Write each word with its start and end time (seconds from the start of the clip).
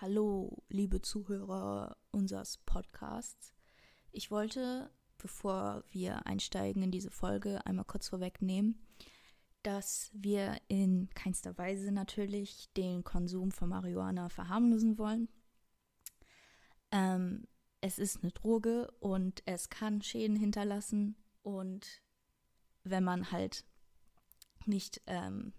Hallo, 0.00 0.62
liebe 0.68 1.02
Zuhörer 1.02 1.96
unseres 2.12 2.58
Podcasts. 2.58 3.52
Ich 4.12 4.30
wollte, 4.30 4.92
bevor 5.16 5.82
wir 5.90 6.24
einsteigen 6.24 6.84
in 6.84 6.92
diese 6.92 7.10
Folge, 7.10 7.66
einmal 7.66 7.84
kurz 7.84 8.08
vorwegnehmen, 8.08 8.78
dass 9.64 10.12
wir 10.14 10.56
in 10.68 11.10
keinster 11.14 11.58
Weise 11.58 11.90
natürlich 11.90 12.72
den 12.74 13.02
Konsum 13.02 13.50
von 13.50 13.70
Marihuana 13.70 14.28
verharmlosen 14.28 14.98
wollen. 14.98 15.28
Ähm, 16.92 17.48
es 17.80 17.98
ist 17.98 18.22
eine 18.22 18.30
Droge 18.30 18.92
und 19.00 19.42
es 19.46 19.68
kann 19.68 20.00
Schäden 20.00 20.36
hinterlassen 20.36 21.16
und 21.42 22.04
wenn 22.84 23.02
man 23.02 23.32
halt 23.32 23.64
nicht 24.64 25.02
ähm, 25.08 25.54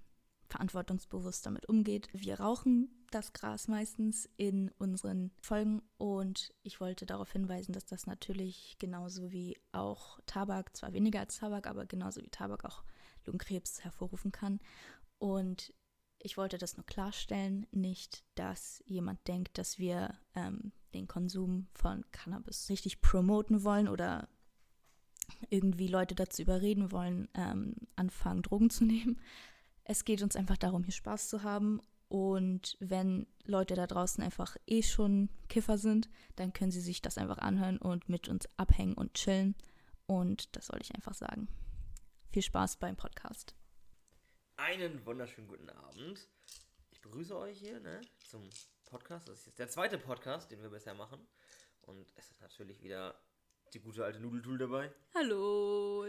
verantwortungsbewusst 0.49 1.45
damit 1.45 1.67
umgeht. 1.67 2.09
Wir 2.11 2.39
rauchen 2.39 2.89
das 3.11 3.33
Gras 3.33 3.67
meistens 3.67 4.29
in 4.37 4.71
unseren 4.77 5.31
Folgen 5.41 5.81
und 5.97 6.53
ich 6.63 6.79
wollte 6.79 7.05
darauf 7.05 7.31
hinweisen, 7.31 7.71
dass 7.71 7.85
das 7.85 8.05
natürlich 8.05 8.75
genauso 8.79 9.31
wie 9.31 9.57
auch 9.71 10.19
Tabak, 10.25 10.75
zwar 10.75 10.93
weniger 10.93 11.19
als 11.21 11.37
Tabak, 11.37 11.67
aber 11.67 11.85
genauso 11.85 12.21
wie 12.21 12.29
Tabak 12.29 12.65
auch 12.65 12.83
Lungenkrebs 13.25 13.83
hervorrufen 13.83 14.31
kann. 14.31 14.59
Und 15.17 15.73
ich 16.19 16.37
wollte 16.37 16.57
das 16.57 16.75
nur 16.75 16.85
klarstellen, 16.85 17.65
nicht, 17.71 18.23
dass 18.35 18.83
jemand 18.85 19.25
denkt, 19.27 19.57
dass 19.57 19.79
wir 19.79 20.17
ähm, 20.35 20.71
den 20.93 21.07
Konsum 21.07 21.67
von 21.73 22.03
Cannabis 22.11 22.69
richtig 22.69 23.01
promoten 23.01 23.63
wollen 23.63 23.87
oder 23.87 24.27
irgendwie 25.49 25.87
Leute 25.87 26.15
dazu 26.15 26.41
überreden 26.41 26.91
wollen, 26.91 27.27
ähm, 27.35 27.75
anfangen, 27.95 28.41
Drogen 28.41 28.69
zu 28.69 28.83
nehmen. 28.85 29.19
Es 29.91 30.05
geht 30.05 30.21
uns 30.21 30.35
einfach 30.35 30.57
darum, 30.57 30.83
hier 30.83 30.93
Spaß 30.93 31.29
zu 31.29 31.41
haben. 31.41 31.81
Und 32.09 32.77
wenn 32.79 33.25
Leute 33.45 33.73
da 33.73 33.87
draußen 33.87 34.23
einfach 34.23 34.55
eh 34.67 34.83
schon 34.83 35.29
Kiffer 35.47 35.79
sind, 35.79 36.11
dann 36.35 36.53
können 36.53 36.69
sie 36.69 36.79
sich 36.79 37.01
das 37.01 37.17
einfach 37.17 37.39
anhören 37.39 37.79
und 37.79 38.07
mit 38.07 38.29
uns 38.29 38.47
abhängen 38.55 38.93
und 38.93 39.15
chillen. 39.15 39.55
Und 40.05 40.55
das 40.55 40.67
soll 40.67 40.79
ich 40.79 40.93
einfach 40.93 41.15
sagen. 41.15 41.47
Viel 42.31 42.43
Spaß 42.43 42.77
beim 42.77 42.97
Podcast. 42.97 43.55
Einen 44.57 45.03
wunderschönen 45.07 45.47
guten 45.47 45.71
Abend. 45.71 46.27
Ich 46.91 47.01
begrüße 47.01 47.35
euch 47.35 47.57
hier 47.57 47.79
ne, 47.79 47.99
zum 48.27 48.47
Podcast. 48.85 49.27
Das 49.27 49.39
ist 49.39 49.47
jetzt 49.47 49.57
der 49.57 49.69
zweite 49.69 49.97
Podcast, 49.97 50.51
den 50.51 50.61
wir 50.61 50.69
bisher 50.69 50.93
machen. 50.93 51.19
Und 51.81 52.13
es 52.15 52.29
ist 52.29 52.41
natürlich 52.41 52.83
wieder 52.83 53.19
die 53.73 53.79
gute 53.79 54.05
alte 54.05 54.19
Nudeltool 54.19 54.59
dabei. 54.59 54.91
Hallo, 55.15 56.05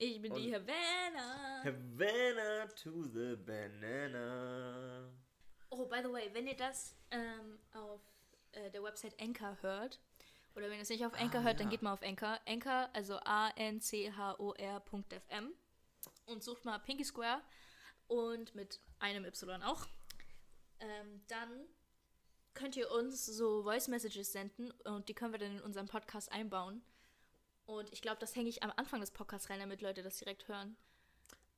ich 0.00 0.20
bin 0.20 0.32
Und- 0.32 0.38
die 0.42 0.52
Havana. 0.54 1.62
Havana 1.64 2.66
to 2.82 3.02
the 3.04 3.36
banana. 3.36 5.10
Oh, 5.70 5.86
by 5.86 6.00
the 6.02 6.10
way, 6.12 6.28
wenn 6.32 6.46
ihr 6.48 6.56
das 6.56 6.96
ähm, 7.12 7.58
auf 7.72 8.00
äh, 8.52 8.70
der 8.70 8.82
Website 8.82 9.14
Anchor 9.20 9.56
hört, 9.60 10.00
oder 10.56 10.66
wenn 10.68 10.76
ihr 10.76 10.82
es 10.82 10.88
nicht 10.88 11.04
auf 11.06 11.14
Anchor 11.14 11.40
Ah, 11.40 11.44
hört, 11.44 11.60
dann 11.60 11.66
ja. 11.68 11.70
geht 11.70 11.82
mal 11.82 11.92
auf 11.92 12.02
Anchor. 12.02 12.40
Anchor, 12.46 12.88
also 12.92 13.18
A-N-C-H-O-R.fm 14.20 15.52
und 16.26 16.42
sucht 16.42 16.64
mal 16.64 16.78
Pinky 16.78 17.04
Square 17.04 17.40
und 18.08 18.54
mit 18.54 18.80
einem 18.98 19.24
Y 19.24 19.62
auch. 19.62 19.86
Ähm, 20.80 21.22
dann 21.28 21.66
könnt 22.54 22.76
ihr 22.76 22.90
uns 22.90 23.24
so 23.26 23.62
Voice 23.62 23.86
Messages 23.88 24.32
senden 24.32 24.70
und 24.84 25.08
die 25.08 25.14
können 25.14 25.32
wir 25.32 25.38
dann 25.38 25.52
in 25.58 25.60
unseren 25.62 25.86
Podcast 25.86 26.32
einbauen. 26.32 26.82
Und 27.70 27.92
ich 27.92 28.02
glaube, 28.02 28.18
das 28.18 28.34
hänge 28.34 28.48
ich 28.48 28.64
am 28.64 28.72
Anfang 28.74 29.00
des 29.00 29.12
Podcasts 29.12 29.48
rein, 29.48 29.60
damit 29.60 29.80
Leute 29.80 30.02
das 30.02 30.16
direkt 30.16 30.48
hören. 30.48 30.76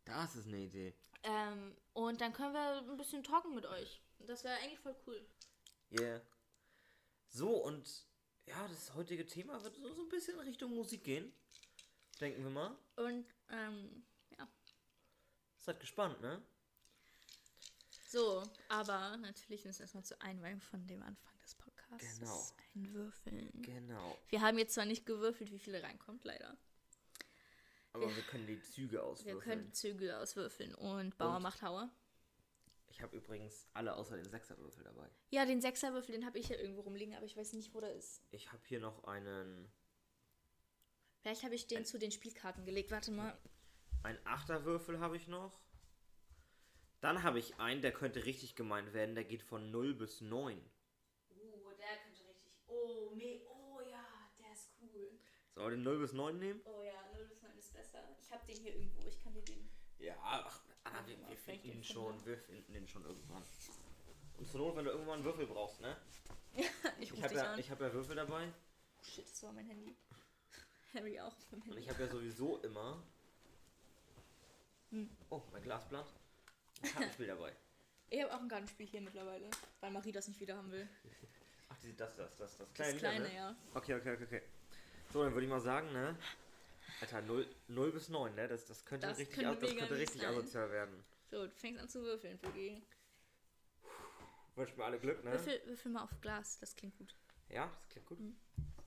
Das 0.05 0.37
ist 0.37 0.47
eine 0.47 0.59
Idee. 0.59 0.95
Ähm, 1.23 1.75
und 1.95 2.21
dann 2.21 2.35
können 2.35 2.53
wir 2.53 2.83
ein 2.87 2.99
bisschen 2.99 3.25
talken 3.25 3.55
mit 3.55 3.65
euch. 3.65 4.03
Das 4.19 4.45
wäre 4.45 4.59
eigentlich 4.59 4.79
voll 4.81 4.95
cool. 5.07 5.27
Yeah. 5.99 6.21
So, 7.31 7.49
und 7.49 8.05
ja, 8.45 8.69
das 8.69 8.95
heutige 8.95 9.25
Thema 9.25 9.65
wird 9.65 9.77
so, 9.77 9.91
so 9.95 10.03
ein 10.03 10.11
bisschen 10.11 10.39
Richtung 10.41 10.75
Musik 10.75 11.03
gehen. 11.03 11.33
Denken 12.21 12.45
wir 12.45 12.51
mal. 12.51 12.77
Und 12.97 13.25
ähm, 13.49 14.05
ja. 14.37 14.47
Seid 15.57 15.81
gespannt, 15.81 16.21
ne? 16.21 16.43
So, 18.07 18.43
aber 18.69 19.17
natürlich 19.17 19.65
müssen 19.65 19.79
wir 19.79 19.85
erstmal 19.85 20.05
zur 20.05 20.21
Einweihung 20.21 20.61
von 20.61 20.87
dem 20.87 21.03
Anfang 21.03 21.32
Podcasts 21.99 22.19
Genau. 22.21 22.87
ein 22.89 22.95
Würfeln. 22.95 23.63
Genau. 23.63 24.19
Wir 24.29 24.41
haben 24.41 24.59
jetzt 24.59 24.75
zwar 24.75 24.85
nicht 24.87 25.05
gewürfelt, 25.07 25.53
wie 25.53 25.59
viele 25.59 25.83
reinkommt, 25.83 26.25
leider. 26.25 26.57
Aber 27.93 28.15
wir 28.15 28.23
können 28.23 28.47
die 28.47 28.61
Züge 28.63 28.93
Wir 28.93 29.05
auswürfeln. 29.05 29.41
können 29.41 29.65
die 29.67 29.73
Zügel 29.73 30.13
auswürfeln 30.13 30.75
und 30.75 31.17
Bauer 31.19 31.37
Und? 31.37 31.43
macht 31.43 31.61
Hauer. 31.63 31.91
Ich 32.89 33.01
habe 33.03 33.17
übrigens 33.17 33.67
alle 33.75 33.95
außer 33.95 34.17
den 34.17 34.29
Sechserwürfel 34.31 34.85
dabei. 34.85 35.11
Ja, 35.31 35.45
den 35.47 35.61
Sechserwürfel, 35.61 36.15
den 36.15 36.25
habe 36.27 36.39
ich 36.39 36.49
ja 36.49 36.57
irgendwo 36.57 36.83
rumliegen, 36.83 37.15
aber 37.15 37.25
ich 37.27 37.37
weiß 37.37 37.53
nicht, 37.55 37.73
wo 37.75 37.81
der 37.81 37.95
ist. 37.95 38.23
Ich 38.31 38.51
habe 38.53 38.63
hier 38.67 38.81
noch 38.81 39.05
einen, 39.05 39.71
Vielleicht 41.21 41.43
habe 41.45 41.55
ich 41.55 41.67
den 41.67 41.85
zu 41.85 41.99
den 41.99 42.11
Spielkarten 42.13 42.65
gelegt. 42.65 42.91
Warte 42.91 43.13
mal. 43.13 43.39
einen 44.03 44.19
Achterwürfel 44.27 44.99
habe 44.99 45.17
ich 45.17 45.29
noch. 45.29 45.61
Dann 47.01 47.23
habe 47.23 47.39
ich 47.39 47.59
einen, 47.61 47.81
der 47.83 47.93
könnte 47.93 48.25
richtig 48.25 48.55
gemeint 48.57 48.93
werden. 48.93 49.15
Der 49.15 49.25
geht 49.25 49.43
von 49.43 49.71
0 49.71 49.95
bis 49.95 50.21
9. 50.21 50.59
Oh, 51.31 51.71
der 51.79 51.97
könnte 52.03 52.25
richtig. 52.29 52.53
Oh, 53.13 53.17
nee. 53.17 53.43
Oh 53.47 53.81
ja, 53.81 54.05
der 54.39 54.53
ist 54.53 54.71
cool. 54.81 55.19
Sollen 55.55 55.71
wir 55.71 55.77
den 55.77 55.83
0 55.83 55.99
bis 55.99 56.13
9 56.15 56.39
nehmen? 56.39 56.61
Oh 56.65 56.83
ja, 56.83 56.95
0 57.15 57.27
bis 57.27 57.43
9 57.43 57.59
ist 57.59 57.73
besser. 57.75 57.99
Ich 58.21 58.33
habe 58.33 58.47
den 58.47 58.57
hier 58.57 58.75
irgendwo. 58.75 59.07
Ich 59.07 59.23
kann 59.23 59.35
dir 59.35 59.43
den. 59.43 59.69
Ja, 59.99 60.15
ach, 60.23 60.63
Anna, 60.85 61.07
wir, 61.07 61.29
wir 61.29 61.37
finden 61.37 61.67
ihn 61.67 61.73
den 61.75 61.85
schon. 61.85 62.25
Wir 62.25 62.39
finden 62.39 62.73
den 62.73 62.89
schon 62.89 63.05
irgendwann. 63.05 63.43
Und 64.39 64.49
zur 64.49 64.61
Not, 64.61 64.77
wenn 64.77 64.85
du 64.87 64.91
irgendwann 64.93 65.17
einen 65.17 65.25
Würfel 65.25 65.47
brauchst, 65.47 65.81
ne? 65.81 65.97
ich 66.55 66.67
Ich 67.01 67.13
rufe 67.13 67.23
habe 67.23 67.35
ja, 67.35 67.57
ich 67.59 67.71
hab 67.71 67.81
ja 67.81 67.93
Würfel 67.93 68.17
dabei. 68.17 68.49
Oh 68.99 69.05
shit, 69.05 69.31
das 69.31 69.43
war 69.43 69.53
mein 69.53 69.67
Handy. 69.67 69.95
Harry 70.95 71.21
auch 71.21 71.27
auf 71.27 71.49
dem 71.51 71.61
Und 71.61 71.67
Handy. 71.67 71.81
ich 71.81 71.91
habe 71.91 72.03
ja 72.03 72.09
sowieso 72.09 72.59
immer. 72.63 73.03
Hm. 74.91 75.11
Oh, 75.31 75.43
mein 75.53 75.63
Glasblatt. 75.63 76.13
Ein 76.83 76.91
Kartenspiel 76.93 77.27
dabei. 77.27 77.55
Ich 78.11 78.23
habe 78.23 78.35
auch 78.35 78.41
ein 78.41 78.49
Gartenspiel 78.51 78.85
hier 78.87 79.01
mittlerweile, 79.01 79.49
weil 79.81 79.91
Marie 79.91 80.13
das 80.13 80.29
nicht 80.29 80.39
wieder 80.39 80.55
haben 80.55 80.71
will. 80.71 80.87
Ach, 81.83 81.87
die, 81.89 81.97
das, 81.97 82.17
das, 82.17 82.37
das, 82.37 82.57
das 82.57 82.59
Das 82.59 82.75
kleine. 82.75 82.93
Lieder, 82.95 83.09
kleine, 83.11 83.29
ne? 83.29 83.35
ja. 83.35 83.57
Okay, 83.75 83.95
okay, 83.95 84.13
okay, 84.15 84.25
okay. 84.25 84.43
So, 85.13 85.23
dann 85.25 85.33
würde 85.35 85.45
ich 85.47 85.51
mal 85.51 85.61
sagen, 85.61 85.93
ne? 85.93 86.17
Alter, 87.01 87.23
0, 87.23 87.47
0 87.69 87.93
bis 87.93 88.09
9, 88.09 88.35
ne? 88.35 88.49
Das, 88.49 88.67
das 88.67 88.85
könnte 88.85 89.07
Das 89.09 89.19
richtig, 89.19 89.37
könnte 89.37 89.51
as- 89.51 89.61
das 89.61 89.77
könnte 89.77 89.97
richtig 89.99 90.21
sein. 90.23 90.31
asozial 90.31 90.71
werden. 90.71 91.05
So, 91.31 91.47
du 91.47 91.51
fängst 91.53 91.81
an 91.83 91.89
zu 91.89 92.03
würfeln, 92.03 92.39
Fugi. 92.39 92.83
Wünsch 94.55 94.77
mir 94.77 94.85
alle 94.85 94.99
Glück, 94.99 95.25
ne? 95.25 95.33
Würfel, 95.33 95.61
würfel 95.65 95.93
mal 95.93 96.03
auf 96.05 96.21
Glas, 96.21 96.59
das 96.61 96.75
klingt 96.77 96.97
gut. 96.99 97.15
Ja, 97.49 97.67
das 97.81 97.89
klingt 97.89 98.07
gut. 98.07 98.19
Hm. 98.19 98.37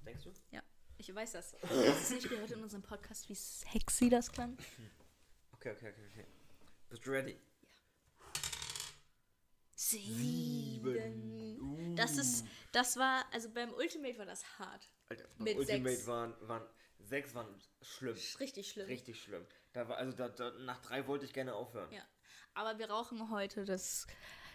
Denkst 0.06 0.23
du? 0.23 0.31
Ja, 0.51 0.62
ich 0.97 1.13
weiß 1.13 1.31
das. 1.33 1.56
Hast 1.63 1.72
du 1.72 1.75
es 1.77 2.09
nicht 2.12 2.29
gehört 2.29 2.51
in 2.51 2.62
unserem 2.62 2.83
Podcast, 2.83 3.27
wie 3.29 3.35
sexy 3.35 4.09
das 4.09 4.31
klang? 4.31 4.57
Okay, 5.53 5.72
okay, 5.72 5.89
okay, 5.89 6.07
okay. 6.12 6.25
Bist 6.89 7.07
du 7.07 7.09
ready? 7.12 7.39
Sieben. 9.75 11.59
Uh. 11.62 11.96
Das 11.96 12.18
ist, 12.18 12.46
das 12.72 12.97
war, 12.97 13.25
also 13.31 13.50
beim 13.50 13.74
Ultimate 13.74 14.18
war 14.18 14.25
das 14.25 14.59
hart. 14.59 14.90
Alter, 15.09 15.28
beim 15.38 15.44
mit 15.44 15.58
Ultimate 15.58 15.96
sechs. 15.96 16.08
waren, 16.08 16.34
waren 16.41 16.66
sechs 17.00 17.36
waren 17.36 17.62
schlimm. 17.81 18.18
Richtig 18.40 18.69
schlimm. 18.72 18.88
Richtig 18.88 19.22
schlimm. 19.22 19.46
Da 19.74 19.88
war, 19.88 19.97
also 19.97 20.16
da, 20.16 20.30
da, 20.30 20.52
nach 20.59 20.81
drei 20.81 21.06
wollte 21.08 21.25
ich 21.25 21.34
gerne 21.34 21.53
aufhören. 21.53 21.91
Ja. 21.91 22.03
Aber 22.53 22.80
wir 22.80 22.90
rauchen 22.90 23.30
heute 23.30 23.66
das 23.66 24.08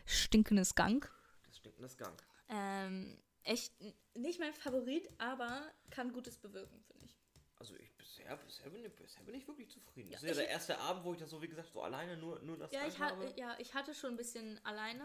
stinkende 0.07 0.65
Skunk. 0.65 1.13
Das 1.47 1.59
stinkt 1.59 1.81
das 1.83 1.97
Gang. 1.97 2.23
Ähm, 2.49 3.23
echt 3.45 3.75
nicht 4.15 4.41
mein 4.41 4.55
Favorit, 4.55 5.09
aber 5.19 5.71
kann 5.91 6.13
Gutes 6.13 6.39
bewirken, 6.39 6.83
finde 6.83 7.05
ich. 7.05 7.17
Also 7.59 7.77
ich 7.77 7.90
bisher, 8.21 8.37
bisher, 8.37 8.71
bin 8.71 8.85
ich, 8.85 8.95
bisher 8.97 9.23
bin 9.25 9.35
ich 9.35 9.47
wirklich 9.49 9.71
zufrieden. 9.71 10.11
das 10.11 10.23
Ja, 10.23 10.31
ist 10.31 10.37
ja 10.37 10.43
der 10.43 10.51
erste 10.51 10.79
Abend, 10.79 11.05
wo 11.05 11.13
ich 11.13 11.19
das 11.19 11.31
so 11.31 11.41
wie 11.43 11.49
gesagt 11.49 11.71
so 11.73 11.83
alleine 11.83 12.17
nur, 12.17 12.39
nur 12.41 12.57
das 12.57 12.73
Ja 12.73 12.87
ich, 12.87 12.99
ha 12.99 13.11
habe. 13.11 13.33
ja, 13.37 13.57
ich 13.59 13.75
hatte 13.75 13.95
schon 13.95 14.11
ein 14.13 14.17
bisschen 14.17 14.65
alleine. 14.65 15.05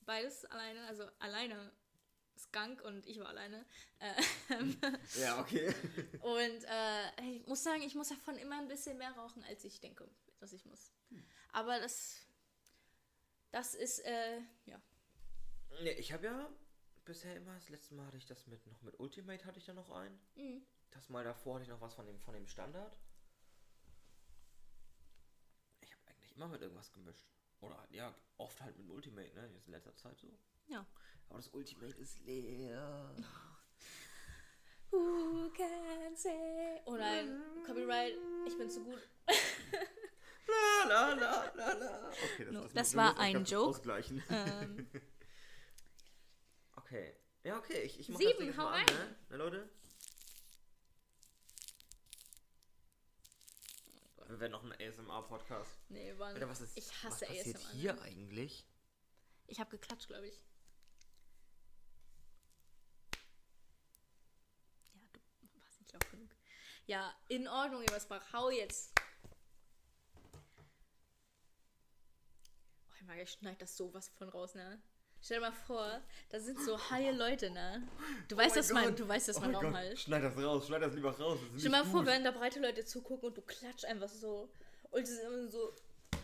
Beides 0.00 0.44
alleine. 0.46 0.86
Also 0.86 1.08
alleine 1.18 1.72
Skunk 2.38 2.82
und 2.82 3.06
ich 3.06 3.18
war 3.18 3.28
alleine. 3.28 3.66
Ähm, 4.00 4.76
Ja, 5.20 5.40
okay. 5.40 5.74
und 6.22 6.64
äh, 6.64 7.22
ich 7.36 7.46
muss 7.46 7.62
sagen, 7.62 7.82
ich 7.82 7.94
muss 7.94 8.08
davon 8.08 8.36
immer 8.38 8.58
ein 8.58 8.68
bisschen 8.68 8.96
mehr 8.98 9.10
rauchen, 9.12 9.42
als 9.44 9.64
ich 9.64 9.80
denke, 9.80 10.08
dass 10.38 10.52
ich 10.52 10.64
muss. 10.64 10.92
Aber 11.52 11.80
das, 11.80 12.20
das 13.50 13.74
ist, 13.74 14.00
äh, 14.00 14.40
ja. 14.66 14.80
nee, 15.82 15.92
ich 15.92 16.12
habe 16.12 16.26
ja 16.26 16.48
bisher 17.04 17.34
immer, 17.36 17.54
das 17.54 17.68
letzte 17.70 17.94
Mal 17.94 18.06
hatte 18.06 18.18
ich 18.18 18.26
das 18.26 18.46
mit, 18.46 18.64
noch 18.66 18.82
mit 18.82 18.98
Ultimate 19.00 19.44
hatte 19.44 19.58
ich 19.58 19.64
da 19.64 19.72
noch 19.72 19.90
einen. 19.90 20.20
Mhm. 20.36 20.64
Das 20.90 21.08
Mal 21.08 21.24
davor 21.24 21.54
hatte 21.54 21.64
ich 21.64 21.68
noch 21.70 21.80
was 21.80 21.94
von 21.94 22.06
dem, 22.06 22.18
von 22.20 22.34
dem 22.34 22.46
Standard. 22.46 22.96
Ich 25.80 25.92
habe 25.92 26.02
eigentlich 26.06 26.34
immer 26.36 26.48
mit 26.48 26.60
irgendwas 26.62 26.92
gemischt. 26.92 27.26
Oder 27.60 27.78
halt, 27.78 27.90
ja, 27.92 28.14
oft 28.36 28.60
halt 28.60 28.76
mit 28.78 28.88
Ultimate, 28.88 29.34
ne? 29.34 29.48
Jetzt 29.54 29.66
in 29.66 29.72
letzter 29.72 29.94
Zeit 29.96 30.18
so. 30.18 30.28
Ja. 30.68 30.86
Aber 31.28 31.38
das 31.38 31.48
Ultimate 31.48 31.94
ist 31.96 32.18
leer. 32.20 33.14
Who 34.90 35.50
can 35.50 36.16
say? 36.16 36.80
Oh 36.86 36.96
nein, 36.96 37.42
Copyright, 37.66 38.14
ich 38.46 38.56
bin 38.56 38.70
zu 38.70 38.84
gut. 38.84 39.08
La, 40.48 40.84
la, 40.88 41.12
la, 41.14 41.52
la, 41.54 41.72
la. 41.74 42.08
Okay, 42.10 42.46
No, 42.50 42.62
das, 42.62 42.72
das 42.72 42.96
war 42.96 43.18
ein 43.18 43.44
Joke. 43.44 43.68
Ausgleichen. 43.68 44.22
ähm, 44.30 44.88
Ja, 47.44 47.56
okay, 47.58 47.82
ich, 47.82 48.00
ich 48.00 48.08
mach 48.08 48.18
Sieben, 48.18 48.30
das 48.30 48.38
Ding 48.38 48.46
jetzt 48.48 48.58
hau 48.58 48.64
mal 48.64 48.72
an, 48.80 48.86
rein. 48.86 48.94
ne? 48.96 49.16
Na, 49.30 49.36
Leute. 49.36 49.68
Wir 54.28 54.38
werden 54.40 54.52
noch 54.52 54.62
ein 54.62 54.72
ASMR-Podcast. 54.72 55.80
Nee, 55.88 56.12
Mann. 56.12 56.34
Alter, 56.34 56.50
was 56.50 56.60
ist, 56.60 56.76
ich 56.76 56.86
hasse 57.02 57.22
was 57.22 57.36
passiert 57.36 57.56
ASMR. 57.56 57.70
hier 57.72 58.02
eigentlich? 58.02 58.66
Ich 59.46 59.58
habe 59.58 59.70
geklatscht, 59.70 60.06
glaube 60.06 60.26
ich. 60.26 60.42
Ja, 64.92 65.00
du 65.40 65.60
warst 65.62 65.80
nicht 65.80 65.92
laut 65.94 66.10
genug. 66.10 66.28
Ja, 66.86 67.14
in 67.28 67.48
Ordnung, 67.48 67.82
Ebersbach. 67.82 68.30
Hau 68.34 68.50
jetzt. 68.50 68.92
Oh, 72.86 72.92
ich 72.96 73.02
mag, 73.06 73.18
ich 73.18 73.30
schneid 73.30 73.62
das 73.62 73.78
sowas 73.78 74.10
von 74.10 74.28
raus, 74.28 74.54
ne? 74.54 74.82
Stell 75.20 75.38
dir 75.40 75.46
mal 75.50 75.52
vor, 75.52 76.00
da 76.30 76.40
sind 76.40 76.60
so 76.60 76.78
haie 76.90 77.12
Leute, 77.12 77.50
ne? 77.50 77.86
Du 78.28 78.36
weißt, 78.36 78.56
dass 78.56 78.70
mein, 78.72 78.94
du 78.94 79.06
weißt, 79.06 79.28
dass 79.28 79.40
mein 79.40 79.54
Raum 79.54 79.74
halt. 79.76 79.98
Schneid 79.98 80.22
das 80.22 80.36
raus, 80.36 80.66
schneid 80.66 80.82
das 80.82 80.94
lieber 80.94 81.10
raus. 81.18 81.38
Das 81.40 81.48
Stell 81.60 81.62
dir 81.64 81.70
mal 81.70 81.82
nicht 81.82 81.90
vor, 81.90 82.00
gut. 82.00 82.08
wenn 82.08 82.24
da 82.24 82.30
breite 82.30 82.60
Leute 82.60 82.84
zugucken 82.84 83.28
und 83.28 83.36
du 83.36 83.42
klatsch 83.42 83.84
einfach 83.84 84.08
so. 84.08 84.48
Und 84.90 85.00
die 85.06 85.10
sind 85.10 85.26
immer 85.26 85.48
so. 85.48 85.74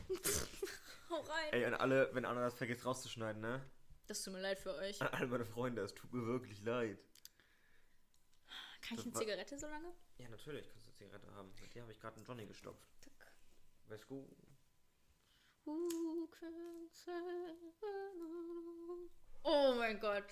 Hau 1.10 1.20
rein. 1.20 1.52
Ey, 1.52 1.64
an 1.66 1.74
alle, 1.74 2.08
wenn 2.14 2.24
Anna 2.24 2.40
das 2.42 2.54
vergisst 2.54 2.86
rauszuschneiden, 2.86 3.42
ne? 3.42 3.62
Das 4.06 4.22
tut 4.22 4.32
mir 4.34 4.40
leid 4.40 4.58
für 4.58 4.74
euch. 4.76 5.00
An 5.02 5.08
alle 5.08 5.26
meine 5.26 5.44
Freunde, 5.44 5.82
es 5.82 5.94
tut 5.94 6.12
mir 6.12 6.24
wirklich 6.26 6.62
leid. 6.62 6.98
Kann 8.80 8.96
ich 8.98 9.04
das 9.04 9.04
eine 9.06 9.14
war- 9.14 9.20
Zigarette 9.22 9.58
so 9.58 9.66
lange? 9.66 9.92
Ja, 10.18 10.28
natürlich 10.28 10.68
kannst 10.70 10.86
du 10.86 10.90
eine 10.90 10.96
Zigarette 10.98 11.34
haben. 11.34 11.52
Mit 11.60 11.74
der 11.74 11.82
habe 11.82 11.92
ich 11.92 11.98
gerade 12.00 12.16
einen 12.16 12.24
Johnny 12.26 12.46
gestopft. 12.46 12.88
Weißt 13.88 14.04
du? 14.08 14.14
Who 14.14 14.26
can 14.26 14.36
say 14.36 14.46
no? 14.46 15.53
Oh 19.42 19.74
mein 19.76 19.98
Gott. 20.00 20.24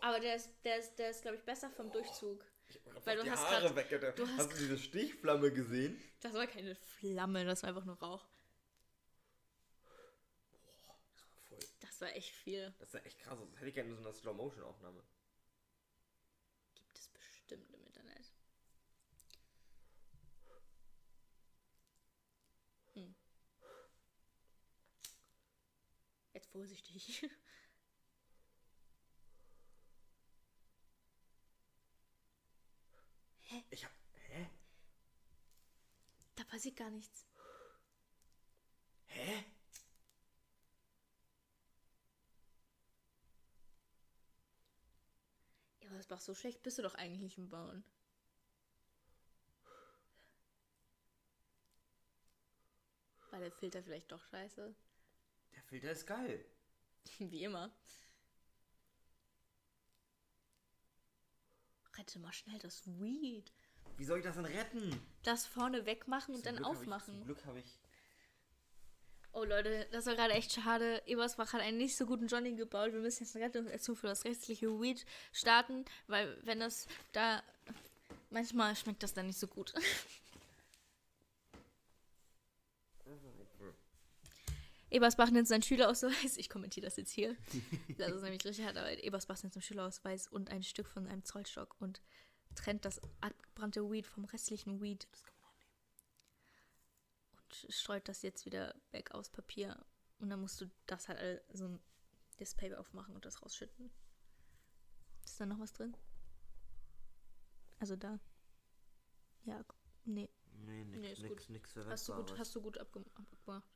Aber 0.00 0.20
der 0.20 0.36
ist, 0.36 0.50
der 0.64 0.78
ist, 0.78 0.94
der 0.96 1.10
ist 1.10 1.22
glaube 1.22 1.36
ich, 1.38 1.42
besser 1.44 1.70
vom 1.70 1.90
Durchzug. 1.90 2.44
Ich 2.68 2.80
hab 2.94 3.06
Weil 3.06 3.16
du 3.16 3.24
die 3.24 3.30
hast 3.30 3.44
Haare 3.50 3.62
grad- 3.66 3.76
weg, 3.76 3.92
Alter. 3.92 4.12
du 4.12 4.26
hast 4.28 4.38
hast 4.38 4.52
du 4.52 4.56
diese 4.58 4.78
Stichflamme 4.78 5.52
gesehen? 5.52 6.00
Das 6.20 6.34
war 6.34 6.46
keine 6.46 6.74
Flamme, 6.74 7.44
das 7.44 7.62
war 7.62 7.70
einfach 7.70 7.84
nur 7.84 7.96
Rauch. 7.98 8.26
Voll. 11.48 11.58
Das 11.80 12.00
war 12.00 12.14
echt 12.14 12.30
viel. 12.34 12.74
Das 12.78 12.88
ist 12.88 12.94
ja 12.94 13.00
echt 13.00 13.18
krass. 13.20 13.38
Das 13.40 13.56
hätte 13.60 13.68
ich 13.68 13.74
gerne 13.74 13.90
in 13.90 13.96
so 13.96 14.02
einer 14.02 14.12
Slow-Motion-Aufnahme. 14.12 15.02
Gibt 16.74 16.98
es 16.98 17.08
bestimmt 17.08 17.72
im 17.72 17.84
Internet. 17.84 18.32
Hm. 22.94 23.14
Vorsichtig. 26.52 27.22
Ich 33.70 33.84
hab. 33.84 33.90
Hä? 34.12 34.50
Da 36.36 36.44
passiert 36.44 36.76
gar 36.76 36.90
nichts. 36.90 37.26
Hä? 39.06 39.44
Ja, 45.80 45.90
aber 45.90 46.02
Bach, 46.08 46.20
so 46.20 46.34
schlecht 46.34 46.62
bist 46.62 46.78
du 46.78 46.82
doch 46.82 46.94
eigentlich 46.94 47.38
im 47.38 47.48
Bauen. 47.48 47.84
War 53.30 53.40
der 53.40 53.52
Filter 53.52 53.82
vielleicht 53.82 54.10
doch 54.12 54.24
scheiße? 54.24 54.74
Der 55.58 55.64
Filter 55.64 55.90
ist 55.90 56.06
geil. 56.06 56.44
Wie 57.18 57.42
immer. 57.42 57.72
Rette 61.96 62.20
mal 62.20 62.32
schnell 62.32 62.60
das 62.60 62.86
Weed. 62.86 63.52
Wie 63.96 64.04
soll 64.04 64.18
ich 64.18 64.24
das 64.24 64.36
denn 64.36 64.44
retten? 64.44 65.00
Das 65.24 65.46
vorne 65.46 65.84
wegmachen 65.84 66.36
und 66.36 66.46
dann 66.46 66.54
Glück 66.54 66.66
hab 66.66 66.74
Ich, 66.74 66.80
aufmachen. 66.80 67.14
zum 67.14 67.24
Glück 67.24 67.44
habe 67.44 67.58
ich. 67.58 67.76
Oh 69.32 69.42
Leute, 69.42 69.88
das 69.90 70.06
war 70.06 70.14
gerade 70.14 70.34
echt 70.34 70.52
schade. 70.52 71.02
Ebersbach 71.06 71.52
hat 71.52 71.60
einen 71.60 71.78
nicht 71.78 71.96
so 71.96 72.06
guten 72.06 72.28
Johnny 72.28 72.54
gebaut. 72.54 72.92
Wir 72.92 73.00
müssen 73.00 73.24
jetzt 73.24 73.34
eine 73.34 73.46
Rettungsaktion 73.46 73.96
für 73.96 74.06
das 74.06 74.24
restliche 74.24 74.68
Weed 74.80 75.04
starten, 75.32 75.84
weil 76.06 76.38
wenn 76.44 76.60
das 76.60 76.86
da... 77.12 77.42
Manchmal 78.30 78.76
schmeckt 78.76 79.02
das 79.02 79.12
dann 79.12 79.26
nicht 79.26 79.40
so 79.40 79.48
gut. 79.48 79.74
Ebersbach 84.90 85.30
nennt 85.30 85.48
seinen 85.48 85.62
Schülerausweis. 85.62 86.36
Ich 86.38 86.48
kommentiere 86.48 86.86
das 86.86 86.96
jetzt 86.96 87.10
hier. 87.12 87.36
Das 87.98 88.12
ist 88.12 88.22
nämlich 88.22 88.44
richtig 88.44 88.64
hart, 88.64 88.76
aber 88.76 89.02
Ebersbach 89.02 89.42
nennt 89.42 89.52
seinen 89.54 89.62
Schülerausweis 89.62 90.28
und 90.28 90.50
ein 90.50 90.62
Stück 90.62 90.88
von 90.88 91.06
einem 91.06 91.24
Zollstock 91.24 91.76
und 91.80 92.00
trennt 92.54 92.84
das 92.84 93.00
abgebrannte 93.20 93.88
Weed 93.90 94.06
vom 94.06 94.24
restlichen 94.24 94.80
Weed. 94.80 95.06
Das 95.12 95.22
kann 95.24 95.34
man 95.36 95.44
auch 95.50 95.58
nehmen. 95.58 95.72
Und 97.66 97.72
streut 97.74 98.08
das 98.08 98.22
jetzt 98.22 98.46
wieder 98.46 98.74
weg 98.92 99.10
aus 99.12 99.28
Papier. 99.30 99.84
Und 100.18 100.30
dann 100.30 100.40
musst 100.40 100.60
du 100.60 100.70
das 100.86 101.08
halt 101.08 101.18
all- 101.18 101.42
so 101.52 101.66
ein 101.68 101.80
Display 102.40 102.74
aufmachen 102.74 103.14
und 103.14 103.24
das 103.24 103.42
rausschütten. 103.42 103.90
Ist 105.24 105.38
da 105.40 105.46
noch 105.46 105.58
was 105.60 105.72
drin? 105.74 105.96
Also 107.78 107.94
da. 107.94 108.18
Ja, 109.44 109.64
nee. 110.04 110.28
Nee, 110.64 110.84
nix, 110.84 110.98
Nee, 111.00 111.12
ist 111.12 111.22
nix, 111.22 111.42
gut. 111.46 111.50
nix 111.50 111.76
Hast 111.76 112.08
du 112.08 112.14
gut, 112.14 112.38
hast 112.38 112.54
du 112.56 112.60
gut 112.62 112.78
abgem- 112.78 113.04
abgemacht. 113.14 113.68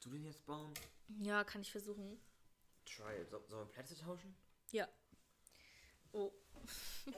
Du 0.00 0.10
den 0.10 0.24
jetzt 0.24 0.46
bauen? 0.46 0.72
Ja, 1.18 1.44
kann 1.44 1.60
ich 1.60 1.70
versuchen. 1.70 2.18
Try 2.86 3.20
it. 3.20 3.30
So, 3.30 3.42
sollen 3.46 3.68
wir 3.68 3.72
Plätze 3.72 3.96
tauschen? 3.96 4.34
Ja. 4.72 4.88
Oh. 6.12 6.32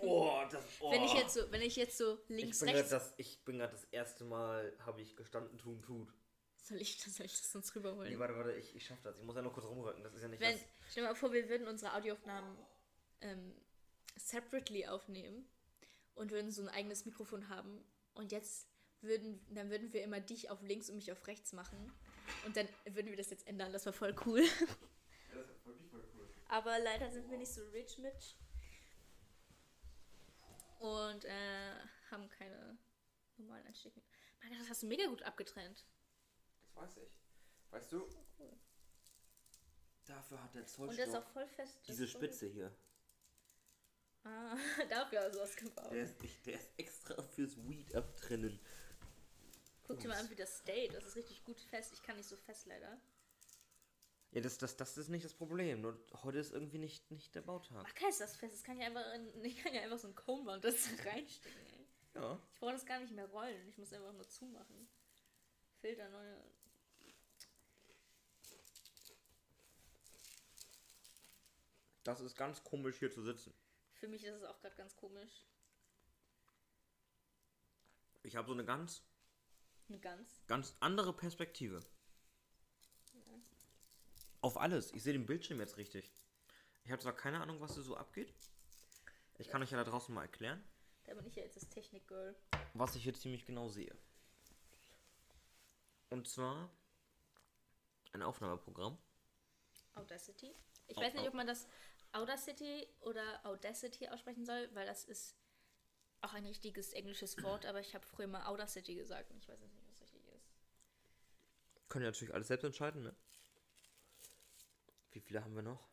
Oh, 0.01 0.41
das. 0.51 0.65
Oh. 0.81 0.93
Wenn 0.93 1.03
ich 1.03 1.13
jetzt 1.15 1.35
so, 1.35 1.51
wenn 1.51 1.61
ich 1.61 1.75
jetzt 1.75 1.99
so 1.99 2.19
links, 2.29 2.63
ich 2.63 2.67
bin 2.67 2.77
rechts. 2.77 2.91
das, 2.91 3.13
ich 3.17 3.45
bin 3.45 3.59
gerade 3.59 3.73
das 3.73 3.85
erste 3.85 4.25
Mal, 4.25 4.73
habe 4.87 5.03
ich 5.03 5.17
gestanden, 5.17 5.59
tun, 5.59 5.83
tut. 5.83 6.15
Soll 6.57 6.81
ich, 6.81 7.03
soll 7.03 7.27
ich 7.27 7.33
das 7.33 7.51
sonst 7.51 7.75
rüberholen? 7.75 8.11
Nee, 8.11 8.19
warte, 8.19 8.37
warte, 8.37 8.53
ich, 8.53 8.75
ich 8.77 8.87
schaff 8.87 9.03
das. 9.03 9.19
Ich 9.19 9.25
muss 9.25 9.35
ja 9.35 9.43
nur 9.43 9.53
kurz 9.53 9.67
rumrücken. 9.67 10.05
Das 10.05 10.15
ist 10.15 10.23
ja 10.23 10.29
nicht 10.29 10.41
Wenn, 10.41 10.53
das. 10.53 10.65
stell 10.89 11.03
dir 11.03 11.09
mal 11.09 11.15
vor, 11.17 11.33
wir 11.33 11.49
würden 11.49 11.67
unsere 11.67 11.93
Audioaufnahmen 11.95 12.57
ähm, 13.21 13.55
separately 14.17 14.87
aufnehmen 14.87 15.45
und 16.15 16.31
würden 16.31 16.53
so 16.53 16.63
ein 16.63 16.69
eigenes 16.69 17.05
Mikrofon 17.05 17.49
haben 17.49 17.85
und 18.15 18.31
jetzt 18.31 18.69
würden, 19.01 19.45
dann 19.51 19.71
würden 19.71 19.93
wir 19.93 20.05
immer 20.05 20.21
dich 20.21 20.51
auf 20.51 20.63
links 20.63 20.89
und 20.89 20.97
mich 20.97 21.11
auf 21.11 21.27
rechts 21.27 21.53
machen 21.53 21.93
und 22.47 22.57
dann 22.57 22.69
würden 22.87 23.11
wir 23.11 23.17
das 23.17 23.31
jetzt 23.31 23.47
ändern. 23.47 23.73
Das 23.73 23.87
war 23.87 23.93
voll 23.93 24.15
cool. 24.27 24.43
Das 25.35 25.49
ist 25.49 25.67
wirklich 25.67 25.89
voll 25.91 26.05
cool. 26.15 26.29
Aber 26.49 26.79
leider 26.79 27.11
sind 27.11 27.31
wir 27.31 27.39
nicht 27.39 27.53
so 27.53 27.63
rich 27.71 27.99
mit 27.99 28.37
und 30.81 31.25
äh, 31.25 31.73
haben 32.11 32.29
keine 32.29 32.77
normalen 33.37 33.67
Einstiegen. 33.67 34.03
Mein 34.41 34.51
Gott, 34.51 34.61
das 34.61 34.71
hast 34.71 34.83
du 34.83 34.87
mega 34.87 35.07
gut 35.07 35.23
abgetrennt. 35.23 35.87
Das 36.65 36.77
weiß 36.77 36.97
ich. 36.99 37.19
Weißt 37.71 37.93
du, 37.93 38.09
dafür 40.05 40.43
hat 40.43 40.55
der 40.55 40.63
Und 40.63 40.97
der 40.97 41.07
ist 41.07 41.13
Zollstock 41.13 41.15
auch 41.15 41.33
voll 41.33 41.47
fest. 41.47 41.79
Diese 41.87 42.07
Spitze 42.07 42.47
hier. 42.47 42.75
Ah, 44.25 44.57
dafür 44.91 45.21
hast 45.21 45.35
du 45.35 45.41
was 45.41 45.57
gebaut. 45.57 45.91
Der 45.91 46.03
ist, 46.03 46.17
der 46.47 46.55
ist 46.55 46.71
extra 46.77 47.23
fürs 47.23 47.57
Weed 47.69 47.95
abtrennen. 47.95 48.61
Guck 49.93 50.01
dir 50.01 50.09
mal 50.09 50.17
an, 50.17 50.31
wie 50.31 50.35
das 50.35 50.59
steht. 50.61 50.95
Das 50.95 51.05
ist 51.05 51.17
richtig 51.17 51.45
gut 51.45 51.61
fest. 51.61 51.93
Ich 51.93 52.03
kann 52.03 52.17
nicht 52.17 52.29
so 52.29 52.37
fest 52.37 52.67
leider. 52.67 52.99
Ja, 54.31 54.41
das, 54.41 54.57
das, 54.57 54.75
das 54.77 54.97
ist 54.97 55.09
nicht 55.09 55.23
das 55.23 55.35
Problem. 55.35 55.83
Nur 55.83 55.99
heute 56.23 56.39
ist 56.39 56.53
irgendwie 56.53 56.79
nicht, 56.79 57.11
nicht 57.11 57.35
der 57.35 57.43
Bautag. 57.43 57.85
Ach, 57.87 58.09
ist 58.09 58.23
das 58.23 58.37
fest? 58.37 58.55
Das 58.55 58.65
kann 58.65 58.81
ja 58.81 58.87
einfach, 58.87 59.05
in, 59.15 59.45
ich 59.45 59.63
kann 59.63 59.75
ja 59.75 59.83
einfach 59.83 59.99
so 59.99 60.09
ein 60.09 60.15
Comb 60.15 60.49
und 60.49 60.65
das 60.65 60.75
reinstecken, 61.05 61.67
ey. 61.67 61.87
Ja. 62.15 62.41
Ich 62.55 62.59
brauche 62.59 62.73
das 62.73 62.87
gar 62.87 63.01
nicht 63.01 63.13
mehr 63.13 63.27
rollen. 63.27 63.69
Ich 63.69 63.77
muss 63.77 63.93
einfach 63.93 64.15
nur 64.15 64.27
zumachen. 64.27 64.89
Filter 65.83 66.09
neue. 66.09 66.43
Das 72.05 72.21
ist 72.21 72.37
ganz 72.37 72.65
komisch 72.65 72.97
hier 72.99 73.11
zu 73.11 73.23
sitzen. 73.23 73.53
Für 73.93 74.09
mich 74.09 74.25
ist 74.25 74.37
es 74.37 74.45
auch 74.45 74.59
gerade 74.59 74.75
ganz 74.75 74.97
komisch. 74.97 75.47
Ich 78.23 78.37
habe 78.37 78.47
so 78.49 78.55
eine 78.55 78.65
ganz, 78.65 79.03
Eine 79.93 80.01
Gans. 80.01 80.43
ganz 80.47 80.75
andere 80.81 81.13
Perspektive. 81.13 81.81
Auf 84.41 84.57
alles. 84.57 84.91
Ich 84.93 85.03
sehe 85.03 85.13
den 85.13 85.27
Bildschirm 85.27 85.61
jetzt 85.61 85.77
richtig. 85.77 86.11
Ich 86.85 86.91
habe 86.91 87.01
zwar 87.03 87.13
keine 87.15 87.41
Ahnung, 87.43 87.61
was 87.61 87.75
da 87.75 87.83
so 87.83 87.95
abgeht. 87.97 88.33
Ich 89.39 89.49
kann 89.51 89.63
euch 89.63 89.71
ja 89.71 89.77
da 89.77 89.85
draußen 89.89 90.15
mal 90.15 90.23
erklären, 90.23 90.65
Da 91.05 91.13
bin 91.15 91.27
ich 91.27 91.37
ja 91.37 91.43
jetzt 91.43 91.57
das 91.57 91.69
Technik-Girl. 91.69 92.35
was 92.75 92.97
ich 92.97 93.03
hier 93.03 93.13
ziemlich 93.15 93.45
genau 93.45 93.69
sehe. 93.69 93.95
Und 96.09 96.27
zwar 96.27 96.71
ein 98.13 98.23
Aufnahmeprogramm. 98.23 98.97
Audacity. 99.95 100.55
Ich 100.89 100.97
Au- 100.97 101.03
weiß 101.03 101.13
nicht, 101.15 101.29
ob 101.29 101.35
man 101.35 101.47
das 101.47 101.67
Audacity 102.13 102.89
oder 103.01 103.45
Audacity 103.45 104.09
aussprechen 104.09 104.47
soll, 104.47 104.71
weil 104.75 104.87
das 104.87 105.05
ist 105.05 105.37
auch 106.23 106.33
ein 106.35 106.47
richtiges 106.47 106.93
englisches 106.95 107.41
Wort, 107.43 107.67
aber 107.67 107.81
ich 107.81 107.95
habe 107.95 108.07
früher 108.07 108.27
mal 108.27 108.47
Audacity 108.47 108.95
gesagt 108.95 109.31
und 109.31 109.39
ich 109.39 109.49
weiß 109.49 109.61
jetzt 109.61 109.75
nicht. 109.75 109.82
Können 111.93 112.07
ja 112.07 112.11
natürlich 112.11 112.33
alles 112.33 112.49
selbst 112.49 112.65
entscheiden, 112.65 113.03
ne? 113.03 113.15
Wie 115.11 115.21
viele 115.21 115.45
haben 115.45 115.55
wir 115.55 115.61
noch? 115.61 115.91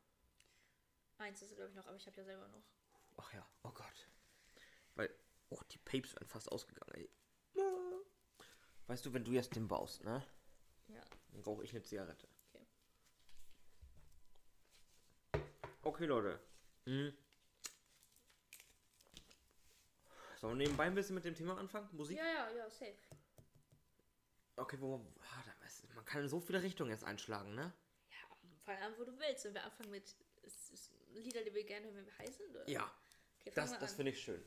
Eins 1.17 1.41
ist 1.41 1.57
glaube 1.57 1.71
ich 1.71 1.75
noch, 1.75 1.85
aber 1.87 1.97
ich 1.97 2.07
habe 2.07 2.15
ja 2.15 2.23
selber 2.23 2.47
noch. 2.47 2.63
Ach 3.17 3.33
ja, 3.33 3.45
oh 3.63 3.71
Gott. 3.71 4.07
Weil, 4.95 5.13
oh, 5.49 5.59
die 5.69 5.77
Papes 5.79 6.15
wären 6.15 6.25
fast 6.25 6.49
ausgegangen, 6.53 6.93
ey. 6.93 7.09
Weißt 8.87 9.05
du, 9.05 9.11
wenn 9.11 9.25
du 9.25 9.33
jetzt 9.33 9.57
den 9.57 9.67
baust, 9.67 10.05
ne? 10.05 10.25
Ja. 10.87 11.01
Dann 11.33 11.41
rauche 11.41 11.65
ich 11.65 11.71
eine 11.71 11.83
Zigarette. 11.83 12.29
Okay. 12.53 12.65
Okay, 15.81 16.05
Leute. 16.05 16.39
Mhm. 16.85 17.13
Sollen 20.37 20.57
wir 20.57 20.65
nebenbei 20.65 20.85
ein 20.85 20.95
bisschen 20.95 21.15
mit 21.15 21.25
dem 21.25 21.35
Thema 21.35 21.57
anfangen? 21.57 21.89
Musik? 21.91 22.17
Ja, 22.17 22.23
ja, 22.23 22.51
ja, 22.51 22.69
safe. 22.69 22.95
Okay, 24.55 24.79
wo 24.79 24.95
ah, 24.95 25.43
da 25.45 25.58
man 25.95 26.05
kann 26.05 26.21
in 26.21 26.29
so 26.29 26.39
viele 26.39 26.61
Richtungen 26.61 26.91
jetzt 26.91 27.03
einschlagen, 27.03 27.55
ne? 27.55 27.73
Ja, 28.09 28.37
fang 28.65 28.77
an, 28.77 28.93
wo 28.97 29.03
du 29.03 29.17
willst. 29.19 29.45
Wenn 29.45 29.53
wir 29.53 29.63
anfangen 29.63 29.91
mit 29.91 30.15
ist, 30.43 30.71
ist 30.71 30.91
Lieder, 31.13 31.43
die 31.43 31.53
wir 31.53 31.63
gerne 31.63 31.85
hören, 31.87 31.97
wenn 31.97 32.05
wir 32.05 32.17
heiß 32.17 32.37
sind? 32.37 32.55
Oder? 32.55 32.69
Ja, 32.69 32.91
Okay, 33.41 33.51
das, 33.55 33.79
das 33.79 33.93
finde 33.93 34.11
ich 34.11 34.21
schön. 34.21 34.43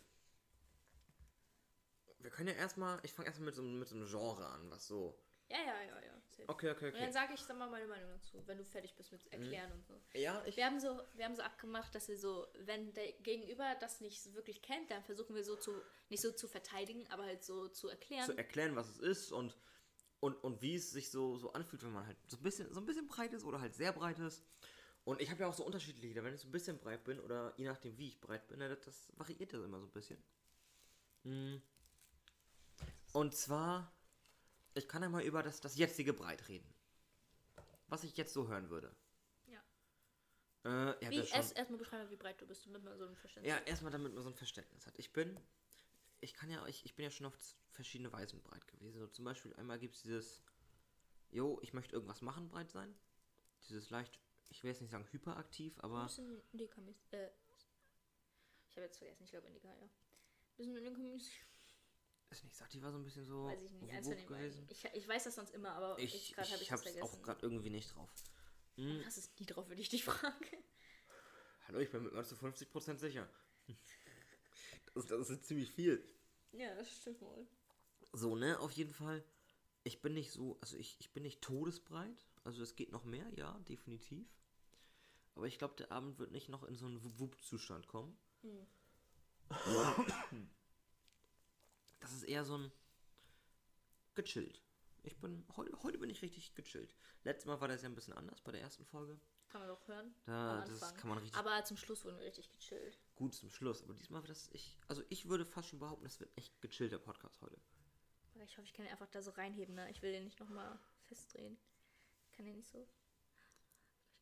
Wir 2.19 2.31
können 2.31 2.49
ja 2.49 2.55
erstmal, 2.55 3.01
ich 3.03 3.13
fange 3.13 3.27
erstmal 3.27 3.47
mit 3.47 3.55
so, 3.55 3.63
mit 3.63 3.89
so 3.89 3.97
einem 3.97 4.07
Genre 4.07 4.47
an, 4.47 4.71
was 4.71 4.87
so. 4.87 5.19
Ja, 5.49 5.59
ja, 5.59 5.83
ja, 5.83 6.01
ja. 6.01 6.13
Safe. 6.31 6.49
Okay, 6.49 6.71
okay, 6.71 6.87
Und 6.87 6.95
dann 6.95 7.03
okay. 7.03 7.13
sage 7.13 7.35
ich 7.35 7.43
dann 7.43 7.59
mal 7.59 7.69
meine 7.69 7.87
Meinung 7.87 8.09
dazu, 8.11 8.43
wenn 8.47 8.57
du 8.57 8.65
fertig 8.65 8.95
bist 8.95 9.13
mit 9.13 9.27
Erklären 9.33 9.71
und 9.73 9.85
so. 9.85 10.01
Ja, 10.15 10.43
ich. 10.47 10.57
Wir 10.57 10.65
haben 10.65 10.81
so, 10.81 11.03
wir 11.15 11.25
haben 11.25 11.35
so 11.35 11.43
abgemacht, 11.43 11.95
dass 11.95 12.09
wir 12.09 12.17
so, 12.17 12.47
wenn 12.61 12.93
der 12.95 13.13
Gegenüber 13.13 13.75
das 13.81 14.01
nicht 14.01 14.23
so 14.23 14.35
wirklich 14.35 14.63
kennt, 14.63 14.91
dann 14.91 15.03
versuchen 15.03 15.35
wir 15.35 15.45
so 15.45 15.57
zu, 15.57 15.75
nicht 16.09 16.23
so 16.23 16.33
zu 16.33 16.49
verteidigen, 16.49 17.07
aber 17.11 17.25
halt 17.25 17.45
so 17.45 17.69
zu 17.69 17.89
erklären. 17.89 18.25
zu 18.25 18.37
erklären, 18.39 18.77
was 18.77 18.89
es 18.89 18.99
ist 18.99 19.33
und, 19.33 19.57
und, 20.23 20.35
und 20.45 20.63
wie 20.63 20.77
es 20.77 20.93
sich 20.93 21.11
so, 21.11 21.37
so 21.37 21.53
anfühlt, 21.53 21.83
wenn 21.83 21.93
man 21.93 22.07
halt 22.07 22.17
so 22.29 22.37
ein 22.37 22.45
bisschen, 22.45 22.73
so 22.73 22.81
ein 22.81 22.87
bisschen 22.87 23.09
breit 23.09 23.33
ist 23.33 23.43
oder 23.43 23.61
halt 23.61 23.75
sehr 23.75 23.93
breit 23.93 24.21
ist. 24.21 24.45
Und 25.05 25.21
ich 25.21 25.29
habe 25.29 25.41
ja 25.41 25.49
auch 25.49 25.55
so 25.55 25.67
unterschiedliche 25.67 26.07
Lieder. 26.07 26.23
Wenn 26.23 26.33
ich 26.33 26.41
so 26.41 26.47
ein 26.47 26.53
bisschen 26.53 26.79
breit 26.79 27.03
bin 27.03 27.19
oder 27.19 27.53
je 27.57 27.67
nachdem, 27.67 27.99
wie 27.99 28.07
ich 28.07 28.21
breit 28.21 28.47
bin, 28.47 28.61
ne, 28.61 28.77
das, 28.77 29.13
variiert 29.17 29.53
ja 29.53 29.65
immer 29.65 29.81
so 29.81 29.87
ein 29.87 29.91
bisschen. 29.91 30.23
Mm. 31.25 31.57
Und 33.13 33.35
zwar, 33.35 33.93
ich 34.75 34.87
kann 34.87 35.03
ja 35.03 35.09
mal 35.09 35.25
über 35.25 35.43
das, 35.43 35.61
das 35.61 35.77
jetzige 35.77 36.13
Breit 36.13 36.49
reden. 36.49 36.73
Was 37.89 38.05
ich 38.05 38.17
jetzt 38.17 38.33
so 38.33 38.47
hören 38.47 38.71
würde. 38.71 38.95
ja. 39.49 39.61
Äh, 40.65 41.05
ja, 41.05 41.11
Wie, 41.11 41.17
das 41.17 41.31
schon- 41.31 41.37
erst 41.37 41.57
erstmal 41.57 41.81
beschreiben, 41.81 42.09
wie 42.11 42.17
breit 42.17 42.41
du 42.41 42.47
bist, 42.47 42.65
damit 42.65 42.85
man 42.85 42.97
so 42.97 43.07
ein 43.07 43.17
Verständnis 43.17 43.53
ja, 43.53 43.61
erstmal 43.67 43.91
damit 43.91 44.15
man 44.15 44.23
so 44.23 44.29
ein 44.29 44.37
Verständnis 44.37 44.87
hat. 44.87 44.97
Ich 45.01 45.13
bin, 45.13 45.37
ich 46.23 46.35
kann 46.35 46.49
ja, 46.51 46.65
ich, 46.67 46.85
ich 46.85 46.95
bin 46.95 47.05
ja 47.05 47.11
schon 47.11 47.27
auf 47.27 47.37
verschiedene 47.71 48.13
Weisen 48.13 48.41
breit 48.43 48.67
gewesen. 48.69 48.99
So 49.01 49.07
zum 49.09 49.25
Beispiel 49.25 49.53
einmal 49.55 49.79
gibt 49.79 49.97
es 49.97 50.03
dieses, 50.03 50.43
jo, 51.31 51.59
ich 51.63 51.73
möchte 51.75 51.95
irgendwas 51.95 52.23
machen, 52.23 52.49
breit 52.49 52.71
sein. 52.71 52.95
Dieses 53.69 53.91
leicht, 53.91 54.19
ich 54.49 54.63
will 54.63 54.71
jetzt 54.71 54.81
nicht 54.81 54.91
sagen 54.91 55.07
hyperaktiv, 55.11 55.77
Ein 55.79 55.85
aber 55.85 56.05
bisschen 56.05 56.43
Indica-mäßig. 56.53 57.13
Äh, 57.13 57.31
ich 58.69 58.77
habe 58.77 58.87
jetzt 58.87 58.99
vergessen, 58.99 59.25
ich 59.25 59.31
glaube 59.31 59.47
Indica, 59.49 59.69
ja. 59.69 59.83
Ein 59.83 59.91
bisschen 60.57 60.77
Indica-mäßig. 60.77 61.45
ist 62.31 62.45
nicht, 62.45 62.57
sagt 62.57 62.73
die 62.73 62.83
war 62.83 62.93
so 62.93 62.99
ein 62.99 63.05
bisschen 63.05 63.25
so 63.27 63.47
Weiß 63.47 63.61
ich 63.63 63.73
nicht, 63.73 63.93
eins 63.93 64.07
von 64.07 64.17
den 64.17 64.27
gewesen. 64.27 64.67
Ich, 64.71 64.85
ich 64.85 65.09
weiß 65.09 65.25
das 65.25 65.35
sonst 65.35 65.51
immer, 65.51 65.73
aber 65.73 65.99
Ich, 65.99 66.15
ich, 66.15 66.31
ich, 66.31 66.35
gerade 66.35 66.49
habe 66.49 66.57
ich 66.57 66.63
ich 66.63 66.69
das 66.69 66.83
vergessen. 66.83 67.03
auch 67.03 67.23
gerade 67.23 67.41
irgendwie 67.43 67.71
nicht 67.71 67.95
drauf. 67.95 68.11
Hm, 68.77 69.03
Das 69.05 69.19
ist 69.19 69.39
nie 69.39 69.47
drauf, 69.47 69.69
wenn 69.69 69.79
ich 69.79 69.89
dich 69.89 70.05
frage. 70.05 70.65
hallo, 71.67 71.79
ich 71.81 71.91
bin 71.91 72.05
mit 72.05 72.13
mir 72.15 72.25
zu 72.25 72.35
50% 72.37 72.97
sicher. 72.99 73.29
Das, 74.95 75.07
das 75.07 75.31
ist 75.31 75.45
ziemlich 75.45 75.71
viel. 75.71 76.05
Ja, 76.53 76.75
das 76.75 76.91
stimmt 76.91 77.21
wohl. 77.21 77.47
So, 78.13 78.37
ne, 78.37 78.59
auf 78.61 78.73
jeden 78.73 78.93
Fall. 78.93 79.25
Ich 79.85 80.03
bin 80.03 80.15
nicht 80.15 80.31
so, 80.31 80.59
also 80.61 80.77
ich, 80.77 80.97
ich 81.01 81.13
bin 81.13 81.23
nicht 81.23 81.41
todesbreit. 81.41 82.27
Also 82.45 82.63
es 82.63 82.77
geht 82.77 82.93
noch 82.93 83.05
mehr, 83.05 83.27
ja, 83.37 83.59
definitiv. 83.69 84.27
Aber 85.35 85.47
ich 85.47 85.59
glaube, 85.59 85.75
der 85.77 85.91
Abend 85.91 86.19
wird 86.19 86.33
nicht 86.33 86.49
noch 86.49 86.65
in 86.65 86.77
so 86.77 86.87
einen 86.87 87.19
Wupp-Zustand 87.19 87.89
kommen. 87.89 88.17
Hm. 88.43 88.67
Das 92.01 92.13
ist 92.13 92.25
eher 92.25 92.45
so 92.45 92.59
ein 92.59 92.73
gechillt. 94.15 94.61
Ich 95.03 95.17
bin, 95.19 95.45
heute, 95.57 95.73
heute 95.83 95.99
bin 95.99 96.11
ich 96.11 96.23
richtig 96.23 96.55
gechillt. 96.55 96.95
Letztes 97.25 97.47
Mal 97.47 97.61
war 97.61 97.69
das 97.69 97.83
ja 97.83 97.89
ein 97.89 97.95
bisschen 97.95 98.15
anders 98.15 98.41
bei 98.41 98.53
der 98.53 98.61
ersten 98.61 98.85
Folge. 98.85 99.19
Kann 99.53 99.61
man 99.61 99.69
doch 99.69 99.87
hören. 99.87 100.15
Da, 100.25 100.63
am 100.63 100.69
das 100.69 100.95
kann 100.95 101.11
man 101.11 101.19
richtig 101.19 101.39
Aber 101.39 101.63
zum 101.63 101.77
Schluss 101.77 102.03
wurden 102.07 102.17
wir 102.19 102.25
richtig 102.25 102.51
gechillt. 102.51 102.99
gut 103.17 103.35
zum 103.35 103.51
Schluss. 103.51 103.83
Aber 103.83 103.93
diesmal 103.93 104.23
wird 104.23 104.31
das, 104.31 104.49
ich, 104.53 104.79
also 104.89 105.03
ich 105.11 105.29
würde 105.29 105.45
fast 105.45 105.69
schon 105.69 105.79
behaupten, 105.79 106.05
das 106.05 106.19
wird 106.21 106.31
echt 106.39 106.59
gechillter 106.63 106.99
Podcast 106.99 107.39
heute. 107.43 107.59
Ich 108.47 108.57
hoffe, 108.57 108.67
ich 108.67 108.73
kann 108.73 108.87
ihn 108.87 108.93
einfach 108.93 109.09
da 109.09 109.21
so 109.21 109.31
reinheben, 109.33 109.75
ne? 109.75 109.91
Ich 109.91 110.01
will 110.01 110.11
den 110.11 110.25
nicht 110.25 110.41
nochmal 110.41 110.79
festdrehen. 111.05 111.59
Ich 112.25 112.33
kann 112.33 112.47
den 112.47 112.57
nicht 112.57 112.71
so. 112.71 112.89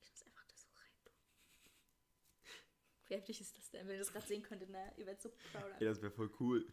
Ich 0.00 0.06
kann 0.06 0.14
es 0.16 0.22
einfach 0.26 0.44
da 0.44 0.56
so 0.56 0.66
rein. 0.74 1.12
Wie 3.06 3.14
heftig 3.14 3.40
ist 3.40 3.56
das 3.56 3.70
denn, 3.70 3.86
wenn 3.86 3.94
ihr 3.94 4.00
das 4.00 4.12
gerade 4.12 4.26
sehen 4.26 4.42
könntet, 4.42 4.68
ne? 4.68 4.92
Ihr 4.96 5.06
werdet 5.06 5.22
so 5.22 5.30
proud. 5.30 5.80
Ja, 5.80 5.90
das 5.90 6.02
wäre 6.02 6.10
voll 6.10 6.30
cool. 6.40 6.66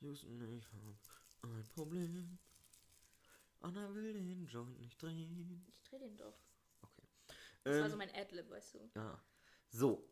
Houston, 0.00 0.58
ich 0.58 0.66
hab 0.66 1.50
ein 1.50 1.64
Problem. 1.68 2.38
Anna 3.60 3.92
will 3.94 4.12
den 4.14 4.46
Joint 4.46 4.78
nicht 4.80 5.00
drehen. 5.02 5.64
Ich 5.68 5.82
dreh 5.82 5.98
den 5.98 6.16
doch. 6.16 6.38
Okay. 6.82 7.02
Das 7.64 7.74
war 7.76 7.84
Ähm, 7.84 7.90
so 7.90 7.96
mein 7.96 8.14
Adlib, 8.14 8.48
weißt 8.50 8.74
du. 8.74 8.90
ja. 8.94 9.22
So. 9.70 10.08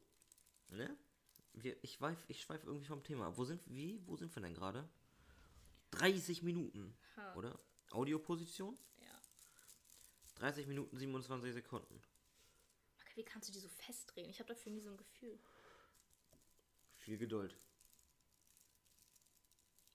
Ne? 0.69 0.97
Wir, 1.55 1.83
ich 1.83 1.95
schweif, 1.95 2.25
ich 2.29 2.41
schweif 2.43 2.63
irgendwie 2.65 2.87
vom 2.87 3.03
Thema. 3.03 3.37
Wo 3.37 3.45
sind 3.45 3.63
wie? 3.67 4.01
Wo 4.07 4.17
sind 4.17 4.35
wir 4.37 4.43
denn 4.43 4.55
gerade? 4.55 4.89
30 5.93 6.43
Minuten, 6.43 6.95
Ha. 7.17 7.35
oder? 7.35 7.59
Audioposition? 7.91 8.79
Ja. 9.01 9.21
30 10.37 10.67
Minuten 10.67 10.97
27 10.99 11.55
Sekunden. 11.55 12.03
Okay, 13.01 13.17
wie 13.17 13.25
kannst 13.25 13.49
du 13.49 13.53
die 13.53 13.59
so 13.61 13.69
festdrehen? 13.69 14.29
Ich 14.29 14.39
habe 14.39 14.49
dafür 14.55 14.71
nie 14.71 14.81
so 14.83 14.91
ein 14.91 14.97
Gefühl. 14.99 15.39
Viel 16.97 17.17
Geduld. 17.17 17.57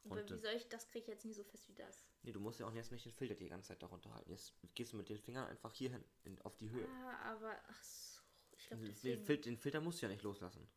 Aber 0.05 0.19
Und, 0.19 0.29
wie 0.29 0.33
äh, 0.33 0.37
soll 0.37 0.53
ich, 0.53 0.67
das 0.67 0.87
kriege 0.87 0.99
ich 1.03 1.07
jetzt 1.07 1.25
nie 1.25 1.33
so 1.33 1.43
fest 1.43 1.67
wie 1.69 1.73
das. 1.73 2.05
Nee, 2.23 2.31
du 2.31 2.39
musst 2.39 2.59
ja 2.59 2.67
auch 2.67 2.73
jetzt 2.73 2.91
nicht 2.91 3.05
den 3.05 3.13
Filter 3.13 3.35
die 3.35 3.47
ganze 3.49 3.69
Zeit 3.69 3.81
darunter 3.81 4.13
halten. 4.13 4.29
Jetzt 4.31 4.53
gehst 4.75 4.93
du 4.93 4.97
mit 4.97 5.09
den 5.09 5.17
Fingern 5.17 5.47
einfach 5.47 5.73
hier 5.73 5.91
hin, 5.91 6.03
in, 6.23 6.41
auf 6.41 6.57
die 6.57 6.69
Höhe. 6.69 6.87
Ah, 6.87 7.31
aber, 7.33 7.55
ach 7.67 7.83
so. 7.83 8.21
Ich 8.57 8.67
glaube, 8.67 8.83
Den, 8.83 8.91
deswegen. 8.91 9.25
Fil 9.25 9.37
den 9.37 9.57
Filter 9.57 9.81
musst 9.81 10.01
du 10.01 10.05
ja 10.05 10.11
nicht 10.11 10.23
loslassen. 10.23 10.69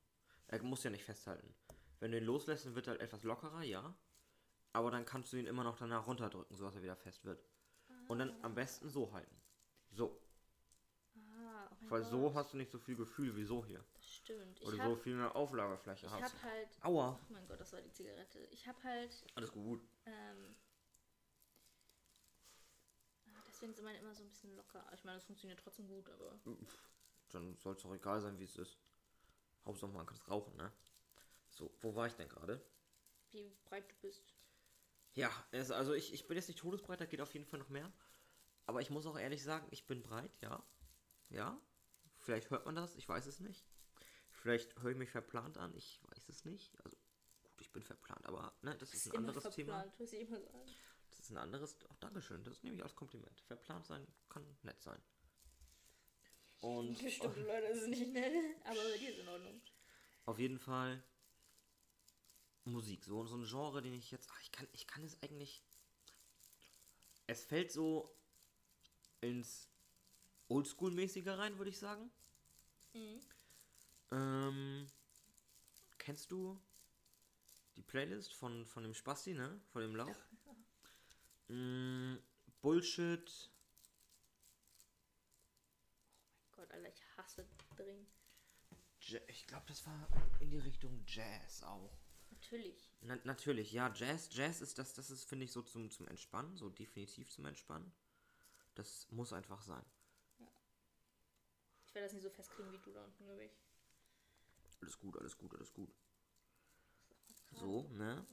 Er 0.49 0.63
muss 0.63 0.85
ja 0.85 0.91
nicht 0.91 1.05
festhalten. 1.05 1.55
Wenn 1.99 2.13
du 2.13 2.19
ihn 2.19 2.25
loslässt, 2.25 2.67
dann 2.67 2.75
wird 2.75 2.87
er 2.87 2.93
halt 2.93 3.01
etwas 3.01 3.23
lockerer, 3.23 3.63
ja. 3.63 3.97
Aber 4.73 4.91
dann 4.91 5.05
kannst 5.05 5.33
du 5.33 5.37
ihn 5.37 5.47
immer 5.47 5.65
noch 5.65 5.77
danach 5.79 6.07
runterdrücken, 6.07 6.57
sodass 6.57 6.77
er 6.77 6.83
wieder 6.83 6.97
fest 6.97 7.25
wird. 7.25 7.43
Und 8.09 8.19
dann 8.19 8.37
am 8.43 8.55
besten 8.55 8.89
so 8.89 9.13
halten. 9.13 9.35
So. 9.91 10.21
Weil 11.89 12.03
Gott. 12.03 12.11
so 12.11 12.35
hast 12.35 12.53
du 12.53 12.57
nicht 12.57 12.71
so 12.71 12.79
viel 12.79 12.97
Gefühl 12.97 13.37
wie 13.37 13.45
so 13.45 13.65
hier. 13.65 13.85
Das 13.95 14.07
stimmt. 14.07 14.61
Ich 14.61 14.67
Oder 14.67 14.85
so 14.85 14.97
viel 14.97 15.15
mehr 15.15 15.35
Auflagefläche 15.35 16.07
ich 16.07 16.13
hast. 16.13 16.35
hab 16.35 16.43
halt. 16.43 16.69
Aua. 16.83 17.19
Oh 17.21 17.33
mein 17.33 17.47
Gott, 17.47 17.61
das 17.61 17.73
war 17.73 17.81
die 17.81 17.93
Zigarette. 17.93 18.41
Ich 18.51 18.67
habe 18.67 18.83
halt. 18.83 19.25
Alles 19.35 19.53
gut. 19.53 19.81
Ähm, 20.07 20.55
ah, 23.27 23.43
deswegen 23.47 23.73
sind 23.75 23.85
meine 23.85 23.99
immer 23.99 24.15
so 24.15 24.23
ein 24.23 24.29
bisschen 24.29 24.57
locker. 24.57 24.85
Ich 24.95 25.05
meine, 25.05 25.17
das 25.17 25.25
funktioniert 25.25 25.61
trotzdem 25.61 25.87
gut, 25.87 26.09
aber. 26.09 26.39
Dann 27.31 27.57
soll 27.57 27.75
es 27.75 27.83
doch 27.83 27.95
egal 27.95 28.21
sein, 28.21 28.39
wie 28.39 28.45
es 28.45 28.57
ist. 28.57 28.79
Hauptsache 29.65 29.91
man 29.91 30.07
kann 30.07 30.17
es 30.17 30.29
rauchen, 30.29 30.57
ne? 30.57 30.73
So, 31.51 31.73
wo 31.81 31.95
war 31.95 32.07
ich 32.07 32.15
denn 32.15 32.29
gerade? 32.29 32.61
Wie 33.33 33.53
breit 33.65 33.91
du 33.91 33.95
bist. 34.01 34.35
Ja, 35.15 35.31
es, 35.51 35.71
also 35.71 35.95
ich, 35.95 36.13
ich 36.13 36.27
bin 36.29 36.37
jetzt 36.37 36.49
nicht 36.49 36.59
todesbreit, 36.59 37.01
da 37.01 37.07
geht 37.07 37.21
auf 37.21 37.33
jeden 37.33 37.47
Fall 37.47 37.59
noch 37.59 37.71
mehr. 37.71 37.91
Aber 38.67 38.81
ich 38.81 38.91
muss 38.91 39.07
auch 39.07 39.19
ehrlich 39.19 39.43
sagen, 39.43 39.67
ich 39.71 39.87
bin 39.87 40.03
breit, 40.03 40.31
ja. 40.41 40.63
Ja. 41.31 41.59
Vielleicht 42.27 42.51
hört 42.51 42.67
man 42.67 42.75
das, 42.75 42.97
ich 42.97 43.09
weiß 43.09 43.27
es 43.27 43.39
nicht. 43.39 43.65
Vielleicht 44.33 44.77
höre 44.83 44.91
ich 44.91 44.97
mich 44.97 45.11
verplant 45.11 45.59
an, 45.59 45.73
ich 45.77 46.01
weiß 46.11 46.29
es 46.29 46.45
nicht. 46.45 46.77
Also 46.83 46.97
gut, 47.45 47.61
ich 47.61 47.71
bin 47.71 47.85
verplant, 47.85 48.27
aber 48.27 48.53
ne, 48.63 48.77
das 48.79 48.93
ist 48.95 49.07
ein 49.07 49.19
anderes 49.19 49.45
Thema. 49.55 49.75
verplant, 49.75 50.01
was 50.01 50.13
ich 50.13 50.21
immer 50.23 50.41
sagen. 50.41 50.75
Das 51.09 51.21
ist 51.21 51.31
ein 51.31 51.37
anderes. 51.37 51.79
Ach, 51.89 51.97
Dankeschön, 52.01 52.43
das 52.43 52.65
nehme 52.65 52.79
ich 52.79 52.83
als 52.83 52.97
Kompliment. 52.97 53.41
Verplant 53.43 53.87
sein 53.87 54.05
kann 54.29 54.45
nett 54.63 54.83
sein. 54.83 55.01
Und 56.59 56.99
Bestimmte 57.03 57.43
Leute 57.43 57.67
ist 57.67 57.87
nicht 57.87 58.13
nett, 58.13 58.35
aber 58.65 58.75
bei 58.75 58.99
dir 58.99 59.11
ist 59.11 59.21
in 59.21 59.29
Ordnung. 59.29 59.63
auf 60.25 60.41
jeden 60.41 60.59
Fall 60.59 61.05
Musik, 62.65 63.05
so, 63.05 63.25
so 63.25 63.37
ein 63.37 63.45
Genre, 63.45 63.83
den 63.83 63.95
ich 63.95 64.11
jetzt. 64.11 64.29
Ach, 64.33 64.43
ich 64.43 64.51
kann, 64.51 64.67
ich 64.73 64.89
kann 64.89 65.05
es 65.05 65.23
eigentlich. 65.23 65.63
Es 67.29 67.45
fällt 67.45 67.71
so 67.71 68.19
ins 69.21 69.71
Oldschool-mäßige 70.49 71.27
rein, 71.39 71.59
würde 71.59 71.71
ich 71.71 71.79
sagen. 71.79 72.11
Mhm. 72.95 73.21
Ähm, 74.13 74.91
kennst 75.99 76.31
du 76.31 76.61
die 77.77 77.83
Playlist 77.83 78.33
von, 78.35 78.65
von 78.67 78.83
dem 78.83 78.95
Spasti, 78.95 79.35
ne? 79.35 79.61
Von 79.73 79.83
dem 79.83 79.97
Lauch? 79.97 80.17
Mm, 81.49 82.17
Bullshit. 82.61 83.51
Gott, 86.57 86.69
Alter, 86.73 86.89
ich 86.89 87.03
hasse 87.17 87.47
Drink. 87.77 88.09
Ja- 89.03 89.21
Ich 89.29 89.47
glaube, 89.47 89.65
das 89.69 89.87
war 89.87 90.09
in 90.41 90.51
die 90.51 90.59
Richtung 90.59 91.05
Jazz 91.07 91.63
auch. 91.63 91.97
Natürlich. 92.31 92.91
Na, 93.03 93.17
natürlich, 93.23 93.71
ja, 93.71 93.93
Jazz, 93.95 94.29
Jazz 94.33 94.61
ist 94.61 94.77
das, 94.79 94.93
das 94.95 95.11
ist, 95.11 95.23
finde 95.25 95.45
ich, 95.45 95.53
so 95.53 95.63
zum, 95.63 95.89
zum 95.91 96.09
Entspannen, 96.09 96.57
so 96.57 96.69
definitiv 96.69 97.31
zum 97.31 97.47
Entspannen. 97.47 97.93
Das 98.75 99.07
muss 99.13 99.33
einfach 99.33 99.63
sein. 99.63 99.85
Ich 101.97 101.99
werde 102.03 102.09
das 102.09 102.13
nicht 102.13 102.25
so 102.25 102.29
festkriegen 102.31 102.71
wie 102.73 102.79
du 102.79 102.93
da 102.93 103.03
unten, 103.03 103.25
glaube 103.25 103.45
ich. 103.45 103.53
Alles 104.83 104.99
gut, 104.99 105.17
alles 105.17 105.39
gut, 105.39 105.55
alles 105.55 105.73
gut. 105.73 105.91
So, 107.53 107.89
ne? 107.89 108.27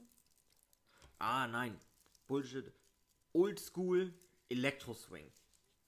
Ah, 1.18 1.46
nein. 1.46 1.80
Bullshit. 2.26 2.70
Oldschool 3.32 4.12
Elektro-Swing. 4.50 5.32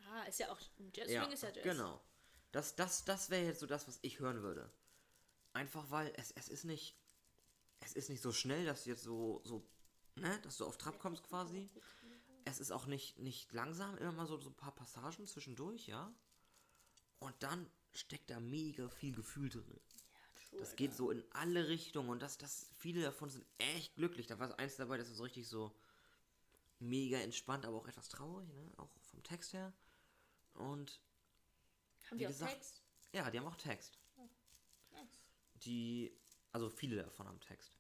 Ah, 0.09 0.23
ist 0.23 0.39
ja 0.39 0.51
auch. 0.51 0.59
Jazz 0.95 1.11
Ja, 1.11 1.23
Swing 1.25 1.33
ist 1.35 1.43
ja 1.43 1.51
Jazz. 1.51 1.65
genau. 1.65 2.01
Das, 2.51 2.75
das, 2.77 3.05
das 3.05 3.29
wäre 3.29 3.45
jetzt 3.45 3.61
so 3.61 3.67
das, 3.67 3.87
was 3.87 3.99
ich 4.01 4.21
hören 4.21 4.41
würde. 4.41 4.73
Einfach 5.53 5.91
weil 5.91 6.11
es, 6.17 6.31
es 6.31 6.49
ist 6.49 6.65
nicht. 6.65 6.97
Es 7.81 7.93
ist 7.93 8.09
nicht 8.09 8.23
so 8.23 8.33
schnell, 8.33 8.65
dass 8.65 8.85
du 8.85 8.89
jetzt 8.89 9.03
so, 9.03 9.43
so, 9.45 9.69
ne, 10.15 10.41
dass 10.41 10.57
du 10.57 10.65
auf 10.65 10.79
Trab 10.79 10.99
kommst 10.99 11.25
quasi. 11.25 11.69
Es 12.47 12.59
ist 12.59 12.71
auch 12.71 12.87
nicht, 12.87 13.19
nicht 13.19 13.53
langsam, 13.53 13.99
immer 13.99 14.13
mal 14.13 14.27
so, 14.27 14.39
so 14.39 14.49
ein 14.49 14.57
paar 14.57 14.75
Passagen 14.75 15.27
zwischendurch, 15.27 15.87
ja. 15.89 16.11
Und 17.19 17.35
dann 17.43 17.69
steckt 17.93 18.31
da 18.31 18.41
mega 18.41 18.89
viel 18.89 19.15
Gefühl 19.15 19.49
drin. 19.49 19.65
Ja, 20.13 20.21
true, 20.35 20.61
Das 20.61 20.69
Alter. 20.71 20.77
geht 20.77 20.95
so 20.95 21.11
in 21.11 21.25
alle 21.33 21.69
Richtungen 21.69 22.11
und 22.11 22.21
das, 22.21 22.39
das, 22.39 22.71
viele 22.79 23.03
davon 23.03 23.31
sind 23.31 23.47
echt 23.59 23.95
glücklich. 23.97 24.27
Da 24.27 24.39
war 24.39 24.59
eins 24.59 24.77
dabei, 24.77 24.99
das 24.99 25.09
ist 25.09 25.17
so 25.17 25.23
richtig 25.25 25.49
so 25.49 25.75
mega 26.79 27.19
entspannt, 27.19 27.65
aber 27.65 27.77
auch 27.79 27.89
etwas 27.89 28.09
traurig, 28.09 28.49
ne? 28.53 28.71
Auch 28.77 28.91
vom 29.11 29.23
Text 29.23 29.55
her. 29.55 29.73
Und 30.55 31.01
Haben 32.11 32.19
die 32.19 32.27
auch 32.27 32.31
gesagt- 32.31 32.53
Text? 32.53 32.83
ja, 33.13 33.31
die 33.31 33.39
haben 33.39 33.47
auch 33.47 33.57
Text. 33.57 33.99
Nice. 34.93 35.09
Die, 35.65 36.13
also 36.53 36.69
viele 36.69 36.97
davon 37.03 37.27
haben 37.29 37.41
Text. 37.41 37.73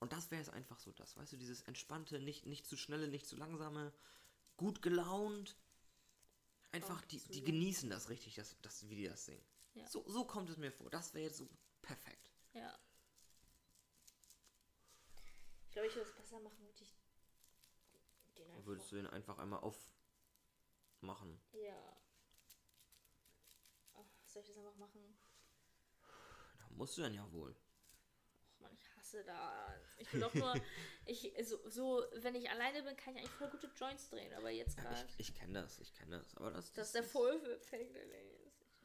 Und 0.00 0.12
das 0.12 0.30
wäre 0.30 0.40
jetzt 0.42 0.50
einfach 0.52 0.78
so 0.80 0.92
das, 0.92 1.16
weißt 1.16 1.32
du, 1.32 1.36
dieses 1.36 1.62
entspannte, 1.62 2.18
nicht, 2.20 2.44
nicht 2.44 2.66
zu 2.66 2.76
schnelle, 2.76 3.08
nicht 3.08 3.26
zu 3.26 3.36
langsame, 3.36 3.92
gut 4.56 4.82
gelaunt. 4.82 5.56
Einfach, 6.72 7.02
die, 7.02 7.18
die 7.18 7.44
genießen 7.44 7.90
das 7.90 8.08
richtig, 8.08 8.34
das, 8.34 8.56
das, 8.62 8.88
wie 8.88 8.96
die 8.96 9.06
das 9.06 9.26
singen. 9.26 9.44
Ja. 9.74 9.86
So, 9.86 10.04
so 10.08 10.24
kommt 10.24 10.48
es 10.48 10.56
mir 10.56 10.72
vor. 10.72 10.90
Das 10.90 11.12
wäre 11.12 11.26
jetzt 11.26 11.36
so 11.36 11.48
perfekt. 11.82 12.30
Ja. 12.54 12.78
Ich 15.66 15.72
glaube, 15.72 15.88
ich 15.88 15.94
würde 15.94 16.08
es 16.08 16.16
besser 16.16 16.40
machen, 16.40 16.66
würde 16.66 16.82
ich 16.82 16.94
den 18.36 18.50
einfach. 18.50 18.66
Würdest 18.66 18.90
du 18.90 18.96
den 18.96 19.06
einfach 19.06 19.38
einmal 19.38 19.60
aufmachen? 19.60 21.40
Ja. 21.52 21.96
Ach, 23.94 24.04
soll 24.24 24.42
ich 24.42 24.48
das 24.48 24.58
einfach 24.58 24.76
machen? 24.76 25.18
Da 26.58 26.68
musst 26.70 26.96
du 26.96 27.02
dann 27.02 27.14
ja 27.14 27.30
wohl. 27.32 27.54
Och 28.64 28.68
man, 28.70 28.74
ich 28.76 28.96
hasse 28.96 29.24
das. 29.24 29.96
Ich 29.98 30.12
will 30.12 30.20
doch 30.20 30.34
nur. 30.34 30.54
ich, 31.06 31.32
so, 31.42 31.58
so, 31.68 32.04
wenn 32.16 32.34
ich 32.34 32.48
alleine 32.50 32.82
bin, 32.82 32.96
kann 32.96 33.14
ich 33.14 33.20
eigentlich 33.20 33.30
voll 33.32 33.50
gute 33.50 33.70
Joints 33.76 34.08
drehen, 34.10 34.32
aber 34.34 34.50
jetzt 34.50 34.76
Ja, 34.78 34.84
gerade. 34.84 35.06
ich 35.18 35.28
ich 35.30 35.34
kenne 35.34 35.60
das, 35.62 35.78
ich 35.80 35.92
kenne 35.94 36.18
das. 36.18 36.34
Aber 36.36 36.50
das, 36.50 36.72
Das 36.72 36.86
ist 36.88 36.94
der 36.94 37.04
Volleffekt. 37.04 37.96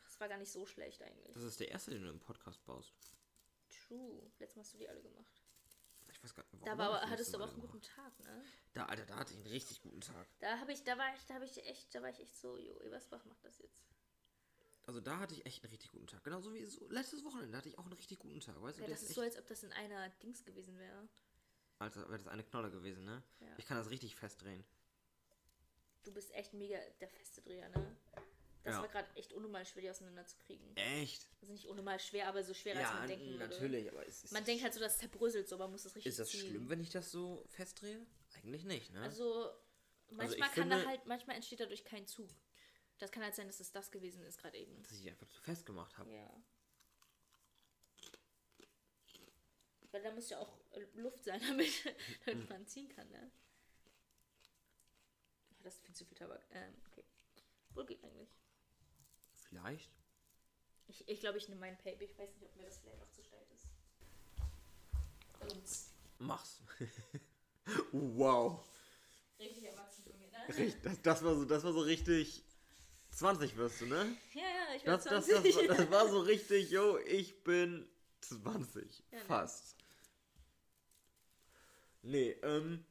Das 0.04 0.20
war 0.20 0.28
gar 0.30 0.38
nicht 0.38 0.52
so 0.52 0.66
schlecht 0.66 1.02
eigentlich. 1.04 1.34
das 1.34 1.44
ist 1.44 1.60
der 1.60 1.70
erste, 1.70 1.92
den 1.92 2.04
du 2.04 2.10
im 2.10 2.20
Podcast 2.20 2.64
baust. 2.66 2.94
True. 3.88 4.32
Letztes 4.40 4.56
Mal 4.56 4.62
hast 4.64 4.74
du 4.74 4.78
die 4.78 4.90
alle 4.90 5.02
gemacht. 5.02 5.44
Ich 6.10 6.24
weiß 6.24 6.34
gar 6.34 6.44
nicht, 6.44 6.54
warum 6.54 6.66
Da 6.66 6.78
war, 6.78 6.90
aber- 7.02 7.10
hattest 7.10 7.34
du 7.34 7.38
aber 7.38 7.46
auch 7.46 7.54
einen 7.54 7.62
guten? 7.62 7.82
Tag, 7.82 8.20
ne? 8.22 8.44
Da, 8.74 8.86
Alter, 8.86 9.06
da 9.06 9.18
hatte 9.18 9.34
ich 9.34 9.38
einen 9.40 9.48
richtig 9.48 9.82
guten 9.82 10.02
Tag. 10.02 10.28
Da 10.40 10.58
habe 10.60 10.72
ich, 10.74 10.84
da 10.84 10.98
war 10.98 11.14
ich, 11.16 11.24
da 11.26 11.36
habe 11.36 11.46
ich 11.46 11.64
echt, 11.68 11.94
da 11.94 12.02
war 12.02 12.10
ich 12.10 12.20
echt 12.20 12.36
so, 12.36 12.58
jo, 12.58 12.80
Ebersbach 12.82 13.24
macht 13.26 13.44
das 13.44 13.60
jetzt. 13.60 13.86
Also 14.88 15.02
da 15.02 15.20
hatte 15.20 15.34
ich 15.36 15.46
echt 15.46 15.62
einen 15.64 15.72
richtig 15.72 15.92
guten 15.92 16.08
Tag. 16.08 16.24
Genauso 16.24 16.54
wie 16.54 16.64
so 16.66 16.88
letztes 16.90 17.24
Wochenende 17.26 17.58
hatte 17.58 17.68
ich 17.68 17.78
auch 17.78 17.84
einen 17.84 17.94
richtig 17.94 18.20
guten 18.20 18.40
Tag. 18.40 18.60
Weißt 18.62 18.80
du, 18.80 18.84
Ja, 18.84 18.88
das 18.90 19.04
ist 19.04 19.14
so, 19.16 19.22
als 19.22 19.38
ob 19.38 19.46
das 19.46 19.62
in 19.64 19.74
einer 19.74 20.08
Dings 20.24 20.46
gewesen 20.46 20.78
wäre. 20.80 21.08
Alter, 21.80 22.08
wäre 22.10 22.18
das 22.20 22.28
eine 22.30 22.44
Knolle 22.44 22.72
gewesen, 22.72 23.04
ne? 23.04 23.22
Ja. 23.42 23.48
Ich 23.58 23.66
kann 23.66 23.78
das 23.78 23.90
richtig 23.90 24.16
festdrehen. 24.16 24.64
Du 26.04 26.14
bist 26.14 26.34
echt 26.34 26.54
mega 26.54 26.80
der 27.02 27.10
feste 27.10 27.42
Dreher, 27.42 27.68
ne? 27.70 27.98
Das 28.64 28.76
Ja. 28.76 28.82
war 28.82 28.88
gerade 28.88 29.08
echt 29.16 29.34
unnormal 29.34 29.66
schwer, 29.66 29.82
die 29.82 29.90
auseinanderzukriegen. 29.90 30.76
Echt? 30.78 31.28
Also 31.42 31.52
nicht 31.52 31.68
unnormal 31.68 32.00
schwer, 32.00 32.30
aber 32.30 32.42
so 32.44 32.54
schwerer, 32.54 32.80
als 32.80 32.88
ja, 32.90 32.96
man 32.96 33.08
denken 33.08 33.26
würde. 33.28 33.48
natürlich, 33.50 33.92
aber 33.92 34.06
ist, 34.06 34.24
ist, 34.24 34.32
Man 34.32 34.46
denkt 34.46 34.64
halt 34.64 34.74
so, 34.74 34.80
das 34.80 34.98
zerbröselt 34.98 35.50
so, 35.50 35.56
aber 35.56 35.66
man 35.66 35.74
muss 35.74 35.84
das 35.84 35.96
richtig 35.96 36.12
ist 36.12 36.20
das 36.20 36.30
ziehen. 36.30 36.48
schlimm, 36.50 36.70
wenn 36.70 36.80
ich 36.80 36.90
das 36.90 37.12
so 37.12 37.44
festdrehe? 37.50 38.06
Eigentlich 38.38 38.64
nicht, 38.64 38.92
ne? 38.94 39.02
Also, 39.02 39.50
manchmal 40.12 40.48
ich 40.50 40.56
kann 40.56 40.70
da 40.70 40.78
finde- 40.78 40.88
halt, 40.90 41.06
manchmal 41.08 41.36
entsteht 41.36 41.60
dadurch 41.60 41.84
kein 41.84 42.08
Zug. 42.08 42.30
Das 43.00 43.12
kann 43.12 43.24
halt 43.24 43.36
sein, 43.36 43.48
dass 43.48 43.60
es 43.60 43.72
das 43.72 43.92
gewesen 43.92 44.24
ist 44.24 44.40
gerade 44.40 44.58
eben. 44.58 44.82
Dass 44.82 44.92
ich 44.92 45.10
einfach 45.10 45.28
zu 45.28 45.42
fest 45.42 45.66
gemacht 45.66 45.98
habe. 45.98 46.12
Ja. 46.12 46.44
Weil 49.92 50.02
da 50.04 50.12
muss 50.12 50.30
ja 50.30 50.40
auch 50.40 50.58
äh, 50.72 50.86
Luft 50.96 51.24
sein, 51.24 51.42
damit, 51.48 51.72
damit 52.26 52.50
man 52.50 52.68
ziehen 52.68 52.90
kann, 52.90 53.10
ne? 53.10 53.32
Das 55.64 55.76
ist 55.76 55.86
viel 55.86 55.96
zu 55.96 56.06
viel 56.06 56.18
Tabak. 56.18 56.46
Ähm, 56.52 56.74
okay. 56.92 57.04
Wohl 57.74 57.86
geht 57.86 58.04
eigentlich. 58.04 58.30
Vielleicht. 59.36 59.92
Ich, 60.88 61.08
ich 61.08 61.20
glaube, 61.20 61.38
ich 61.38 61.48
nehme 61.50 61.62
meinen 61.62 61.78
Paper. 61.78 62.02
Ich 62.02 62.18
weiß 62.18 62.34
nicht, 62.34 62.46
ob 62.46 62.56
mir 62.56 62.64
das 62.64 62.80
vielleicht 62.80 63.02
auch 63.02 63.12
zu 63.12 63.24
steil 63.24 63.46
ist. 63.54 63.68
Und 65.40 65.98
Mach's. 66.20 66.62
wow. 67.92 68.68
richtig 69.40 69.66
erwachsen 69.66 70.04
von 70.04 70.18
mir, 70.20 70.30
ne? 70.30 70.48
Richtig, 70.48 70.82
das, 70.82 71.02
das, 71.02 71.24
war 71.24 71.36
so, 71.36 71.46
das 71.46 71.64
war 71.64 71.74
so 71.74 71.82
richtig. 71.82 72.44
20 73.18 73.58
wirst 73.58 73.82
du, 73.82 73.88
ne? 73.88 74.16
Ja, 74.34 74.42
ja, 74.42 74.76
ich 74.76 74.84
Das, 74.84 75.04
das, 75.06 75.26
20. 75.26 75.56
das, 75.56 75.56
war- 75.70 75.76
das 75.76 75.92
war 75.92 76.08
so 76.10 76.20
richtig, 76.34 76.70
yo, 76.70 76.98
ich 77.00 77.44
bin 77.44 77.90
20. 78.22 79.04
Ja, 79.12 79.18
ne? 79.18 79.26
Fast. 79.26 79.76
Nee, 82.04 82.32
ähm. 82.44 82.86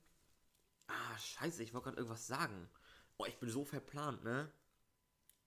Ah, 0.88 1.18
scheiße, 1.18 1.62
ich 1.62 1.72
wollte 1.72 1.84
gerade 1.84 1.96
irgendwas 1.98 2.26
sagen. 2.26 2.68
Oh, 3.18 3.24
ich 3.26 3.38
bin 3.38 3.48
so 3.50 3.64
verplant, 3.64 4.24
ne? 4.24 4.50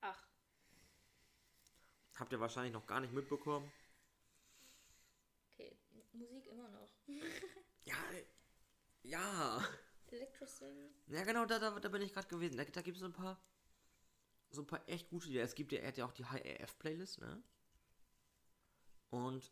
Ach, 0.02 0.26
Habt 2.16 2.32
ihr 2.32 2.40
wahrscheinlich 2.40 2.74
noch 2.74 2.88
gar 2.88 3.00
nicht 3.02 3.14
mitbekommen. 3.14 3.72
okay. 5.54 5.78
Musik 6.14 6.48
immer 6.48 6.70
noch. 6.70 6.90
Ja, 7.86 7.96
ja. 9.04 9.68
Electroswing. 10.12 10.94
Ja, 11.08 11.24
genau, 11.24 11.46
da, 11.46 11.58
da, 11.60 11.80
da 11.80 11.90
bin 11.90 12.02
ich 12.02 12.14
gerade 12.14 12.28
gewesen. 12.28 12.58
Da, 12.58 12.64
da 12.66 12.82
gibt 12.82 12.98
es 12.98 13.02
so 13.02 13.08
ein 13.08 13.14
paar. 13.14 13.42
So 14.52 14.62
ein 14.62 14.68
paar 14.68 14.88
echt 14.88 15.10
gute 15.10 15.28
Lieder. 15.30 15.44
Es 15.44 15.56
gibt 15.56 15.72
ja, 15.72 15.80
er 15.80 15.90
hat 15.90 15.98
ja 15.98 16.06
auch 16.06 16.14
die 16.14 16.26
High 16.26 16.62
AF 16.62 16.78
Playlist, 16.80 17.22
ne? 17.22 17.44
Und 19.10 19.52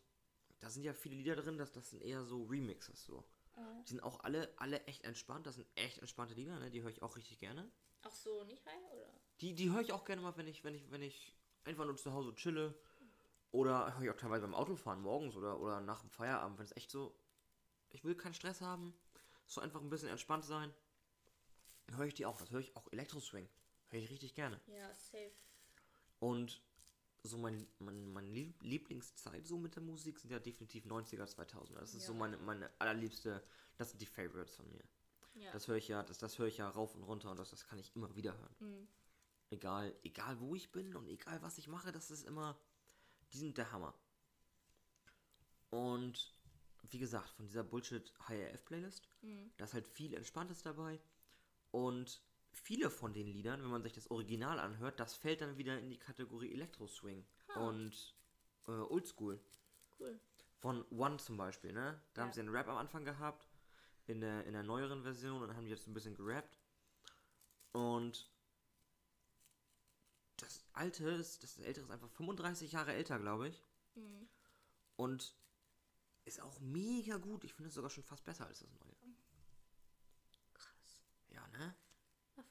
da 0.60 0.70
sind 0.70 0.82
ja 0.82 0.92
viele 0.92 1.16
Lieder 1.16 1.36
drin, 1.36 1.56
das, 1.56 1.72
das 1.72 1.90
sind 1.90 2.02
eher 2.02 2.24
so 2.24 2.44
Remixes 2.44 3.04
so. 3.04 3.24
Ah. 3.54 3.82
Die 3.84 3.90
sind 3.90 4.02
auch 4.02 4.20
alle, 4.20 4.52
alle 4.56 4.84
echt 4.86 5.04
entspannt. 5.04 5.46
Das 5.46 5.56
sind 5.56 5.66
echt 5.74 5.98
entspannte 5.98 6.34
Lieder, 6.34 6.58
ne? 6.58 6.70
Die 6.70 6.82
höre 6.82 6.90
ich 6.90 7.02
auch 7.02 7.16
richtig 7.16 7.38
gerne. 7.38 7.70
Auch 8.02 8.14
so 8.14 8.44
nicht 8.44 8.64
high, 8.66 8.92
oder? 8.92 9.12
Die, 9.40 9.54
die 9.54 9.70
höre 9.70 9.80
ich 9.80 9.92
auch 9.92 10.04
gerne 10.04 10.22
mal, 10.22 10.36
wenn 10.36 10.46
ich, 10.46 10.64
wenn 10.64 10.74
ich, 10.74 10.90
wenn 10.90 11.02
ich 11.02 11.36
einfach 11.64 11.84
nur 11.84 11.96
zu 11.96 12.12
Hause 12.12 12.34
chille. 12.34 12.74
Oder 13.50 13.96
höre 13.96 14.04
ich 14.04 14.10
auch 14.10 14.16
teilweise 14.16 14.42
beim 14.42 14.54
Autofahren 14.54 15.00
morgens 15.00 15.34
oder, 15.36 15.60
oder 15.60 15.80
nach 15.80 16.00
dem 16.00 16.10
Feierabend, 16.10 16.58
wenn 16.58 16.66
es 16.66 16.76
echt 16.76 16.90
so. 16.90 17.14
Ich 17.90 18.04
will 18.04 18.14
keinen 18.14 18.34
Stress 18.34 18.60
haben. 18.60 18.94
So 19.46 19.60
einfach 19.60 19.80
ein 19.80 19.88
bisschen 19.88 20.10
entspannt 20.10 20.44
sein. 20.44 20.72
Dann 21.86 21.96
höre 21.96 22.06
ich 22.06 22.14
die 22.14 22.26
auch. 22.26 22.38
Das 22.38 22.50
höre 22.50 22.60
ich 22.60 22.76
auch 22.76 22.92
Elektro-Swing. 22.92 23.48
Höre 23.90 24.00
ich 24.00 24.10
richtig 24.10 24.34
gerne. 24.34 24.60
Ja, 24.66 24.92
safe. 24.94 25.32
Und 26.20 26.60
so 27.22 27.38
mein, 27.38 27.66
mein, 27.78 28.12
meine 28.12 28.28
Lieb- 28.28 28.62
Lieblingszeit 28.62 29.46
so 29.46 29.58
mit 29.58 29.74
der 29.74 29.82
Musik 29.82 30.18
sind 30.18 30.30
ja 30.30 30.38
definitiv 30.38 30.84
90er, 30.86 31.24
2000er. 31.26 31.80
Das 31.80 31.94
ist 31.94 32.06
so 32.06 32.12
Ja. 32.12 32.18
meine, 32.18 32.36
meine 32.38 32.70
allerliebste. 32.78 33.42
Das 33.76 33.90
sind 33.90 34.00
die 34.00 34.06
Favorites 34.06 34.54
von 34.56 34.68
mir. 34.70 34.84
Ja. 35.34 35.52
Das 35.52 35.68
höre 35.68 35.76
ich 35.76 35.88
ja, 35.88 36.02
das, 36.02 36.18
das 36.18 36.38
höre 36.38 36.46
ich 36.48 36.58
ja 36.58 36.68
rauf 36.68 36.94
und 36.94 37.02
runter 37.04 37.30
und 37.30 37.38
das, 37.38 37.50
das 37.50 37.64
kann 37.66 37.78
ich 37.78 37.94
immer 37.94 38.14
wieder 38.16 38.36
hören. 38.36 38.56
Mhm. 38.60 38.88
Egal, 39.50 39.94
egal 40.02 40.38
wo 40.40 40.54
ich 40.54 40.70
bin 40.72 40.94
und 40.94 41.06
egal 41.08 41.40
was 41.42 41.58
ich 41.58 41.68
mache, 41.68 41.90
das 41.92 42.10
ist 42.10 42.26
immer, 42.26 42.58
die 43.32 43.38
sind 43.38 43.56
der 43.56 43.70
Hammer. 43.72 43.94
Und 45.70 46.34
wie 46.90 46.98
gesagt, 46.98 47.30
von 47.30 47.46
dieser 47.46 47.62
Bullshit 47.64 48.12
HRF 48.26 48.64
Playlist, 48.64 49.08
Mhm. 49.22 49.50
da 49.56 49.64
ist 49.64 49.74
halt 49.74 49.86
viel 49.86 50.14
Entspanntes 50.14 50.62
dabei. 50.62 50.98
Und 51.70 52.20
viele 52.58 52.90
von 52.90 53.12
den 53.12 53.26
Liedern, 53.26 53.62
wenn 53.62 53.70
man 53.70 53.82
sich 53.82 53.92
das 53.92 54.10
Original 54.10 54.58
anhört, 54.58 54.98
das 55.00 55.14
fällt 55.14 55.40
dann 55.40 55.56
wieder 55.58 55.78
in 55.78 55.88
die 55.90 55.98
Kategorie 55.98 56.52
Electro 56.52 56.86
Swing 56.86 57.26
Ah. 57.48 57.66
und 57.68 58.14
äh, 58.66 58.70
Oldschool. 58.72 59.40
Cool. 59.98 60.20
Von 60.58 60.84
One 60.90 61.16
zum 61.18 61.36
Beispiel, 61.36 61.72
ne? 61.72 62.00
Da 62.14 62.22
haben 62.22 62.28
Ja. 62.28 62.34
sie 62.34 62.40
einen 62.40 62.50
Rap 62.54 62.68
am 62.68 62.76
Anfang 62.76 63.04
gehabt. 63.04 63.48
In 64.06 64.20
der, 64.20 64.44
in 64.46 64.54
der 64.54 64.62
neueren 64.62 65.02
Version. 65.02 65.42
Und 65.42 65.48
dann 65.48 65.56
haben 65.56 65.64
die 65.66 65.70
jetzt 65.70 65.86
ein 65.86 65.92
bisschen 65.92 66.14
gerappt. 66.14 66.58
Und 67.72 68.30
das 70.38 70.64
alte 70.72 71.08
ist, 71.10 71.42
das 71.42 71.58
ältere 71.58 71.84
ist 71.84 71.90
einfach 71.90 72.10
35 72.10 72.72
Jahre 72.72 72.92
älter, 72.94 73.18
glaube 73.18 73.48
ich. 73.48 73.62
Mhm. 73.94 74.28
Und 74.96 75.36
ist 76.24 76.40
auch 76.40 76.58
mega 76.60 77.16
gut. 77.18 77.44
Ich 77.44 77.52
finde 77.52 77.68
es 77.68 77.74
sogar 77.74 77.90
schon 77.90 78.04
fast 78.04 78.24
besser 78.24 78.46
als 78.46 78.60
das 78.60 78.70
neue. 78.80 78.96
Krass. 80.54 81.02
Ja, 81.28 81.46
ne? 81.48 81.74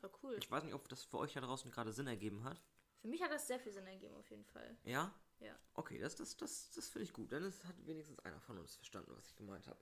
Voll 0.07 0.19
cool. 0.23 0.37
Ich 0.39 0.49
weiß 0.49 0.63
nicht, 0.63 0.73
ob 0.73 0.87
das 0.87 1.03
für 1.03 1.17
euch 1.17 1.33
da 1.33 1.41
draußen 1.41 1.71
gerade 1.71 1.91
Sinn 1.91 2.07
ergeben 2.07 2.43
hat. 2.43 2.61
Für 3.01 3.07
mich 3.07 3.21
hat 3.21 3.31
das 3.31 3.47
sehr 3.47 3.59
viel 3.59 3.71
Sinn 3.71 3.85
ergeben, 3.85 4.15
auf 4.15 4.29
jeden 4.29 4.45
Fall. 4.45 4.77
Ja? 4.83 5.13
Ja. 5.39 5.57
Okay, 5.73 5.99
das, 5.99 6.15
das, 6.15 6.35
das, 6.37 6.71
das 6.71 6.89
finde 6.89 7.03
ich 7.03 7.13
gut. 7.13 7.31
Dann 7.31 7.43
ist, 7.43 7.63
hat 7.65 7.75
wenigstens 7.85 8.19
einer 8.19 8.39
von 8.41 8.57
uns 8.57 8.75
verstanden, 8.75 9.13
was 9.15 9.27
ich 9.27 9.35
gemeint 9.35 9.67
habe. 9.67 9.79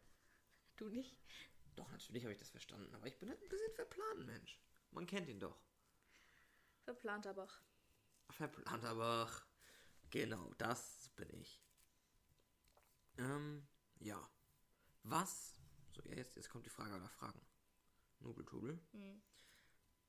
Du 0.75 0.89
nicht? 0.89 1.17
Doch, 1.75 1.89
natürlich 1.91 2.23
habe 2.23 2.33
ich 2.33 2.39
das 2.39 2.49
verstanden. 2.49 2.93
Aber 2.95 3.07
ich 3.07 3.17
bin 3.17 3.29
halt 3.29 3.41
ein 3.41 3.49
bisschen 3.49 3.73
verplant, 3.73 4.25
Mensch. 4.25 4.59
Man 4.91 5.05
kennt 5.05 5.29
ihn 5.29 5.39
doch. 5.39 5.57
Verplanter 6.83 7.33
Bach. 7.33 7.61
Verplanter 8.31 8.95
Bach. 8.95 9.45
Genau, 10.09 10.53
das 10.57 11.09
bin 11.15 11.29
ich. 11.33 11.63
Ähm, 13.17 13.67
ja. 13.99 14.29
Was? 15.03 15.55
So, 15.91 16.01
jetzt, 16.03 16.35
jetzt 16.35 16.49
kommt 16.49 16.65
die 16.65 16.69
Frage 16.69 16.93
aller 16.93 17.09
Fragen. 17.09 17.41
Nobeltudel. 18.19 18.79
Hm. 18.91 19.21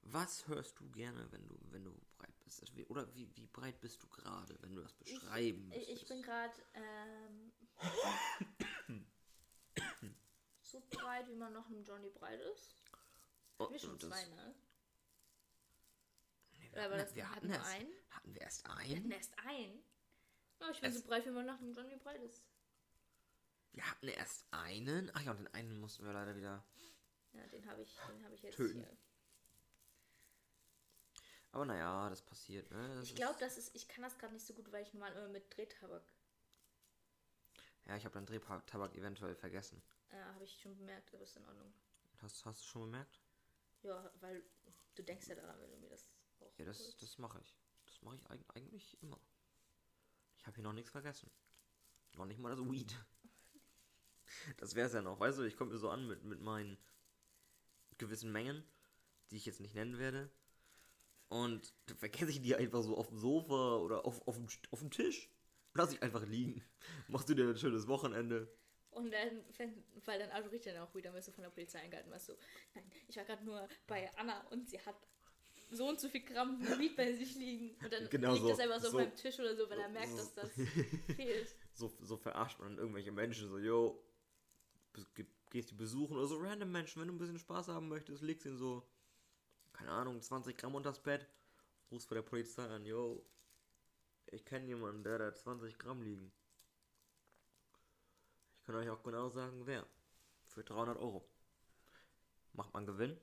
Was 0.09 0.47
hörst 0.47 0.79
du 0.81 0.89
gerne, 0.91 1.31
wenn 1.33 1.49
du, 1.49 1.57
wenn 1.73 1.85
du 1.85 1.93
breit 2.17 2.39
bist? 2.45 2.61
Also 2.61 2.77
wie- 2.77 2.85
Oder 2.87 3.13
wie, 3.15 3.29
wie 3.37 3.47
breit 3.47 3.81
bist 3.81 4.03
du 4.03 4.09
gerade, 4.09 4.57
wenn 4.63 4.75
du 4.77 4.83
das 4.83 4.93
beschreiben 4.95 5.71
Ich, 5.73 5.83
ich 5.83 5.89
müsstest? 5.91 6.09
bin 6.09 6.23
gerade 6.23 6.55
ähm, 6.75 7.53
so 10.63 10.81
breit, 10.91 11.29
wie 11.29 11.35
man 11.35 11.53
noch 11.53 11.67
einem 11.67 11.83
Johnny 11.85 12.11
breit 12.11 12.41
ist. 12.55 12.77
Oh, 13.59 13.71
Wir 13.71 13.79
schon 13.79 13.99
das- 13.99 14.09
zwei, 14.11 14.27
ne? 14.29 14.55
Nee, 16.59 16.71
Oder 16.73 16.91
war 16.91 16.99
das- 16.99 17.15
wir 17.15 17.29
hatten 17.31 17.37
hatten 17.37 17.49
wir 17.49 17.55
erst, 17.57 17.71
einen? 17.75 17.93
Hatten 18.11 18.35
wir 18.35 18.41
erst 18.43 18.65
Wir 18.67 18.75
hatten 18.75 18.81
einen? 18.93 19.11
erst 19.13 19.39
ein. 19.39 19.83
Ja, 20.61 20.71
ich 20.71 20.81
bin 20.81 20.91
Es- 20.91 20.97
so 20.99 21.03
breit, 21.07 21.27
wie 21.27 21.31
man 21.31 21.47
nach 21.47 21.59
einem 21.59 21.73
Johnny 21.73 21.97
breit 21.97 22.23
ist. 22.23 22.45
Wir 23.73 23.91
hatten 23.91 24.09
erst 24.09 24.47
einen. 24.53 25.11
Ach 25.15 25.21
ja, 25.23 25.31
und 25.33 25.39
den 25.39 25.49
einen 25.55 25.79
mussten 25.81 26.05
wir 26.05 26.13
leider 26.13 26.35
wieder. 26.37 26.65
Ja, 27.33 27.47
den 27.49 27.67
habe 27.67 27.83
ich, 27.83 27.95
den 28.09 28.25
habe 28.25 28.35
ich 28.35 28.43
jetzt 28.43 28.57
Töten. 28.57 28.79
hier. 28.81 28.97
Aber 31.57 31.65
naja, 31.65 32.11
das 32.11 32.21
passiert, 32.21 32.71
ne? 32.71 32.97
Das 32.97 33.09
Ich 33.09 33.15
glaube, 33.15 33.39
das 33.41 33.57
ist, 33.57 33.75
ich 33.75 33.89
kann 33.89 34.03
das 34.03 34.19
gerade 34.19 34.35
nicht 34.35 34.45
so 34.45 34.53
gut, 34.53 34.71
weil 34.73 34.83
ich 34.83 34.93
normal 34.93 35.13
immer 35.13 35.29
mit 35.29 35.57
Drehtabak. 35.57 36.03
Ja, 37.87 37.97
ich 37.97 38.05
habe 38.05 38.13
deinen 38.13 38.27
Drehtabak 38.27 38.95
eventuell 38.95 39.35
vergessen. 39.35 39.81
Ja, 40.13 40.35
habe 40.35 40.45
ich 40.45 40.61
schon 40.61 40.77
bemerkt, 40.77 41.15
aber 41.15 41.23
ist 41.23 41.35
in 41.35 41.47
Ordnung. 41.47 41.73
Hast, 42.21 42.45
hast 42.45 42.61
du 42.61 42.67
schon 42.67 42.83
bemerkt? 42.83 43.23
Ja, 43.81 44.13
weil 44.21 44.45
du 44.97 45.03
denkst 45.03 45.29
ja 45.29 45.35
daran, 45.35 45.59
wenn 45.63 45.71
du 45.71 45.79
mir 45.79 45.89
das 45.89 46.07
auch 46.41 46.59
Ja, 46.59 46.67
das, 46.67 46.95
das 46.99 47.17
mache 47.17 47.41
ich. 47.41 47.57
Das 47.87 48.03
mache 48.03 48.17
ich 48.17 48.27
eig- 48.27 48.55
eigentlich 48.55 49.03
immer. 49.03 49.19
Ich 50.37 50.47
habe 50.47 50.57
hier 50.57 50.65
noch 50.65 50.75
nichts 50.75 50.91
vergessen. 50.91 51.31
Noch 52.17 52.27
nicht 52.27 52.39
mal 52.39 52.55
das 52.55 52.61
Weed. 52.71 52.95
Das 54.59 54.75
wäre 54.75 54.89
es 54.89 54.93
ja 54.93 55.01
noch. 55.01 55.19
Weißt 55.21 55.39
du, 55.39 55.45
ich 55.45 55.57
komme 55.57 55.73
mir 55.73 55.79
so 55.79 55.89
an 55.89 56.07
mit, 56.07 56.23
mit 56.25 56.41
meinen 56.41 56.77
gewissen 57.97 58.31
Mengen, 58.31 58.63
die 59.31 59.37
ich 59.37 59.47
jetzt 59.47 59.61
nicht 59.61 59.75
nennen 59.75 59.99
werde. 59.99 60.31
Und 61.29 61.73
dann 61.87 61.97
vergesse 61.97 62.31
ich 62.31 62.41
die 62.41 62.55
einfach 62.55 62.83
so 62.83 62.97
auf 62.97 63.09
dem 63.09 63.19
Sofa 63.19 63.77
oder 63.79 64.05
auf, 64.07 64.27
auf, 64.29 64.37
dem, 64.37 64.47
auf 64.71 64.81
dem 64.81 64.91
Tisch. 64.91 65.31
Lass 65.75 65.93
ich 65.93 66.03
einfach 66.03 66.25
liegen. 66.27 66.63
Machst 67.09 67.29
du 67.29 67.35
dir 67.35 67.49
ein 67.49 67.57
schönes 67.57 67.87
Wochenende. 67.89 68.49
Und 68.91 69.13
dann, 69.13 69.45
weil 70.07 70.19
dann 70.19 70.31
riecht 70.49 70.67
dann 70.67 70.79
auch 70.79 70.95
wieder, 70.95 71.13
wirst 71.13 71.29
du 71.29 71.33
von 71.33 71.43
der 71.43 71.51
Polizei 71.51 71.81
eingehalten, 71.81 72.11
weißt 72.11 72.31
du, 72.31 72.33
nein, 72.75 72.91
ich 73.09 73.17
war 73.17 73.25
gerade 73.25 73.45
nur 73.45 73.69
bei 73.87 74.11
Anna 74.17 74.41
und 74.49 74.71
sie 74.71 74.81
hat 74.81 74.97
so 75.71 75.89
und 75.89 76.01
so 76.01 76.09
viel 76.09 76.23
Gramm 76.23 76.61
Weed 76.79 76.97
bei 76.97 77.13
sich 77.13 77.35
liegen. 77.35 77.77
Und 77.85 77.93
dann 77.93 78.09
Genau 78.09 78.33
liegt 78.33 78.45
so, 78.45 78.49
das 78.49 78.61
einfach 78.61 78.81
so, 78.81 78.89
so. 78.91 78.99
auf 78.99 79.05
meinem 79.05 79.15
Tisch 79.15 79.39
oder 79.39 79.55
so, 79.55 79.69
weil 79.69 79.81
er 79.81 79.89
merkt, 79.91 80.11
So. 80.13 80.17
dass 80.17 80.35
das 80.35 80.51
fehlt. 81.17 81.55
So, 81.75 81.93
so 82.01 82.17
verarscht 82.17 82.59
man 82.59 82.69
dann 82.71 82.79
irgendwelche 82.79 83.13
Menschen. 83.13 83.49
So, 83.49 83.59
yo, 83.59 84.03
gehst 85.51 85.71
die 85.71 85.75
besuchen 85.75 86.17
oder 86.17 86.27
so 86.27 86.39
random 86.39 86.71
Menschen. 86.71 87.01
Wenn 87.01 87.09
du 87.09 87.15
ein 87.15 87.19
bisschen 87.19 87.39
Spaß 87.39 87.69
haben 87.69 87.89
möchtest, 87.89 88.23
legst 88.23 88.47
ihn 88.47 88.57
so, 88.57 88.89
keine 89.77 89.91
Ahnung, 89.91 90.21
20 90.21 90.57
Gramm 90.57 90.75
unters 90.75 91.03
Bett. 91.03 91.27
Rufst 91.91 92.09
bei 92.09 92.17
der 92.17 92.23
Polizei 92.23 92.67
an, 92.67 92.85
yo, 92.85 93.25
ich 94.27 94.45
kenne 94.45 94.67
jemanden, 94.67 95.05
der 95.05 95.19
da 95.19 95.35
20 95.35 95.79
Gramm 95.79 96.03
liegen. 96.03 96.33
Ich 98.59 98.65
kann 98.65 98.75
euch 98.75 98.89
auch 98.89 99.03
genau 99.03 99.29
sagen, 99.29 99.67
wer. 99.67 99.87
Für 100.47 100.65
300 100.65 100.99
Euro. 100.99 101.29
Macht 102.53 102.73
man 102.73 102.87
Gewinn. 102.87 103.17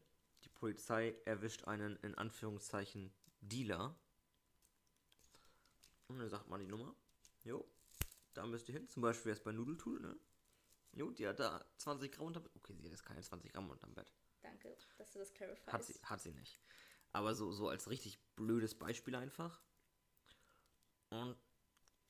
Die 0.45 0.49
Polizei 0.49 1.15
erwischt 1.25 1.65
einen 1.65 1.97
in 1.97 2.15
Anführungszeichen 2.15 3.11
Dealer. 3.41 3.95
Und 6.07 6.19
dann 6.19 6.29
sagt 6.29 6.47
man 6.47 6.59
die 6.59 6.67
Nummer. 6.67 6.95
Jo, 7.43 7.67
da 8.33 8.45
müsst 8.45 8.69
ihr 8.69 8.75
hin. 8.75 8.87
Zum 8.87 9.01
Beispiel 9.01 9.31
erst 9.31 9.43
bei 9.43 9.51
Nudeltool, 9.51 9.99
ne? 9.99 10.15
Jo, 10.93 11.09
die 11.09 11.27
hat 11.27 11.39
da 11.39 11.65
20 11.77 12.11
Gramm 12.11 12.27
unterm 12.27 12.43
Bett. 12.43 12.55
Okay, 12.55 12.75
sie 12.77 12.85
hat 12.85 12.91
jetzt 12.91 13.05
keine 13.05 13.21
20 13.21 13.51
Gramm 13.51 13.69
unterm 13.69 13.93
Bett. 13.93 14.13
Danke, 14.43 14.77
dass 14.97 15.09
du 15.11 15.19
das 15.19 15.33
clarifyst. 15.33 15.73
Hat 15.73 15.83
sie, 15.83 15.95
hat 16.03 16.21
sie 16.21 16.31
nicht. 16.31 16.59
Aber 17.11 17.33
so, 17.33 17.51
so 17.51 17.69
als 17.69 17.89
richtig 17.89 18.19
blödes 18.35 18.75
Beispiel 18.75 19.15
einfach. 19.15 19.61
Und 21.09 21.37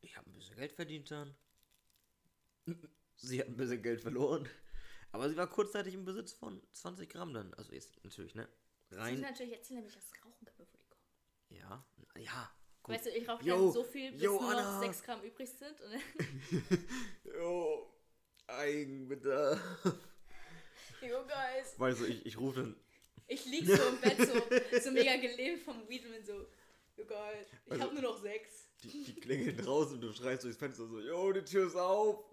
ich 0.02 0.18
habe 0.18 0.30
ein 0.30 0.34
bisschen 0.34 0.56
Geld 0.56 0.74
verdient 0.74 1.12
dann. 1.12 1.36
Sie 3.16 3.40
hat 3.40 3.48
ein 3.48 3.58
bisschen 3.58 3.82
Geld 3.82 4.02
verloren. 4.02 4.50
Aber 5.12 5.30
sie 5.30 5.38
war 5.38 5.48
kurzzeitig 5.48 5.94
im 5.94 6.06
Besitz 6.06 6.34
von 6.34 6.62
20 6.72 7.08
Gramm 7.10 7.34
dann. 7.34 7.54
Also 7.54 7.74
jetzt 7.74 8.04
natürlich, 8.04 8.34
ne? 8.34 8.50
Sie 8.90 8.96
Rein. 8.96 9.22
natürlich 9.22 9.54
erzählen 9.54 9.78
nämlich, 9.80 9.94
dass 9.94 10.12
Rauchen 10.26 10.46
kann, 10.46 10.56
bevor 10.58 10.66
die 10.66 10.90
kommen. 10.90 11.04
Ja, 11.50 11.86
ja. 12.18 12.52
Gut. 12.82 12.96
Weißt 12.96 13.06
du, 13.06 13.10
ich 13.12 13.28
rauche 13.30 13.46
dann 13.46 13.72
so 13.72 13.84
viel, 13.84 14.12
bis 14.12 14.24
yo, 14.24 14.42
nur 14.42 14.52
Anna. 14.52 14.74
noch 14.74 14.82
6 14.82 15.04
Gramm 15.04 15.24
übrig 15.24 15.50
sind. 15.50 15.76
Jo, 17.24 17.94
Eigenbedarf. 18.48 19.60
Yo, 21.08 21.24
guys. 21.24 21.78
Weißt 21.80 22.00
du, 22.02 22.06
ich, 22.06 22.26
ich 22.26 22.38
rufe 22.40 22.62
dann. 22.62 22.76
Ich 23.28 23.46
lieg 23.46 23.66
so 23.66 23.74
im 23.88 24.00
Bett, 24.02 24.18
so, 24.18 24.80
so 24.82 24.92
mega 24.92 25.16
gelähmt 25.18 25.62
vom 25.64 25.88
Weed 25.88 26.06
und 26.06 26.12
bin 26.12 26.26
so, 26.26 26.46
yo, 26.98 27.06
geil. 27.06 27.46
Ich 27.66 27.72
Also- 27.72 27.84
hab 27.86 27.94
nur 27.94 28.02
noch 28.02 28.22
6. 28.22 28.50
Die, 28.84 29.04
die 29.06 29.16
klingeln 29.16 29.56
draußen 29.58 29.96
und 29.96 30.02
du 30.02 30.12
schreist 30.12 30.44
durchs 30.44 30.58
Fenster 30.58 30.86
so: 30.86 31.00
Jo, 31.00 31.32
die 31.32 31.44
Tür 31.44 31.68
ist 31.68 31.76
auf. 31.76 32.26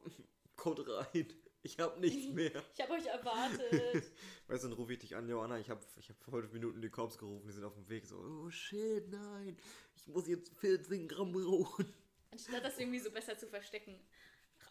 Kommt 0.56 0.80
rein. 0.88 1.32
Ich 1.62 1.78
hab 1.78 2.00
nichts 2.00 2.26
mehr. 2.34 2.62
Ich 2.74 2.80
hab 2.80 2.90
euch 2.90 3.06
erwartet. 3.06 3.70
Weißt 4.48 4.64
du, 4.64 4.68
dann 4.68 4.72
rufe 4.76 4.92
ich 4.94 4.98
dich 4.98 5.14
an, 5.14 5.28
Johanna, 5.28 5.60
ich 5.60 5.70
habe 5.70 5.80
ich 6.00 6.08
hab 6.08 6.16
vor 6.24 6.40
fünf 6.40 6.52
Minuten 6.52 6.82
die 6.82 6.88
Cops 6.90 7.18
gerufen, 7.18 7.46
die 7.46 7.52
sind 7.52 7.62
auf 7.64 7.74
dem 7.74 7.88
Weg. 7.88 8.04
So, 8.04 8.16
oh 8.16 8.50
shit, 8.50 9.08
nein, 9.10 9.56
ich 9.96 10.08
muss 10.08 10.26
jetzt 10.26 10.50
14 10.58 11.06
Gramm 11.06 11.34
rauchen. 11.36 11.86
Anstatt 12.32 12.64
das 12.64 12.78
irgendwie 12.78 12.98
so 12.98 13.10
besser 13.12 13.38
zu 13.38 13.46
verstecken. 13.46 14.00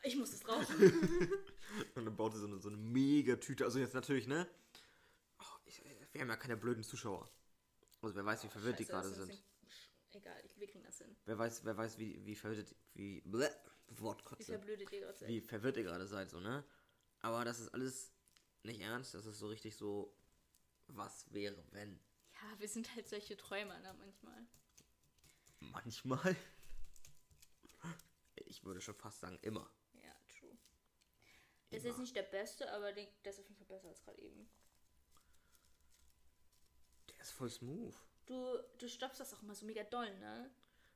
Ich 0.04 0.16
muss 0.16 0.32
das 0.32 0.48
rauchen. 0.48 0.76
Und 1.96 2.06
dann 2.06 2.16
baut 2.16 2.34
sie 2.34 2.40
so 2.40 2.48
eine, 2.48 2.60
so 2.60 2.70
eine 2.70 2.78
mega 2.78 3.36
Tüte. 3.36 3.66
Also 3.66 3.80
jetzt 3.80 3.94
natürlich, 3.94 4.28
ne? 4.28 4.48
Oh, 5.40 5.44
ich, 5.66 5.82
wir 6.12 6.22
haben 6.22 6.30
ja 6.30 6.38
keine 6.38 6.58
blöden 6.58 6.84
Zuschauer. 6.84 7.30
Also 8.02 8.16
wer 8.16 8.26
weiß, 8.26 8.44
wie 8.44 8.48
verwirrt 8.48 8.80
die 8.80 8.84
Scheiße, 8.86 8.92
gerade 8.94 9.08
ist 9.10 9.20
ein 9.20 9.26
sind. 9.28 9.44
Egal, 10.12 10.44
wir 10.56 10.68
kriegen 10.68 10.84
das 10.84 10.98
hin. 10.98 11.16
Wer 11.26 11.38
weiß, 11.38 11.66
wer 11.66 11.78
weiß, 11.78 11.98
wie, 12.00 12.26
wie 12.26 12.36
verwirrt, 12.36 12.74
wie, 12.94 13.22
bleh, 13.22 13.50
Wie 13.88 14.00
Wortkotze. 14.00 14.46
verblödet 14.46 14.92
ihr 14.92 15.02
gerade 15.02 15.28
Wie 15.28 15.40
seid. 15.40 15.50
verwirrt 15.50 15.78
ihr 15.78 15.84
gerade 15.84 16.08
seid, 16.08 16.30
so, 16.30 16.40
ne? 16.40 16.64
Aber 17.20 17.44
das 17.46 17.60
ist 17.60 17.70
alles 17.74 18.12
nicht 18.64 18.80
ernst, 18.82 19.14
das 19.14 19.26
ist 19.26 19.38
so 19.38 19.48
richtig 19.48 19.76
so, 19.76 20.16
was 20.88 21.32
wäre, 21.34 21.64
wenn. 21.72 22.00
Ja, 22.34 22.60
wir 22.60 22.68
sind 22.70 22.94
halt 22.96 23.08
solche 23.08 23.36
Träumer, 23.38 23.78
ne, 23.80 23.94
manchmal. 24.00 24.48
Manchmal. 25.60 26.36
Ich 28.46 28.64
würde 28.64 28.82
schon 28.82 28.96
fast 28.96 29.20
sagen, 29.20 29.38
immer. 29.42 29.70
Der 31.72 31.84
ist 31.84 31.98
nicht 32.00 32.16
der 32.16 32.24
Beste, 32.24 32.72
aber 32.72 32.92
der, 32.94 33.08
ist 33.24 33.40
auf 33.40 33.48
jeden 33.48 33.56
Fall 33.58 33.68
besser 33.68 33.90
als 33.90 34.02
gerade 34.02 34.22
eben. 34.22 34.50
Der 37.10 37.20
ist 37.22 37.32
voll 37.32 37.50
smooth. 37.50 37.96
Du, 38.26 38.60
du 38.78 38.88
stopfst 38.90 39.20
das 39.20 39.34
auch 39.34 39.42
immer 39.44 39.56
so 39.56 39.66
mega 39.66 39.84
doll, 39.84 40.18
ne? 40.20 40.52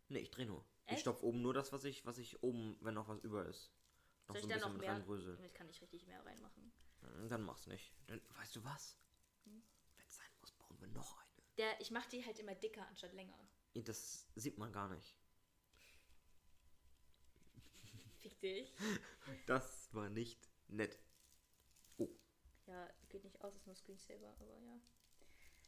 Ne, 0.09 0.19
ich 0.19 0.31
dreh 0.31 0.45
nur. 0.45 0.65
Ich 0.85 0.93
Echt? 0.93 1.01
stopf 1.01 1.23
oben 1.23 1.41
nur 1.41 1.53
das, 1.53 1.71
was 1.71 1.83
ich, 1.83 2.05
was 2.05 2.17
ich 2.17 2.41
oben, 2.43 2.77
wenn 2.81 2.93
noch 2.93 3.07
was 3.07 3.19
über 3.19 3.45
ist. 3.45 3.71
Noch 4.27 4.35
Soll 4.35 4.41
so 4.43 4.47
ich 4.47 4.53
ein 4.53 4.59
da 4.59 4.65
bisschen 4.65 4.73
noch 4.73 4.79
mehr? 4.79 4.91
reinbröseln. 4.91 5.37
Damit 5.37 5.53
kann 5.53 5.69
ich 5.69 5.81
richtig 5.81 6.05
mehr 6.07 6.25
reinmachen. 6.25 6.71
Hm, 7.01 7.29
Dann 7.29 7.41
mach's 7.43 7.67
nicht. 7.67 7.93
Dann, 8.07 8.21
weißt 8.37 8.55
du 8.55 8.63
was? 8.63 8.97
Hm? 9.45 9.63
Wenn 9.97 10.07
es 10.07 10.15
sein 10.17 10.29
muss, 10.39 10.51
bauen 10.53 10.79
wir 10.79 10.87
noch 10.87 11.17
eine. 11.17 11.29
Der, 11.57 11.79
ich 11.81 11.91
mach 11.91 12.05
die 12.07 12.25
halt 12.25 12.39
immer 12.39 12.55
dicker 12.55 12.85
anstatt 12.87 13.13
länger. 13.13 13.37
Ja, 13.73 13.81
Das 13.83 14.27
sieht 14.35 14.57
man 14.57 14.71
gar 14.71 14.89
nicht. 14.89 15.15
Fick 18.19 18.39
dich. 18.39 18.73
Das 19.47 19.93
war 19.93 20.09
nicht 20.09 20.49
nett. 20.73 20.99
Oh. 21.97 22.09
Ja, 22.67 22.89
geht 23.09 23.23
nicht 23.23 23.41
aus, 23.41 23.55
ist 23.55 23.67
nur 23.67 23.75
Screensaver, 23.75 24.35
aber 24.39 24.57
ja. 24.59 24.79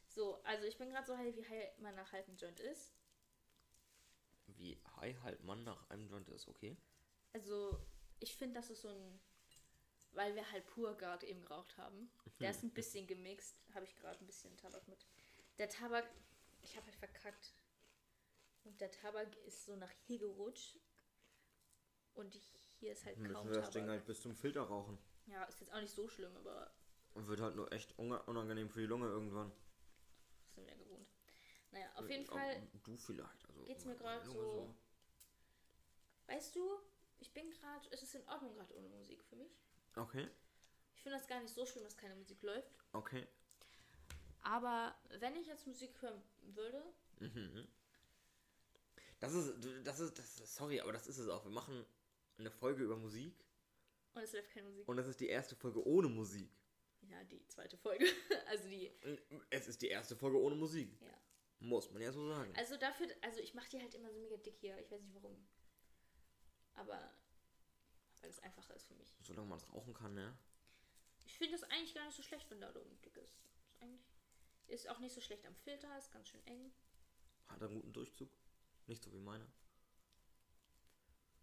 So, 0.08 0.42
also 0.44 0.64
ich 0.64 0.78
bin 0.78 0.90
gerade 0.90 1.06
so 1.06 1.16
high, 1.16 1.34
wie 1.36 1.46
high 1.46 1.78
man 1.78 1.94
nach 1.94 2.12
halbem 2.12 2.36
Joint 2.36 2.60
ist. 2.60 2.94
Wie 4.46 4.80
high 4.96 5.20
halt 5.22 5.42
man 5.44 5.64
nach 5.64 5.90
einem 5.90 6.08
Joint 6.08 6.28
ist, 6.28 6.48
okay? 6.48 6.76
Also, 7.32 7.78
ich 8.20 8.34
finde, 8.34 8.54
das 8.54 8.70
ist 8.70 8.82
so 8.82 8.88
ein. 8.88 9.20
Weil 10.12 10.34
wir 10.34 10.50
halt 10.50 10.66
pur 10.66 10.96
gerade 10.96 11.26
eben 11.26 11.42
geraucht 11.42 11.76
haben. 11.76 12.10
Der 12.40 12.50
ist 12.50 12.62
ein 12.62 12.70
bisschen 12.74 13.06
gemixt. 13.06 13.60
Habe 13.74 13.84
ich 13.84 13.94
gerade 13.96 14.18
ein 14.20 14.26
bisschen 14.26 14.56
Tabak 14.56 14.88
mit. 14.88 15.04
Der 15.58 15.68
Tabak, 15.68 16.08
ich 16.62 16.76
habe 16.76 16.86
halt 16.86 16.96
verkackt. 16.96 17.54
Und 18.64 18.80
der 18.80 18.90
Tabak 18.90 19.36
ist 19.44 19.66
so 19.66 19.76
nach 19.76 19.92
hier 20.06 20.18
gerutscht. 20.18 20.78
Und 22.14 22.34
hier 22.78 22.92
ist 22.92 23.04
halt 23.04 23.16
kaum 23.32 23.50
Tabak. 23.52 23.88
halt 23.88 24.06
bis 24.06 24.20
zum 24.20 24.34
Filter 24.34 24.62
rauchen. 24.62 24.98
Ja, 25.26 25.44
ist 25.44 25.60
jetzt 25.60 25.72
auch 25.72 25.80
nicht 25.80 25.94
so 25.94 26.08
schlimm, 26.08 26.34
aber 26.36 26.70
Und 27.14 27.26
wird 27.26 27.40
halt 27.40 27.56
nur 27.56 27.72
echt 27.72 27.98
unangenehm 27.98 28.68
für 28.70 28.80
die 28.80 28.86
Lunge 28.86 29.06
irgendwann. 29.08 29.50
das 30.44 30.54
sind 30.54 30.66
wir 30.66 30.72
ja 30.72 30.78
gewohnt. 30.78 31.06
Naja, 31.72 31.86
auf 31.96 32.08
jeden 32.08 32.24
Fall 32.26 32.56
Aber 32.56 32.78
Du 32.84 32.96
vielleicht. 32.96 33.48
Also 33.48 33.64
geht's 33.64 33.84
mir 33.84 33.94
meine 33.94 34.02
gerade 34.02 34.26
Lunge 34.26 34.40
so. 34.40 34.74
Weißt 36.26 36.54
du, 36.56 36.78
ich 37.18 37.32
bin 37.32 37.50
gerade. 37.50 37.88
Es 37.90 38.02
ist 38.02 38.14
in 38.14 38.26
Ordnung 38.28 38.54
gerade 38.54 38.74
ohne 38.76 38.88
Musik 38.88 39.22
für 39.24 39.36
mich. 39.36 39.50
Okay, 39.96 40.28
Ich 40.94 41.02
finde 41.02 41.18
das 41.18 41.26
gar 41.26 41.40
nicht 41.40 41.54
so 41.54 41.64
schlimm, 41.64 41.84
dass 41.84 41.96
keine 41.96 42.14
Musik 42.16 42.42
läuft. 42.42 42.70
okay. 42.92 43.26
Aber 44.42 44.94
wenn 45.18 45.34
ich 45.34 45.48
jetzt 45.48 45.66
Musik 45.66 45.90
hören 46.02 46.22
würde, 46.54 46.80
Das 49.18 49.32
ist, 49.32 49.54
das 49.84 49.98
ist, 49.98 50.16
das 50.18 50.38
ist, 50.40 50.54
sorry, 50.54 50.80
aber 50.80 50.92
das 50.92 51.06
ist 51.08 51.18
es 51.18 51.28
auch. 51.28 51.42
Wir 51.44 51.50
machen 51.50 51.84
eine 52.38 52.50
Folge 52.50 52.84
über 52.84 52.96
Musik 52.96 53.34
Und 54.14 54.22
es 54.22 54.32
läuft 54.32 54.50
keine 54.50 54.68
Musik. 54.68 54.88
und 54.88 54.96
das 54.96 55.06
ist 55.06 55.20
die 55.20 55.28
erste 55.28 55.56
Folge 55.56 55.84
ohne 55.86 56.08
Musik. 56.08 56.50
ja, 57.02 57.22
die 57.24 57.46
zweite 57.48 57.76
Folge. 57.76 58.04
also 58.48 58.68
die. 58.68 58.90
Es 59.50 59.68
ist 59.68 59.80
die 59.82 59.88
erste 59.88 60.16
Folge 60.16 60.40
ohne 60.40 60.54
Musik. 60.56 60.90
Ja. 61.00 61.18
Muss 61.58 61.90
man 61.90 62.02
ja 62.02 62.12
so 62.12 62.28
sagen. 62.28 62.52
Also 62.56 62.76
dafür, 62.76 63.08
also 63.22 63.40
ich 63.40 63.54
mache 63.54 63.70
die 63.70 63.80
halt 63.80 63.94
immer 63.94 64.10
so 64.10 64.18
mega 64.18 64.36
dick 64.36 64.58
hier. 64.58 64.78
Ich 64.78 64.90
weiß 64.90 65.00
nicht 65.02 65.14
warum. 65.14 65.46
Aber 66.74 67.14
weil 68.20 68.30
es 68.30 68.38
einfacher 68.40 68.74
ist 68.74 68.86
für 68.86 68.94
mich. 68.94 69.14
Solange 69.20 69.48
man 69.48 69.58
es 69.58 69.72
rauchen 69.72 69.94
kann, 69.94 70.14
ne? 70.14 70.36
Ich 71.24 71.38
finde 71.38 71.52
das 71.52 71.62
eigentlich 71.64 71.94
gar 71.94 72.04
nicht 72.04 72.16
so 72.16 72.22
schlecht, 72.22 72.50
wenn 72.50 72.60
da 72.60 72.74
oben 72.74 73.00
dick 73.02 73.16
ist. 73.16 73.40
Ist 73.64 73.82
eigentlich 73.82 74.04
ist 74.68 74.88
auch 74.88 74.98
nicht 74.98 75.14
so 75.14 75.20
schlecht 75.20 75.46
am 75.46 75.54
Filter, 75.54 75.96
ist 75.96 76.10
ganz 76.12 76.28
schön 76.28 76.44
eng. 76.46 76.72
Hat 77.48 77.62
einen 77.62 77.74
guten 77.74 77.92
Durchzug. 77.92 78.28
Nicht 78.86 79.02
so 79.02 79.12
wie 79.12 79.20
meiner. 79.20 79.46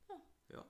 Ja. 0.09 0.21
Ja. 0.49 0.65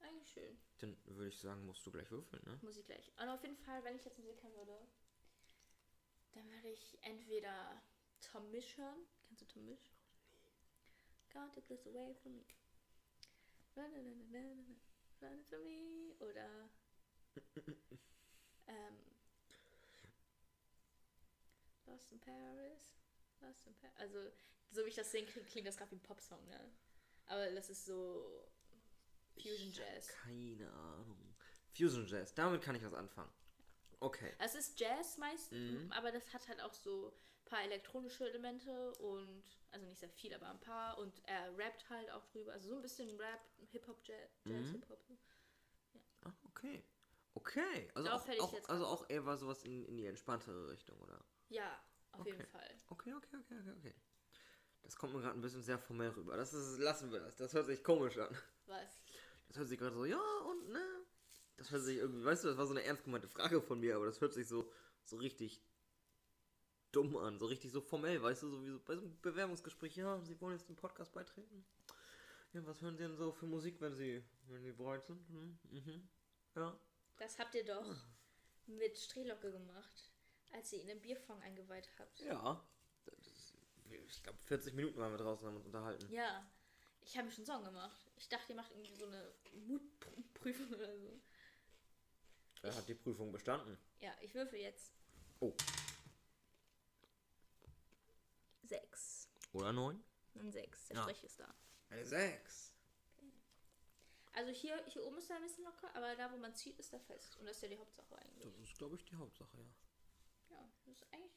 Eigentlich 0.00 0.30
schön. 0.30 0.58
Dann 0.78 0.96
würde 1.06 1.28
ich 1.28 1.38
sagen, 1.38 1.64
musst 1.66 1.86
du 1.86 1.90
gleich 1.90 2.10
würfeln, 2.10 2.42
ne? 2.44 2.58
Muss 2.62 2.76
ich 2.76 2.86
gleich. 2.86 3.12
Aber 3.16 3.34
auf 3.34 3.42
jeden 3.42 3.56
Fall, 3.56 3.82
wenn 3.84 3.96
ich 3.96 4.04
jetzt 4.04 4.18
Musik 4.18 4.42
hören 4.42 4.54
würde, 4.54 4.86
dann 6.32 6.48
würde 6.50 6.68
ich 6.68 6.98
entweder 7.02 7.82
Tom 8.20 8.50
Misch 8.50 8.76
hören. 8.76 9.06
Kennst 9.26 9.42
du 9.42 9.46
Tom 9.46 9.64
Misch? 9.64 9.92
God 11.32 11.52
took 11.52 11.66
this 11.66 11.86
away 11.86 12.14
from 12.22 12.36
me. 12.36 12.44
Run, 13.76 13.92
run, 13.92 14.06
run, 14.06 14.32
run, 14.32 14.80
run, 15.20 15.44
from 15.44 15.62
me. 15.64 16.14
Oder 16.20 16.70
ähm, 18.66 19.08
Lost 21.86 22.12
in 22.12 22.20
Paris. 22.20 22.94
Lost 23.40 23.66
in 23.66 23.74
Paris. 23.74 23.96
Also, 23.96 24.30
so 24.70 24.84
wie 24.84 24.88
ich 24.88 24.94
das 24.94 25.10
sehe, 25.10 25.24
klingt, 25.24 25.48
klingt 25.48 25.66
das 25.66 25.76
gerade 25.76 25.90
wie 25.90 25.96
ein 25.96 26.02
Popsong, 26.02 26.46
ne? 26.48 26.72
Aber 27.26 27.50
das 27.50 27.70
ist 27.70 27.84
so 27.84 28.48
Fusion 29.42 29.72
Jazz. 29.72 30.08
Keine 30.08 30.70
Ahnung. 30.72 31.34
Fusion 31.76 32.06
Jazz, 32.06 32.34
damit 32.34 32.62
kann 32.62 32.74
ich 32.76 32.84
was 32.84 32.94
anfangen. 32.94 33.32
Okay. 34.00 34.32
Es 34.38 34.54
ist 34.54 34.78
Jazz 34.78 35.18
meist, 35.18 35.52
Mhm. 35.52 35.90
aber 35.92 36.12
das 36.12 36.32
hat 36.32 36.46
halt 36.48 36.60
auch 36.60 36.72
so 36.74 37.08
ein 37.12 37.44
paar 37.46 37.62
elektronische 37.62 38.28
Elemente 38.28 38.92
und, 38.98 39.42
also 39.70 39.86
nicht 39.86 39.98
sehr 39.98 40.08
viel, 40.10 40.32
aber 40.34 40.48
ein 40.50 40.60
paar. 40.60 40.98
Und 40.98 41.20
er 41.26 41.56
rappt 41.56 41.88
halt 41.90 42.10
auch 42.10 42.24
drüber. 42.26 42.52
Also 42.52 42.68
so 42.70 42.76
ein 42.76 42.82
bisschen 42.82 43.10
Rap, 43.18 43.40
Hip-Hop, 43.70 44.00
Jazz, 44.04 44.30
Jazz 44.44 44.66
Mhm. 44.66 44.72
Hip-Hop. 44.72 45.04
Ah, 46.22 46.32
okay. 46.44 46.84
Okay. 47.34 47.90
Also, 47.94 48.08
Darauf 48.08 48.28
auch, 48.28 48.38
auch, 48.40 48.52
jetzt 48.52 48.70
also 48.70 48.86
auch 48.86 49.08
eher 49.08 49.24
war 49.24 49.36
sowas 49.36 49.62
in, 49.62 49.84
in 49.84 49.96
die 49.96 50.06
entspanntere 50.06 50.68
Richtung, 50.68 50.98
oder? 51.00 51.24
Ja, 51.48 51.80
auf 52.12 52.26
jeden 52.26 52.40
Okay. 52.40 52.50
Fall. 52.50 52.74
Okay, 52.88 53.14
okay, 53.14 53.36
okay, 53.36 53.54
okay, 53.60 53.72
okay. 53.78 53.94
Das 54.82 54.96
kommt 54.96 55.12
mir 55.14 55.20
gerade 55.20 55.38
ein 55.38 55.40
bisschen 55.40 55.62
sehr 55.62 55.78
formell 55.78 56.10
rüber. 56.10 56.36
Das 56.36 56.52
ist, 56.54 56.78
lassen 56.78 57.12
wir 57.12 57.20
das. 57.20 57.36
Das 57.36 57.52
hört 57.52 57.66
sich 57.66 57.82
komisch 57.84 58.16
an. 58.18 58.36
Was? 58.66 59.00
Das 59.48 59.58
hört 59.58 59.68
sich 59.68 59.78
gerade 59.78 59.94
so, 59.94 60.04
ja 60.04 60.20
und 60.48 60.68
ne. 60.70 60.84
Das 61.56 61.70
hört 61.70 61.82
sich 61.82 61.96
irgendwie, 61.98 62.24
weißt 62.24 62.44
du, 62.44 62.48
das 62.48 62.56
war 62.56 62.66
so 62.66 62.72
eine 62.72 62.84
ernst 62.84 63.04
gemeinte 63.04 63.28
Frage 63.28 63.60
von 63.60 63.80
mir, 63.80 63.96
aber 63.96 64.06
das 64.06 64.20
hört 64.20 64.32
sich 64.32 64.46
so, 64.46 64.70
so 65.04 65.16
richtig 65.16 65.60
dumm 66.92 67.16
an. 67.16 67.38
So 67.38 67.46
richtig 67.46 67.72
so 67.72 67.80
formell, 67.80 68.22
weißt 68.22 68.42
du, 68.42 68.50
so 68.50 68.62
wie 68.64 68.70
so 68.70 68.80
bei 68.80 68.94
so 68.94 69.02
einem 69.02 69.20
Bewerbungsgespräch. 69.20 69.96
Ja, 69.96 70.20
Sie 70.22 70.40
wollen 70.40 70.56
jetzt 70.56 70.68
dem 70.68 70.76
Podcast 70.76 71.12
beitreten? 71.12 71.64
Ja, 72.52 72.64
was 72.66 72.80
hören 72.80 72.96
Sie 72.96 73.02
denn 73.02 73.16
so 73.16 73.32
für 73.32 73.46
Musik, 73.46 73.80
wenn 73.80 73.94
Sie, 73.94 74.22
wenn 74.48 74.62
Sie 74.62 74.72
bereit 74.72 75.04
sind? 75.04 75.26
Hm? 75.28 75.58
Mhm. 75.70 76.08
Ja. 76.54 76.78
Das 77.18 77.38
habt 77.38 77.54
ihr 77.54 77.64
doch 77.64 77.86
mit 78.66 78.96
Strehlocke 78.96 79.50
gemacht, 79.50 80.12
als 80.52 80.72
ihr 80.72 80.80
ihn 80.80 80.88
im 80.88 81.00
Bierfond 81.00 81.42
eingeweiht 81.42 81.90
habt. 81.98 82.20
Ja. 82.20 82.64
Das 83.04 83.54
ich 84.06 84.22
glaube, 84.22 84.38
40 84.38 84.74
Minuten 84.74 84.98
waren 84.98 85.12
wir 85.12 85.18
draußen 85.18 85.42
und 85.42 85.48
haben 85.48 85.56
uns 85.56 85.66
unterhalten. 85.66 86.10
Ja, 86.12 86.46
ich 87.08 87.16
habe 87.16 87.26
mir 87.26 87.32
schon 87.32 87.46
Song 87.46 87.64
gemacht. 87.64 87.98
Ich 88.16 88.28
dachte, 88.28 88.52
ihr 88.52 88.56
macht 88.56 88.70
irgendwie 88.70 88.94
so 88.94 89.06
eine 89.06 89.32
Mutprüfung 89.66 90.68
oder 90.74 90.98
so. 90.98 91.20
Er 92.62 92.74
hat 92.74 92.86
die 92.86 92.94
Prüfung 92.94 93.32
bestanden. 93.32 93.78
Ja, 94.00 94.12
ich 94.20 94.34
würfel 94.34 94.58
jetzt. 94.58 94.92
Oh. 95.40 95.54
Sechs. 98.62 99.30
Oder 99.54 99.72
neun? 99.72 100.04
Ein 100.34 100.52
Sechs. 100.52 100.88
Der 100.88 100.96
Ja. 100.96 101.02
Strich 101.04 101.24
ist 101.24 101.40
da. 101.40 101.54
Eine 101.88 102.04
sechs. 102.04 102.74
Also 104.34 104.50
hier, 104.52 104.84
hier 104.86 105.04
oben 105.04 105.16
ist 105.18 105.30
er 105.30 105.36
ein 105.36 105.42
bisschen 105.42 105.64
locker, 105.64 105.92
aber 105.94 106.14
da, 106.14 106.30
wo 106.30 106.36
man 106.36 106.54
zieht, 106.54 106.78
ist 106.78 106.92
er 106.92 107.00
fest. 107.00 107.38
Und 107.38 107.46
das 107.46 107.56
ist 107.56 107.62
ja 107.62 107.68
die 107.68 107.78
Hauptsache 107.78 108.14
eigentlich. 108.18 108.44
Das 108.52 108.68
ist, 108.68 108.76
glaube 108.76 108.96
ich, 108.96 109.04
die 109.04 109.16
Hauptsache, 109.16 109.56
ja. 109.56 110.56
Ja, 110.56 110.68
das 110.84 110.94
ist 110.96 111.12
eigentlich. 111.12 111.32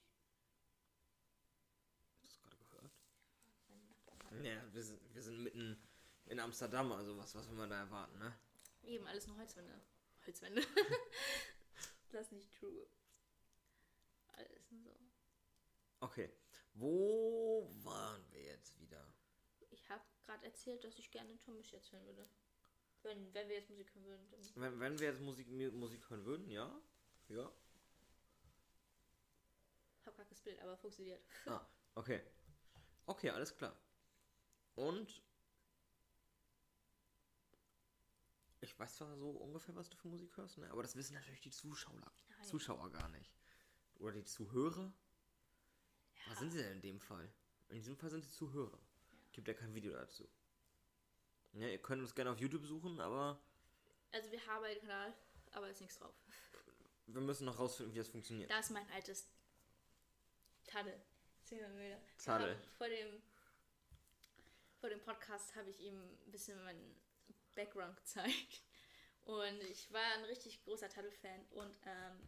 Hast 2.21 2.21
du 2.21 2.27
das 2.27 2.41
gerade 2.41 2.65
gehört? 2.65 2.91
mein 3.69 3.85
Nachbar. 3.85 4.17
Ja, 4.43 4.73
wir 4.73 4.83
sind, 4.83 5.13
wir 5.13 5.21
sind 5.21 5.43
mitten 5.43 5.77
in 6.25 6.39
Amsterdam, 6.39 6.91
also 6.91 7.17
was, 7.17 7.35
was 7.35 7.49
will 7.49 7.57
man 7.57 7.69
da 7.69 7.79
erwarten, 7.79 8.17
ne? 8.17 8.33
Eben, 8.83 9.05
alles 9.07 9.27
nur 9.27 9.37
Holzwände. 9.37 9.81
Holzwände. 10.25 10.61
das 12.11 12.27
ist 12.27 12.31
nicht 12.31 12.53
true. 12.53 12.87
Alles 14.33 14.71
nur 14.71 14.81
so. 14.81 14.95
Okay. 15.99 16.31
Wo 16.73 17.69
waren 17.83 18.23
wir 18.31 18.41
jetzt 18.43 18.79
wieder? 18.79 19.05
Ich 19.69 19.89
habe 19.89 20.03
gerade 20.23 20.45
erzählt, 20.45 20.83
dass 20.83 20.97
ich 20.97 21.11
gerne 21.11 21.37
Tomisch 21.37 21.71
jetzt 21.73 21.91
hören 21.91 22.05
würde. 22.05 22.27
Wenn, 23.03 23.33
wenn 23.33 23.49
wir 23.49 23.55
jetzt 23.55 23.69
Musik 23.69 23.93
hören 23.95 24.05
würden. 24.05 24.27
Dann 24.31 24.63
Wenn, 24.63 24.79
wenn 24.79 24.99
wir 24.99 25.07
jetzt 25.09 25.21
Musik, 25.21 25.47
Musik 25.49 26.09
hören 26.09 26.25
würden, 26.25 26.49
ja? 26.49 26.81
Ja. 27.27 27.51
hab 30.05 30.17
gar 30.17 30.25
kein 30.25 30.37
Bild, 30.43 30.59
aber 30.59 30.77
funktioniert. 30.77 31.21
Ah, 31.45 31.65
okay. 31.95 32.21
Okay, 33.05 33.29
alles 33.29 33.55
klar. 33.55 33.75
Und 34.75 35.21
ich 38.61 38.77
weiß 38.77 38.95
zwar 38.97 39.15
so 39.17 39.29
ungefähr, 39.31 39.75
was 39.75 39.89
du 39.89 39.97
für 39.97 40.07
Musik 40.07 40.35
hörst, 40.37 40.57
ne? 40.57 40.69
aber 40.69 40.81
das 40.83 40.95
wissen 40.95 41.13
natürlich 41.13 41.41
die 41.41 41.51
Zuschauer, 41.51 42.11
Nein. 42.29 42.43
Zuschauer 42.43 42.89
gar 42.91 43.09
nicht. 43.09 43.31
Oder 43.99 44.13
die 44.13 44.23
Zuhörer. 44.23 44.93
Was 46.27 46.39
sind 46.39 46.51
sie 46.51 46.59
denn 46.59 46.73
in 46.73 46.81
dem 46.81 46.99
Fall? 46.99 47.31
In 47.69 47.75
diesem 47.77 47.97
Fall 47.97 48.09
sind 48.09 48.23
sie 48.23 48.31
Zuhörer. 48.31 48.79
Gibt 49.31 49.47
ja 49.47 49.53
kein 49.53 49.73
Video 49.73 49.93
dazu. 49.93 50.27
Ja, 51.53 51.67
ihr 51.67 51.81
könnt 51.81 52.01
uns 52.01 52.13
gerne 52.15 52.31
auf 52.31 52.39
YouTube 52.39 52.65
suchen, 52.65 52.99
aber 53.01 53.39
Also 54.11 54.31
wir 54.31 54.45
haben 54.45 54.63
einen 54.63 54.79
Kanal, 54.79 55.13
aber 55.51 55.69
ist 55.69 55.81
nichts 55.81 55.97
drauf. 55.97 56.13
wir 57.07 57.21
müssen 57.21 57.45
noch 57.45 57.59
rausfinden, 57.59 57.93
wie 57.93 57.97
das 57.99 58.07
funktioniert. 58.09 58.49
Da 58.49 58.59
ist 58.59 58.71
mein 58.71 58.89
altes 58.91 59.27
Tadel. 60.65 61.01
Tadel. 62.23 62.57
Vor 62.77 62.87
dem, 62.87 63.21
vor 64.81 64.89
dem 64.89 64.99
Podcast 64.99 65.55
habe 65.55 65.69
ich 65.69 65.79
ihm 65.79 65.95
ein 66.25 66.31
bisschen 66.31 66.61
meinen 66.63 66.99
Background 67.55 67.95
gezeigt. 67.97 68.63
Und 69.23 69.61
ich 69.69 69.91
war 69.93 70.13
ein 70.15 70.23
richtig 70.25 70.63
großer 70.63 70.89
Tadel-Fan. 70.89 71.45
Und 71.51 71.75
ähm, 71.85 72.27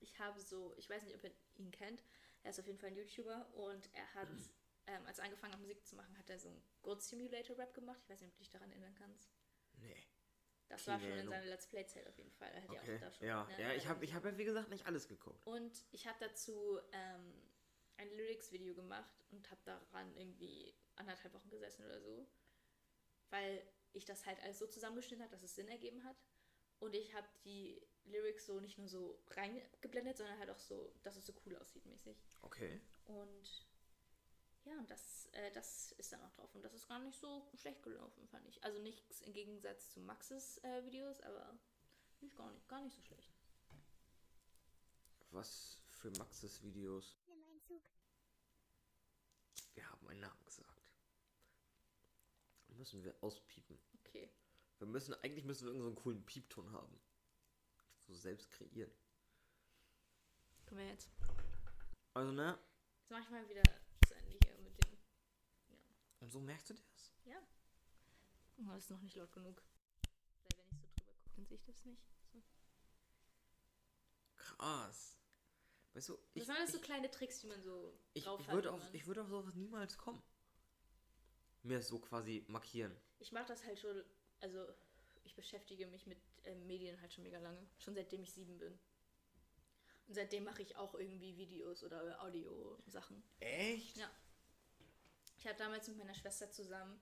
ich 0.00 0.18
habe 0.20 0.38
so, 0.40 0.74
ich 0.76 0.88
weiß 0.88 1.02
nicht, 1.04 1.16
ob 1.16 1.24
ihr 1.24 1.32
ihn 1.56 1.70
kennt. 1.70 2.04
Er 2.42 2.50
ist 2.50 2.60
auf 2.60 2.66
jeden 2.66 2.78
Fall 2.78 2.90
ein 2.90 2.96
YouTuber 2.96 3.48
und 3.54 3.88
er 3.94 4.12
hat, 4.14 4.28
ähm, 4.86 5.06
als 5.06 5.18
er 5.18 5.24
angefangen 5.24 5.54
hat, 5.54 5.60
Musik 5.60 5.84
zu 5.86 5.96
machen, 5.96 6.16
hat 6.18 6.28
er 6.28 6.38
so 6.38 6.50
einen 6.50 6.62
Goat 6.82 7.02
Simulator 7.02 7.56
Rap 7.56 7.72
gemacht. 7.72 7.98
Ich 8.02 8.10
weiß 8.10 8.20
nicht, 8.20 8.28
ob 8.30 8.34
du 8.36 8.42
dich 8.42 8.50
daran 8.50 8.70
erinnern 8.70 8.94
kannst. 8.96 9.32
Nee. 9.78 9.96
Das 10.68 10.86
war 10.86 11.00
schon 11.00 11.10
in 11.12 11.28
seiner 11.28 11.46
Let's 11.46 11.66
Play-Zeit 11.68 12.06
auf 12.06 12.18
jeden 12.18 12.32
Fall. 12.32 12.50
Er 12.52 12.62
hat 12.62 12.70
ja 12.72 12.80
Okay. 12.82 12.96
auch 12.96 13.00
da 13.00 13.10
schon. 13.12 13.26
Ja, 13.26 13.44
ne, 13.44 13.52
ja, 13.62 13.68
ich 13.70 13.74
also- 13.76 13.88
habe 13.88 14.04
ich 14.04 14.14
hab 14.14 14.24
ja 14.26 14.36
wie 14.36 14.44
gesagt 14.44 14.68
nicht 14.68 14.84
alles 14.86 15.08
geguckt. 15.08 15.40
und 15.46 15.72
ich 15.92 16.06
habe 16.06 16.18
dazu 16.20 16.78
ähm, 16.92 17.50
ein 17.96 18.10
Lyrics-Video 18.10 18.74
gemacht 18.74 19.24
und 19.30 19.50
habe 19.50 19.60
daran 19.64 20.14
irgendwie 20.16 20.74
anderthalb 20.96 21.34
Wochen 21.34 21.50
gesessen 21.50 21.84
oder 21.84 22.00
so. 22.00 22.26
Weil 23.30 23.62
ich 23.92 24.04
das 24.04 24.26
halt 24.26 24.40
alles 24.42 24.58
so 24.58 24.66
zusammengeschnitten 24.66 25.24
habe, 25.24 25.32
dass 25.32 25.42
es 25.42 25.54
Sinn 25.54 25.68
ergeben 25.68 26.04
hat. 26.04 26.16
Und 26.80 26.94
ich 26.94 27.14
habe 27.14 27.28
die 27.44 27.80
Lyrics 28.04 28.46
so 28.46 28.60
nicht 28.60 28.78
nur 28.78 28.88
so 28.88 29.22
reingeblendet, 29.30 30.16
sondern 30.16 30.38
halt 30.38 30.50
auch 30.50 30.58
so, 30.58 30.92
dass 31.02 31.16
es 31.16 31.26
so 31.26 31.32
cool 31.44 31.56
aussieht 31.56 31.86
mäßig. 31.86 32.16
Okay. 32.42 32.80
Und 33.06 33.66
ja, 34.64 34.78
und 34.78 34.90
das, 34.90 35.28
äh, 35.32 35.52
das 35.52 35.92
ist 35.92 36.12
dann 36.12 36.22
auch 36.22 36.32
drauf. 36.32 36.54
Und 36.54 36.62
das 36.64 36.72
ist 36.72 36.88
gar 36.88 36.98
nicht 36.98 37.18
so 37.18 37.46
schlecht 37.54 37.82
gelaufen, 37.82 38.26
fand 38.28 38.46
ich. 38.48 38.62
Also 38.64 38.80
nichts 38.80 39.20
im 39.20 39.32
Gegensatz 39.32 39.92
zu 39.92 40.00
Maxes 40.00 40.58
äh, 40.64 40.84
Videos, 40.84 41.20
aber 41.20 41.58
nicht 42.20 42.34
gar 42.36 42.50
nicht, 42.50 42.66
gar 42.68 42.80
nicht 42.80 42.96
so 42.96 43.02
schlecht. 43.02 43.30
Was 45.30 45.82
für 45.88 46.10
Maxes 46.12 46.62
Videos? 46.62 47.18
Nimm 47.26 47.44
einen 47.44 47.60
Zug. 47.60 47.82
Wir 49.74 49.90
haben 49.90 50.08
einen 50.08 50.20
Namen 50.20 50.44
gesagt. 50.44 50.73
Müssen 52.76 53.02
wir 53.04 53.14
auspiepen. 53.22 53.78
Okay. 54.00 54.30
Wir 54.78 54.86
müssen, 54.86 55.14
eigentlich 55.14 55.44
müssen 55.44 55.66
wir 55.66 55.68
irgendeinen 55.68 55.94
so 55.94 56.00
einen 56.00 56.02
coolen 56.02 56.26
Piepton 56.26 56.72
haben. 56.72 57.00
So 58.06 58.14
selbst 58.14 58.50
kreieren. 58.50 58.90
Können 60.66 60.80
wir 60.80 60.88
jetzt. 60.88 61.10
Also, 62.14 62.32
ne? 62.32 62.58
Jetzt 63.00 63.10
mache 63.10 63.22
ich 63.22 63.30
mal 63.30 63.48
wieder 63.48 63.62
zu 64.06 64.14
Ende 64.14 64.38
hier 64.44 64.58
mit 64.58 64.84
dem. 64.84 64.98
Und 66.20 66.30
so 66.30 66.40
merkst 66.40 66.70
du 66.70 66.74
das? 66.74 67.12
Ja. 67.24 67.38
Oh, 68.58 68.72
das 68.72 68.84
ist 68.84 68.90
noch 68.90 69.00
nicht 69.00 69.16
laut 69.16 69.32
genug. 69.32 69.62
Weil 70.42 70.58
wenn 70.58 70.66
ich 70.72 70.80
so 70.80 70.86
drüber 70.86 71.12
gucke, 71.12 71.30
dann 71.36 71.46
sehe 71.46 71.56
ich 71.56 71.64
das 71.64 71.84
nicht. 71.84 72.02
So. 72.32 72.42
Krass. 74.36 75.18
Weißt 75.94 76.08
du, 76.08 76.14
Das 76.14 76.22
ich, 76.34 76.44
sind 76.44 76.56
alles 76.56 76.72
so 76.72 76.78
ich, 76.78 76.82
kleine 76.82 77.10
Tricks, 77.10 77.40
die 77.40 77.46
man 77.46 77.62
so 77.62 77.98
ich, 78.14 78.24
drauf 78.24 78.40
ich 78.40 78.48
würde 78.48 78.72
auf, 78.72 78.82
ich 78.92 79.06
würde 79.06 79.22
auf 79.22 79.28
sowas 79.28 79.54
niemals 79.54 79.96
kommen. 79.96 80.22
Mir 81.64 81.82
so 81.82 81.98
quasi 81.98 82.44
markieren. 82.48 82.94
Ich 83.18 83.32
mache 83.32 83.46
das 83.46 83.64
halt 83.64 83.78
schon, 83.78 84.02
also 84.40 84.66
ich 85.24 85.34
beschäftige 85.34 85.86
mich 85.86 86.06
mit 86.06 86.18
äh, 86.44 86.54
Medien 86.54 87.00
halt 87.00 87.12
schon 87.12 87.24
mega 87.24 87.38
lange. 87.38 87.66
Schon 87.78 87.94
seitdem 87.94 88.22
ich 88.22 88.32
sieben 88.32 88.58
bin. 88.58 88.78
Und 90.06 90.14
seitdem 90.14 90.44
mache 90.44 90.62
ich 90.62 90.76
auch 90.76 90.94
irgendwie 90.94 91.36
Videos 91.36 91.82
oder 91.82 92.22
Audio-Sachen. 92.22 93.22
Echt? 93.40 93.96
Ja. 93.96 94.10
Ich 95.38 95.46
habe 95.46 95.56
damals 95.58 95.88
mit 95.88 95.96
meiner 95.96 96.14
Schwester 96.14 96.50
zusammen 96.50 97.00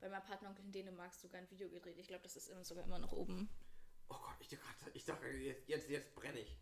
bei 0.00 0.08
meinem 0.08 0.24
Partneronkel 0.24 0.64
in 0.64 0.72
Dänemark 0.72 1.14
sogar 1.14 1.40
ein 1.40 1.50
Video 1.50 1.68
gedreht. 1.68 1.98
Ich 1.98 2.08
glaube, 2.08 2.22
das 2.22 2.36
ist 2.36 2.48
immer 2.48 2.64
sogar 2.64 2.84
immer 2.84 2.98
noch 2.98 3.12
oben. 3.12 3.48
Oh 4.08 4.16
Gott, 4.18 4.36
ich 4.40 4.48
dachte, 4.48 4.90
ich 4.94 5.04
dachte 5.04 5.26
jetzt, 5.28 5.68
jetzt, 5.68 5.90
jetzt 5.90 6.14
brenne 6.14 6.40
ich. 6.40 6.56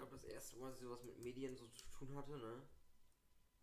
Glaube, 0.00 0.16
das 0.16 0.24
erste 0.24 0.56
Mal, 0.56 0.70
dass 0.70 0.80
ich 0.80 0.84
sowas 0.86 1.02
mit 1.04 1.18
Medien 1.18 1.56
so 1.56 1.66
zu 1.68 1.84
tun 1.90 2.16
hatte, 2.16 2.36
ne? 2.36 2.62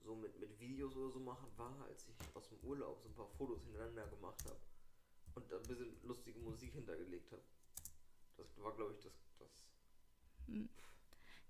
So 0.04 0.16
mit, 0.16 0.40
mit 0.40 0.60
Videos 0.60 0.96
oder 0.96 1.12
so 1.12 1.20
machen, 1.20 1.52
war, 1.58 1.86
als 1.86 2.08
ich 2.08 2.16
aus 2.36 2.48
dem 2.50 2.60
Urlaub 2.60 3.02
so 3.02 3.10
ein 3.10 3.16
paar 3.16 3.28
Fotos 3.28 3.64
hintereinander 3.64 4.08
gemacht 4.08 4.44
habe. 4.46 4.60
Und 5.34 5.52
da 5.52 5.58
ein 5.58 5.64
bisschen 5.64 6.00
lustige 6.04 6.40
Musik 6.40 6.74
hintergelegt 6.74 7.32
habe. 7.32 7.44
Das 8.38 8.58
war, 8.58 8.76
glaube 8.76 8.94
ich, 8.94 9.00
das. 9.00 9.14
das 9.40 9.68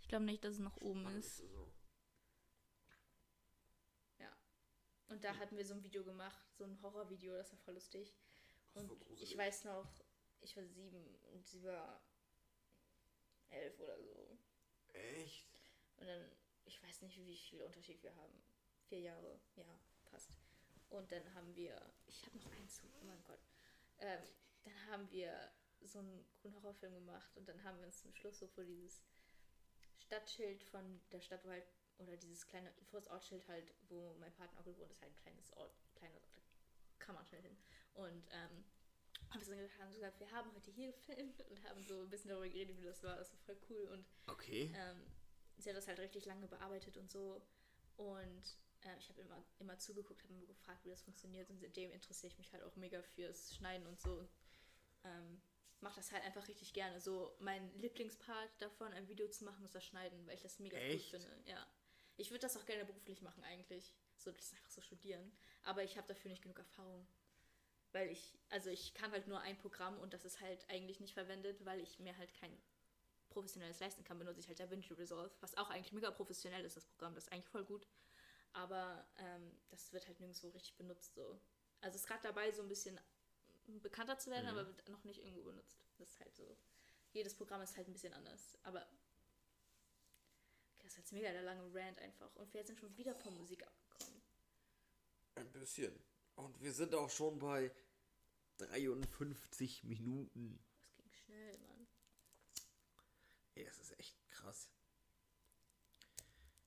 Ich 0.02 0.08
glaube 0.08 0.26
nicht, 0.26 0.44
dass 0.44 0.56
es 0.56 0.60
noch 0.60 0.78
oben 0.78 1.06
ist. 1.08 1.38
so. 1.38 1.72
Und 5.10 5.24
da 5.24 5.38
hatten 5.38 5.56
wir 5.56 5.66
so 5.66 5.74
ein 5.74 5.84
Video 5.84 6.04
gemacht, 6.04 6.54
so 6.58 6.66
ein 6.66 6.82
Horrorvideo, 6.82 7.34
das 7.38 7.52
war 7.52 7.60
voll 7.60 7.76
lustig. 7.76 8.14
Das 8.74 8.84
Und 8.84 8.90
war 8.90 8.98
gruselig. 8.98 9.32
ich 9.32 9.38
weiß 9.38 9.64
noch, 9.64 9.90
ich 10.42 10.56
war 10.58 10.66
sieben 10.66 11.16
und 11.32 11.48
sie 11.48 11.64
war 11.64 12.02
elf 13.50 13.80
oder 13.80 13.98
so. 14.02 14.37
Echt? 14.98 15.48
Und 15.98 16.08
dann, 16.08 16.32
ich 16.66 16.82
weiß 16.84 17.02
nicht, 17.02 17.18
wie 17.18 17.38
viel 17.38 17.62
Unterschied 17.62 18.02
wir 18.04 18.16
haben. 18.16 18.44
Vier 18.88 19.00
Jahre, 19.00 19.40
ja, 19.56 19.80
passt. 20.06 20.32
Und 20.90 21.12
dann 21.12 21.34
haben 21.34 21.54
wir, 21.56 21.82
ich 22.06 22.26
habe 22.26 22.38
noch 22.38 22.52
einen 22.52 22.70
Zug, 22.70 22.90
oh 23.02 23.06
mein 23.06 23.24
Gott. 23.24 23.40
Ähm, 24.00 24.22
dann 24.64 24.86
haben 24.88 25.12
wir 25.12 25.52
so 25.82 26.00
einen 26.00 26.26
coolen 26.42 26.56
Horrorfilm 26.56 26.94
gemacht 26.94 27.36
und 27.38 27.48
dann 27.48 27.64
haben 27.64 27.78
wir 27.80 27.86
uns 27.86 28.02
zum 28.02 28.14
Schluss 28.14 28.40
so 28.40 28.48
vor 28.48 28.64
dieses 28.64 29.04
Stadtschild 30.00 30.64
von 30.64 31.02
der 31.12 31.22
Stadt, 31.22 31.44
wo 31.44 31.50
halt, 31.50 31.66
oder 31.98 32.16
dieses 32.18 32.46
kleine, 32.48 32.72
vor 32.90 33.00
das 33.00 33.10
Ortsschild 33.10 33.48
halt, 33.48 33.74
wo 33.90 34.16
mein 34.20 34.34
Partner 34.34 34.60
auch 34.60 34.66
wohnt, 34.66 34.92
ist 34.92 35.02
halt 35.02 35.12
ein 35.12 35.24
kleines 35.24 35.54
Ort, 35.54 35.78
kleines 35.96 36.24
Ort, 36.24 36.32
da 36.36 37.06
kann 37.06 37.16
man 37.16 37.26
schnell 37.26 37.42
hin. 37.42 37.58
Und 37.94 38.28
ähm, 38.32 38.64
haben 39.32 39.46
wir 39.46 39.70
haben 39.80 39.92
so 39.92 40.00
gesagt, 40.00 40.20
wir 40.20 40.32
haben 40.32 40.54
heute 40.54 40.72
hier 40.72 40.92
gefilmt 40.92 41.42
und 41.50 41.64
haben 41.64 41.84
so 41.86 42.02
ein 42.02 42.10
bisschen 42.10 42.30
darüber 42.30 42.48
geredet, 42.48 42.78
wie 42.80 42.86
das 42.86 43.04
war. 43.04 43.16
Das 43.18 43.32
war 43.32 43.40
voll 43.40 43.58
cool 43.70 43.88
und 43.90 44.06
Okay. 44.28 44.72
ähm, 44.76 45.02
sie 45.58 45.70
hat 45.70 45.78
das 45.78 45.88
halt 45.88 46.00
richtig 46.00 46.26
lange 46.26 46.48
bearbeitet 46.48 46.98
und 46.98 47.10
so. 47.12 47.42
Und 47.98 48.58
äh, 48.82 48.98
ich 49.00 49.10
habe 49.10 49.22
immer, 49.22 49.44
immer 49.60 49.78
zugeguckt, 49.80 50.24
habe 50.24 50.34
immer 50.34 50.46
gefragt, 50.46 50.86
wie 50.86 50.90
das 50.90 51.02
funktioniert. 51.02 51.50
Und 51.50 51.60
seitdem 51.60 51.92
interessiere 51.92 52.32
ich 52.32 52.38
mich 52.38 52.54
halt 52.54 52.64
auch 52.64 52.76
mega 52.76 53.02
fürs 53.02 53.56
Schneiden 53.56 53.86
und 53.88 54.00
so. 54.00 54.20
Und 54.20 54.30
ähm, 55.04 55.42
mache 55.82 55.98
das 55.98 56.12
halt 56.12 56.24
einfach 56.24 56.48
richtig 56.48 56.74
gerne. 56.74 57.02
So 57.02 57.36
mein 57.40 57.74
Lieblingspart 57.76 58.50
davon, 58.62 58.94
ein 58.94 59.08
Video 59.08 59.28
zu 59.30 59.46
machen, 59.46 59.66
ist 59.66 59.76
das 59.76 59.86
Schneiden, 59.86 60.26
weil 60.28 60.36
ich 60.36 60.42
das 60.42 60.60
mega 60.60 60.78
Echt? 60.78 61.14
cool 61.14 61.20
finde. 61.20 61.50
Ja. 61.50 61.66
Ich 62.18 62.32
würde 62.32 62.42
das 62.42 62.58
auch 62.58 62.66
gerne 62.66 62.86
beruflich 62.86 63.22
machen 63.22 63.44
eigentlich. 63.44 63.94
So 64.18 64.32
das 64.32 64.52
einfach 64.54 64.70
so 64.72 64.82
studieren. 64.82 65.32
Aber 65.64 65.84
ich 65.84 65.98
habe 65.98 66.08
dafür 66.08 66.30
nicht 66.30 66.42
genug 66.42 66.58
Erfahrung. 66.58 67.08
Weil 67.94 68.10
ich, 68.12 68.38
also 68.50 68.70
ich 68.70 68.94
kann 68.94 69.12
halt 69.12 69.28
nur 69.28 69.40
ein 69.42 69.58
Programm 69.58 69.98
und 70.00 70.14
das 70.14 70.26
ist 70.26 70.42
halt 70.42 70.70
eigentlich 70.70 71.00
nicht 71.00 71.14
verwendet, 71.14 71.64
weil 71.66 71.80
ich 71.80 72.00
mir 72.00 72.16
halt 72.18 72.34
kein 72.34 72.56
professionelles 73.30 73.80
leisten 73.80 74.04
kann, 74.04 74.20
benutze 74.20 74.40
ich 74.40 74.48
halt 74.48 74.60
DaVinci 74.60 74.94
Resolve, 74.94 75.32
was 75.42 75.56
auch 75.58 75.70
eigentlich 75.70 75.92
mega 75.94 76.12
professionell 76.12 76.66
ist, 76.66 76.76
das 76.76 76.86
Programm, 76.86 77.14
das 77.16 77.26
ist 77.26 77.32
eigentlich 77.34 77.48
voll 77.50 77.66
gut. 77.66 77.88
Aber 78.54 79.08
ähm, 79.18 79.52
das 79.70 79.92
wird 79.94 80.08
halt 80.08 80.20
nirgendwo 80.20 80.50
richtig 80.50 80.76
benutzt. 80.76 81.14
So. 81.14 81.40
Also 81.82 81.96
es 81.96 82.02
ist 82.02 82.08
gerade 82.08 82.24
dabei, 82.24 82.52
so 82.52 82.62
ein 82.62 82.68
bisschen 82.68 83.00
bekannter 83.68 84.18
zu 84.18 84.32
werden, 84.32 84.46
Mhm. 84.46 84.58
aber 84.58 84.68
wird 84.68 84.90
noch 84.90 85.04
nicht 85.04 85.20
irgendwo 85.20 85.44
benutzt. 85.44 85.86
Das 85.98 86.10
ist 86.10 86.20
halt 86.20 86.36
so. 86.36 86.58
Jedes 87.12 87.36
Programm 87.36 87.62
ist 87.62 87.76
halt 87.78 87.88
ein 87.88 87.94
bisschen 87.94 88.14
anders. 88.14 88.58
Aber 88.64 88.82
okay, 90.76 90.84
das 90.84 90.94
ist 90.94 90.98
jetzt 90.98 91.14
mega 91.14 91.32
der 91.32 91.44
lange 91.44 91.64
Rant 91.74 92.00
einfach. 92.00 92.34
Und 92.36 92.54
wir 92.54 92.64
sind 92.64 92.80
schon 92.80 92.96
wieder 92.98 93.14
von 93.16 93.36
Musik 93.38 93.66
abgekommen. 93.66 94.22
Ein 95.36 95.52
bisschen. 95.52 96.00
Und 96.38 96.62
wir 96.62 96.72
sind 96.72 96.94
auch 96.94 97.10
schon 97.10 97.40
bei 97.40 97.72
53 98.60 99.84
Minuten. 99.84 100.60
Das 100.86 100.96
ging 100.96 101.12
schnell, 101.12 101.58
Mann. 101.60 101.88
Ey, 103.56 103.66
das 103.66 103.80
ist 103.80 104.00
echt 104.00 104.16
krass. 104.30 104.70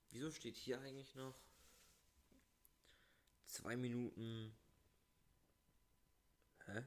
Wieso 0.09 0.29
steht 0.29 0.57
hier 0.57 0.79
eigentlich 0.81 1.15
noch 1.15 1.35
zwei 3.45 3.77
Minuten? 3.77 4.53
Hä? 6.65 6.83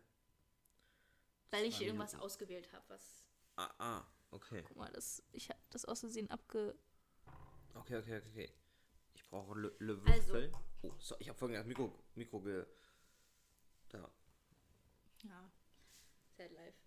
Weil 1.51 1.64
ich 1.64 1.81
irgendwas 1.81 2.12
Minuten. 2.12 2.27
ausgewählt 2.27 2.70
habe, 2.73 2.85
was. 2.88 3.25
Ah, 3.57 3.73
ah, 3.79 4.07
okay. 4.31 4.62
Guck 4.68 4.77
mal, 4.77 4.92
das, 4.92 5.23
ich 5.33 5.49
habe 5.49 5.61
das 5.70 5.87
aus 5.87 6.01
Versehen 6.01 6.31
abge. 6.31 6.79
Okay, 7.73 7.97
okay, 7.97 8.18
okay, 8.18 8.29
okay. 8.29 8.53
Ich 9.14 9.27
brauche 9.27 9.59
Le, 9.59 9.75
Le 9.79 9.94
Also- 10.07 10.35
Würfel. 10.35 10.53
Oh, 10.85 10.94
so, 10.99 11.16
ich 11.18 11.29
habe 11.29 11.38
vorhin 11.38 11.57
das 11.57 11.66
Mikro, 11.66 11.92
Mikro 12.14 12.40
ge... 12.40 12.66
Da, 13.88 14.11
Ja. 15.23 15.51
Sad 16.37 16.51
Life. 16.53 16.79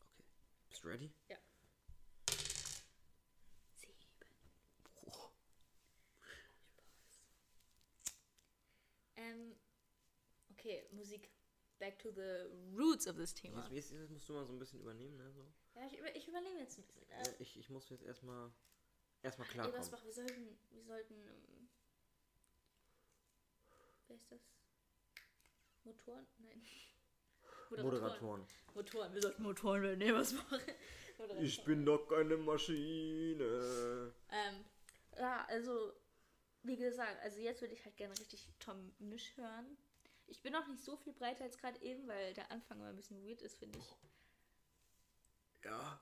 okay. 0.00 0.24
Bist 0.68 0.84
du 0.84 0.88
ready? 0.88 1.10
Sieben. 3.76 3.94
Oh, 5.06 5.30
Ähm, 9.16 9.56
okay, 10.52 10.86
Musik. 10.92 11.30
Back 11.80 11.98
to 11.98 12.10
the 12.12 12.48
roots 12.72 13.06
of 13.06 13.16
this 13.16 13.34
Thema. 13.34 13.62
jetzt, 13.70 13.90
jetzt, 13.90 13.92
jetzt 13.92 14.10
musst 14.10 14.28
du 14.28 14.32
mal 14.32 14.46
so 14.46 14.52
ein 14.52 14.58
bisschen 14.58 14.80
übernehmen, 14.80 15.16
ne? 15.16 15.30
So. 15.32 15.44
Ja, 15.74 15.86
ich, 15.86 15.98
über, 15.98 16.14
ich 16.16 16.28
übernehme 16.28 16.60
jetzt 16.60 16.78
ein 16.78 16.84
bisschen. 16.86 17.02
Ja, 17.10 17.18
Äh, 17.20 17.34
ich, 17.40 17.56
ich 17.58 17.68
muss 17.68 17.88
jetzt 17.90 18.04
erstmal 18.04 18.50
erstmal 19.22 19.46
ey, 19.48 19.48
was 19.48 19.54
klarkommen. 19.54 19.90
machen 19.90 20.06
wir? 20.06 20.12
sollten, 20.14 20.58
wir 20.70 20.84
sollten, 20.84 21.14
ähm, 21.14 21.63
wer 24.08 24.16
ist 24.16 24.30
das? 24.30 24.40
Motoren? 25.84 26.26
Nein. 26.38 26.62
Moderatoren. 27.82 28.46
Motoren. 28.74 29.14
Wir 29.14 29.22
sollten 29.22 29.42
Motoren 29.42 29.82
werden. 29.82 29.98
Nee, 29.98 30.12
was 30.12 30.32
machen? 30.32 30.60
Moderatoren. 31.18 31.44
Ich 31.44 31.64
bin 31.64 31.84
doch 31.84 32.08
keine 32.08 32.36
Maschine. 32.36 34.12
Ähm, 34.30 34.64
ja, 35.16 35.44
also, 35.48 35.92
wie 36.62 36.76
gesagt, 36.76 37.20
also 37.22 37.38
jetzt 37.40 37.60
würde 37.60 37.74
ich 37.74 37.84
halt 37.84 37.96
gerne 37.96 38.18
richtig 38.18 38.48
Tom 38.58 38.94
Misch 38.98 39.36
hören. 39.36 39.76
Ich 40.26 40.42
bin 40.42 40.52
noch 40.52 40.66
nicht 40.66 40.82
so 40.82 40.96
viel 40.96 41.12
breiter 41.12 41.44
als 41.44 41.58
gerade 41.58 41.80
eben, 41.82 42.08
weil 42.08 42.32
der 42.34 42.50
Anfang 42.50 42.78
immer 42.78 42.88
ein 42.88 42.96
bisschen 42.96 43.22
weird 43.26 43.42
ist, 43.42 43.58
finde 43.58 43.78
ich. 43.78 43.96
Ja. 45.64 46.00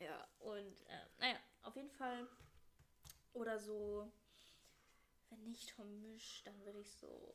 Ja, 0.00 0.28
und 0.40 0.80
äh, 0.88 1.06
naja, 1.18 1.38
auf 1.62 1.76
jeden 1.76 1.90
Fall. 1.90 2.26
Oder 3.34 3.58
so, 3.58 4.12
wenn 5.32 5.50
nicht 5.50 5.70
Tom 5.70 6.00
Misch, 6.00 6.42
dann 6.44 6.58
würde 6.64 6.80
ich 6.80 6.90
so. 6.92 7.34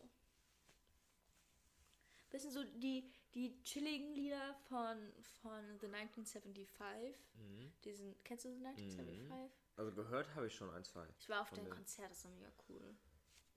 Bisschen 2.30 2.52
so 2.52 2.64
die, 2.64 3.10
die 3.34 3.64
chilligen 3.64 4.14
Lieder 4.14 4.54
von, 4.68 5.14
von 5.42 5.80
The 5.80 5.88
1975. 5.88 7.18
Mhm. 7.36 7.74
Diesen, 7.86 8.24
kennst 8.24 8.46
du 8.46 8.50
The 8.50 8.66
1975? 8.66 9.58
Also 9.78 9.94
gehört 9.94 10.36
habe 10.36 10.48
ich 10.48 10.56
schon 10.56 10.70
ein, 10.72 10.84
zwei. 10.84 11.08
Ich 11.20 11.30
war 11.30 11.42
auf 11.42 11.52
deinem. 11.52 11.70
Konzert, 11.70 12.12
das 12.12 12.24
war 12.26 12.32
mega 12.32 12.52
cool. 12.68 12.98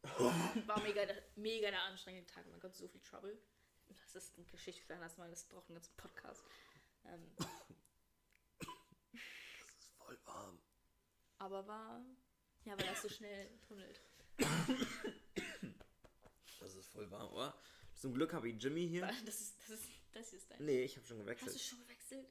War 0.66 0.81
mega, 0.83 1.03
mega 1.37 1.70
der 1.70 1.83
anstrengende 1.83 2.26
Tag. 2.26 2.46
Man 2.46 2.59
Gott, 2.59 2.74
so 2.74 2.88
viel 2.88 3.03
Trouble. 3.03 3.38
Das 3.88 4.14
ist 4.14 4.35
eine 4.37 4.46
Geschichte 4.46 4.83
für 4.83 4.94
anderes 4.94 5.18
Mal, 5.18 5.29
das 5.29 5.44
braucht 5.44 5.68
einen 5.68 5.74
ganzen 5.74 5.94
Podcast. 5.96 6.42
Ähm, 7.05 7.37
Es 9.62 9.76
ist 9.78 9.91
voll 9.99 10.18
warm. 10.24 10.59
aber 11.38 11.66
war. 11.66 12.05
Ja, 12.64 12.78
weil 12.78 12.86
das 12.86 13.03
so 13.03 13.09
schnell 13.09 13.59
tunnelt. 13.66 14.01
Das 16.61 16.74
ist 16.74 16.88
voll 16.91 17.11
warm, 17.11 17.32
oder? 17.32 17.59
Zum 17.95 18.14
Glück 18.14 18.32
habe 18.32 18.49
ich 18.49 18.62
Jimmy 18.62 18.86
hier. 18.88 19.07
Das 19.07 19.41
ist, 19.41 19.59
das 19.61 19.70
ist, 19.70 19.88
das 20.12 20.28
hier 20.30 20.38
ist 20.38 20.51
dein. 20.51 20.64
Nee, 20.64 20.82
ich 20.84 20.97
habe 20.97 21.07
schon 21.07 21.18
Hast 21.18 21.26
du 21.28 21.34
gewechselt. 21.34 21.61
schon 21.61 21.78
gewechselt? 21.80 22.28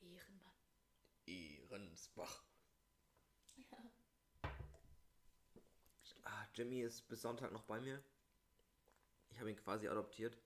Ehrenmann. 0.00 0.54
Ehrensbach. 1.26 2.42
Ja. 3.56 3.92
Ah, 6.24 6.46
Jimmy 6.54 6.82
ist 6.82 7.08
bis 7.08 7.22
Sonntag 7.22 7.52
noch 7.52 7.62
bei 7.64 7.80
mir. 7.80 8.02
Ich 9.30 9.38
habe 9.38 9.50
ihn 9.50 9.56
quasi 9.56 9.88
adoptiert. 9.88 10.36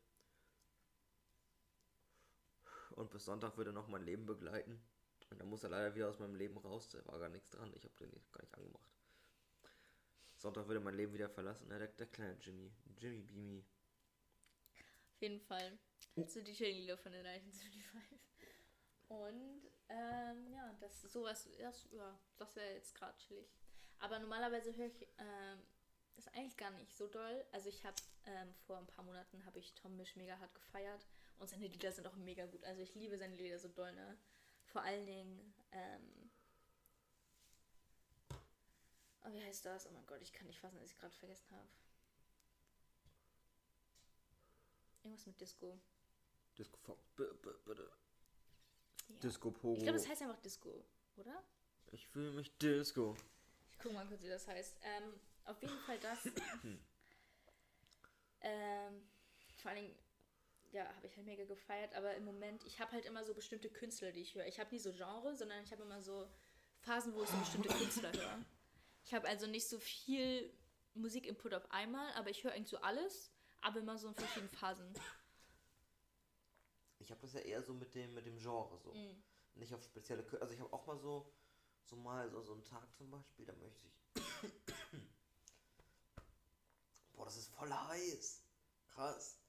Und 2.90 3.10
bis 3.10 3.24
Sonntag 3.24 3.56
wird 3.56 3.68
er 3.68 3.72
noch 3.72 3.88
mein 3.88 4.04
Leben 4.04 4.26
begleiten. 4.26 4.82
Und 5.30 5.38
dann 5.40 5.48
muss 5.48 5.62
er 5.62 5.70
leider 5.70 5.94
wieder 5.94 6.08
aus 6.08 6.18
meinem 6.18 6.34
Leben 6.34 6.58
raus. 6.58 6.88
Da 6.90 7.04
war 7.06 7.18
gar 7.18 7.28
nichts 7.28 7.50
dran. 7.50 7.72
Ich 7.74 7.84
habe 7.84 7.94
den 7.96 8.10
gar 8.32 8.42
nicht 8.42 8.54
angemacht. 8.54 8.99
Sonntag 10.40 10.66
wird 10.68 10.78
er 10.78 10.80
mein 10.80 10.96
Leben 10.96 11.12
wieder 11.12 11.28
verlassen. 11.28 11.68
Ne? 11.68 11.78
Der, 11.78 11.88
der 11.88 12.06
kleine 12.06 12.36
Jimmy. 12.40 12.72
Jimmy 12.98 13.20
Beamy. 13.20 13.62
Auf 15.14 15.20
jeden 15.20 15.40
Fall. 15.40 15.78
So 16.26 16.40
die 16.40 16.52
Lieder 16.52 16.96
von 16.96 17.12
der 17.12 17.24
1975. 17.24 18.18
Und 19.08 19.70
ähm, 19.88 20.52
ja, 20.52 20.72
das 20.80 21.02
sowas, 21.02 21.48
das, 21.58 21.88
ja, 21.90 22.18
das 22.38 22.56
wäre 22.56 22.74
jetzt 22.74 22.94
gerade 22.94 23.16
chillig. 23.18 23.52
Aber 23.98 24.18
normalerweise 24.18 24.74
höre 24.74 24.86
ich 24.86 25.02
ähm, 25.18 25.58
Das 26.16 26.26
ist 26.26 26.34
eigentlich 26.34 26.56
gar 26.56 26.70
nicht 26.70 26.96
so 26.96 27.06
doll. 27.06 27.44
Also 27.52 27.68
ich 27.68 27.84
habe 27.84 27.96
ähm, 28.24 28.54
vor 28.66 28.78
ein 28.78 28.86
paar 28.86 29.04
Monaten 29.04 29.44
habe 29.44 29.58
ich 29.58 29.74
Tom 29.74 29.96
Misch 29.96 30.16
mega 30.16 30.38
hart 30.38 30.54
gefeiert 30.54 31.06
und 31.38 31.48
seine 31.48 31.66
Lieder 31.66 31.92
sind 31.92 32.06
auch 32.06 32.16
mega 32.16 32.46
gut. 32.46 32.64
Also 32.64 32.80
ich 32.80 32.94
liebe 32.94 33.18
seine 33.18 33.36
Lieder 33.36 33.58
so 33.58 33.68
doll, 33.68 33.92
ne? 33.92 34.16
Vor 34.64 34.82
allen 34.82 35.04
Dingen, 35.04 35.54
ähm, 35.72 36.19
oh, 39.24 39.32
wie 39.32 39.42
heißt 39.42 39.66
das? 39.66 39.86
Oh 39.86 39.90
mein 39.92 40.06
Gott, 40.06 40.20
ich 40.22 40.32
kann 40.32 40.46
nicht 40.46 40.60
fassen, 40.60 40.78
dass 40.78 40.90
ich 40.90 40.98
gerade 40.98 41.14
vergessen 41.14 41.56
habe. 41.56 41.68
Irgendwas 45.02 45.26
mit 45.26 45.40
Disco. 45.40 45.78
Disco 46.58 46.98
bitte. 47.16 47.90
Ja. 49.08 49.18
Disco 49.18 49.50
Pogo. 49.50 49.76
Ich 49.76 49.82
glaube, 49.82 49.98
das 49.98 50.08
heißt 50.08 50.22
einfach 50.22 50.40
Disco, 50.40 50.84
oder? 51.16 51.42
Ich 51.92 52.06
fühle 52.06 52.32
mich 52.32 52.56
Disco. 52.58 53.16
Ich 53.72 53.78
gucke 53.78 53.94
mal 53.94 54.06
kurz, 54.06 54.22
wie 54.22 54.28
das 54.28 54.46
heißt. 54.46 54.76
Ähm, 54.82 55.20
auf 55.44 55.60
jeden 55.62 55.78
Fall 55.80 55.98
das. 55.98 56.26
ähm, 58.40 59.08
vor 59.56 59.70
allen 59.70 59.84
Dingen, 59.84 59.98
ja, 60.72 60.84
habe 60.94 61.06
ich 61.06 61.16
halt 61.16 61.26
mega 61.26 61.44
gefeiert, 61.44 61.94
aber 61.94 62.14
im 62.14 62.24
Moment, 62.24 62.64
ich 62.64 62.78
habe 62.78 62.92
halt 62.92 63.06
immer 63.06 63.24
so 63.24 63.34
bestimmte 63.34 63.70
Künstler, 63.70 64.12
die 64.12 64.20
ich 64.20 64.34
höre. 64.34 64.46
Ich 64.46 64.60
habe 64.60 64.70
nie 64.70 64.78
so 64.78 64.92
Genre, 64.92 65.34
sondern 65.34 65.64
ich 65.64 65.72
habe 65.72 65.82
immer 65.82 66.00
so 66.00 66.28
Phasen, 66.80 67.14
wo 67.14 67.22
ich 67.22 67.28
so 67.28 67.36
bestimmte 67.38 67.68
Künstler 67.70 68.12
höre. 68.12 68.44
Ich 69.04 69.14
habe 69.14 69.28
also 69.28 69.46
nicht 69.46 69.68
so 69.68 69.78
viel 69.78 70.52
Musikinput 70.94 71.54
auf 71.54 71.70
einmal, 71.70 72.12
aber 72.14 72.30
ich 72.30 72.44
höre 72.44 72.52
eigentlich 72.52 72.68
so 72.68 72.78
alles, 72.78 73.30
aber 73.60 73.80
immer 73.80 73.98
so 73.98 74.08
in 74.08 74.14
verschiedenen 74.14 74.50
Phasen. 74.50 74.92
Ich 76.98 77.10
habe 77.10 77.20
das 77.22 77.32
ja 77.32 77.40
eher 77.40 77.62
so 77.62 77.74
mit 77.74 77.94
dem, 77.94 78.14
mit 78.14 78.26
dem 78.26 78.38
Genre 78.38 78.78
so. 78.78 78.92
Mhm. 78.92 79.22
Nicht 79.54 79.74
auf 79.74 79.82
spezielle 79.82 80.22
Kü 80.22 80.36
Also 80.38 80.54
ich 80.54 80.60
habe 80.60 80.72
auch 80.72 80.86
mal 80.86 80.98
so, 80.98 81.32
so 81.84 81.96
mal 81.96 82.30
so, 82.30 82.42
so 82.42 82.52
einen 82.52 82.64
Tag 82.64 82.94
zum 82.96 83.10
Beispiel, 83.10 83.46
da 83.46 83.54
möchte 83.54 83.86
ich. 83.86 84.22
Boah, 87.14 87.24
das 87.24 87.36
ist 87.36 87.48
voll 87.48 87.72
heiß. 87.72 88.44
Krass. 88.86 89.40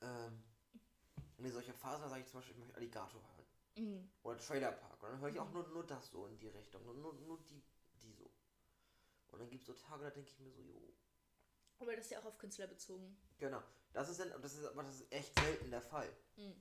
Ähm, 0.00 0.42
nee, 1.38 1.50
solche 1.50 1.72
Phasen, 1.72 2.02
da 2.02 2.08
sage 2.08 2.22
ich 2.22 2.28
zum 2.28 2.40
Beispiel, 2.40 2.54
ich 2.54 2.60
möchte 2.60 2.76
Alligator 2.76 3.20
hören. 3.20 3.36
Mhm. 3.76 4.10
Oder 4.22 4.38
Trailer 4.38 4.72
Park. 4.72 5.02
Und 5.02 5.10
dann 5.10 5.20
höre 5.20 5.28
ich 5.28 5.38
auch 5.38 5.50
nur, 5.50 5.66
nur 5.68 5.84
das 5.84 6.10
so 6.10 6.26
in 6.26 6.38
die 6.38 6.48
Richtung. 6.48 6.84
Nur, 6.84 6.94
nur, 6.94 7.14
nur 7.14 7.38
die. 7.42 7.62
Und 9.36 9.42
dann 9.42 9.50
gibt 9.50 9.62
es 9.62 9.66
so 9.66 9.74
Tage, 9.74 10.04
da 10.04 10.10
denke 10.10 10.30
ich 10.30 10.38
mir 10.38 10.50
so, 10.50 10.62
jo. 10.62 10.94
Aber 11.78 11.94
das 11.94 12.06
ist 12.06 12.10
ja 12.10 12.20
auch 12.20 12.24
auf 12.24 12.38
Künstler 12.38 12.66
bezogen. 12.66 13.18
Genau. 13.38 13.62
Das 13.92 14.08
ist 14.08 14.18
dann, 14.18 14.30
das 14.40 14.54
ist, 14.54 14.64
aber 14.64 14.82
das 14.82 15.00
ist 15.00 15.12
echt 15.12 15.38
selten 15.38 15.70
der 15.70 15.82
Fall. 15.82 16.10
Mhm. 16.36 16.54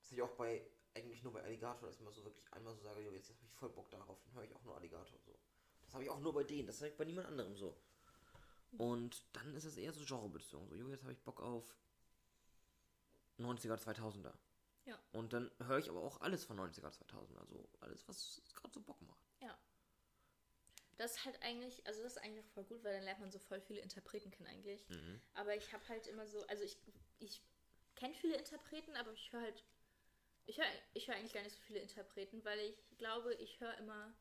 Das 0.00 0.08
habe 0.08 0.16
ich 0.16 0.22
auch 0.22 0.36
bei, 0.36 0.68
eigentlich 0.94 1.22
nur 1.22 1.32
bei 1.32 1.44
Alligator, 1.44 1.88
dass 1.88 1.96
ich 1.96 2.02
mal 2.02 2.12
so 2.12 2.24
wirklich 2.24 2.52
einmal 2.52 2.74
so 2.74 2.80
sage, 2.82 3.02
jo, 3.02 3.12
jetzt 3.12 3.28
habe 3.28 3.38
ich 3.40 3.52
voll 3.52 3.68
Bock 3.68 3.88
darauf, 3.90 4.20
dann 4.24 4.34
höre 4.34 4.42
ich 4.42 4.52
auch 4.52 4.64
nur 4.64 4.76
Alligator 4.76 5.18
so. 5.20 5.38
Das 5.84 5.94
habe 5.94 6.02
ich 6.02 6.10
auch 6.10 6.18
nur 6.18 6.34
bei 6.34 6.42
denen, 6.42 6.66
das 6.66 6.80
habe 6.80 6.88
ich 6.88 6.96
bei 6.96 7.04
niemand 7.04 7.28
anderem 7.28 7.56
so. 7.56 7.76
Und 8.78 9.22
dann 9.32 9.54
ist 9.54 9.64
es 9.64 9.76
eher 9.76 9.92
so 9.92 10.04
genrebezogen, 10.04 10.68
so, 10.68 10.74
jo, 10.74 10.88
jetzt 10.88 11.04
habe 11.04 11.12
ich 11.12 11.22
Bock 11.22 11.40
auf 11.40 11.76
90er, 13.38 13.76
2000er. 13.76 14.32
Ja. 14.86 14.98
Und 15.12 15.32
dann 15.32 15.50
höre 15.58 15.78
ich 15.78 15.88
aber 15.88 16.02
auch 16.02 16.20
alles 16.20 16.44
von 16.44 16.58
90er, 16.58 16.90
2000er, 16.90 17.38
also 17.38 17.68
alles, 17.80 18.06
was 18.08 18.42
gerade 18.54 18.74
so 18.74 18.80
Bock 18.80 19.00
macht. 19.02 19.25
Das 20.96 21.16
ist 21.16 21.24
halt 21.24 21.42
eigentlich, 21.42 21.86
also 21.86 22.02
das 22.02 22.16
ist 22.16 22.22
eigentlich 22.22 22.46
voll 22.46 22.64
gut, 22.64 22.82
weil 22.82 22.94
dann 22.94 23.04
lernt 23.04 23.20
man 23.20 23.30
so 23.30 23.38
voll 23.38 23.60
viele 23.60 23.80
Interpreten 23.80 24.30
kennen 24.30 24.48
eigentlich. 24.48 24.88
Mhm. 24.88 25.20
Aber 25.34 25.54
ich 25.54 25.72
habe 25.72 25.86
halt 25.88 26.06
immer 26.06 26.26
so, 26.26 26.46
also 26.46 26.64
ich, 26.64 26.78
ich 27.18 27.42
kenne 27.94 28.14
viele 28.14 28.36
Interpreten, 28.36 28.96
aber 28.96 29.12
ich 29.12 29.32
höre 29.32 29.42
halt, 29.42 29.64
ich 30.46 30.58
höre 30.58 30.66
ich 30.94 31.08
hör 31.08 31.16
eigentlich 31.16 31.32
gar 31.34 31.42
nicht 31.42 31.54
so 31.54 31.60
viele 31.62 31.80
Interpreten, 31.80 32.44
weil 32.44 32.58
ich 32.60 32.98
glaube, 32.98 33.34
ich 33.34 33.60
höre 33.60 33.76
immer 33.78 34.16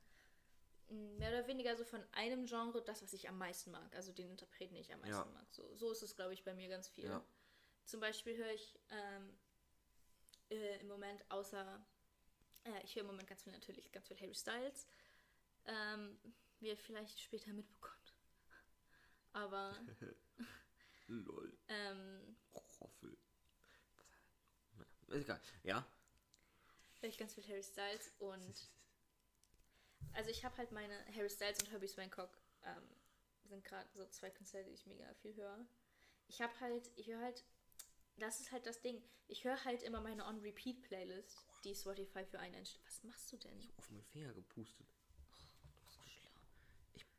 mm, 0.90 1.18
mehr 1.18 1.30
oder 1.30 1.48
weniger 1.48 1.76
so 1.78 1.86
von 1.86 2.04
einem 2.12 2.46
Genre 2.46 2.84
das, 2.84 3.02
was 3.02 3.14
ich 3.14 3.30
am 3.30 3.38
meisten 3.38 3.72
mag. 3.72 3.96
Also 3.96 4.12
den 4.12 4.30
Interpreten, 4.32 4.74
den 4.74 4.82
ich 4.82 4.94
am 4.94 5.00
meisten 5.00 5.30
Ja. 5.30 5.34
mag. 5.34 5.48
So, 5.52 5.74
so 5.76 5.92
ist 5.92 6.02
es, 6.02 6.16
glaube 6.16 6.34
ich, 6.34 6.44
bei 6.44 6.54
mir 6.54 6.68
ganz 6.68 6.90
viel. 6.90 7.06
Ja. 7.06 7.26
Zum 7.86 8.00
Beispiel 8.00 8.36
höre 8.36 8.52
ich 8.52 8.80
ähm, 8.90 9.38
äh, 10.50 10.80
im 10.80 10.88
Moment 10.88 11.24
außer, 11.30 11.86
äh, 12.66 12.84
ich 12.84 12.96
höre 12.96 13.02
im 13.02 13.08
Moment 13.08 13.30
ganz 13.30 13.44
viel 13.44 13.54
natürlich, 13.54 13.92
ganz 13.92 14.08
viel 14.08 14.20
Harry 14.20 14.36
Styles. 14.36 14.88
Ähm, 15.66 16.20
wie 16.60 16.68
ihr 16.70 16.78
vielleicht 16.78 17.20
später 17.20 17.52
mitbekommt. 17.54 18.14
Aber 19.34 19.76
Lol. 21.08 21.58
ähm, 21.68 22.36
Roffel. 22.80 23.18
Ist 25.08 25.24
egal. 25.24 25.42
Ja. 25.64 25.86
höre 27.02 27.10
ich 27.10 27.18
ganz 27.18 27.34
viel 27.36 27.48
Harry 27.48 27.64
Styles 27.64 28.12
und 28.20 28.70
also 30.14 30.30
ich 30.30 30.44
habe 30.46 30.58
halt 30.58 30.72
meine 30.72 31.06
Harry 31.16 31.30
Styles 31.30 31.60
und 31.62 31.72
Herbie 31.72 31.88
Swancock 31.88 32.36
ähm, 32.64 32.84
sind 33.44 33.64
gerade 33.64 33.88
so 33.94 34.06
zwei 34.08 34.30
Künstler, 34.30 34.64
die 34.64 34.72
ich 34.72 34.86
mega 34.88 35.14
viel 35.16 35.36
höre. 35.36 35.66
Ich 36.28 36.42
habe 36.42 36.58
halt, 36.60 36.90
ich 36.96 37.08
höre 37.08 37.22
halt, 37.22 37.44
das 38.18 38.40
ist 38.40 38.52
halt 38.52 38.66
das 38.66 38.82
Ding. 38.82 39.04
Ich 39.28 39.44
höre 39.44 39.64
halt 39.66 39.84
immer 39.84 40.02
meine 40.02 40.26
On-Repeat-Playlist, 40.26 41.38
die 41.64 41.76
Spotify 41.76 42.26
für 42.26 42.40
einen 42.40 42.56
einstellt. 42.56 42.84
Was 42.86 43.04
machst 43.04 43.32
du 43.32 43.38
denn? 43.38 43.72
Auf 43.78 43.90
meinen 43.92 44.06
Finger 44.06 44.34
gepustet. 44.34 44.88
Das 45.84 45.98
ist 45.98 46.12
schlau. 46.14 46.32
Ich 46.94 47.06
bin 47.06 47.16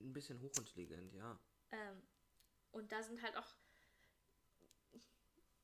ein 0.00 0.12
bisschen 0.12 0.40
hochintelligent, 0.40 1.12
ja. 1.12 1.38
Ähm, 1.70 2.02
und 2.72 2.92
da 2.92 3.02
sind 3.02 3.22
halt 3.22 3.36
auch 3.36 3.48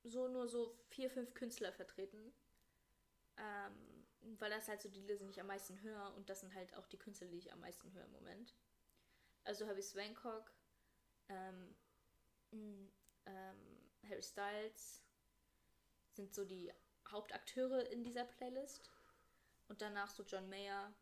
so 0.02 0.28
nur 0.28 0.48
so 0.48 0.78
vier, 0.90 1.10
fünf 1.10 1.34
Künstler 1.34 1.72
vertreten. 1.72 2.32
Ähm, 3.36 3.94
weil 4.38 4.50
das 4.50 4.68
halt 4.68 4.80
so 4.80 4.88
die 4.88 5.02
sind, 5.02 5.26
die 5.26 5.32
ich 5.32 5.40
am 5.40 5.46
meisten 5.46 5.80
höre. 5.80 6.14
Und 6.14 6.28
das 6.28 6.40
sind 6.40 6.54
halt 6.54 6.74
auch 6.74 6.86
die 6.86 6.98
Künstler, 6.98 7.28
die 7.28 7.38
ich 7.38 7.52
am 7.52 7.60
meisten 7.60 7.92
höre 7.92 8.04
im 8.04 8.12
Moment. 8.12 8.54
Also 9.44 9.66
habe 9.66 9.80
ich 9.80 9.86
Swancock, 9.86 10.50
ähm, 11.28 11.74
m, 12.52 12.90
ähm, 13.26 13.90
Harry 14.08 14.22
Styles 14.22 15.02
sind 16.12 16.34
so 16.34 16.44
die 16.44 16.72
Hauptakteure 17.10 17.90
in 17.90 18.02
dieser 18.02 18.24
Playlist. 18.24 18.90
Und 19.68 19.82
danach 19.82 20.10
so 20.10 20.22
John 20.22 20.48
Mayer 20.48 20.94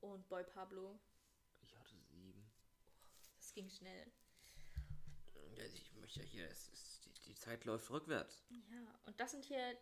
und 0.00 0.28
Boy 0.28 0.44
Pablo. 0.44 0.98
Das 3.50 3.54
ging 3.56 3.68
schnell. 3.68 4.06
Ich 5.74 5.92
möchte 5.96 6.20
ja 6.20 6.26
hier, 6.26 6.48
es 6.48 6.68
ist, 6.68 7.04
die, 7.04 7.32
die 7.32 7.34
Zeit 7.34 7.64
läuft 7.64 7.90
rückwärts. 7.90 8.44
Ja, 8.48 9.00
und 9.06 9.18
das 9.18 9.32
sind 9.32 9.44
hier, 9.44 9.76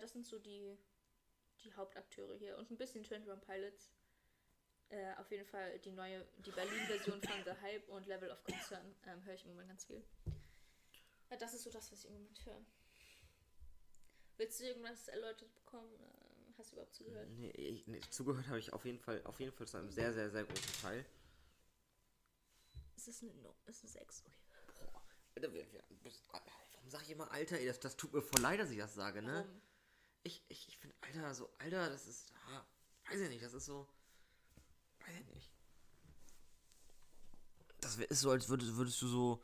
das 0.00 0.12
sind 0.12 0.26
so 0.26 0.38
die, 0.38 0.78
die 1.62 1.74
Hauptakteure 1.74 2.38
hier. 2.38 2.56
Und 2.56 2.70
ein 2.70 2.78
bisschen 2.78 3.04
21 3.04 3.46
Pilots. 3.46 3.90
Äh, 4.88 5.14
auf 5.16 5.30
jeden 5.30 5.44
Fall 5.44 5.78
die 5.80 5.90
neue, 5.90 6.26
die 6.38 6.52
Berlin-Version 6.52 7.20
von 7.20 7.44
The 7.44 7.60
Hype 7.60 7.86
und 7.90 8.06
Level 8.06 8.30
of 8.30 8.42
Concern 8.44 8.94
ähm, 9.06 9.22
höre 9.26 9.34
ich 9.34 9.44
im 9.44 9.50
Moment 9.50 9.68
ganz 9.68 9.84
viel. 9.84 10.02
Ja, 11.28 11.36
das 11.36 11.52
ist 11.52 11.64
so 11.64 11.70
das, 11.70 11.92
was 11.92 11.98
ich 11.98 12.06
im 12.06 12.14
Moment 12.14 12.46
höre. 12.46 12.64
Willst 14.38 14.58
du 14.58 14.64
irgendwas 14.64 15.08
erläutert 15.08 15.54
bekommen? 15.54 15.92
Hast 16.56 16.70
du 16.70 16.76
überhaupt 16.76 16.94
zugehört? 16.94 17.28
Nee, 17.36 17.50
ich, 17.50 17.86
nee, 17.86 18.00
zugehört 18.08 18.46
habe 18.48 18.58
ich 18.58 18.72
auf 18.72 18.86
jeden 18.86 19.00
Fall, 19.00 19.20
auf 19.24 19.38
jeden 19.38 19.52
Fall 19.52 19.66
zu 19.66 19.76
einem 19.76 19.90
sehr, 19.90 20.14
sehr, 20.14 20.30
sehr 20.30 20.44
großen 20.44 20.80
Teil. 20.80 21.04
Es 23.02 23.08
ist 23.08 23.22
eine 23.24 23.34
No, 23.42 23.52
es 23.66 23.82
ist 23.82 23.96
eine 23.96 24.06
6, 24.06 24.22
okay. 24.26 24.86
Boah, 24.92 25.02
bis, 26.04 26.22
warum 26.30 26.88
sage 26.88 27.02
ich 27.02 27.10
immer 27.10 27.28
Alter? 27.32 27.58
Ey, 27.58 27.66
das, 27.66 27.80
das 27.80 27.96
tut 27.96 28.12
mir 28.12 28.22
voll 28.22 28.40
leid, 28.40 28.60
dass 28.60 28.70
ich 28.70 28.78
das 28.78 28.94
sage, 28.94 29.22
ne? 29.22 29.44
Warum? 29.44 29.62
Ich, 30.22 30.44
ich, 30.48 30.68
ich 30.68 30.78
finde 30.78 30.94
Alter, 31.00 31.34
so 31.34 31.50
Alter, 31.58 31.90
das 31.90 32.06
ist, 32.06 32.32
ah, 32.46 32.64
weiß 33.10 33.22
ich 33.22 33.28
nicht, 33.28 33.42
das 33.42 33.54
ist 33.54 33.64
so, 33.64 33.88
weiß 35.00 35.16
ich 35.18 35.34
nicht. 35.34 35.50
Das 37.80 37.96
ist 37.96 38.20
so, 38.20 38.30
als 38.30 38.48
würdest, 38.48 38.76
würdest 38.76 39.02
du 39.02 39.08
so 39.08 39.42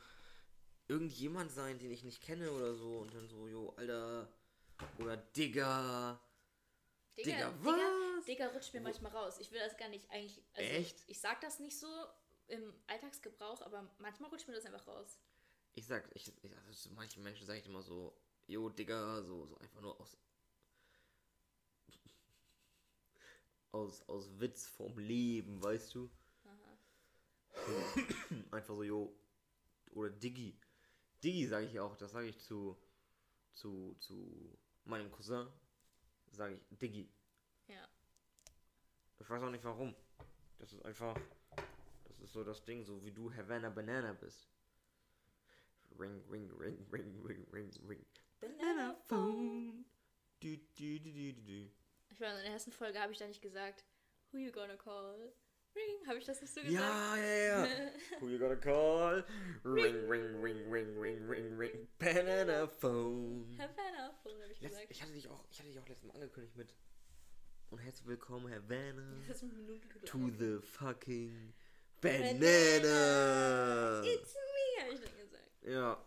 irgendjemand 0.86 1.50
sein, 1.50 1.80
den 1.80 1.90
ich 1.90 2.04
nicht 2.04 2.22
kenne 2.22 2.52
oder 2.52 2.76
so 2.76 2.98
und 2.98 3.12
dann 3.12 3.26
so, 3.26 3.48
jo, 3.48 3.70
Alter, 3.70 4.32
oder 4.98 5.16
Digga. 5.16 6.20
Digga, 7.16 7.26
Digga, 7.26 7.50
Digga, 7.50 7.64
was? 7.64 8.24
Digga 8.24 8.46
rutscht 8.50 8.72
mir 8.72 8.82
manchmal 8.82 9.10
raus. 9.10 9.40
Ich 9.40 9.50
will 9.50 9.58
das 9.58 9.76
gar 9.76 9.88
nicht 9.88 10.08
eigentlich. 10.12 10.44
Also 10.54 10.70
Echt? 10.70 11.02
Ich 11.08 11.18
sag 11.18 11.40
das 11.40 11.58
nicht 11.58 11.76
so 11.76 11.88
im 12.48 12.72
Alltagsgebrauch, 12.86 13.62
aber 13.62 13.88
manchmal 13.98 14.30
rutscht 14.30 14.48
mir 14.48 14.54
das 14.54 14.66
einfach 14.66 14.86
raus. 14.86 15.18
Ich 15.74 15.86
sag, 15.86 16.08
ich, 16.14 16.32
ich 16.42 16.56
also 16.66 16.88
zu 16.88 16.92
manchen 16.94 17.22
Menschen 17.22 17.46
sage 17.46 17.60
ich 17.60 17.66
immer 17.66 17.82
so, 17.82 18.16
jo, 18.46 18.68
Digga, 18.68 19.22
so, 19.22 19.46
so 19.46 19.56
einfach 19.58 19.80
nur 19.80 20.00
aus. 20.00 20.18
aus, 23.72 24.08
aus 24.08 24.40
Witz 24.40 24.66
vom 24.66 24.98
Leben, 24.98 25.62
weißt 25.62 25.94
du? 25.94 26.10
einfach 28.50 28.74
so, 28.74 28.82
jo. 28.82 29.14
Oder 29.92 30.10
Diggi. 30.10 30.58
Diggi 31.22 31.46
sage 31.46 31.66
ich 31.66 31.80
auch, 31.80 31.96
das 31.96 32.12
sage 32.12 32.28
ich 32.28 32.38
zu, 32.38 32.76
zu, 33.52 33.96
zu 34.00 34.58
meinem 34.84 35.10
Cousin. 35.10 35.48
Sage 36.30 36.60
ich 36.70 36.78
Diggi. 36.78 37.10
Ja. 37.66 37.88
Ich 39.18 39.28
weiß 39.28 39.42
auch 39.42 39.50
nicht 39.50 39.64
warum. 39.64 39.94
Das 40.58 40.72
ist 40.72 40.84
einfach. 40.84 41.18
Das 42.08 42.18
ist 42.20 42.32
so 42.32 42.42
das 42.42 42.64
Ding, 42.64 42.84
so 42.84 43.04
wie 43.04 43.12
du 43.12 43.32
Havana 43.32 43.70
Banana 43.70 44.12
bist. 44.12 44.48
Ring, 45.98 46.22
ring, 46.30 46.50
ring, 46.58 46.86
ring, 46.92 47.22
ring, 47.24 47.46
ring, 47.52 47.72
ring. 47.88 48.06
Banana 48.40 48.94
Phone. 49.06 49.84
Du, 50.40 50.56
du, 50.76 50.98
du, 50.98 51.12
du, 51.12 51.32
du, 51.32 51.42
du. 51.42 51.70
Ich 52.10 52.20
meine, 52.20 52.38
in 52.38 52.44
der 52.44 52.52
ersten 52.52 52.72
Folge 52.72 53.00
habe 53.00 53.12
ich 53.12 53.18
da 53.18 53.26
nicht 53.26 53.42
gesagt, 53.42 53.84
who 54.32 54.38
you 54.38 54.50
gonna 54.52 54.76
call? 54.76 55.32
Ring, 55.74 56.06
habe 56.06 56.18
ich 56.18 56.24
das 56.24 56.40
nicht 56.40 56.52
so 56.52 56.62
gesagt? 56.62 56.82
Ja, 56.82 57.16
ja, 57.16 57.64
ja. 57.64 57.90
Who 58.20 58.28
you 58.28 58.38
got 58.38 58.50
a 58.50 58.56
call? 58.56 59.24
Ring, 59.64 60.08
ring, 60.08 60.40
ring, 60.42 60.70
ring, 60.70 60.98
ring, 60.98 61.28
ring, 61.28 61.56
ring. 61.58 61.88
Banana 61.98 62.66
phone. 62.66 63.56
Havana 63.58 64.12
Phone, 64.22 64.40
habe 64.42 64.52
ich 64.52 64.60
Letzt, 64.60 64.74
gesagt. 64.76 64.90
ich 64.90 65.02
hatte 65.02 65.12
dich 65.12 65.28
auch, 65.28 65.44
ich 65.50 65.58
hatte 65.58 65.68
dich 65.68 65.78
auch 65.78 65.86
letztes 65.86 66.06
Mal 66.06 66.14
angekündigt 66.14 66.56
mit 66.56 66.74
und 67.70 67.78
herzlich 67.80 68.06
willkommen, 68.06 68.50
eine 68.50 68.60
Minute 68.62 69.88
to 70.06 70.30
the 70.38 70.58
fucking 70.58 71.52
Banana. 72.00 72.38
Banana. 72.38 74.02
It's 74.04 74.34
me, 74.34 74.82
habe 74.82 74.94
ich 74.94 75.00
dann 75.00 75.16
gesagt. 75.18 75.62
Ja. 75.62 76.04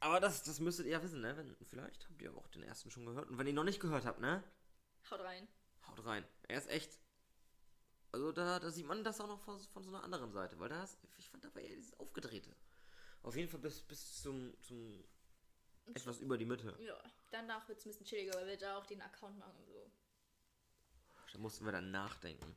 Aber 0.00 0.20
das, 0.20 0.42
das 0.42 0.60
müsstet 0.60 0.86
ihr 0.86 0.92
ja 0.92 1.02
wissen, 1.02 1.20
ne? 1.20 1.36
Wenn, 1.36 1.56
vielleicht 1.64 2.08
habt 2.08 2.22
ihr 2.22 2.34
auch 2.34 2.48
den 2.48 2.62
ersten 2.62 2.90
schon 2.90 3.06
gehört. 3.06 3.28
Und 3.30 3.38
wenn 3.38 3.46
ihr 3.46 3.50
ihn 3.50 3.56
noch 3.56 3.64
nicht 3.64 3.80
gehört 3.80 4.04
habt, 4.04 4.20
ne? 4.20 4.42
Haut 5.10 5.20
rein. 5.20 5.48
Haut 5.88 6.04
rein. 6.04 6.24
Er 6.48 6.58
ist 6.58 6.68
echt. 6.68 6.98
Also 8.12 8.32
da, 8.32 8.58
da 8.58 8.70
sieht 8.70 8.86
man 8.86 9.04
das 9.04 9.20
auch 9.20 9.26
noch 9.26 9.40
von, 9.40 9.58
von 9.58 9.82
so 9.82 9.90
einer 9.90 10.02
anderen 10.02 10.32
Seite, 10.32 10.58
weil 10.58 10.68
da 10.68 10.82
ist, 10.82 10.98
ich 11.18 11.28
fand 11.28 11.44
da 11.44 11.54
war 11.54 11.60
eher 11.60 11.74
dieses 11.74 11.98
Aufgedrehte. 11.98 12.54
Auf 13.22 13.36
jeden 13.36 13.48
Fall 13.48 13.60
bis, 13.60 13.82
bis 13.82 14.22
zum, 14.22 14.54
zum 14.62 15.04
etwas 15.86 16.20
über 16.20 16.38
die 16.38 16.44
Mitte. 16.44 16.74
Ja, 16.78 16.98
danach 17.30 17.68
wird 17.68 17.78
es 17.78 17.84
ein 17.84 17.90
bisschen 17.90 18.06
chilliger, 18.06 18.34
weil 18.34 18.46
wir 18.46 18.56
da 18.56 18.78
auch 18.78 18.86
den 18.86 19.02
Account 19.02 19.38
machen. 19.38 19.64
So. 19.66 19.90
Da 21.32 21.38
mussten 21.38 21.64
wir 21.64 21.72
dann 21.72 21.90
nachdenken. 21.90 22.56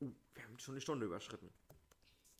Uh, 0.00 0.12
wir 0.34 0.44
haben 0.44 0.58
schon 0.58 0.74
die 0.74 0.80
Stunde 0.80 1.06
überschritten. 1.06 1.52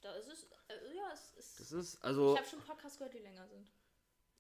Da 0.01 0.13
ist 0.15 0.29
es, 0.29 0.45
äh, 0.69 0.97
ja, 0.97 1.11
es 1.13 1.33
ist. 1.35 1.61
Das 1.61 1.73
ist, 1.73 2.03
also. 2.03 2.33
ich 2.33 2.39
habe 2.39 2.49
schon 2.49 2.61
Podcasts 2.61 2.99
gehört, 2.99 3.15
die 3.15 3.19
länger 3.19 3.47
sind. 3.47 3.71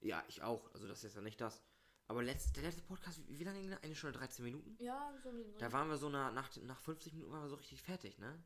Ja, 0.00 0.24
ich 0.28 0.42
auch. 0.42 0.72
Also 0.72 0.88
das 0.88 1.04
ist 1.04 1.14
ja 1.14 1.20
nicht 1.20 1.40
das. 1.40 1.62
Aber 2.08 2.22
letzt, 2.22 2.56
der 2.56 2.64
letzte 2.64 2.82
Podcast, 2.82 3.20
wie, 3.28 3.38
wie 3.38 3.44
lange 3.44 3.60
ging 3.60 3.70
der? 3.70 3.84
Eine 3.84 3.94
Stunde 3.94 4.18
13 4.18 4.44
Minuten? 4.44 4.76
Ja, 4.80 5.14
so 5.22 5.28
um 5.28 5.58
Da 5.58 5.72
waren 5.72 5.88
wir 5.88 5.96
so 5.96 6.08
nach, 6.08 6.32
nach, 6.32 6.50
nach 6.56 6.80
50 6.80 7.12
Minuten 7.12 7.32
waren 7.32 7.42
wir 7.42 7.48
so 7.48 7.56
richtig 7.56 7.80
fertig, 7.82 8.18
ne? 8.18 8.42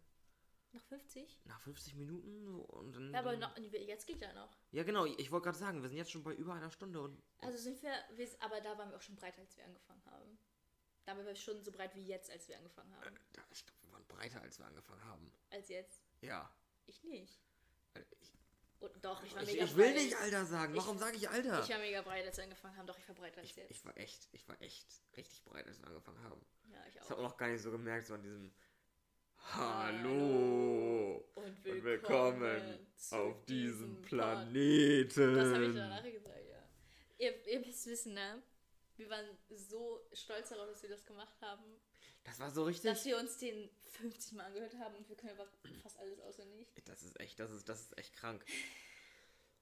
Nach 0.73 0.83
50? 0.83 1.39
Nach 1.45 1.61
50 1.61 1.95
Minuten 1.95 2.45
so, 2.45 2.57
und 2.57 2.97
dann. 2.97 3.13
Ja, 3.13 3.21
aber 3.21 3.37
noch, 3.37 3.57
jetzt 3.57 4.07
geht 4.07 4.21
ja 4.21 4.33
noch. 4.33 4.57
Ja, 4.73 4.83
genau. 4.83 5.07
Ich 5.07 5.31
wollte 5.31 5.45
gerade 5.45 5.59
sagen, 5.59 5.83
wir 5.83 5.89
sind 5.89 5.97
jetzt 5.97 6.11
schon 6.11 6.25
bei 6.25 6.35
über 6.35 6.53
einer 6.53 6.71
Stunde 6.73 7.01
und. 7.01 7.23
Also 7.39 7.57
sind 7.57 7.81
wir, 7.81 7.93
wir, 8.17 8.29
aber 8.41 8.61
da 8.61 8.77
waren 8.77 8.91
wir 8.91 8.97
auch 8.97 9.03
schon 9.03 9.15
breiter, 9.15 9.41
als 9.41 9.57
wir 9.57 9.65
angefangen 9.65 10.05
haben. 10.07 10.37
Da 11.05 11.17
waren 11.17 11.25
wir 11.25 11.37
schon 11.37 11.63
so 11.63 11.71
breit 11.71 11.95
wie 11.95 12.05
jetzt, 12.05 12.31
als 12.31 12.49
wir 12.49 12.57
angefangen 12.59 12.93
haben. 12.97 13.05
Da, 13.05 13.11
glaube, 13.11 13.55
wir 13.55 13.83
waren 13.83 13.84
breiter, 14.15 14.41
als 14.43 14.59
wir 14.59 14.67
angefangen 14.67 15.05
haben. 15.05 15.33
Als 15.51 15.69
jetzt. 15.69 16.01
Ja. 16.21 16.51
Ich 16.87 17.03
nicht. 17.05 17.41
Ich, 18.21 18.33
Und 18.81 19.05
doch, 19.05 19.23
ich 19.25 19.35
war 19.35 19.43
ich, 19.43 19.53
mega 19.53 19.65
ich 19.65 19.77
will 19.77 19.93
breit. 19.93 20.03
nicht 20.03 20.17
Alter 20.17 20.45
sagen. 20.47 20.77
Warum 20.77 20.97
Ich- 20.97 21.01
sage 21.03 21.17
ich 21.17 21.29
Alter? 21.29 21.63
Ich 21.63 21.69
war 21.71 21.79
mega 21.79 22.03
breit, 22.03 22.27
als 22.27 22.37
wir 22.37 22.45
angefangen 22.45 22.77
haben. 22.77 22.87
Doch, 22.87 22.99
ich 22.99 23.09
war 23.09 23.15
breiter 23.15 23.39
als 23.41 23.51
Ich, 23.51 23.57
jetzt. 23.57 23.71
ich 23.71 23.85
war 23.85 23.97
echt, 23.97 24.29
ich 24.33 24.49
war 24.49 24.61
echt 24.61 24.87
richtig 25.17 25.43
breit, 25.45 25.67
als 25.67 25.79
wir 25.81 25.87
angefangen 25.89 26.23
haben. 26.23 26.45
ja, 26.71 26.79
ich 26.89 26.95
Ich 26.95 27.01
habe 27.01 27.15
auch. 27.15 27.19
auch 27.19 27.23
noch 27.31 27.37
gar 27.37 27.49
nicht 27.49 27.63
so 27.63 27.71
gemerkt, 27.71 28.07
so 28.07 28.15
an 28.15 28.23
diesem 28.23 28.53
Hallo. 29.55 31.25
Und 31.35 31.47
und 31.67 31.85
willkommen 31.85 32.87
auf 33.11 33.45
diesem 33.45 34.01
Planeten. 34.03 35.35
Das 35.35 35.53
habe 35.55 35.67
ich 35.67 35.75
danach 35.75 36.03
gesagt, 36.03 36.49
ja. 36.51 36.63
Ihr, 37.19 37.47
ihr 37.47 37.61
müsst 37.61 37.87
wissen, 37.87 38.15
ne? 38.15 38.43
Wir 38.97 39.11
waren 39.11 39.27
so 39.51 40.07
stolz 40.13 40.49
darauf, 40.51 40.69
dass 40.69 40.83
wir 40.83 40.89
das 40.91 41.05
gemacht 41.05 41.41
haben, 41.43 41.65
Das 42.25 42.39
war 42.41 42.51
so 42.51 42.65
richtig. 42.65 42.91
dass 42.91 43.05
wir 43.05 43.19
uns 43.19 43.37
den 43.39 43.69
50 43.85 44.33
Mal 44.33 44.47
angehört 44.47 44.75
haben 44.79 44.95
und 44.97 45.09
wir 45.09 45.17
können 45.17 45.31
einfach 45.39 45.53
fast 45.83 45.99
alles 45.99 46.19
auswendig. 46.21 46.69
Das 46.87 47.03
ist 47.03 47.19
echt, 47.21 47.39
das 47.39 47.51
ist, 47.53 47.69
das 47.69 47.81
ist 47.83 47.99
echt 47.99 48.15
krank. 48.17 48.45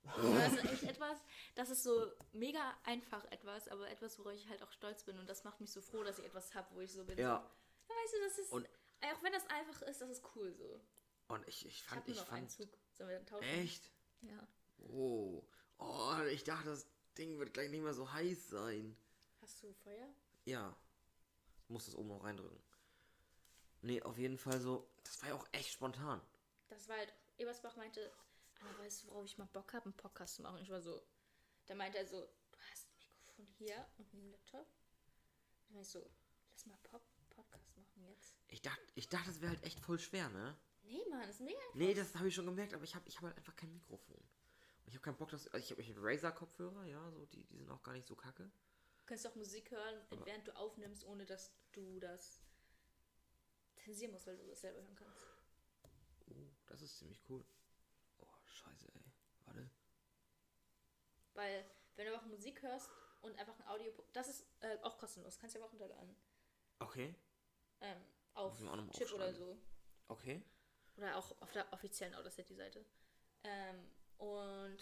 Das 0.04 0.52
ist 0.54 0.64
echt 0.64 0.82
etwas, 0.84 1.18
das 1.54 1.70
ist 1.70 1.82
so 1.84 2.10
mega 2.32 2.76
einfach 2.84 3.24
etwas, 3.30 3.68
aber 3.68 3.88
etwas, 3.88 4.18
worauf 4.18 4.32
ich 4.34 4.48
halt 4.48 4.62
auch 4.62 4.72
stolz 4.72 5.04
bin 5.04 5.16
und 5.18 5.28
das 5.28 5.44
macht 5.44 5.60
mich 5.60 5.70
so 5.70 5.80
froh, 5.80 6.02
dass 6.02 6.18
ich 6.18 6.24
etwas 6.24 6.54
habe, 6.54 6.74
wo 6.74 6.80
ich 6.80 6.90
so 6.92 7.04
bin. 7.04 7.18
Ja. 7.18 7.48
So, 7.86 7.94
weißt 7.94 8.14
du, 8.14 8.18
das 8.28 8.38
ist, 8.38 8.52
Und- 8.52 8.68
auch 9.00 9.22
wenn 9.22 9.32
das 9.32 9.46
einfach 9.48 9.82
ist, 9.82 10.00
das 10.00 10.10
ist 10.10 10.24
cool 10.34 10.52
so. 10.54 10.80
Und 11.28 11.46
ich, 11.48 11.66
ich 11.66 11.76
Ich 11.76 11.82
fand, 11.84 12.06
ich 12.08 12.18
einen 12.18 12.26
fand. 12.26 12.50
Zug. 12.50 12.68
Sollen 12.92 13.10
wir 13.10 13.16
dann 13.16 13.26
tauschen? 13.26 13.44
Echt? 13.48 13.90
Ja. 14.22 14.48
Oh. 14.88 15.44
Oh, 15.78 16.16
ich 16.30 16.44
dachte, 16.44 16.66
das 16.70 16.86
Ding 17.16 17.38
wird 17.38 17.54
gleich 17.54 17.70
nicht 17.70 17.82
mehr 17.82 17.94
so 17.94 18.12
heiß 18.12 18.48
sein. 18.50 18.96
Hast 19.40 19.62
du 19.62 19.72
Feuer? 19.72 20.08
Ja. 20.44 20.76
Muss 21.72 21.86
das 21.86 21.96
oben 21.96 22.08
noch 22.08 22.22
reindrücken. 22.22 22.62
Nee, 23.80 24.02
auf 24.02 24.18
jeden 24.18 24.36
Fall 24.36 24.60
so. 24.60 24.86
Das 25.04 25.22
war 25.22 25.30
ja 25.30 25.34
auch 25.34 25.48
echt 25.52 25.72
spontan. 25.72 26.20
Das 26.68 26.86
war 26.88 26.98
halt, 26.98 27.12
Ebersbach 27.38 27.76
meinte, 27.76 28.12
Anna, 28.60 28.78
weißt 28.78 29.02
du, 29.04 29.08
worauf 29.08 29.24
ich 29.24 29.38
mal 29.38 29.46
Bock 29.46 29.72
habe, 29.72 29.86
einen 29.86 29.96
Podcast 29.96 30.34
zu 30.34 30.42
machen? 30.42 30.58
Ich 30.60 30.70
war 30.70 30.82
so, 30.82 31.02
da 31.66 31.74
meinte 31.74 31.96
er 31.96 32.06
so, 32.06 32.20
du 32.20 32.58
hast 32.70 32.88
ein 32.88 32.98
Mikrofon 32.98 33.46
hier 33.58 33.86
und 33.96 34.12
einen 34.12 34.30
Laptop. 34.30 34.66
Dann 35.66 35.76
war 35.76 35.82
ich 35.82 35.88
so, 35.88 36.10
lass 36.50 36.66
mal 36.66 36.76
Pop 36.82 37.02
Podcast 37.30 37.74
machen 37.74 38.04
jetzt. 38.04 38.34
Ich 38.48 38.60
dachte, 38.60 38.82
ich 38.94 39.08
dachte, 39.08 39.28
das 39.28 39.40
wäre 39.40 39.52
halt 39.52 39.64
echt 39.64 39.80
voll 39.80 39.98
schwer, 39.98 40.28
ne? 40.28 40.54
Nee, 40.82 41.02
Mann, 41.08 41.22
das 41.22 41.36
ist 41.36 41.40
mega 41.40 41.58
einfach. 41.58 41.74
Nee, 41.74 41.94
das 41.94 42.14
habe 42.14 42.28
ich 42.28 42.34
schon 42.34 42.44
gemerkt, 42.44 42.74
aber 42.74 42.84
ich 42.84 42.94
habe 42.94 43.08
ich 43.08 43.16
hab 43.16 43.24
halt 43.24 43.36
einfach 43.38 43.56
kein 43.56 43.72
Mikrofon. 43.72 44.18
Und 44.18 44.88
ich 44.88 44.94
habe 44.94 45.02
keinen 45.02 45.16
Bock, 45.16 45.30
dass. 45.30 45.48
Also 45.48 45.64
ich 45.64 45.70
habe 45.70 45.80
ich 45.80 45.90
hab 45.90 45.96
Razer-Kopfhörer, 45.98 46.84
ja, 46.84 47.10
so, 47.12 47.24
die, 47.26 47.44
die 47.44 47.56
sind 47.56 47.70
auch 47.70 47.82
gar 47.82 47.94
nicht 47.94 48.06
so 48.06 48.14
kacke. 48.14 48.50
Du 49.02 49.06
kannst 49.06 49.26
auch 49.26 49.34
Musik 49.34 49.70
hören, 49.72 50.00
während 50.24 50.46
du 50.46 50.56
aufnimmst, 50.56 51.04
ohne 51.04 51.26
dass 51.26 51.52
du 51.72 51.98
das 51.98 52.40
zensieren 53.74 54.12
musst, 54.12 54.28
weil 54.28 54.36
du 54.36 54.46
das 54.46 54.60
selber 54.60 54.80
hören 54.80 54.94
kannst. 54.94 55.26
Oh, 56.28 56.48
das 56.66 56.82
ist 56.82 56.96
ziemlich 56.98 57.20
cool. 57.28 57.44
Oh, 58.18 58.26
scheiße, 58.46 58.86
ey. 58.94 59.12
Warte. 59.44 59.70
Weil, 61.34 61.64
wenn 61.96 62.06
du 62.06 62.14
einfach 62.14 62.26
Musik 62.28 62.62
hörst 62.62 62.88
und 63.22 63.36
einfach 63.38 63.58
ein 63.58 63.66
Audio, 63.66 63.92
das 64.12 64.28
ist 64.28 64.46
äh, 64.60 64.78
auch 64.82 64.96
kostenlos, 64.98 65.38
kannst 65.38 65.56
du 65.56 65.58
aber 65.58 65.66
auch 65.66 65.72
runterladen. 65.72 66.16
Okay. 66.78 67.16
Ähm, 67.80 68.00
auf 68.34 68.62
auch 68.64 68.90
Chip 68.92 69.12
oder 69.12 69.34
so. 69.34 69.58
Okay. 70.06 70.44
Oder 70.96 71.16
auch 71.16 71.42
auf 71.42 71.50
der 71.50 71.70
offiziellen 71.72 72.14
Audacity-Seite. 72.14 72.84
Ähm, 73.42 73.90
und 74.18 74.78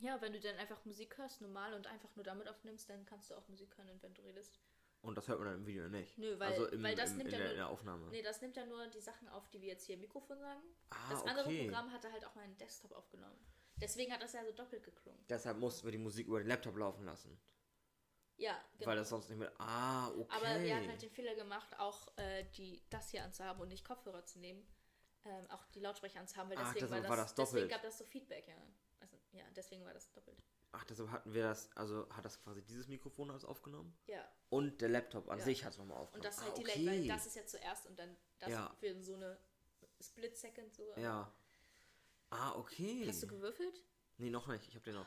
ja, 0.00 0.20
wenn 0.20 0.32
du 0.32 0.40
dann 0.40 0.56
einfach 0.56 0.84
Musik 0.84 1.16
hörst, 1.18 1.40
normal 1.40 1.74
und 1.74 1.86
einfach 1.86 2.14
nur 2.16 2.24
damit 2.24 2.48
aufnimmst, 2.48 2.88
dann 2.90 3.04
kannst 3.06 3.30
du 3.30 3.34
auch 3.34 3.48
Musik 3.48 3.76
hören, 3.76 3.88
wenn 4.00 4.14
du 4.14 4.22
redest. 4.22 4.58
Und 5.02 5.16
das 5.16 5.28
hört 5.28 5.38
man 5.38 5.48
dann 5.48 5.58
im 5.58 5.66
Video 5.66 5.86
nicht. 5.88 6.16
Nö, 6.16 6.38
weil- 6.38 6.52
also 6.52 6.66
im, 6.68 6.82
weil 6.82 6.94
das 6.94 7.10
im, 7.10 7.18
nimmt 7.18 7.32
in, 7.32 7.38
ja 7.38 7.44
nur- 7.44 7.50
in 7.50 7.56
der 7.56 7.68
Aufnahme. 7.68 8.06
Nee, 8.10 8.22
das 8.22 8.40
nimmt 8.40 8.56
ja 8.56 8.64
nur 8.64 8.86
die 8.86 9.00
Sachen 9.00 9.28
auf, 9.28 9.48
die 9.50 9.60
wir 9.60 9.68
jetzt 9.68 9.84
hier 9.84 9.96
im 9.96 10.00
Mikrofon 10.00 10.38
sagen. 10.38 10.62
ah, 10.90 11.10
das 11.10 11.22
andere 11.24 11.46
okay. 11.46 11.64
Programm 11.64 11.92
hatte 11.92 12.10
halt 12.10 12.24
auch 12.24 12.34
meinen 12.34 12.56
Desktop 12.56 12.92
aufgenommen. 12.92 13.38
Deswegen 13.80 14.12
hat 14.12 14.22
das 14.22 14.32
ja 14.32 14.44
so 14.44 14.52
doppelt 14.52 14.82
geklungen. 14.82 15.22
Deshalb 15.28 15.58
mussten 15.58 15.86
wir 15.86 15.92
die 15.92 15.98
Musik 15.98 16.26
über 16.26 16.38
den 16.38 16.46
Laptop 16.48 16.76
laufen 16.76 17.04
lassen. 17.04 17.38
Ja, 18.36 18.58
genau. 18.78 18.86
Weil 18.90 18.96
das 18.96 19.08
sonst 19.10 19.28
nicht 19.28 19.38
mehr. 19.38 19.52
Ah, 19.60 20.08
okay. 20.10 20.26
Aber 20.36 20.62
wir 20.62 20.74
hatten 20.76 20.88
halt 20.88 21.02
den 21.02 21.10
Fehler 21.10 21.34
gemacht, 21.34 21.78
auch 21.78 22.08
äh, 22.16 22.44
die, 22.56 22.82
das 22.90 23.10
hier 23.10 23.24
anzuhaben 23.24 23.60
und 23.60 23.68
nicht 23.68 23.84
Kopfhörer 23.84 24.24
zu 24.24 24.38
nehmen. 24.38 24.66
Ähm, 25.24 25.50
auch 25.50 25.64
die 25.66 25.80
Lautsprecher 25.80 26.20
anzuhaben, 26.20 26.50
weil 26.50 26.58
Ach, 26.58 26.64
deswegen 26.72 26.86
deshalb 26.86 27.02
war, 27.04 27.10
war 27.10 27.16
das, 27.16 27.34
das 27.34 27.50
deswegen 27.50 27.68
gab 27.70 27.82
das 27.82 27.98
so 27.98 28.04
Feedback, 28.04 28.48
ja. 28.48 28.56
Ja, 29.34 29.44
deswegen 29.56 29.84
war 29.84 29.92
das 29.92 30.10
doppelt. 30.12 30.42
Ach, 30.72 30.84
deshalb 30.84 31.10
hatten 31.10 31.32
wir 31.34 31.42
das. 31.44 31.70
Also 31.76 32.08
hat 32.10 32.24
das 32.24 32.40
quasi 32.42 32.62
dieses 32.62 32.88
Mikrofon 32.88 33.30
als 33.30 33.44
aufgenommen. 33.44 33.96
Ja, 34.06 34.26
Und 34.48 34.80
der 34.80 34.88
Laptop 34.88 35.28
an 35.28 35.38
Ja. 35.38 35.44
sich 35.44 35.64
hat 35.64 35.72
es 35.72 35.78
nochmal 35.78 35.98
aufgenommen. 35.98 36.24
und 36.24 36.24
das 36.24 36.36
ist 36.36 36.42
ah, 36.42 36.46
halt 36.46 36.58
okay. 36.58 36.72
delayed, 36.78 37.00
weil 37.02 37.08
das 37.08 37.26
ist 37.26 37.36
ja 37.36 37.46
zuerst 37.46 37.86
und 37.86 37.98
dann 37.98 38.16
das 38.38 38.50
Ja. 38.50 38.74
für 38.80 39.00
so 39.02 39.14
eine 39.14 39.38
Split 40.00 40.36
Second 40.36 40.72
so. 40.74 40.92
Ja. 40.96 41.32
Ah, 42.30 42.52
okay. 42.56 43.04
Hast 43.06 43.22
du 43.22 43.26
gewürfelt? 43.28 43.84
Nee, 44.18 44.30
noch 44.30 44.46
nicht. 44.46 44.66
Ich 44.68 44.74
hab 44.74 44.82
den 44.84 44.94
noch. 44.94 45.06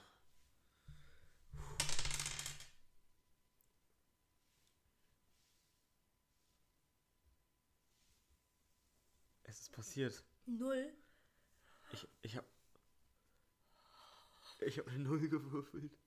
Es 9.43 9.59
ist 9.61 9.71
passiert. 9.71 10.23
Null. 10.45 10.93
Ich, 11.91 12.07
ich 12.21 12.35
hab. 12.37 12.45
Ich 14.59 14.79
hab 14.79 14.87
eine 14.87 14.99
Null 14.99 15.29
gewürfelt. 15.29 15.97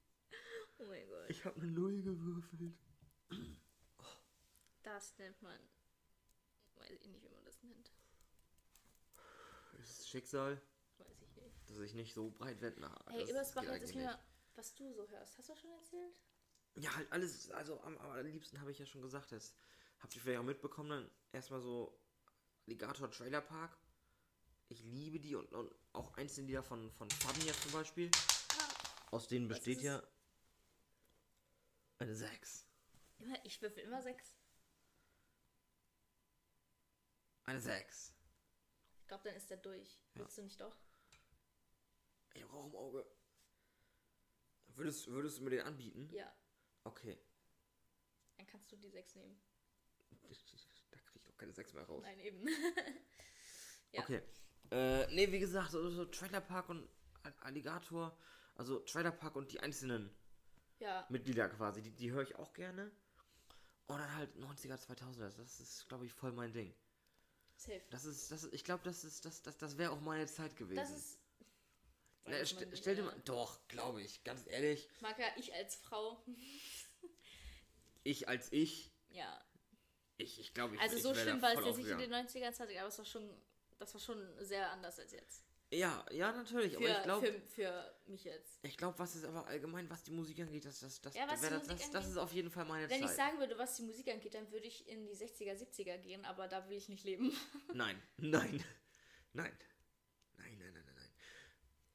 Oh 0.79 0.85
mein 0.85 1.07
Gott. 1.09 1.29
Ich 1.29 1.45
hab 1.45 1.57
eine 1.57 1.67
Null 1.67 2.03
gewürfelt. 2.03 2.75
Das 4.83 5.17
nennt 5.19 5.41
man. 5.43 5.59
Weiß 6.77 6.91
ich 6.91 7.07
nicht, 7.09 7.23
wie 7.23 7.29
man 7.29 7.45
das 7.45 7.63
nennt. 7.63 7.93
Es 9.79 9.99
ist 10.01 10.09
Schicksal, 10.09 10.61
Weiß 10.99 11.21
ich 11.23 11.37
nicht. 11.37 11.71
dass 11.71 11.79
ich 11.81 11.95
nicht 11.95 12.15
so 12.15 12.31
breit 12.31 12.61
werde. 12.61 12.81
Na, 12.81 12.99
Hey, 13.09 13.25
geht 13.25 13.35
jetzt 13.35 13.95
mir, 13.95 14.19
was 14.57 14.75
du 14.75 14.93
so 14.93 15.09
hörst. 15.09 15.39
Hast 15.39 15.49
du 15.49 15.53
das 15.53 15.61
schon 15.61 15.71
erzählt? 15.71 16.15
Ja, 16.77 16.95
halt 16.95 17.11
alles, 17.13 17.51
also 17.51 17.81
am, 17.83 17.97
am 17.99 18.25
liebsten 18.27 18.61
habe 18.61 18.71
ich 18.71 18.79
ja 18.79 18.87
schon 18.87 19.03
gesagt, 19.03 19.33
das 19.33 19.55
habt 20.01 20.15
ihr 20.15 20.21
vielleicht 20.23 20.39
auch 20.39 20.45
mitbekommen, 20.45 20.91
dann 20.91 21.11
erstmal 21.33 21.61
so 21.61 22.01
Alligator 22.67 23.11
Trailer 23.11 23.41
Park. 23.41 23.77
Ich 24.69 24.83
liebe 24.85 25.19
die 25.19 25.35
und, 25.35 25.53
und 25.53 25.75
auch 25.93 26.15
einzelne 26.15 26.47
Lieder 26.47 26.63
von, 26.63 26.91
von 26.93 27.11
Fabian 27.11 27.47
jetzt 27.47 27.63
zum 27.63 27.73
Beispiel. 27.73 28.11
Aus 29.11 29.27
denen 29.29 29.49
besteht 29.49 29.83
ja 29.83 30.03
eine 31.99 32.15
6. 32.15 32.67
Immer, 33.19 33.45
ich 33.45 33.61
würfel 33.61 33.83
immer 33.83 34.01
sechs. 34.03 34.35
Eine 37.45 37.61
6. 37.61 38.15
Ich 39.01 39.07
glaube, 39.09 39.25
dann 39.25 39.35
ist 39.35 39.51
der 39.51 39.57
durch. 39.57 40.01
Willst 40.15 40.39
du 40.39 40.43
nicht 40.43 40.61
doch? 40.61 40.77
Ich 42.35 42.43
hab 42.43 42.53
Rauch 42.53 42.67
im 42.67 42.77
Auge. 42.77 43.07
Würdest, 44.69 45.09
würdest 45.09 45.39
du 45.39 45.43
mir 45.43 45.51
den 45.51 45.63
anbieten? 45.63 46.09
Ja. 46.13 46.33
Okay. 46.85 47.19
Dann 48.37 48.47
kannst 48.47 48.71
du 48.71 48.77
die 48.77 48.89
sechs 48.89 49.15
nehmen. 49.17 49.39
Da 50.91 50.99
krieg 51.01 51.17
ich 51.17 51.25
doch 51.25 51.37
keine 51.37 51.53
Sex 51.53 51.73
mehr 51.75 51.83
raus. 51.85 52.03
Nein, 52.05 52.21
eben. 52.21 52.47
Ja. 53.93 54.03
Okay. 54.03 54.23
Äh, 54.71 55.13
nee, 55.13 55.33
wie 55.33 55.41
gesagt, 55.41 55.73
so, 55.73 55.91
so 55.91 56.05
Trailer 56.05 56.41
Park 56.41 56.69
und 56.69 56.89
Al- 57.25 57.35
Alligator, 57.41 58.17
also 58.61 58.79
Trailer 58.81 59.11
Park 59.11 59.37
und 59.37 59.51
die 59.53 59.61
einzelnen 59.61 60.15
ja, 60.81 61.07
Mitglieder 61.09 61.49
quasi, 61.49 61.81
die, 61.81 61.93
die 61.93 62.11
höre 62.13 62.23
ich 62.23 62.37
auch 62.37 62.53
gerne. 62.53 62.93
Und 63.87 63.99
dann 63.99 64.15
halt 64.15 64.37
90er, 64.37 64.77
2000er, 64.77 65.35
das 65.35 65.61
ist, 65.61 65.89
glaube 65.89 66.05
ich, 66.05 66.13
voll 66.13 66.33
mein 66.33 66.53
Ding. 66.53 66.75
safe. 67.57 67.81
Das 67.89 68.05
ist, 68.05 68.31
das 68.31 68.45
ist 68.45 68.53
ich 68.53 68.63
glaube, 68.63 68.85
das 68.85 69.03
ist, 69.03 69.25
das, 69.25 69.41
das, 69.41 69.57
das 69.57 69.79
wäre 69.79 69.93
auch 69.93 70.01
meine 70.03 70.27
Zeit 70.27 70.57
gewesen. 70.57 70.77
Das 70.77 70.91
ist. 70.91 71.19
Na, 72.27 72.33
Weiß 72.33 72.51
st 72.51 72.61
nicht, 72.61 72.77
stell 72.77 72.97
dir 72.97 73.05
mal, 73.05 73.19
doch, 73.25 73.67
glaube 73.67 74.03
ich, 74.03 74.23
ganz 74.25 74.47
ehrlich, 74.47 74.91
Mag 75.01 75.19
ja 75.19 75.29
ich 75.37 75.55
als 75.55 75.77
Frau. 75.77 76.23
ich 78.05 78.29
als 78.29 78.53
ich, 78.53 78.93
Ja. 79.09 79.43
ich, 80.19 80.39
ich 80.39 80.53
glaube, 80.53 80.75
ich 80.75 80.83
Also 80.83 80.97
ich 80.97 81.03
so 81.03 81.15
schlimm 81.15 81.41
war 81.41 81.55
es 81.55 81.65
jetzt 81.65 81.79
nicht 81.79 81.89
in 81.89 81.99
den 81.99 82.13
90ern, 82.13 82.53
20 82.53 82.79
aber 82.79 82.89
es 82.89 82.99
war 82.99 83.07
schon, 83.07 83.43
das 83.79 83.95
war 83.95 84.01
schon 84.03 84.45
sehr 84.45 84.71
anders 84.71 84.99
als 84.99 85.13
jetzt. 85.13 85.50
Ja, 85.73 86.05
ja, 86.11 86.33
natürlich, 86.33 86.73
Für, 86.73 86.79
aber 86.79 86.97
ich 86.99 87.03
glaube, 87.05 87.27
für, 87.27 87.41
für 87.49 87.95
mich 88.07 88.25
jetzt. 88.25 88.59
ich 88.64 88.77
glaube, 88.77 88.99
was 88.99 89.14
ist 89.14 89.25
aber 89.25 89.47
allgemein, 89.47 89.89
was 89.89 90.03
die 90.03 90.11
Musik 90.11 90.41
angeht, 90.41 90.64
das, 90.64 90.81
das, 90.81 91.01
das, 91.01 91.14
Ja, 91.14 91.27
das, 91.29 91.41
Musik 91.41 91.53
das, 91.68 91.71
angeht- 91.95 92.11
ist 92.11 92.16
auf 92.16 92.33
jeden 92.33 92.51
Fall 92.51 92.64
meine 92.64 92.91
Wenn 92.91 93.01
ich 93.03 93.07
Zeit. 93.07 93.16
sagen 93.16 93.39
würde, 93.39 93.57
was 93.57 93.77
die 93.77 93.83
Musik 93.83 94.09
angeht, 94.09 94.35
dann 94.35 94.51
würde 94.51 94.66
ich 94.66 94.89
in 94.89 95.07
die 95.07 95.14
60er, 95.14 95.55
70er 95.55 95.97
gehen, 95.99 96.25
aber 96.25 96.49
da 96.49 96.68
will 96.68 96.77
ich 96.77 96.89
nicht 96.89 97.05
leben. 97.05 97.31
Nein, 97.73 98.03
nein, 98.16 98.64
nein, 99.33 99.57
nein, 100.37 100.59
nein, 100.59 100.59
nein, 100.59 100.73
nein, 100.75 101.11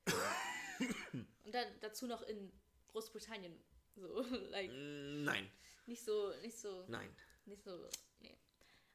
nein. 0.06 1.28
Und 1.44 1.54
dann 1.54 1.68
dazu 1.82 2.08
noch 2.08 2.22
in 2.22 2.52
Großbritannien. 2.88 3.62
So, 3.98 4.22
like, 4.52 4.72
Nein, 4.72 5.52
nicht 5.86 6.04
so, 6.04 6.34
nicht 6.42 6.58
so, 6.58 6.86
nein. 6.88 7.14
nicht 7.46 7.62
so, 7.64 7.90
nee. 8.20 8.38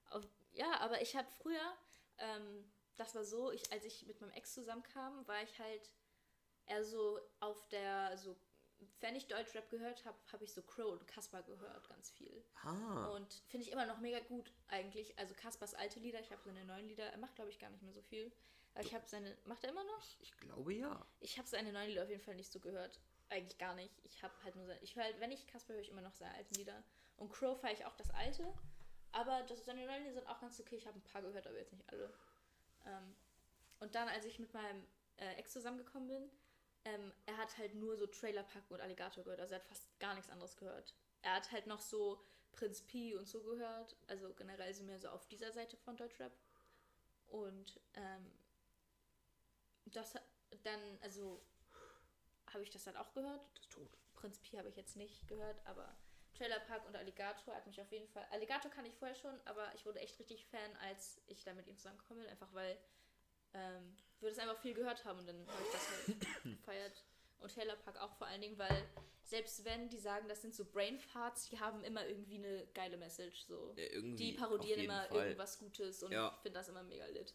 Auf, 0.08 0.24
ja, 0.52 0.78
aber 0.80 1.00
ich 1.02 1.14
habe 1.16 1.28
früher, 1.42 1.76
ähm, 2.18 2.64
das 3.00 3.14
war 3.14 3.24
so, 3.24 3.50
ich, 3.50 3.72
als 3.72 3.84
ich 3.84 4.06
mit 4.06 4.20
meinem 4.20 4.32
Ex 4.32 4.52
zusammenkam, 4.52 5.26
war 5.26 5.42
ich 5.42 5.58
halt 5.58 5.90
eher 6.66 6.84
so 6.84 7.18
auf 7.40 7.66
der, 7.70 8.16
so, 8.18 8.36
wenn 9.00 9.16
ich 9.16 9.26
Deutschrap 9.26 9.70
gehört 9.70 10.04
habe, 10.04 10.18
habe 10.32 10.44
ich 10.44 10.52
so 10.52 10.62
Crow 10.62 10.92
und 10.92 11.06
Casper 11.06 11.42
gehört, 11.42 11.88
ganz 11.88 12.10
viel. 12.10 12.44
Ah, 12.62 13.06
Und 13.08 13.32
finde 13.48 13.66
ich 13.66 13.72
immer 13.72 13.86
noch 13.86 13.98
mega 14.00 14.20
gut 14.20 14.52
eigentlich. 14.68 15.18
Also 15.18 15.34
Kaspers 15.34 15.74
alte 15.74 15.98
Lieder, 15.98 16.20
ich 16.20 16.30
habe 16.30 16.42
seine 16.42 16.64
neuen 16.64 16.86
Lieder, 16.86 17.04
er 17.04 17.18
macht 17.18 17.34
glaube 17.34 17.50
ich 17.50 17.58
gar 17.58 17.70
nicht 17.70 17.82
mehr 17.82 17.92
so 17.92 18.02
viel. 18.02 18.30
Aber 18.74 18.84
ich 18.84 18.94
habe 18.94 19.06
seine, 19.06 19.36
macht 19.46 19.64
er 19.64 19.70
immer 19.70 19.82
noch? 19.84 20.04
ich 20.20 20.36
glaube 20.36 20.74
ja. 20.74 21.04
Ich 21.20 21.38
habe 21.38 21.48
seine 21.48 21.72
neuen 21.72 21.88
Lieder 21.88 22.04
auf 22.04 22.10
jeden 22.10 22.22
Fall 22.22 22.36
nicht 22.36 22.52
so 22.52 22.60
gehört. 22.60 23.00
Eigentlich 23.30 23.58
gar 23.58 23.74
nicht. 23.74 23.98
Ich 24.04 24.22
habe 24.22 24.34
halt 24.44 24.56
nur 24.56 24.66
seine, 24.66 24.80
ich 24.80 24.94
höre 24.94 25.04
halt, 25.04 25.18
wenn 25.20 25.32
ich 25.32 25.46
Kasper 25.46 25.72
höre 25.72 25.80
ich 25.80 25.88
immer 25.90 26.02
noch 26.02 26.14
seine 26.14 26.34
alten 26.34 26.54
Lieder. 26.54 26.84
Und 27.16 27.32
Crow 27.32 27.58
feiere 27.58 27.74
ich 27.74 27.86
auch 27.86 27.96
das 27.96 28.10
alte. 28.10 28.52
Aber 29.12 29.42
das, 29.42 29.64
seine 29.64 29.86
neuen 29.86 30.02
Lieder 30.02 30.14
sind 30.14 30.28
auch 30.28 30.40
ganz 30.40 30.60
okay. 30.60 30.76
Ich 30.76 30.86
habe 30.86 30.98
ein 30.98 31.02
paar 31.02 31.22
gehört, 31.22 31.46
aber 31.46 31.56
jetzt 31.56 31.72
nicht 31.72 31.88
alle. 31.90 32.12
Ähm, 32.86 33.14
und 33.80 33.94
dann, 33.94 34.08
als 34.08 34.24
ich 34.24 34.38
mit 34.38 34.52
meinem 34.52 34.86
äh, 35.16 35.34
Ex 35.34 35.52
zusammengekommen 35.52 36.08
bin, 36.08 36.30
ähm, 36.84 37.12
er 37.26 37.36
hat 37.36 37.56
halt 37.58 37.74
nur 37.74 37.96
so 37.96 38.06
Trailer 38.06 38.42
Park 38.42 38.70
und 38.70 38.80
Alligator 38.80 39.24
gehört. 39.24 39.40
Also 39.40 39.54
er 39.54 39.60
hat 39.60 39.66
fast 39.66 39.98
gar 39.98 40.14
nichts 40.14 40.30
anderes 40.30 40.56
gehört. 40.56 40.94
Er 41.22 41.34
hat 41.34 41.50
halt 41.52 41.66
noch 41.66 41.80
so 41.80 42.22
Prinz 42.52 42.82
Pi 42.82 43.14
und 43.16 43.28
so 43.28 43.42
gehört. 43.42 43.96
Also 44.06 44.32
generell 44.34 44.72
sind 44.74 44.88
wir 44.88 44.98
so 44.98 45.08
auf 45.08 45.26
dieser 45.28 45.52
Seite 45.52 45.76
von 45.76 45.96
Deutschrap. 45.96 46.32
Und 47.28 47.80
ähm, 47.94 48.32
das 49.86 50.14
hat 50.14 50.24
dann, 50.64 50.98
also 51.00 51.42
habe 52.52 52.62
ich 52.62 52.70
das 52.70 52.84
dann 52.84 52.96
auch 52.96 53.12
gehört. 53.12 53.40
Das 53.56 53.68
tot. 53.68 53.98
Prinz 54.14 54.38
Pi 54.40 54.56
habe 54.56 54.68
ich 54.68 54.76
jetzt 54.76 54.96
nicht 54.96 55.28
gehört, 55.28 55.64
aber 55.66 55.96
Trailer 56.40 56.60
Park 56.60 56.86
und 56.86 56.96
Alligator 56.96 57.54
hat 57.54 57.66
mich 57.66 57.78
auf 57.82 57.92
jeden 57.92 58.08
Fall. 58.08 58.24
Alligator 58.30 58.70
kann 58.70 58.86
ich 58.86 58.94
vorher 58.94 59.14
schon, 59.14 59.38
aber 59.44 59.70
ich 59.74 59.84
wurde 59.84 60.00
echt 60.00 60.18
richtig 60.18 60.46
Fan, 60.46 60.74
als 60.88 61.20
ich 61.26 61.44
da 61.44 61.52
mit 61.52 61.66
ihm 61.66 61.76
zusammengekommen 61.76 62.22
bin, 62.22 62.32
einfach 62.32 62.48
weil 62.54 62.78
ähm, 63.52 63.94
wir 64.20 64.30
das 64.30 64.38
einfach 64.38 64.58
viel 64.58 64.72
gehört 64.72 65.04
haben 65.04 65.18
und 65.18 65.26
dann 65.26 65.46
habe 65.46 65.62
ich 65.62 65.70
das 65.72 65.90
halt 65.90 66.20
gefeiert. 66.44 67.04
Und 67.40 67.52
Trailer 67.52 67.76
Park 67.76 67.98
auch 67.98 68.14
vor 68.16 68.26
allen 68.26 68.40
Dingen, 68.40 68.56
weil 68.58 68.88
selbst 69.22 69.66
wenn 69.66 69.90
die 69.90 69.98
sagen, 69.98 70.28
das 70.28 70.40
sind 70.40 70.54
so 70.54 70.64
Brainfarts, 70.64 71.50
die 71.50 71.60
haben 71.60 71.84
immer 71.84 72.06
irgendwie 72.06 72.36
eine 72.36 72.66
geile 72.68 72.96
Message. 72.96 73.44
So. 73.44 73.74
Ja, 73.76 74.00
Die 74.00 74.32
parodieren 74.32 74.80
immer 74.80 75.04
Fall. 75.08 75.18
irgendwas 75.26 75.58
Gutes 75.58 76.02
und 76.02 76.10
Ja. 76.12 76.32
ich 76.36 76.42
finde 76.42 76.58
das 76.58 76.68
immer 76.70 76.82
mega 76.82 77.04
lit. 77.06 77.34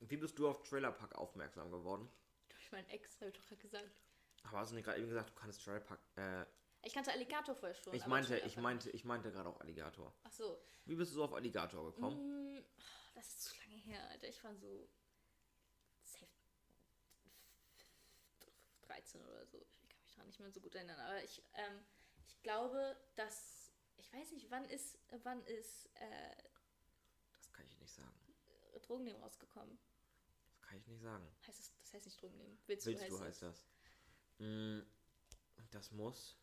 Wie 0.00 0.16
bist 0.16 0.38
du 0.38 0.48
auf 0.48 0.62
Trailer 0.62 0.92
Park 0.92 1.14
aufmerksam 1.14 1.70
geworden? 1.70 2.08
Durch 2.48 2.72
meinen 2.72 2.88
Ex, 2.88 3.20
habe 3.20 3.28
ich 3.30 3.36
doch 3.36 3.44
gerade 3.46 3.60
gesagt. 3.60 4.00
Aber 4.44 4.58
hast 4.58 4.70
du 4.70 4.74
nicht 4.76 4.84
gerade 4.84 4.98
eben 4.98 5.08
gesagt, 5.08 5.30
du 5.30 5.34
kannst 5.34 5.64
Park. 5.64 6.00
Äh, 6.16 6.44
Ich 6.82 6.94
kannte 6.94 7.12
Alligator 7.12 7.54
vorher 7.54 7.74
schon. 7.74 7.94
ich 7.94 8.06
meinte, 8.06 8.38
ich 8.38 8.56
meinte, 8.56 8.90
ich 8.90 9.04
meinte 9.04 9.32
gerade 9.32 9.48
auch 9.48 9.60
Alligator. 9.60 10.14
Ach 10.24 10.30
so. 10.32 10.60
Wie 10.84 10.94
bist 10.94 11.12
du 11.12 11.16
so 11.16 11.24
auf 11.24 11.32
Alligator 11.34 11.92
gekommen? 11.92 12.54
Mm, 12.58 12.64
Das 13.14 13.26
ist 13.26 13.42
zu 13.42 13.56
lange 13.58 13.76
her, 13.76 14.08
Alter. 14.10 14.28
Ich 14.28 14.42
war 14.44 14.54
so 14.54 14.88
safe 16.04 16.26
13 18.82 19.20
oder 19.24 19.46
so. 19.46 19.66
Ich 19.68 19.80
kann 19.80 19.98
mich 20.02 20.12
daran 20.14 20.26
nicht 20.28 20.40
mehr 20.40 20.50
so 20.52 20.60
gut 20.60 20.74
erinnern. 20.74 21.00
Aber 21.00 21.22
ich, 21.22 21.42
ähm, 21.54 21.84
ich 22.28 22.40
glaube, 22.42 22.96
dass 23.16 23.72
ich 23.98 24.12
weiß 24.12 24.32
nicht, 24.32 24.50
wann 24.50 24.64
ist, 24.66 24.98
wann 25.22 25.42
ist 25.44 25.86
äh, 25.94 26.36
Das 27.38 27.52
kann 27.52 27.66
ich 27.66 27.78
nicht 27.78 27.92
sagen. 27.92 28.12
Drogennehmen 28.82 29.20
rausgekommen? 29.22 29.78
Das 30.50 30.60
kann 30.60 30.78
ich 30.78 30.86
nicht 30.86 31.02
sagen. 31.02 31.26
Heißt 31.46 31.58
es, 31.60 31.72
das 31.80 31.94
heißt 31.94 32.06
nicht 32.06 32.20
Drogennehmen. 32.20 32.58
Willst, 32.66 32.86
Willst 32.86 33.02
du, 33.04 33.08
du, 33.08 33.14
heißt 33.14 33.24
heißt 33.26 33.42
das. 33.42 33.66
Mm, 34.38 34.80
Das 35.72 35.90
muss 35.92 36.36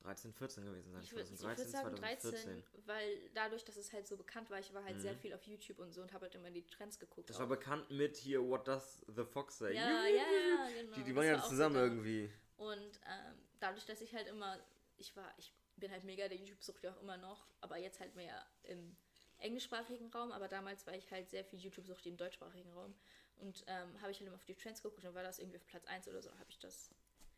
13, 0.00 0.32
14 0.34 0.64
gewesen 0.64 0.92
sein. 0.92 1.02
Ich 1.02 1.12
würde 1.12 1.24
2013, 1.24 1.70
sagen 1.70 1.96
13, 1.96 2.30
2014. 2.32 2.64
weil 2.86 3.30
dadurch, 3.34 3.64
dass 3.64 3.76
es 3.76 3.92
halt 3.92 4.06
so 4.06 4.16
bekannt 4.16 4.50
war, 4.50 4.58
ich 4.58 4.72
war 4.74 4.84
halt 4.84 4.96
Mhm. 4.96 5.00
sehr 5.00 5.16
viel 5.16 5.32
auf 5.34 5.42
YouTube 5.44 5.78
und 5.78 5.92
so 5.92 6.02
und 6.02 6.12
habe 6.12 6.24
halt 6.26 6.34
immer 6.34 6.50
die 6.50 6.66
Trends 6.66 6.98
geguckt. 6.98 7.30
Das 7.30 7.36
auch. 7.36 7.40
war 7.40 7.46
bekannt 7.48 7.90
mit 7.90 8.16
hier 8.16 8.42
What 8.46 8.68
Does 8.68 9.04
the 9.14 9.24
Fox 9.24 9.58
Say? 9.58 9.74
ja, 9.74 10.04
ja, 10.06 10.08
ja, 10.08 10.68
genau. 10.82 10.94
Die, 10.96 11.04
die 11.04 11.14
waren 11.16 11.26
ja 11.26 11.38
war 11.40 11.48
zusammen 11.48 11.74
so 11.74 11.80
da. 11.80 11.86
irgendwie. 11.86 12.30
Und 12.56 13.00
ähm, 13.06 13.34
dadurch, 13.60 13.86
dass 13.86 14.00
ich 14.02 14.14
halt 14.14 14.28
immer, 14.28 14.58
ich 14.98 15.14
war, 15.16 15.32
ich 15.38 15.52
bin 15.76 15.90
halt 15.90 16.04
mega 16.04 16.28
der 16.28 16.36
YouTube-Sucht 16.38 16.84
ja 16.84 16.92
auch 16.92 17.00
immer 17.00 17.16
noch, 17.16 17.46
aber 17.60 17.78
jetzt 17.78 17.98
halt 18.00 18.14
mehr 18.14 18.44
im 18.64 18.96
englischsprachigen 19.38 20.10
Raum, 20.12 20.32
aber 20.32 20.48
damals 20.48 20.86
war 20.86 20.94
ich 20.94 21.10
halt 21.10 21.30
sehr 21.30 21.44
viel 21.44 21.58
YouTube-Sucht 21.58 22.06
im 22.06 22.16
deutschsprachigen 22.16 22.70
Raum. 22.72 22.94
Und 23.38 23.64
ähm, 23.66 24.00
habe 24.00 24.10
ich 24.10 24.18
halt 24.18 24.26
immer 24.28 24.36
auf 24.36 24.44
die 24.44 24.54
Trends 24.54 24.80
geguckt 24.82 24.98
und 24.98 25.04
dann 25.04 25.14
war 25.14 25.22
das 25.22 25.38
irgendwie 25.38 25.58
auf 25.58 25.66
Platz 25.66 25.84
1 25.86 26.08
oder 26.08 26.22
so, 26.22 26.30
habe 26.30 26.46
ich 26.48 26.58
das. 26.58 26.90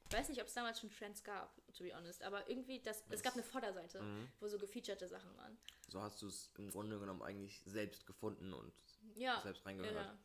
Ich 0.09 0.17
weiß 0.17 0.29
nicht, 0.29 0.41
ob 0.41 0.47
es 0.47 0.55
damals 0.55 0.79
schon 0.79 0.91
Trends 0.91 1.25
gab, 1.25 1.53
to 1.75 1.83
be 1.83 1.93
honest, 1.93 2.23
aber 2.23 2.49
irgendwie, 2.49 2.81
das, 2.81 3.03
es 3.11 3.23
gab 3.23 3.33
eine 3.35 3.43
Vorderseite, 3.43 4.01
Mhm. 4.03 4.29
wo 4.39 4.47
so 4.47 4.57
gefeatured 4.59 5.01
Sachen 5.09 5.37
waren. 5.37 5.59
So 5.89 6.01
hast 6.01 6.23
du 6.23 6.29
es 6.29 6.51
im 6.59 6.71
Grunde 6.71 6.99
genommen 7.01 7.23
eigentlich 7.23 7.61
selbst 7.65 8.07
gefunden 8.07 8.53
und 8.53 8.73
Ja, 9.17 9.41
selbst 9.43 9.67
reingehört. 9.67 9.95
ja. 9.97 10.19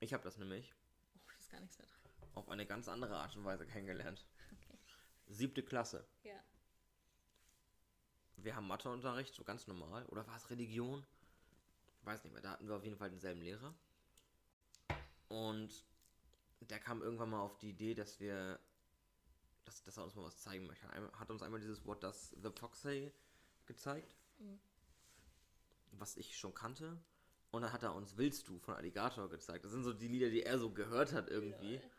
Ich 0.00 0.14
habe 0.14 0.22
das 0.22 0.38
nämlich 0.38 0.72
Oh, 1.16 1.20
das 1.34 1.40
ist 1.40 1.50
gar 1.50 1.60
nichts 1.60 1.76
mehr 1.78 1.86
dran. 1.86 2.30
auf 2.34 2.48
eine 2.48 2.64
ganz 2.64 2.88
andere 2.88 3.16
Art 3.16 3.36
und 3.36 3.44
Weise 3.44 3.66
kennengelernt. 3.66 4.24
Okay. 4.52 4.78
Siebte 5.26 5.62
Klasse. 5.62 6.06
Ja. 6.22 6.42
Wir 8.36 8.54
haben 8.54 8.66
Matheunterricht, 8.68 9.34
so 9.34 9.42
ganz 9.44 9.66
normal. 9.66 10.06
Oder 10.06 10.26
war 10.26 10.36
es 10.36 10.48
Religion? 10.48 11.04
Weiß 12.02 12.22
nicht 12.24 12.32
mehr. 12.32 12.40
Da 12.42 12.52
hatten 12.52 12.68
wir 12.68 12.76
auf 12.76 12.84
jeden 12.84 12.96
Fall 12.96 13.10
denselben 13.10 13.42
Lehrer. 13.42 13.74
Und 15.28 15.84
der 16.60 16.80
kam 16.80 17.02
irgendwann 17.02 17.30
mal 17.30 17.40
auf 17.40 17.58
die 17.58 17.70
Idee, 17.70 17.94
dass 17.94 18.20
wir, 18.20 18.58
dass, 19.64 19.82
dass 19.82 19.96
er 19.96 20.04
uns 20.04 20.14
mal 20.14 20.24
was 20.24 20.40
zeigen 20.40 20.66
möchte. 20.66 20.88
Hat 20.88 21.30
uns 21.30 21.42
einmal 21.42 21.60
dieses 21.60 21.84
What 21.84 22.02
Does 22.02 22.36
the 22.42 22.50
Fox 22.50 22.82
Say 22.82 23.12
gezeigt. 23.66 24.16
Mhm. 24.38 24.58
Was 25.92 26.16
ich 26.16 26.36
schon 26.36 26.54
kannte. 26.54 26.98
Und 27.50 27.62
dann 27.62 27.72
hat 27.72 27.82
er 27.82 27.94
uns 27.94 28.16
Willst 28.16 28.48
du 28.48 28.58
von 28.58 28.74
Alligator 28.74 29.28
gezeigt. 29.28 29.64
Das 29.64 29.72
sind 29.72 29.84
so 29.84 29.92
die 29.92 30.08
Lieder, 30.08 30.30
die 30.30 30.42
er 30.42 30.58
so 30.58 30.70
gehört 30.70 31.12
hat 31.12 31.28
irgendwie. 31.28 31.76
Lol. 31.76 31.90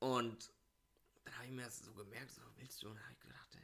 Und 0.00 0.52
dann 1.24 1.36
habe 1.36 1.46
ich 1.46 1.52
mir 1.52 1.62
das 1.62 1.78
so 1.80 1.92
gemerkt, 1.94 2.32
so 2.32 2.42
willst 2.56 2.82
du? 2.82 2.88
Und 2.88 2.96
dann 2.96 3.04
habe 3.04 3.14
ich 3.14 3.20
gedacht, 3.20 3.54
ey, 3.54 3.60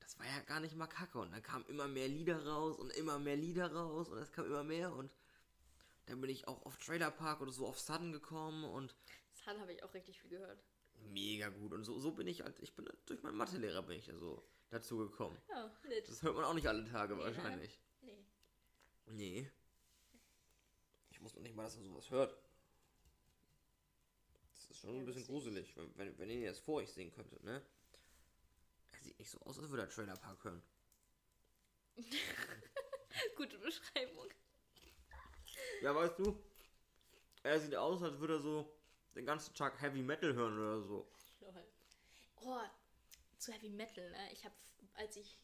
das 0.00 0.18
war 0.18 0.26
ja 0.26 0.40
gar 0.40 0.58
nicht 0.60 0.74
mal 0.74 0.88
kacke. 0.88 1.20
Und 1.20 1.30
dann 1.30 1.42
kamen 1.42 1.64
immer 1.66 1.86
mehr 1.86 2.08
Lieder 2.08 2.44
raus 2.44 2.76
und 2.76 2.90
immer 2.92 3.18
mehr 3.18 3.36
Lieder 3.36 3.72
raus 3.72 4.08
und 4.08 4.18
es 4.18 4.32
kam 4.32 4.46
immer 4.46 4.64
mehr. 4.64 4.92
Und 4.92 5.10
dann 6.10 6.20
bin 6.20 6.30
ich 6.30 6.46
auch 6.48 6.64
auf 6.66 6.76
Trailer 6.78 7.10
Park 7.10 7.40
oder 7.40 7.52
so 7.52 7.66
auf 7.66 7.78
Sudden 7.78 8.12
gekommen 8.12 8.64
und 8.64 8.94
Sun 9.32 9.58
habe 9.60 9.72
ich 9.72 9.82
auch 9.82 9.94
richtig 9.94 10.20
viel 10.20 10.30
gehört. 10.30 10.62
mega 10.94 11.48
gut. 11.48 11.72
Und 11.72 11.84
so, 11.84 11.98
so 11.98 12.12
bin 12.12 12.26
ich 12.26 12.42
halt, 12.42 12.58
ich 12.60 12.74
bin 12.74 12.88
durch 13.06 13.22
meinen 13.22 13.36
Mathelehrer 13.36 13.82
bin 13.82 13.98
ich 13.98 14.06
so 14.18 14.44
dazu 14.70 14.98
gekommen. 14.98 15.40
Ja, 15.48 15.72
lit. 15.84 16.08
Das 16.08 16.22
hört 16.22 16.34
man 16.36 16.44
auch 16.44 16.54
nicht 16.54 16.66
alle 16.66 16.84
Tage 16.84 17.14
Nee, 17.14 17.20
ne? 17.22 17.36
wahrscheinlich. 17.36 17.80
Nee. 18.02 18.24
Nee. 19.06 19.50
Ich 21.10 21.20
wusste 21.22 21.38
noch 21.38 21.44
nicht 21.44 21.54
mal, 21.56 21.62
dass 21.64 21.76
er 21.76 21.82
sowas 21.82 22.10
hört. 22.10 22.36
Das 24.54 24.70
ist 24.70 24.78
schon 24.80 24.94
Ja, 24.94 25.00
ein 25.00 25.06
bisschen 25.06 25.24
gruselig, 25.24 25.76
wenn, 25.76 25.96
wenn, 25.96 26.18
wenn 26.18 26.30
ihr 26.30 26.40
jetzt 26.40 26.60
vor 26.60 26.76
euch 26.76 26.90
sehen 26.92 27.10
könntet, 27.12 27.42
ne? 27.44 27.62
Er 28.92 29.02
sieht 29.02 29.18
nicht 29.18 29.30
so 29.30 29.38
aus, 29.40 29.58
als 29.58 29.70
würde 29.70 29.82
er 29.84 29.88
Trailer 29.88 30.16
Park 30.16 30.44
hören. 30.44 30.62
Gute 33.36 33.58
Beschreibung. 33.58 34.28
Ja, 35.80 35.94
weißt 35.94 36.18
du, 36.18 36.36
er 37.42 37.58
sieht 37.58 37.74
aus, 37.74 38.02
als 38.02 38.18
würde 38.18 38.34
er 38.34 38.40
so 38.40 38.70
den 39.14 39.26
ganzen 39.26 39.54
Tag 39.54 39.80
Heavy 39.80 40.02
Metal 40.02 40.34
hören 40.34 40.58
oder 40.58 40.82
so. 40.82 41.06
Lol. 41.40 41.64
Oh, 42.42 42.60
zu 43.38 43.52
Heavy 43.52 43.70
Metal, 43.70 44.10
ne? 44.10 44.32
Ich 44.32 44.44
habe 44.44 44.54
als 44.94 45.16
ich 45.16 45.36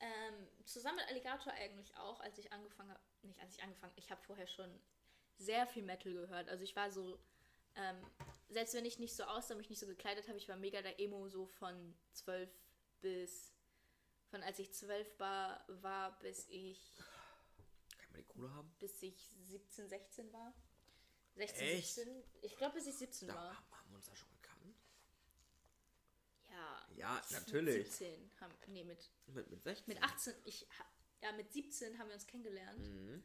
ähm, 0.00 0.46
zusammen 0.64 0.96
mit 0.96 1.08
Alligator 1.08 1.52
eigentlich 1.52 1.96
auch, 1.96 2.20
als 2.20 2.38
ich 2.38 2.52
angefangen 2.52 2.90
habe, 2.90 3.00
nicht 3.22 3.40
als 3.40 3.54
ich 3.54 3.62
angefangen, 3.62 3.92
ich 3.96 4.10
habe 4.10 4.22
vorher 4.22 4.46
schon 4.46 4.70
sehr 5.38 5.66
viel 5.66 5.82
Metal 5.82 6.12
gehört. 6.12 6.48
Also 6.48 6.62
ich 6.62 6.76
war 6.76 6.90
so, 6.90 7.18
ähm, 7.76 7.96
selbst 8.48 8.74
wenn 8.74 8.84
ich 8.84 8.98
nicht 8.98 9.14
so 9.14 9.24
aussah, 9.24 9.54
mich 9.54 9.70
nicht 9.70 9.80
so 9.80 9.86
gekleidet 9.86 10.28
habe, 10.28 10.38
ich 10.38 10.48
war 10.48 10.56
mega 10.56 10.82
der 10.82 11.00
Emo 11.00 11.28
so 11.28 11.46
von 11.46 11.94
12 12.12 12.50
bis, 13.00 13.52
von 14.30 14.42
als 14.42 14.58
ich 14.58 14.72
12 14.72 15.18
war, 15.18 15.64
war 15.68 16.18
bis 16.20 16.48
ich, 16.48 16.78
man 18.14 18.22
die 18.22 18.28
Kohle 18.28 18.50
haben? 18.52 18.74
bis 18.78 19.02
ich 19.02 19.28
17, 19.42 19.88
16 19.88 20.32
war. 20.32 20.54
16, 21.36 21.66
Echt? 21.66 21.94
17, 21.94 22.24
ich 22.42 22.56
glaube 22.56 22.74
bis 22.76 22.86
ich 22.86 22.94
17 22.96 23.28
Da 23.28 23.34
war. 23.34 23.56
haben 23.56 23.90
wir 23.90 23.96
uns 23.96 24.06
da 24.06 24.14
schon 24.14 24.28
gekannt. 24.40 24.76
Ja. 26.50 26.86
Ja, 26.96 27.14
mit 27.14 27.30
natürlich. 27.32 27.86
17 27.90 28.30
haben, 28.40 28.54
nee, 28.68 28.84
mit, 28.84 29.10
Mit, 29.26 29.50
mit 29.50 29.62
16. 29.62 29.94
mit 29.94 30.02
18, 30.02 30.34
ich, 30.44 30.66
ja, 31.22 31.32
mit 31.32 31.52
17 31.52 31.98
haben 31.98 32.06
wir 32.08 32.14
uns 32.14 32.26
kennengelernt. 32.26 32.78
Mhm. 32.86 33.24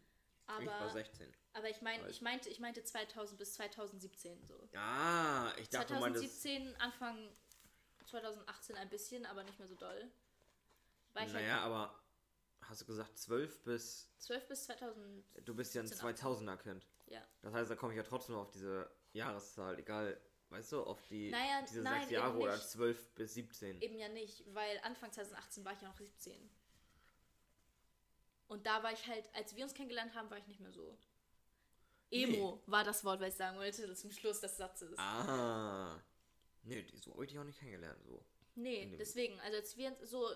ich 0.59 0.65
war 0.65 0.81
Aber, 0.81 0.89
16. 0.89 1.31
aber 1.53 1.69
ich, 1.69 1.81
mein, 1.81 2.07
ich, 2.09 2.21
meinte, 2.21 2.49
ich 2.49 2.59
meinte 2.59 2.83
2000 2.83 3.37
bis 3.37 3.53
2017 3.53 4.43
so. 4.47 4.67
Ah, 4.73 5.53
ich 5.57 5.69
dachte, 5.69 5.93
du 5.93 5.99
meintest. 5.99 6.41
2017, 6.41 6.75
Anfang 6.81 7.29
2018 8.07 8.75
ein 8.75 8.89
bisschen, 8.89 9.25
aber 9.27 9.43
nicht 9.43 9.59
mehr 9.59 9.67
so 9.67 9.75
doll. 9.75 10.11
Naja, 11.13 11.53
halt 11.55 11.63
aber 11.63 11.98
hast 12.69 12.81
du 12.81 12.85
gesagt 12.85 13.17
12 13.17 13.63
bis. 13.63 14.09
12 14.19 14.47
bis 14.47 14.63
2000, 14.65 15.25
Du 15.45 15.55
bist 15.55 15.73
ja 15.75 15.81
ein 15.81 15.87
17, 15.87 16.07
2000er 16.15 16.57
Kind. 16.57 16.85
ja. 17.07 17.21
Das 17.41 17.53
heißt, 17.53 17.71
da 17.71 17.75
komme 17.75 17.93
ich 17.93 17.97
ja 17.97 18.03
trotzdem 18.03 18.35
auf 18.35 18.51
diese 18.51 18.89
Jahreszahl, 19.13 19.77
egal, 19.79 20.19
weißt 20.49 20.71
du, 20.73 20.83
auf 20.83 21.01
die 21.07 21.29
Naja, 21.31 21.61
diese 21.67 21.81
nein, 21.81 22.01
sechs 22.01 22.11
Jahre 22.11 22.33
eben 22.33 22.41
oder 22.43 22.55
nicht. 22.55 22.69
12 22.69 23.09
bis 23.15 23.33
17. 23.33 23.81
Eben 23.81 23.97
ja 23.97 24.09
nicht, 24.09 24.43
weil 24.53 24.79
Anfang 24.83 25.11
2018 25.11 25.65
war 25.65 25.73
ich 25.73 25.81
ja 25.81 25.87
noch 25.89 25.97
17. 25.97 26.49
Und 28.47 28.65
da 28.65 28.81
war 28.83 28.91
ich 28.93 29.05
halt, 29.07 29.29
als 29.35 29.55
wir 29.55 29.63
uns 29.63 29.73
kennengelernt 29.73 30.13
haben, 30.15 30.29
war 30.29 30.37
ich 30.37 30.47
nicht 30.47 30.59
mehr 30.59 30.71
so. 30.71 30.97
Emo 32.11 32.61
war 32.65 32.83
das 32.83 33.03
Wort, 33.03 33.19
was 33.21 33.29
ich 33.29 33.35
sagen 33.35 33.57
wollte, 33.59 33.93
zum 33.93 34.11
Schluss 34.11 34.39
des 34.41 34.57
Satzes. 34.57 34.97
Ah. 34.97 35.99
Nee, 36.63 36.83
so 36.99 37.11
habe 37.13 37.23
ich 37.25 37.29
dich 37.29 37.39
auch 37.39 37.43
nicht 37.43 37.59
kennengelernt, 37.59 38.03
so. 38.03 38.23
Nee, 38.55 38.87
Nee. 38.87 38.97
deswegen, 38.97 39.39
also 39.41 39.57
als 39.57 39.77
wir 39.77 39.95
so, 40.01 40.27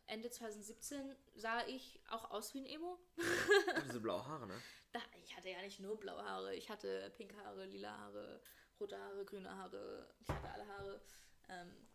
Ende 0.07 0.31
2017 0.31 1.15
sah 1.35 1.67
ich 1.67 2.01
auch 2.11 2.31
aus 2.31 2.55
wie 2.55 2.61
ein 2.61 2.67
Emo. 2.67 2.99
Diese 3.85 4.01
blaue 4.01 4.25
Haare, 4.27 4.47
ne? 4.47 4.61
Da, 4.93 5.01
ich 5.23 5.37
hatte 5.37 5.49
ja 5.51 5.61
nicht 5.63 5.81
nur 5.81 5.99
blaue 5.99 6.23
Haare, 6.23 6.55
ich 6.55 6.71
hatte 6.71 7.11
pinke 7.17 7.37
Haare, 7.45 7.65
lila 7.67 7.97
Haare, 7.99 8.41
rote 8.79 8.99
Haare, 8.99 9.25
grüne 9.25 9.55
Haare, 9.57 10.15
ich 10.21 10.29
hatte 10.29 10.49
alle 10.51 10.67
Haare. 10.69 11.01
Ähm, 11.49 11.89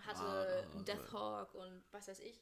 hatte 0.00 0.68
einen 0.72 0.84
Deathhawk 0.84 1.54
und 1.54 1.84
was 1.90 2.06
weiß 2.08 2.20
ich. 2.20 2.40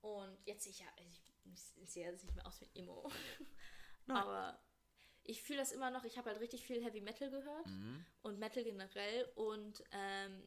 Und 0.00 0.36
jetzt 0.46 0.66
ich 0.66 0.80
ja, 0.80 0.86
ich, 0.96 1.22
ich 1.44 1.90
sehe 1.90 2.10
jetzt 2.10 2.24
nicht 2.24 2.34
mehr 2.34 2.46
aus 2.46 2.60
wie 2.60 2.66
ein 2.66 2.76
Emo. 2.76 3.10
Aber 4.08 4.58
ich 5.24 5.42
fühle 5.42 5.58
das 5.60 5.72
immer 5.72 5.90
noch, 5.90 6.04
ich 6.04 6.18
habe 6.18 6.30
halt 6.30 6.40
richtig 6.40 6.64
viel 6.66 6.82
Heavy 6.84 7.00
Metal 7.00 7.30
gehört 7.30 7.66
Mhm. 7.66 8.04
und 8.22 8.38
Metal 8.38 8.64
generell 8.64 9.24
und 9.36 9.82
ähm, 9.92 10.42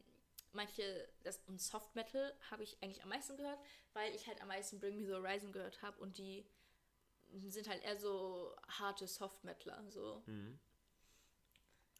manche, 0.51 1.07
das, 1.23 1.39
und 1.47 1.61
Soft 1.61 1.95
Metal 1.95 2.33
habe 2.51 2.63
ich 2.63 2.81
eigentlich 2.81 3.03
am 3.03 3.09
meisten 3.09 3.37
gehört, 3.37 3.59
weil 3.93 4.13
ich 4.15 4.27
halt 4.27 4.41
am 4.41 4.47
meisten 4.49 4.79
Bring 4.79 4.97
Me 4.97 5.05
the 5.05 5.13
Horizon 5.13 5.51
gehört 5.51 5.81
habe 5.81 5.97
und 6.01 6.17
die 6.17 6.45
sind 7.47 7.67
halt 7.67 7.83
eher 7.83 7.97
so 7.99 8.55
harte 8.67 9.07
Soft 9.07 9.43
Metaler, 9.43 9.89
so. 9.91 10.23
Mhm. 10.25 10.59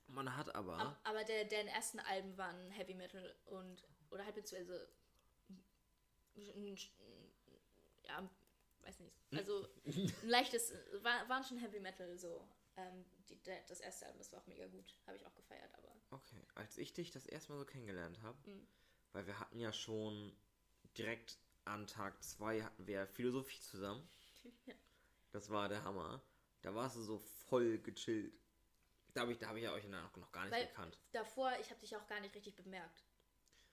Man 0.08 0.36
hat 0.38 0.54
aber. 0.54 0.78
Ab- 0.78 1.00
Aber 1.04 1.24
der, 1.24 1.46
deren 1.46 1.68
ersten 1.68 2.00
Alben 2.00 2.38
waren 2.38 2.70
Heavy 2.72 2.93
Metal 2.93 3.36
und, 3.46 3.84
oder 4.12 4.24
halt 4.24 4.36
beziehungsweise, 4.36 4.88
ja, 8.04 8.30
weiß 8.86 8.99
nicht. 8.99 9.15
Also, 9.33 9.67
ein 9.86 10.13
leichtes, 10.29 10.73
war, 11.01 11.27
waren 11.29 11.43
schon 11.43 11.57
Heavy 11.57 11.79
Metal 11.79 12.17
so. 12.17 12.47
Ähm, 12.77 13.05
die, 13.29 13.39
das 13.67 13.79
erste 13.79 14.05
Album, 14.05 14.19
das 14.19 14.31
war 14.31 14.39
auch 14.41 14.47
mega 14.47 14.67
gut. 14.67 14.97
Habe 15.07 15.17
ich 15.17 15.25
auch 15.25 15.33
gefeiert, 15.36 15.73
aber. 15.75 15.95
Okay, 16.11 16.45
als 16.55 16.77
ich 16.77 16.93
dich 16.93 17.11
das 17.11 17.25
erste 17.25 17.51
Mal 17.51 17.59
so 17.59 17.65
kennengelernt 17.65 18.21
habe, 18.21 18.38
Mhm. 18.49 18.67
weil 19.13 19.25
wir 19.27 19.39
hatten 19.39 19.59
ja 19.59 19.71
schon 19.73 20.36
direkt 20.97 21.38
an 21.65 21.88
Tag 21.88 22.21
2 22.23 22.61
hatten 22.61 22.86
wir 22.88 23.07
Philosophie 23.07 23.59
zusammen. 23.61 24.07
Ja. 24.67 24.75
Das 25.31 25.49
war 25.49 25.67
der 25.69 25.83
Hammer. 25.83 26.21
Da 26.61 26.73
warst 26.75 26.95
du 26.97 27.01
so 27.01 27.17
voll 27.17 27.79
gechillt. 27.79 28.33
Da 29.13 29.21
habe 29.21 29.31
ich, 29.31 29.38
da 29.39 29.47
hab 29.49 29.55
ich 29.55 29.63
ja 29.63 29.73
euch 29.73 29.86
noch, 29.88 30.15
noch 30.17 30.31
gar 30.31 30.43
nicht 30.45 30.53
Weil 30.53 30.67
gekannt. 30.67 30.99
davor, 31.13 31.51
ich 31.59 31.69
habe 31.71 31.79
dich 31.79 31.95
auch 31.95 32.05
gar 32.07 32.19
nicht 32.19 32.36
richtig 32.36 32.55
bemerkt. 32.55 33.03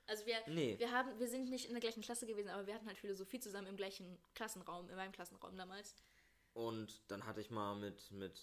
Also 0.07 0.27
wir, 0.27 0.37
Nee. 0.49 0.79
wir 0.79 0.91
haben, 0.91 1.19
wir 1.19 1.29
sind 1.29 1.49
nicht 1.49 1.67
in 1.67 1.73
der 1.73 1.81
gleichen 1.81 2.03
Klasse 2.03 2.27
gewesen, 2.27 2.49
aber 2.49 2.67
wir 2.67 2.75
hatten 2.75 2.87
halt 2.87 2.99
Philosophie 2.99 3.41
zusammen 3.41 3.69
im 3.69 3.77
gleichen 3.77 4.19
Klassenraum, 4.35 4.89
in 4.91 4.97
meinem 4.97 5.13
Klassenraum 5.13 5.57
damals. 5.57 5.95
Und 6.55 7.01
dann 7.09 7.25
hatte 7.25 7.41
ich 7.41 7.51
mal 7.51 7.75
mit, 7.77 8.11
mit 8.11 8.41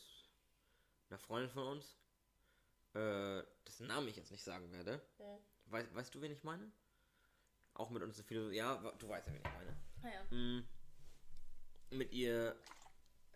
einer 1.09 1.19
Freundin 1.19 1.49
von 1.51 1.67
uns, 1.67 1.97
äh, 2.93 3.43
dessen 3.67 3.87
Namen 3.87 4.07
ich 4.07 4.15
jetzt 4.15 4.31
nicht 4.31 4.43
sagen 4.43 4.71
werde. 4.71 5.01
Weißt, 5.65 5.93
weißt 5.93 6.15
du, 6.15 6.21
wen 6.21 6.31
ich 6.31 6.43
meine? 6.43 6.71
Auch 7.73 7.89
mit 7.91 8.01
uns 8.01 8.15
eine 8.17 8.23
Philosophie. 8.23 8.55
Ja, 8.57 8.75
du 8.97 9.09
weißt 9.09 9.27
ja, 9.27 9.33
wen 9.33 9.41
ich 9.41 9.53
meine. 9.53 9.77
Naja. 10.01 10.23
Mm, 10.31 10.67
mit 11.91 12.11
ihr, 12.13 12.55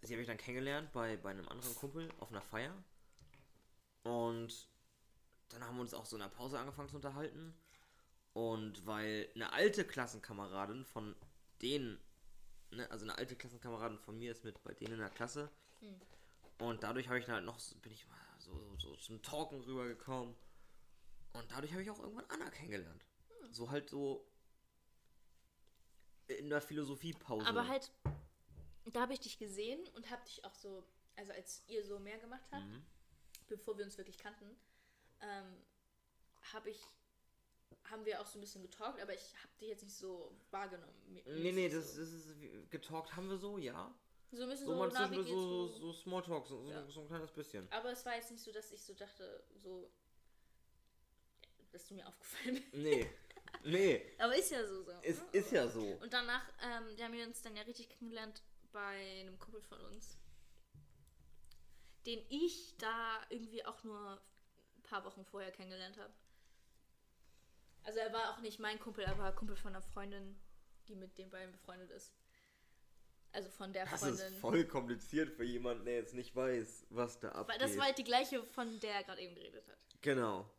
sie 0.01 0.13
habe 0.13 0.21
ich 0.21 0.27
dann 0.27 0.37
kennengelernt 0.37 0.91
bei, 0.91 1.17
bei 1.17 1.31
einem 1.31 1.47
anderen 1.49 1.75
Kumpel 1.75 2.09
auf 2.19 2.31
einer 2.31 2.41
Feier. 2.41 2.73
Und 4.03 4.67
dann 5.49 5.63
haben 5.63 5.75
wir 5.75 5.81
uns 5.81 5.93
auch 5.93 6.05
so 6.05 6.15
in 6.15 6.21
der 6.21 6.29
Pause 6.29 6.57
angefangen 6.57 6.89
zu 6.89 6.95
unterhalten. 6.95 7.53
Und 8.33 8.85
weil 8.87 9.29
eine 9.35 9.53
alte 9.53 9.85
Klassenkameradin 9.85 10.85
von 10.85 11.15
denen, 11.61 11.99
ne, 12.71 12.89
also 12.89 13.05
eine 13.05 13.17
alte 13.17 13.35
Klassenkameradin 13.35 13.99
von 13.99 14.17
mir 14.17 14.31
ist 14.31 14.43
mit 14.43 14.61
bei 14.63 14.73
denen 14.73 14.93
in 14.93 14.99
der 14.99 15.09
Klasse. 15.09 15.51
Und 16.59 16.81
dadurch 16.83 17.07
habe 17.07 17.19
ich 17.19 17.25
dann 17.25 17.35
halt 17.35 17.45
noch, 17.45 17.59
so- 17.59 17.75
bin 17.77 17.91
ich 17.91 18.07
mal 18.07 18.17
so, 18.39 18.53
so, 18.77 18.77
so 18.77 18.95
zum 18.95 19.21
Talken 19.21 19.61
rübergekommen. 19.61 20.35
Und 21.33 21.51
dadurch 21.51 21.71
habe 21.73 21.83
ich 21.83 21.89
auch 21.91 21.99
irgendwann 21.99 22.25
Anna 22.29 22.49
kennengelernt. 22.49 23.05
So 23.51 23.69
halt 23.69 23.89
so 23.89 24.27
in 26.27 26.49
der 26.49 26.61
Philosophiepause. 26.61 27.45
Aber 27.47 27.67
halt, 27.67 27.91
da 28.91 29.01
habe 29.01 29.13
ich 29.13 29.19
dich 29.19 29.37
gesehen 29.37 29.87
und 29.89 30.09
habe 30.09 30.23
dich 30.25 30.43
auch 30.45 30.55
so, 30.55 30.87
also 31.15 31.31
als 31.33 31.63
ihr 31.67 31.83
so 31.85 31.99
mehr 31.99 32.17
gemacht 32.17 32.45
habt, 32.51 32.63
Mhm. 32.65 32.83
bevor 33.47 33.77
wir 33.77 33.85
uns 33.85 33.97
wirklich 33.97 34.17
kannten, 34.17 34.55
ähm, 35.21 35.55
habe 36.53 36.69
ich, 36.69 36.81
haben 37.89 38.05
wir 38.05 38.19
auch 38.21 38.25
so 38.27 38.37
ein 38.37 38.41
bisschen 38.41 38.61
getalkt, 38.61 38.99
aber 39.01 39.13
ich 39.13 39.33
habe 39.37 39.53
dich 39.59 39.69
jetzt 39.69 39.83
nicht 39.83 39.95
so 39.95 40.35
wahrgenommen. 40.51 40.93
Mir- 41.07 41.23
Nee, 41.25 41.51
nee, 41.51 41.69
so. 41.69 41.77
das, 41.77 41.95
das 41.95 42.09
ist 42.11 42.35
getalkt 42.69 43.15
haben 43.15 43.29
wir 43.29 43.37
so, 43.37 43.57
ja. 43.57 43.93
so 44.31 44.43
ein 44.43 44.49
bisschen 44.49 44.65
So, 44.67 44.73
so, 44.75 44.85
na, 44.87 45.07
so, 45.13 45.23
so? 45.23 45.67
so, 45.67 45.93
Smalltalk, 45.93 46.47
so, 46.47 46.69
Ja. 46.69 46.85
so, 46.89 47.01
ein 47.01 47.07
kleines 47.07 47.31
bisschen. 47.31 47.71
Aber 47.71 47.91
es 47.91 48.05
war 48.05 48.15
jetzt 48.15 48.31
nicht 48.31 48.43
so, 48.43 48.51
dass 48.51 48.71
ich 48.71 48.81
so 48.81 48.93
dachte, 48.93 49.43
so, 49.55 49.89
dass 51.71 51.87
du 51.87 51.93
mir 51.95 52.07
aufgefallen 52.07 52.55
bist. 52.55 52.73
Nee, 52.73 53.09
nee, 53.63 54.01
Aber 54.19 54.35
ist 54.35 54.51
ja 54.51 54.65
so. 54.65 54.83
so 54.83 54.91
es 55.01 55.19
ne? 55.19 55.25
ist 55.33 55.51
ja 55.51 55.67
so. 55.67 55.81
Und 56.01 56.11
danach, 56.13 56.47
ähm, 56.61 56.97
haben 57.01 57.13
wir 57.13 57.25
uns 57.25 57.41
dann 57.41 57.55
ja 57.55 57.63
richtig 57.63 57.89
kennengelernt 57.89 58.41
bei 58.71 59.21
einem 59.21 59.37
Kumpel 59.39 59.61
von 59.61 59.79
uns, 59.85 60.17
den 62.05 62.23
ich 62.29 62.75
da 62.77 63.21
irgendwie 63.29 63.63
auch 63.65 63.83
nur 63.83 64.19
ein 64.77 64.83
paar 64.83 65.05
Wochen 65.05 65.23
vorher 65.25 65.51
kennengelernt 65.51 65.97
habe. 65.97 66.11
Also 67.83 67.99
er 67.99 68.13
war 68.13 68.31
auch 68.33 68.39
nicht 68.41 68.59
mein 68.59 68.79
Kumpel, 68.79 69.03
er 69.03 69.17
war 69.17 69.33
Kumpel 69.35 69.55
von 69.55 69.75
einer 69.75 69.81
Freundin, 69.81 70.39
die 70.87 70.95
mit 70.95 71.17
den 71.17 71.29
beiden 71.29 71.51
befreundet 71.51 71.91
ist. 71.91 72.13
Also 73.33 73.49
von 73.49 73.73
der 73.73 73.85
Das 73.85 73.99
Freundin. 73.99 74.27
ist 74.27 74.37
voll 74.37 74.65
kompliziert 74.65 75.31
für 75.31 75.43
jemanden, 75.43 75.85
der 75.85 75.95
jetzt 75.95 76.13
nicht 76.13 76.35
weiß, 76.35 76.85
was 76.91 77.19
da 77.19 77.29
Weil 77.33 77.39
abgeht. 77.41 77.61
das 77.61 77.77
war 77.77 77.85
halt 77.85 77.97
die 77.97 78.03
gleiche, 78.03 78.43
von 78.43 78.79
der 78.79 78.93
er 78.93 79.03
gerade 79.03 79.21
eben 79.21 79.33
geredet 79.35 79.67
hat. 79.67 79.77
Genau. 80.01 80.49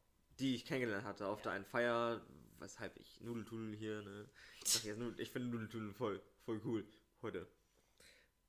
Die 0.40 0.56
ich 0.56 0.64
kennengelernt 0.64 1.04
hatte 1.04 1.26
auf 1.28 1.40
der 1.42 1.52
einen 1.52 1.64
Feier, 1.64 2.20
weshalb 2.58 2.96
ich 2.98 3.20
Nudeltudel 3.20 3.76
hier, 3.76 4.02
ne? 4.02 4.28
Ich, 4.64 4.82
jetzt 4.82 5.00
ich 5.18 5.30
finde 5.30 5.48
Nudeltudel 5.50 5.92
voll, 5.92 6.20
voll 6.44 6.60
cool 6.64 6.84
heute. 7.22 7.46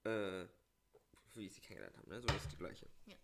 Äh, 0.04 0.48
wie 1.36 1.46
ich 1.46 1.54
sie 1.54 1.62
kennengelernt 1.62 1.98
habe, 1.98 2.10
ne? 2.10 2.22
So 2.22 2.28
das 2.28 2.38
ist 2.44 2.52
die 2.52 2.58
gleiche. 2.58 2.88
Ja. 3.06 3.16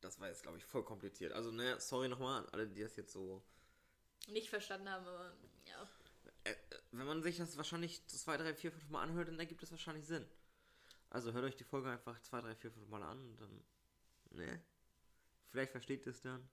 Das 0.00 0.18
war 0.20 0.28
jetzt, 0.28 0.42
glaube 0.42 0.56
ich, 0.58 0.64
voll 0.64 0.84
kompliziert. 0.84 1.32
Also, 1.32 1.50
ne, 1.50 1.78
sorry 1.80 2.08
nochmal 2.08 2.42
an 2.42 2.48
alle, 2.50 2.66
die 2.66 2.80
das 2.80 2.96
jetzt 2.96 3.12
so. 3.12 3.42
Nicht 4.26 4.50
verstanden 4.50 4.88
haben, 4.88 5.06
aber 5.06 5.36
ja. 5.66 5.88
Äh, 6.44 6.50
äh, 6.50 6.56
wenn 6.92 7.06
man 7.06 7.22
sich 7.22 7.36
das 7.36 7.56
wahrscheinlich 7.56 8.06
zwei, 8.06 8.36
drei, 8.36 8.54
vier, 8.54 8.72
fünf 8.72 8.88
Mal 8.88 9.02
anhört, 9.02 9.28
dann 9.28 9.38
ergibt 9.38 9.62
es 9.62 9.70
wahrscheinlich 9.70 10.06
Sinn. 10.06 10.26
Also 11.10 11.32
hört 11.32 11.44
euch 11.44 11.56
die 11.56 11.64
Folge 11.64 11.90
einfach 11.90 12.20
zwei, 12.22 12.40
drei, 12.40 12.54
vier, 12.54 12.72
fünf 12.72 12.88
Mal 12.88 13.02
an 13.02 13.18
und 13.18 13.40
dann. 13.40 13.64
Ne? 14.30 14.60
Vielleicht 15.50 15.70
versteht 15.70 16.04
ihr 16.06 16.10
es 16.10 16.20
dann. 16.20 16.48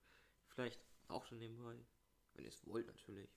Vielleicht 0.49 0.79
auch 1.07 1.25
schon 1.25 1.39
nebenbei. 1.39 1.75
Wenn 2.33 2.45
ihr 2.45 2.49
es 2.49 2.65
wollt, 2.65 2.87
natürlich. 2.87 3.29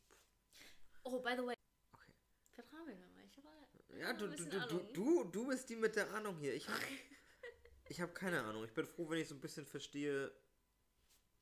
Oh, 1.03 1.19
by 1.21 1.35
the 1.37 1.47
way. 1.47 1.55
Okay. 1.93 2.13
Vertrau 2.53 2.85
mir 2.85 2.97
doch 2.97 3.09
mal. 3.15 3.25
Ich 3.25 3.37
habe 3.39 3.99
Ja, 3.99 4.13
du, 4.13 4.29
du, 4.29 4.45
du, 4.45 4.79
du, 4.93 5.25
du, 5.25 5.47
bist 5.47 5.69
die 5.69 5.77
mit 5.77 5.97
der 5.97 6.13
Ahnung 6.13 6.37
hier. 6.39 6.55
Ich 6.55 6.69
habe 6.69 6.81
ich 7.89 8.01
hab 8.01 8.15
keine 8.15 8.43
Ahnung. 8.43 8.65
Ich 8.65 8.73
bin 8.73 8.87
froh, 8.87 9.09
wenn 9.09 9.19
ich 9.19 9.29
so 9.29 9.35
ein 9.35 9.41
bisschen 9.41 9.67
verstehe, 9.67 10.33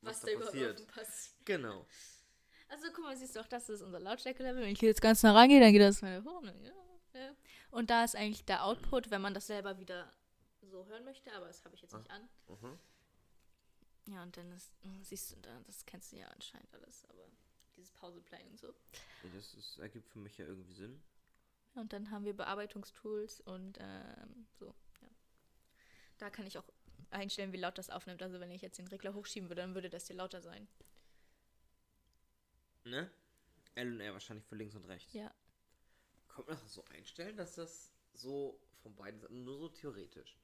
was, 0.01 0.15
was 0.15 0.21
da 0.21 0.27
da 0.27 0.33
überhaupt 0.33 0.51
passiert. 0.51 0.87
passiert. 0.87 1.45
Genau. 1.45 1.87
Also 2.67 2.87
guck 2.93 3.03
mal, 3.05 3.15
siehst 3.15 3.35
du 3.35 3.39
auch, 3.39 3.47
das 3.47 3.69
ist 3.69 3.81
unser 3.81 3.99
Lautstärke-Level. 3.99 4.61
Wenn 4.61 4.71
ich 4.71 4.79
hier 4.79 4.89
jetzt 4.89 5.01
ganz 5.01 5.23
nah 5.23 5.33
rangehe, 5.33 5.59
dann 5.59 5.71
geht 5.71 5.81
das 5.81 6.01
meine 6.01 6.21
vorne. 6.23 6.53
Ja, 6.63 7.19
ja. 7.19 7.35
Und 7.71 7.89
da 7.89 8.03
ist 8.03 8.15
eigentlich 8.15 8.45
der 8.45 8.63
Output, 8.63 9.11
wenn 9.11 9.21
man 9.21 9.33
das 9.33 9.47
selber 9.47 9.79
wieder 9.79 10.11
so 10.61 10.85
hören 10.87 11.05
möchte, 11.05 11.31
aber 11.33 11.47
das 11.47 11.63
habe 11.63 11.75
ich 11.75 11.81
jetzt 11.81 11.95
nicht 11.95 12.09
an. 12.09 12.27
Mhm. 12.47 12.79
Ja, 14.07 14.23
und 14.23 14.35
dann 14.37 14.51
ist, 14.51 14.71
hm, 14.81 15.03
siehst 15.03 15.31
du 15.31 15.35
da, 15.41 15.59
das 15.65 15.85
kennst 15.85 16.11
du 16.11 16.17
ja 16.17 16.27
anscheinend 16.27 16.71
alles, 16.73 17.05
aber 17.09 17.23
dieses 17.75 17.91
Pause-Play 17.91 18.43
und 18.49 18.59
so. 18.59 18.67
Ja, 18.67 19.29
Das 19.35 19.53
ist, 19.53 19.79
ergibt 19.79 20.09
für 20.09 20.19
mich 20.19 20.37
ja 20.37 20.45
irgendwie 20.45 20.73
Sinn. 20.73 21.01
Und 21.75 21.91
dann 21.91 22.11
haben 22.11 22.23
wir 22.23 22.35
Bearbeitungstools 22.35 23.41
und 23.41 23.77
ähm, 23.81 24.47
so, 24.57 24.73
ja. 25.01 25.09
Da 26.17 26.29
kann 26.29 26.45
ich 26.45 26.57
auch 26.57 26.69
einstellen, 27.09 27.51
wie 27.51 27.57
laut 27.57 27.77
das 27.77 27.89
aufnimmt. 27.89 28.21
Also 28.23 28.39
wenn 28.39 28.51
ich 28.51 28.61
jetzt 28.61 28.77
den 28.77 28.87
Regler 28.87 29.13
hochschieben 29.13 29.49
würde, 29.49 29.61
dann 29.61 29.75
würde 29.75 29.89
das 29.89 30.07
hier 30.07 30.15
lauter 30.15 30.41
sein. 30.41 30.67
Ne? 32.85 33.09
L 33.75 33.93
und 33.93 33.99
R 33.99 34.13
wahrscheinlich 34.13 34.45
für 34.45 34.55
links 34.55 34.75
und 34.75 34.85
rechts. 34.85 35.11
Ja. 35.13 35.33
Kommt 36.27 36.47
man 36.47 36.57
das 36.57 36.73
so 36.73 36.83
einstellen, 36.85 37.35
dass 37.37 37.55
das 37.55 37.91
so 38.13 38.59
von 38.81 38.95
beiden 38.95 39.19
Seiten, 39.19 39.43
nur 39.43 39.57
so 39.57 39.69
theoretisch. 39.69 40.37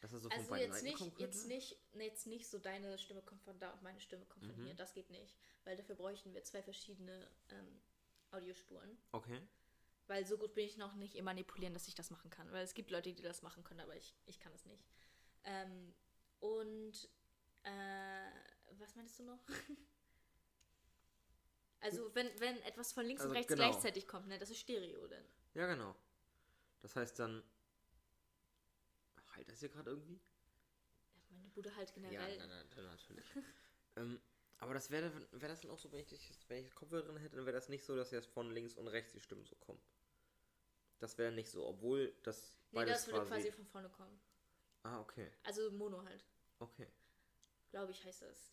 Dass 0.00 0.12
das 0.12 0.22
so 0.22 0.28
von 0.30 0.38
Also 0.38 0.50
beiden 0.50 0.66
jetzt 0.66 0.74
Seiten 0.74 0.84
nicht, 0.86 0.98
kommen 0.98 1.10
könnte? 1.14 1.24
jetzt 1.24 1.46
nicht, 1.48 1.76
jetzt 1.94 2.26
nicht 2.26 2.48
so 2.48 2.58
deine 2.58 2.98
Stimme 2.98 3.20
kommt 3.22 3.42
von 3.42 3.58
da 3.58 3.70
und 3.72 3.82
meine 3.82 4.00
Stimme 4.00 4.24
kommt 4.26 4.44
von 4.46 4.56
Mhm. 4.60 4.64
hier. 4.64 4.74
Das 4.74 4.94
geht 4.94 5.10
nicht. 5.10 5.36
Weil 5.64 5.76
dafür 5.76 5.94
bräuchten 5.96 6.32
wir 6.34 6.42
zwei 6.44 6.62
verschiedene 6.62 7.28
ähm, 7.50 7.80
Audiospuren. 8.30 8.96
Okay. 9.12 9.40
Weil 10.06 10.24
so 10.26 10.38
gut 10.38 10.54
bin 10.54 10.64
ich 10.64 10.78
noch 10.78 10.94
nicht 10.94 11.16
im 11.16 11.24
Manipulieren, 11.26 11.74
dass 11.74 11.86
ich 11.88 11.94
das 11.94 12.10
machen 12.10 12.30
kann. 12.30 12.50
Weil 12.52 12.64
es 12.64 12.74
gibt 12.74 12.90
Leute, 12.90 13.12
die 13.12 13.22
das 13.22 13.42
machen 13.42 13.62
können, 13.64 13.80
aber 13.80 13.94
ich, 13.96 14.14
ich 14.26 14.38
kann 14.40 14.52
es 14.54 14.64
nicht. 14.64 14.82
Ähm, 15.44 15.94
und 16.40 17.08
äh, 17.64 18.30
was 18.78 18.94
meinst 18.96 19.18
du 19.18 19.24
noch? 19.24 19.40
also 21.80 22.14
wenn, 22.14 22.28
wenn 22.40 22.60
etwas 22.62 22.92
von 22.92 23.04
links 23.06 23.22
Also 23.22 23.30
und 23.30 23.36
rechts 23.36 23.52
genau. 23.52 23.70
gleichzeitig 23.70 24.06
kommt, 24.06 24.28
ne, 24.28 24.38
das 24.38 24.50
ist 24.50 24.58
Stereo 24.58 25.06
dann. 25.06 25.24
Ja, 25.54 25.66
genau. 25.66 25.94
Das 26.80 26.96
heißt 26.96 27.18
dann. 27.18 27.42
Halt 29.34 29.48
das 29.50 29.60
hier 29.60 29.68
gerade 29.68 29.90
irgendwie? 29.90 30.20
Ja, 31.14 31.22
meine 31.30 31.48
Bude 31.50 31.74
halt 31.76 31.90
Ja, 31.90 31.94
generell. 31.94 32.38
nein, 32.38 32.48
nein, 32.48 32.66
nein, 32.74 32.84
natürlich. 32.86 33.24
ähm, 33.96 34.20
aber 34.58 34.74
das 34.74 34.90
wäre 34.90 35.12
wär 35.32 35.48
das 35.48 35.60
dann 35.60 35.70
auch 35.70 35.78
so, 35.78 35.92
wenn 35.92 36.00
ich, 36.00 36.10
wenn 36.48 36.64
ich 36.64 36.74
Kopfhörer 36.74 37.04
drin 37.04 37.16
hätte, 37.18 37.36
dann 37.36 37.46
wäre 37.46 37.54
das 37.54 37.68
nicht 37.68 37.84
so, 37.84 37.94
dass 37.94 38.10
jetzt 38.10 38.28
von 38.28 38.50
links 38.50 38.74
und 38.74 38.88
rechts 38.88 39.12
die 39.12 39.20
Stimmen 39.20 39.44
so 39.44 39.54
kommen. 39.56 39.80
Das 40.98 41.16
wäre 41.18 41.30
nicht 41.30 41.50
so, 41.50 41.64
obwohl 41.66 42.12
das 42.24 42.52
nee, 42.72 42.84
das 42.84 43.06
würde 43.06 43.20
quasi... 43.20 43.30
quasi 43.30 43.52
von 43.52 43.66
vorne 43.66 43.88
kommen. 43.90 44.20
Ah, 44.82 45.00
okay. 45.00 45.30
Also 45.44 45.70
Mono 45.70 46.04
halt. 46.04 46.24
Okay. 46.58 46.88
Glaube 47.70 47.92
ich, 47.92 48.04
heißt 48.04 48.22
das. 48.22 48.52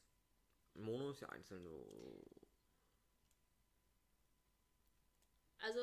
Mono 0.76 1.12
ist 1.12 1.22
ja 1.22 1.30
einzeln 1.30 1.64
so. 1.64 2.24
Also, 5.66 5.80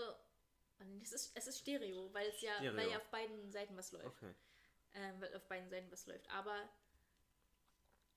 nee, 0.84 1.00
es 1.02 1.12
ist, 1.12 1.36
es 1.36 1.48
ist 1.48 1.58
Stereo, 1.58 2.12
weil 2.14 2.28
es 2.28 2.40
ja, 2.40 2.54
Stereo. 2.54 2.76
weil 2.76 2.90
ja 2.90 2.98
auf 2.98 3.10
beiden 3.10 3.50
Seiten 3.50 3.76
was 3.76 3.90
läuft. 3.90 4.06
Okay. 4.06 4.32
Ähm, 4.94 5.20
weil 5.20 5.34
auf 5.34 5.44
beiden 5.48 5.68
Seiten 5.68 5.90
was 5.90 6.06
läuft. 6.06 6.28
Aber 6.30 6.56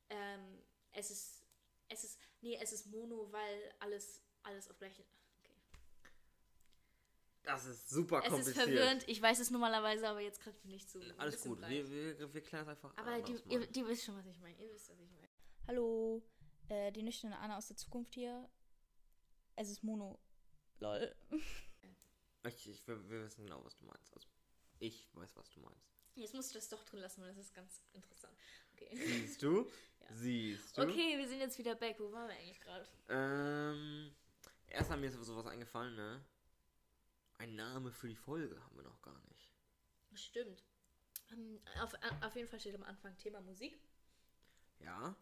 ähm, 0.10 0.62
es 0.92 1.10
ist, 1.10 1.44
es 1.90 2.04
ist, 2.04 2.20
nee, 2.42 2.58
es 2.62 2.72
ist 2.72 2.86
Mono, 2.88 3.32
weil 3.32 3.74
alles, 3.80 4.22
alles 4.44 4.70
auf 4.70 4.78
gleichen. 4.78 5.04
Okay. 5.40 5.56
Das 7.44 7.66
ist 7.66 7.90
super 7.90 8.20
Es 8.20 8.26
ist 8.26 8.32
kompliziert. 8.32 8.66
verwirrend. 8.66 9.04
Ich 9.08 9.20
weiß 9.22 9.40
es 9.40 9.50
normalerweise, 9.50 10.08
aber 10.08 10.20
jetzt 10.20 10.42
gerade 10.42 10.58
bin 10.60 10.72
ich 10.72 10.88
zu. 10.88 11.00
ein 11.00 11.20
Alles 11.20 11.42
gut. 11.42 11.60
Wir, 11.68 11.90
wir, 11.90 12.34
wir 12.34 12.42
klären 12.42 12.64
es 12.64 12.70
einfach 12.70 12.96
aber 12.96 13.22
die, 13.22 13.42
ihr, 13.50 13.66
die 13.66 13.88
wisst 13.88 14.06
schon, 14.06 14.18
was 14.18 14.28
ich 14.28 14.40
meine. 14.40 14.56
Ihr 14.62 14.72
wisst, 14.72 14.90
was 14.90 15.00
ich 15.00 15.10
meine. 15.10 15.30
Hallo, 15.68 16.22
äh, 16.70 16.92
die 16.92 17.02
nüchterne 17.02 17.40
Anna 17.40 17.58
aus 17.58 17.68
der 17.68 17.78
Zukunft 17.78 18.14
hier. 18.14 18.48
Es 19.56 19.70
ist 19.70 19.84
Mono. 19.84 20.20
Lol. 20.80 21.16
Ich, 22.48 22.70
ich, 22.70 22.88
wir, 22.88 23.10
wir 23.10 23.26
wissen 23.26 23.44
genau, 23.44 23.64
was 23.64 23.76
du 23.76 23.86
meinst. 23.86 24.14
Also, 24.14 24.28
ich 24.80 25.10
weiß, 25.14 25.36
was 25.36 25.50
du 25.52 25.60
meinst. 25.62 25.96
Jetzt 26.16 26.34
muss 26.34 26.48
ich 26.48 26.54
das 26.54 26.70
doch 26.70 26.84
drin 26.86 27.00
lassen, 27.00 27.22
weil 27.22 27.30
das 27.30 27.38
ist 27.38 27.54
ganz 27.54 27.82
interessant. 27.94 28.38
Okay. 28.74 28.90
Siehst 28.96 29.42
du? 29.42 29.70
Ja. 30.02 30.16
Siehst 30.18 30.78
du? 30.78 30.84
Okay, 30.84 31.18
wir 31.18 31.28
sind 31.28 31.40
jetzt 31.40 31.58
wieder 31.58 31.74
back. 31.74 32.00
Wo 32.00 32.12
waren 32.12 32.28
wir 32.28 32.36
eigentlich 32.36 32.60
gerade? 32.60 32.88
Ähm, 33.10 34.16
erst 34.68 34.92
haben 34.92 35.02
mir 35.02 35.10
sowas 35.10 35.48
eingefallen, 35.48 35.96
ne? 35.96 36.24
Ein 37.40 37.56
Name 37.56 37.92
für 37.92 38.08
die 38.08 38.16
Folge 38.16 38.64
haben 38.64 38.76
wir 38.76 38.84
noch 38.84 39.02
gar 39.02 39.20
nicht. 39.30 39.52
Stimmt. 40.14 40.64
Ähm, 41.32 41.60
auf, 41.82 41.94
auf 42.22 42.36
jeden 42.36 42.48
Fall 42.48 42.60
steht 42.60 42.76
am 42.76 42.84
Anfang 42.84 43.18
Thema 43.18 43.42
Musik. 43.42 43.80
Ja? 44.80 45.16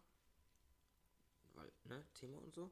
Weil, 1.53 1.71
ne? 1.85 2.05
Thema 2.13 2.39
und 2.39 2.53
so. 2.53 2.63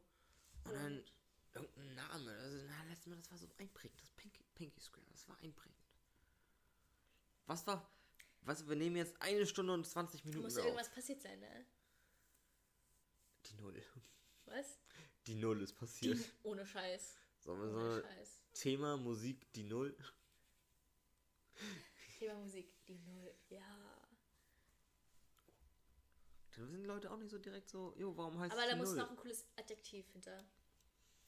Und 0.66 0.74
dann 0.74 0.98
Und 0.98 1.14
irgendein 1.54 1.96
Name. 1.96 2.32
Also, 2.38 2.58
na, 2.68 2.84
letztes 2.90 3.08
Mal, 3.08 3.16
das 3.18 3.32
war 3.32 3.38
so 3.38 3.48
einprägend. 3.58 4.02
Das 4.02 4.12
Pinky, 4.12 4.44
Pinky 4.56 4.80
Square, 4.82 5.06
das 5.12 5.28
war 5.28 5.38
einprägend. 5.40 5.78
Was 7.48 7.66
war. 7.68 7.90
Du, 8.44 8.68
wir 8.70 8.76
nehmen 8.76 8.96
jetzt 8.96 9.22
eine 9.22 9.46
Stunde 9.46 9.74
und 9.74 9.86
20 9.86 10.26
Minuten 10.26 10.44
muss 10.46 10.58
auf. 10.58 10.64
irgendwas 10.66 10.90
passiert 10.90 11.22
sein, 11.22 11.40
ne? 11.40 11.66
Die 13.46 13.54
Null. 13.56 13.84
Was? 14.46 14.80
Die 15.28 15.36
Null 15.36 15.62
ist 15.62 15.74
passiert. 15.74 16.18
Die, 16.18 16.26
ohne 16.44 16.66
Scheiß. 16.66 17.18
Sollen 17.40 17.60
wir 17.62 17.70
Ohne 17.76 17.96
so 17.96 18.02
Scheiß. 18.02 18.42
Thema 18.54 18.98
Musik 18.98 19.52
die 19.54 19.64
Null? 19.64 19.96
Thema 22.20 22.36
Musik, 22.36 22.72
die 22.86 22.98
Null. 23.00 23.34
Ja. 23.50 23.98
Dann 26.56 26.70
sind 26.70 26.86
Leute 26.86 27.12
auch 27.12 27.18
nicht 27.18 27.32
so 27.32 27.38
direkt 27.40 27.70
so, 27.70 27.94
jo, 27.98 28.16
warum 28.18 28.40
heißt 28.40 28.52
Aber 28.54 28.64
es 28.64 28.70
da 28.70 28.76
muss 28.76 28.90
Null? 28.90 28.98
noch 28.98 29.10
ein 29.12 29.16
cooles 29.18 29.46
Adjektiv 29.56 30.10
hinter. 30.12 30.44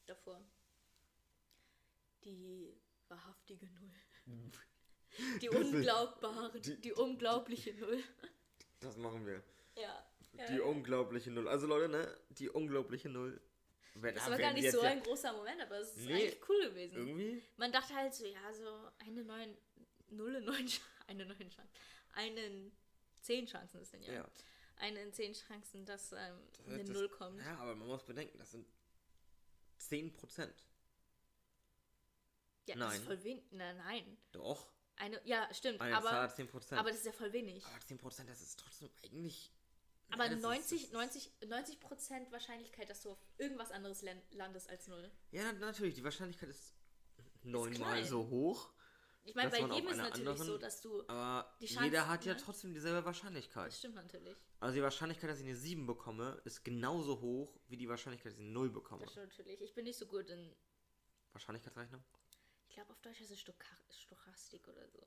Davor. 0.06 0.40
Die 2.24 2.74
wahrhaftige 3.08 3.68
Null. 3.68 3.92
Die 5.42 5.50
unglaubbare, 5.50 6.60
die- 6.60 6.82
die, 6.82 6.92
unglaubliche 6.94 7.72
Null. 7.76 8.02
Das 8.80 8.98
machen 8.98 9.26
wir. 9.28 9.44
Ja. 9.76 10.04
ja. 10.34 10.48
Die 10.48 10.60
unglaubliche 10.60 11.30
Null. 11.30 11.48
Also 11.48 11.68
Leute, 11.68 11.88
ne? 11.90 12.18
Die 12.30 12.50
unglaubliche 12.50 13.10
Null. 13.10 13.40
Wenn, 13.96 14.16
Das 14.16 14.28
war 14.28 14.40
gar 14.40 14.54
nicht 14.54 14.72
so 14.72 14.82
ja- 14.82 14.90
ein 14.90 15.04
großer 15.04 15.32
Moment, 15.34 15.62
aber 15.62 15.78
es 15.78 15.96
ist 15.96 16.06
Nee. 16.08 16.14
eigentlich 16.16 16.50
cool 16.50 16.62
gewesen. 16.70 16.96
Irgendwie? 16.98 17.44
Man 17.58 17.72
dachte 17.72 17.94
halt 17.94 18.12
so, 18.16 18.26
ja, 18.26 18.52
so 18.54 18.90
eine 18.98 19.24
neun, 19.24 19.56
null 20.10 20.42
neun, 20.42 20.68
eine 21.08 21.26
neun 21.28 21.38
Chancen, 21.50 21.70
einen 22.14 22.72
zehn 23.22 23.46
Chancen 23.46 23.82
ist 23.82 23.94
denn 23.94 24.02
ja. 24.02 24.14
Ja. 24.14 24.30
Eine 24.78 25.04
in 25.04 25.14
zehn 25.14 25.34
Chancen, 25.34 25.86
dass 25.86 26.12
ähm, 26.14 26.40
Das- 26.66 26.66
eine 26.68 26.84
Null 26.86 27.08
kommt. 27.10 27.40
Ja, 27.40 27.56
aber 27.60 27.76
man 27.76 27.88
muss 27.88 28.04
bedenken, 28.04 28.40
das 28.40 28.50
sind 28.50 28.66
10%. 29.80 30.50
Ja, 32.66 32.76
das 32.76 32.78
nein. 32.78 33.00
ist 33.00 33.06
voll 33.06 33.24
wenig. 33.24 33.44
Nein, 33.52 33.78
nein. 33.78 34.18
Doch. 34.32 34.72
Eine, 34.96 35.20
ja, 35.26 35.52
stimmt, 35.54 35.82
Eine 35.82 35.98
aber, 35.98 36.10
Zahl 36.10 36.22
hat 36.24 36.36
10%. 36.36 36.78
aber 36.80 36.90
das 36.90 37.00
ist 37.00 37.06
ja 37.06 37.12
voll 37.12 37.34
wenig. 37.34 37.66
aber 37.66 37.80
10%, 37.82 38.30
das 38.30 38.42
ist 38.42 38.60
trotzdem 38.60 38.90
eigentlich. 39.04 39.52
Aber 40.12 40.24
Ja, 40.26 40.30
das 40.30 40.38
ist- 40.38 40.44
90, 40.44 40.82
das 40.82 40.88
ist- 40.88 40.94
90, 40.94 41.32
90 41.48 41.80
Prozent 41.80 42.32
Wahrscheinlichkeit, 42.32 42.90
dass 42.90 43.02
du 43.02 43.12
auf 43.12 43.18
irgendwas 43.38 43.72
anderes 43.72 44.04
landest 44.32 44.70
als 44.70 44.88
Null. 44.88 45.12
Ja, 45.32 45.44
na- 45.52 45.54
natürlich, 45.66 45.96
die 45.96 46.04
Wahrscheinlichkeit 46.04 46.50
ist 46.50 46.74
neunmal 47.42 48.06
so 48.06 48.28
hoch. 48.30 48.72
Ich 49.26 49.36
meine, 49.36 49.50
bei 49.50 49.60
jedem 49.60 49.88
ist 49.88 49.94
einer 49.94 50.04
natürlich 50.10 50.28
anderen- 50.28 50.46
so, 50.48 50.58
dass 50.58 50.82
du. 50.82 51.02
Aber 51.08 51.56
Die 51.62 51.66
jeder 51.66 51.82
Chance, 51.82 52.08
hat 52.10 52.26
ja 52.26 52.34
ne? 52.34 52.40
trotzdem 52.44 52.74
dieselbe 52.74 53.06
Wahrscheinlichkeit. 53.06 53.68
Das 53.68 53.80
stimmt 53.80 53.96
natürlich. 53.96 54.38
Also 54.60 54.76
die 54.76 54.82
Wahrscheinlichkeit, 54.84 55.30
dass 55.30 55.40
ich 55.40 55.46
eine 55.46 55.56
7 55.56 55.86
bekomme, 55.88 56.42
ist 56.46 56.64
genauso 56.64 57.22
hoch 57.22 57.58
wie 57.68 57.78
die 57.78 57.88
Wahrscheinlichkeit, 57.88 58.34
dass 58.34 58.40
ich 58.40 58.44
eine 58.44 58.52
0 58.52 58.70
bekomme. 58.70 59.04
Das 59.04 59.12
stimmt 59.12 59.30
natürlich. 59.30 59.62
Ich 59.62 59.74
bin 59.74 59.86
nicht 59.86 59.98
so 59.98 60.06
gut 60.08 60.30
in. 60.30 60.56
Wahrscheinlichkeitsrechnung? 61.32 62.04
Ich 62.68 62.76
glaube, 62.76 62.92
auf 62.92 63.00
Deutsch 63.02 63.20
heißt 63.20 63.32
es 63.32 63.40
Stocha 63.40 63.76
Stochastik 63.90 64.68
oder 64.68 64.88
so. 64.90 65.00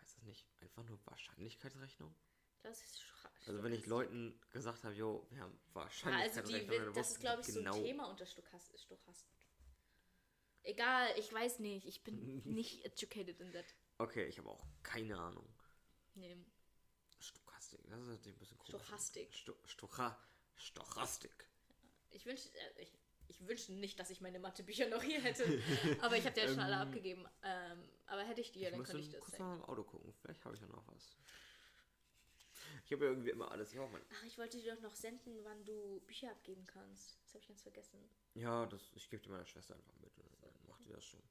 Heißt 0.00 0.16
das 0.16 0.22
nicht 0.24 0.46
einfach 0.60 0.82
nur 0.84 0.98
Wahrscheinlichkeitsrechnung? 1.06 2.14
Es 2.62 2.82
ist 2.82 3.00
Stocha 3.00 3.28
Also 3.46 3.62
wenn 3.62 3.72
ich 3.72 3.84
Stochastik. 3.84 4.10
Leuten 4.12 4.40
gesagt 4.50 4.84
habe, 4.84 4.94
jo, 4.94 5.26
wir 5.30 5.40
haben 5.42 5.52
Ja, 5.52 5.58
also 5.60 5.74
Wahrscheinlichkeitsrechnung, 5.74 6.88
die, 6.88 6.94
das 6.94 7.10
ist, 7.10 7.20
glaube 7.20 7.40
ich, 7.40 7.46
die 7.46 7.52
so 7.52 7.58
genau. 7.60 7.76
ein 7.76 7.82
Thema 7.84 8.10
unter 8.10 8.26
Stochast 8.26 8.78
Stochastik. 8.80 9.39
Egal, 10.62 11.08
ich 11.18 11.32
weiß 11.32 11.58
nicht. 11.60 11.86
Ich 11.86 12.02
bin 12.02 12.42
nicht 12.44 12.84
educated 12.84 13.40
in 13.40 13.52
that. 13.52 13.64
Okay, 13.98 14.26
ich 14.26 14.38
habe 14.38 14.48
auch 14.48 14.64
keine 14.82 15.18
Ahnung. 15.18 15.46
Nee. 16.14 16.36
Stochastik, 17.18 17.80
das 17.88 18.00
ist 18.00 18.06
natürlich 18.08 18.36
ein 18.36 18.38
bisschen 18.40 18.58
komisch. 18.58 18.70
Stochastik. 18.82 19.34
Sto 19.34 19.54
Stocha 19.64 20.18
Stochastik. 20.56 21.48
Ich 22.10 22.26
wünsche 22.26 22.48
äh, 22.48 22.82
ich, 22.82 22.92
ich 23.28 23.46
wünschte 23.46 23.72
nicht, 23.72 23.98
dass 24.00 24.10
ich 24.10 24.20
meine 24.20 24.38
Mathebücher 24.40 24.88
noch 24.88 25.02
hier 25.02 25.20
hätte. 25.20 25.44
aber 26.00 26.16
ich 26.16 26.24
habe 26.24 26.34
die 26.34 26.40
ja 26.40 26.48
schon 26.48 26.58
alle 26.60 26.74
Ähm, 26.76 26.80
abgegeben. 26.88 27.26
Ähm, 27.42 27.88
aber 28.06 28.22
hätte 28.24 28.40
ich 28.40 28.52
die, 28.52 28.60
ja, 28.60 28.68
ich 28.68 28.74
dann 28.74 28.84
könnte 28.84 29.00
ich 29.00 29.10
das 29.10 29.20
kurz 29.20 29.32
zeigen. 29.32 29.44
mal 29.48 29.54
im 29.56 29.64
Auto 29.64 29.84
gucken. 29.84 30.12
Vielleicht 30.20 30.44
habe 30.44 30.54
ich 30.54 30.60
ja 30.60 30.66
noch 30.68 30.86
was. 30.88 31.16
Ich 32.86 32.92
habe 32.92 33.04
ja 33.04 33.10
irgendwie 33.10 33.30
immer 33.30 33.50
alles. 33.52 33.72
Ich 33.72 33.78
auch 33.78 33.90
mein 33.90 34.02
Ach, 34.12 34.24
ich 34.24 34.36
wollte 34.38 34.58
dir 34.58 34.74
doch 34.74 34.82
noch 34.82 34.94
senden, 34.94 35.44
wann 35.44 35.64
du 35.64 36.00
Bücher 36.06 36.30
abgeben 36.30 36.66
kannst. 36.66 37.18
Das 37.22 37.34
habe 37.34 37.42
ich 37.42 37.48
ganz 37.48 37.62
vergessen. 37.62 37.98
Ja, 38.34 38.66
das, 38.66 38.90
ich 38.96 39.08
gebe 39.08 39.22
dir 39.22 39.30
meiner 39.30 39.46
Schwester 39.46 39.74
einfach 39.74 39.94
mit. 40.00 40.16
und 40.18 40.29
Das 40.90 41.04
schon. 41.04 41.22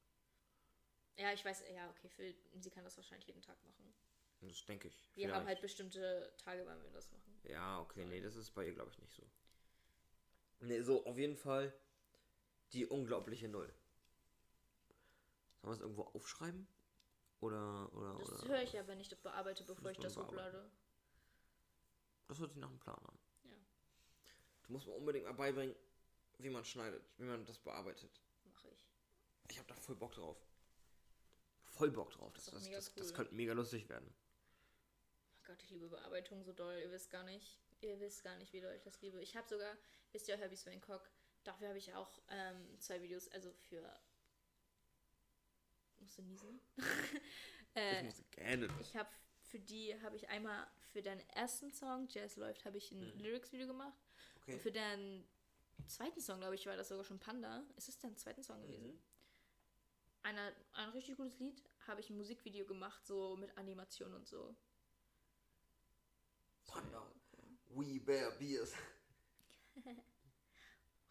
Ja, 1.16 1.32
ich 1.32 1.44
weiß, 1.44 1.64
ja, 1.74 1.88
okay, 1.90 2.08
für, 2.08 2.34
sie 2.60 2.70
kann 2.70 2.84
das 2.84 2.96
wahrscheinlich 2.96 3.26
jeden 3.26 3.42
Tag 3.42 3.62
machen. 3.64 3.94
Das 4.40 4.64
denke 4.64 4.88
ich. 4.88 5.10
Wir 5.14 5.26
haben 5.26 5.32
Vielleicht. 5.32 5.46
halt 5.48 5.60
bestimmte 5.60 6.32
Tage, 6.38 6.64
wann 6.64 6.82
wir 6.82 6.90
das 6.90 7.10
machen. 7.10 7.38
Ja, 7.44 7.80
okay, 7.80 8.06
nee, 8.06 8.20
das 8.22 8.36
ist 8.36 8.52
bei 8.52 8.66
ihr, 8.66 8.72
glaube 8.72 8.90
ich, 8.90 8.98
nicht 8.98 9.12
so. 9.12 9.22
Nee, 10.60 10.80
so, 10.80 11.04
auf 11.04 11.18
jeden 11.18 11.36
Fall 11.36 11.74
die 12.72 12.86
unglaubliche 12.86 13.48
Null. 13.48 13.72
Sollen 15.60 15.72
wir 15.72 15.72
es 15.72 15.80
irgendwo 15.80 16.02
aufschreiben? 16.04 16.66
Oder, 17.40 17.90
oder, 17.94 18.14
Das 18.18 18.42
oder? 18.42 18.48
höre 18.48 18.62
ich 18.62 18.72
ja, 18.72 18.86
wenn 18.86 19.00
ich 19.00 19.08
das 19.08 19.20
bearbeite, 19.20 19.64
bevor 19.64 19.90
ich 19.90 19.98
das 19.98 20.16
hochlade. 20.16 20.70
Das 22.28 22.38
hört 22.38 22.52
sich 22.52 22.60
nach 22.60 22.68
einem 22.68 22.78
Plan 22.78 22.98
an. 22.98 23.18
Ja, 23.44 23.56
Du 24.66 24.72
musst 24.72 24.86
mir 24.86 24.92
unbedingt 24.92 25.24
mal 25.26 25.32
beibringen, 25.34 25.74
wie 26.38 26.50
man 26.50 26.64
schneidet, 26.64 27.02
wie 27.18 27.24
man 27.24 27.44
das 27.44 27.58
bearbeitet. 27.58 28.22
Ich. 29.50 29.56
Ich 29.56 29.58
habe 29.58 29.68
da 29.68 29.74
voll 29.74 29.96
Bock 29.96 30.12
drauf. 30.12 30.36
Voll 31.64 31.90
Bock 31.90 32.10
drauf. 32.10 32.32
Das, 32.34 32.46
das, 32.46 32.70
das, 32.70 32.94
das 32.94 33.08
cool. 33.08 33.14
könnte 33.16 33.34
mega 33.34 33.52
lustig 33.52 33.88
werden. 33.88 34.12
Oh 35.34 35.42
Gott, 35.46 35.62
ich 35.62 35.70
liebe 35.70 35.88
Bearbeitung 35.88 36.42
so 36.44 36.52
doll. 36.52 36.78
Ihr 36.78 36.90
wisst 36.90 37.10
gar 37.10 37.24
nicht. 37.24 37.58
Ihr 37.80 37.98
wisst 38.00 38.22
gar 38.22 38.36
nicht, 38.36 38.52
wie 38.52 38.60
doll 38.60 38.74
ich 38.74 38.82
das 38.82 39.00
liebe. 39.00 39.20
Ich 39.22 39.36
habe 39.36 39.48
sogar, 39.48 39.76
wisst 40.12 40.28
ihr, 40.28 40.36
Herbie 40.36 40.56
Swain-Cock, 40.56 41.10
dafür 41.44 41.68
habe 41.68 41.78
ich 41.78 41.94
auch 41.94 42.20
ähm, 42.28 42.78
zwei 42.78 43.00
Videos, 43.00 43.28
also 43.28 43.52
für. 43.68 43.82
Musst 45.98 46.18
du 46.18 46.22
niesen? 46.22 46.60
Ich 47.72 47.80
äh, 47.80 48.02
muss 48.02 48.24
gerne. 48.32 48.68
ich 48.80 48.96
habe 48.96 49.08
für 49.42 49.60
die 49.60 49.94
habe 50.02 50.16
ich 50.16 50.28
einmal 50.28 50.66
für 50.92 51.02
deinen 51.02 51.20
ersten 51.30 51.72
Song 51.72 52.08
Jazz 52.08 52.34
läuft 52.34 52.64
habe 52.64 52.78
ich 52.78 52.90
ein 52.90 53.14
Mhm. 53.14 53.20
Lyrics-Video 53.20 53.68
gemacht 53.68 53.96
Okay. 54.38 54.54
und 54.54 54.60
für 54.60 54.72
deinen 54.72 55.24
zweiten 55.86 56.20
Song 56.20 56.40
glaube 56.40 56.56
ich 56.56 56.66
war 56.66 56.76
das 56.76 56.88
sogar 56.88 57.04
schon 57.04 57.20
Panda. 57.20 57.62
Ist 57.76 57.88
es 57.88 57.96
dein 58.00 58.16
zweiten 58.16 58.42
Song 58.42 58.60
gewesen? 58.60 59.00
Einer, 60.22 60.52
ein 60.74 60.90
richtig 60.90 61.16
gutes 61.16 61.38
Lied 61.38 61.62
habe 61.86 62.00
ich 62.00 62.10
ein 62.10 62.16
Musikvideo 62.16 62.66
gemacht 62.66 63.06
so 63.06 63.36
mit 63.36 63.56
Animation 63.56 64.14
und 64.14 64.26
so. 64.26 64.54
Panda. 66.66 67.10
We 67.68 68.00
Bear 68.00 68.30
Beers. 68.32 68.74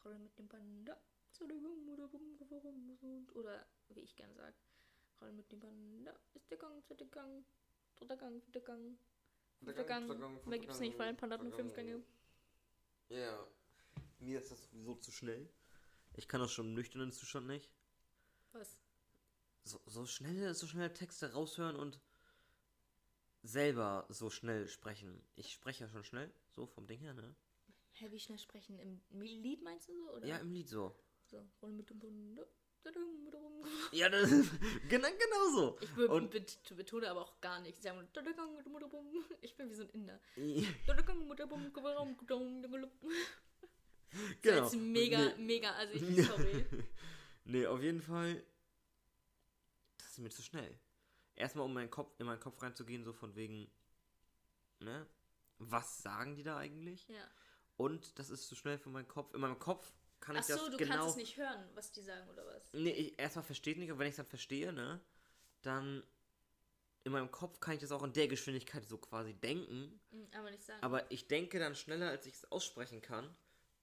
Rolle 0.05 0.19
mit 0.19 0.37
dem 0.37 0.47
Panda. 0.47 0.97
Zu 1.31 1.47
der 1.47 1.57
Gang 1.57 3.35
oder 3.35 3.65
wie 3.89 4.01
ich 4.01 4.15
gerne 4.15 4.33
sage. 4.35 4.55
Rolle 5.21 5.33
mit 5.33 5.51
dem 5.51 5.59
Panda. 5.59 6.13
Ist 6.33 6.49
der 6.49 6.57
Gang, 6.57 6.83
zweiter 6.85 7.05
Gang, 7.05 7.45
dritter 7.95 8.17
Gang, 8.17 8.41
vierter 8.41 8.61
Gang, 8.61 8.97
fünfter 8.97 9.85
Gang. 10.15 10.45
Mehr 10.45 10.59
gibt's 10.59 10.79
nicht, 10.79 10.97
weil 10.97 11.09
ein 11.09 11.17
Panda 11.17 11.35
hat 11.35 11.43
nur 11.43 11.53
fünf 11.53 11.73
Gänge. 11.73 12.03
Ja. 13.09 13.47
Mir 14.19 14.39
ist 14.39 14.51
das 14.51 14.63
sowieso 14.69 14.95
zu 14.95 15.11
schnell. 15.11 15.49
Ich 16.15 16.27
kann 16.27 16.41
das 16.41 16.51
schon 16.51 16.67
im 16.67 16.73
nüchternen 16.73 17.11
Zustand 17.11 17.47
nicht. 17.47 17.69
Was? 18.51 18.81
So, 19.63 19.79
so 19.85 20.05
schnell, 20.05 20.53
so 20.53 20.67
schnell 20.67 20.91
Texte 20.93 21.31
raushören 21.33 21.75
und 21.75 21.99
selber 23.43 24.05
so 24.09 24.29
schnell 24.29 24.67
sprechen. 24.67 25.21
Ich 25.35 25.51
spreche 25.53 25.83
ja 25.85 25.89
schon 25.89 26.03
schnell, 26.03 26.31
so 26.49 26.65
vom 26.65 26.87
Ding 26.87 26.99
her, 26.99 27.13
ne? 27.13 27.35
Hä, 27.91 28.07
wie 28.11 28.19
schnell 28.19 28.39
sprechen? 28.39 28.79
Im 28.79 29.21
Lied 29.21 29.61
meinst 29.63 29.87
du 29.89 29.93
so? 29.95 30.11
Oder? 30.13 30.27
Ja, 30.27 30.37
im 30.37 30.51
Lied 30.51 30.69
so. 30.69 30.95
So. 31.25 31.45
Ja, 33.91 34.09
das, 34.09 34.29
genau, 34.89 35.07
genau 35.09 35.49
so. 35.53 35.77
Ich 35.81 35.89
be 35.95 36.07
Und- 36.07 36.31
bet 36.31 36.59
betone 36.75 37.09
aber 37.09 37.21
auch 37.21 37.39
gar 37.41 37.59
nichts. 37.59 37.85
Ich 39.41 39.55
bin 39.55 39.69
wie 39.69 39.73
so 39.75 39.83
ein 39.83 39.89
Inder. 39.89 40.19
genau. 44.41 44.61
Das 44.61 44.73
ist 44.73 44.79
mega, 44.79 45.19
Nee. 45.35 45.43
mega, 45.43 45.71
also 45.73 45.93
ich, 45.93 46.25
sorry. 46.25 46.65
nee, 47.45 47.65
auf 47.67 47.81
jeden 47.81 48.01
Fall. 48.01 48.43
Das 50.19 50.23
ist 50.23 50.23
mir 50.23 50.35
zu 50.35 50.41
schnell. 50.41 50.79
Erstmal, 51.35 51.63
um 51.65 51.73
meinen 51.73 51.89
Kopf, 51.89 52.13
in 52.19 52.25
meinen 52.25 52.41
Kopf 52.41 52.61
reinzugehen, 52.61 53.05
so 53.05 53.13
von 53.13 53.35
wegen, 53.35 53.71
ne? 54.79 55.07
Was 55.59 56.01
sagen 56.01 56.35
die 56.35 56.43
da 56.43 56.57
eigentlich? 56.57 57.07
Ja. 57.07 57.23
Und 57.77 58.19
das 58.19 58.29
ist 58.29 58.47
zu 58.47 58.55
schnell 58.55 58.77
für 58.77 58.89
meinen 58.89 59.07
Kopf. 59.07 59.33
In 59.33 59.39
meinem 59.39 59.59
Kopf 59.59 59.93
kann 60.19 60.35
ich 60.35 60.41
Ach 60.41 60.47
so, 60.47 60.55
das 60.55 60.71
du 60.71 60.77
genau. 60.77 60.95
kannst 60.95 61.09
es 61.11 61.15
nicht 61.15 61.37
hören, 61.37 61.69
was 61.73 61.93
die 61.93 62.01
sagen 62.01 62.29
oder 62.29 62.45
was? 62.45 62.73
Nee, 62.73 62.91
ich 62.91 63.19
erstmal 63.19 63.45
verstehe 63.45 63.77
nicht, 63.79 63.91
und 63.91 63.99
wenn 63.99 64.07
ich 64.07 64.11
es 64.11 64.17
dann 64.17 64.25
verstehe, 64.25 64.73
ne, 64.73 64.99
dann 65.61 66.03
in 67.05 67.13
meinem 67.13 67.31
Kopf 67.31 67.61
kann 67.61 67.75
ich 67.75 67.79
das 67.79 67.93
auch 67.93 68.03
in 68.03 68.11
der 68.11 68.27
Geschwindigkeit 68.27 68.83
so 68.85 68.97
quasi 68.97 69.33
denken, 69.33 70.01
Hm, 70.11 70.27
Aber 70.33 70.51
nicht 70.51 70.63
sagen. 70.63 70.83
aber 70.83 71.09
ich 71.11 71.29
denke 71.29 71.59
dann 71.59 71.75
schneller, 71.75 72.09
als 72.09 72.25
ich 72.25 72.33
es 72.33 72.51
aussprechen 72.51 73.01
kann 73.01 73.33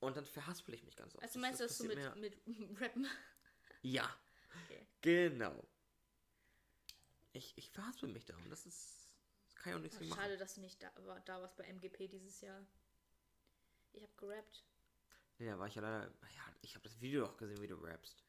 und 0.00 0.18
dann 0.18 0.26
verhaspel 0.26 0.74
ich 0.74 0.84
mich 0.84 0.96
ganz 0.96 1.14
oft. 1.14 1.24
also 1.24 1.38
meinst 1.38 1.60
du 1.60 1.64
das 1.64 1.78
so 1.78 1.84
mit, 1.84 2.16
mit 2.16 2.36
Rappen? 2.80 3.06
Ja, 3.80 4.14
Okay. 4.64 4.86
genau. 5.00 5.66
Ich, 7.36 7.56
ich 7.58 7.70
verhaspel 7.70 8.08
mich 8.08 8.24
da 8.24 8.34
und 8.36 8.48
das 8.50 8.64
ist, 8.66 9.10
das 9.44 9.54
kann 9.56 9.72
ich 9.72 9.76
auch 9.76 9.82
nichts 9.82 9.98
gegen 9.98 10.08
machen. 10.10 10.20
schade, 10.22 10.36
dass 10.38 10.54
du 10.54 10.60
nicht 10.62 10.82
da, 10.82 10.90
war, 11.04 11.20
da 11.20 11.40
warst 11.40 11.56
bei 11.56 11.64
MGP 11.64 12.08
dieses 12.08 12.40
Jahr. 12.40 12.66
Ich 13.92 14.02
hab 14.02 14.16
gerappt. 14.16 14.64
Nee, 15.38 15.46
da 15.46 15.58
war 15.58 15.66
ich 15.66 15.74
ja 15.74 15.82
leider, 15.82 16.06
ja, 16.34 16.56
ich 16.62 16.74
habe 16.74 16.84
das 16.84 16.98
Video 17.00 17.26
auch 17.26 17.36
gesehen, 17.36 17.60
wie 17.60 17.66
du 17.66 17.74
rappst. 17.76 18.24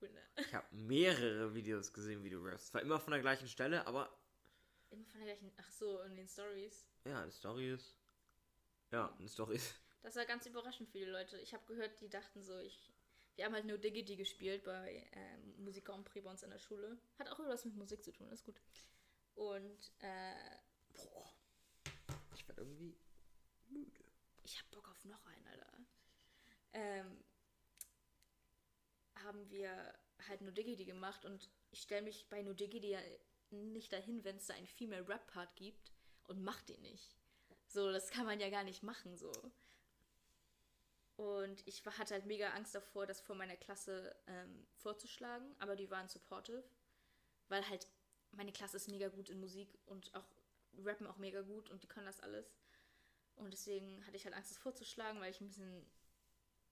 Cool, 0.00 0.10
ne? 0.10 0.22
Ich 0.36 0.54
habe 0.54 0.66
mehrere 0.74 1.54
Videos 1.54 1.92
gesehen, 1.92 2.24
wie 2.24 2.30
du 2.30 2.42
rappst. 2.42 2.68
Zwar 2.68 2.80
immer 2.80 2.98
von 2.98 3.10
der 3.12 3.20
gleichen 3.20 3.48
Stelle, 3.48 3.86
aber 3.86 4.10
Immer 4.90 5.04
von 5.06 5.20
der 5.20 5.36
gleichen. 5.36 5.52
Ach 5.58 5.70
so, 5.70 6.00
in 6.02 6.16
den 6.16 6.28
Stories. 6.28 6.88
ja, 7.04 7.24
die 7.26 7.32
Story 7.32 7.72
ist, 7.72 7.98
ja, 8.90 9.14
eine 9.18 9.28
Story 9.28 9.56
ist, 9.56 9.74
Das 10.02 10.16
war 10.16 10.24
ganz 10.26 10.46
überraschend 10.46 10.88
viele 10.90 11.10
Leute. 11.10 11.38
Ich 11.38 11.52
habe 11.54 11.64
gehört, 11.66 12.00
die 12.00 12.08
dachten 12.08 12.42
so, 12.42 12.58
ich. 12.58 12.91
Wir 13.36 13.46
haben 13.46 13.54
halt 13.54 13.64
nur 13.64 13.78
Diggity 13.78 14.16
gespielt 14.16 14.64
bei 14.64 15.06
ähm, 15.12 15.64
Musik 15.64 15.86
Grand 15.86 16.04
Prix 16.04 16.24
bei 16.24 16.30
uns 16.30 16.42
in 16.42 16.50
der 16.50 16.58
Schule. 16.58 16.98
Hat 17.18 17.28
auch 17.28 17.38
irgendwas 17.38 17.64
mit 17.64 17.76
Musik 17.76 18.04
zu 18.04 18.12
tun, 18.12 18.30
ist 18.30 18.44
gut. 18.44 18.60
Und 19.34 19.92
äh, 20.00 20.58
boah, 20.92 21.32
ich 22.34 22.46
werde 22.46 22.62
irgendwie 22.62 22.96
müde. 23.68 24.04
ich 24.44 24.58
hab 24.58 24.70
Bock 24.70 24.88
auf 24.88 25.04
noch 25.04 25.24
einen, 25.24 25.46
Alter. 25.46 25.78
Ähm, 26.74 27.24
haben 29.24 29.50
wir 29.50 29.94
halt 30.28 30.42
No 30.42 30.50
Diggity 30.50 30.84
gemacht 30.84 31.24
und 31.24 31.50
ich 31.70 31.82
stelle 31.82 32.02
mich 32.02 32.28
bei 32.28 32.42
No 32.42 32.52
Diggity 32.52 32.90
ja 32.90 33.00
nicht 33.50 33.92
dahin, 33.92 34.24
wenn 34.24 34.36
es 34.36 34.46
da 34.46 34.54
einen 34.54 34.66
Female 34.66 35.08
Rap 35.08 35.26
Part 35.26 35.56
gibt 35.56 35.92
und 36.24 36.42
mach 36.42 36.62
den 36.62 36.80
nicht. 36.82 37.16
So, 37.68 37.90
das 37.90 38.10
kann 38.10 38.26
man 38.26 38.40
ja 38.40 38.50
gar 38.50 38.64
nicht 38.64 38.82
machen, 38.82 39.16
so. 39.16 39.32
Und 41.22 41.64
ich 41.68 41.86
hatte 41.86 42.14
halt 42.14 42.26
mega 42.26 42.50
Angst 42.50 42.74
davor, 42.74 43.06
das 43.06 43.20
vor 43.20 43.36
meiner 43.36 43.56
Klasse 43.56 44.12
ähm, 44.26 44.66
vorzuschlagen, 44.74 45.54
aber 45.60 45.76
die 45.76 45.88
waren 45.88 46.08
supportive, 46.08 46.64
weil 47.48 47.68
halt 47.68 47.86
meine 48.32 48.50
Klasse 48.50 48.78
ist 48.78 48.88
mega 48.88 49.06
gut 49.06 49.30
in 49.30 49.38
Musik 49.38 49.78
und 49.86 50.12
auch 50.16 50.24
rappen 50.84 51.06
auch 51.06 51.18
mega 51.18 51.42
gut 51.42 51.70
und 51.70 51.84
die 51.84 51.86
können 51.86 52.06
das 52.06 52.18
alles. 52.18 52.56
Und 53.36 53.52
deswegen 53.52 54.04
hatte 54.04 54.16
ich 54.16 54.24
halt 54.24 54.34
Angst, 54.34 54.50
das 54.50 54.58
vorzuschlagen, 54.58 55.20
weil 55.20 55.30
ich 55.30 55.40
ein 55.40 55.46
bisschen. 55.46 55.86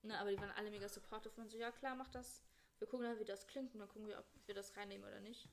Ne, 0.02 0.18
aber 0.18 0.30
die 0.30 0.40
waren 0.40 0.50
alle 0.50 0.70
mega 0.72 0.88
supportive 0.88 1.40
und 1.40 1.48
so, 1.48 1.56
ja 1.56 1.70
klar, 1.70 1.94
mach 1.94 2.08
das. 2.08 2.42
Wir 2.78 2.88
gucken 2.88 3.06
dann, 3.06 3.20
wie 3.20 3.24
das 3.24 3.46
klingt 3.46 3.72
und 3.74 3.78
dann 3.78 3.88
gucken 3.88 4.08
wir, 4.08 4.18
ob 4.18 4.26
wir 4.46 4.54
das 4.54 4.76
reinnehmen 4.76 5.06
oder 5.06 5.20
nicht. 5.20 5.44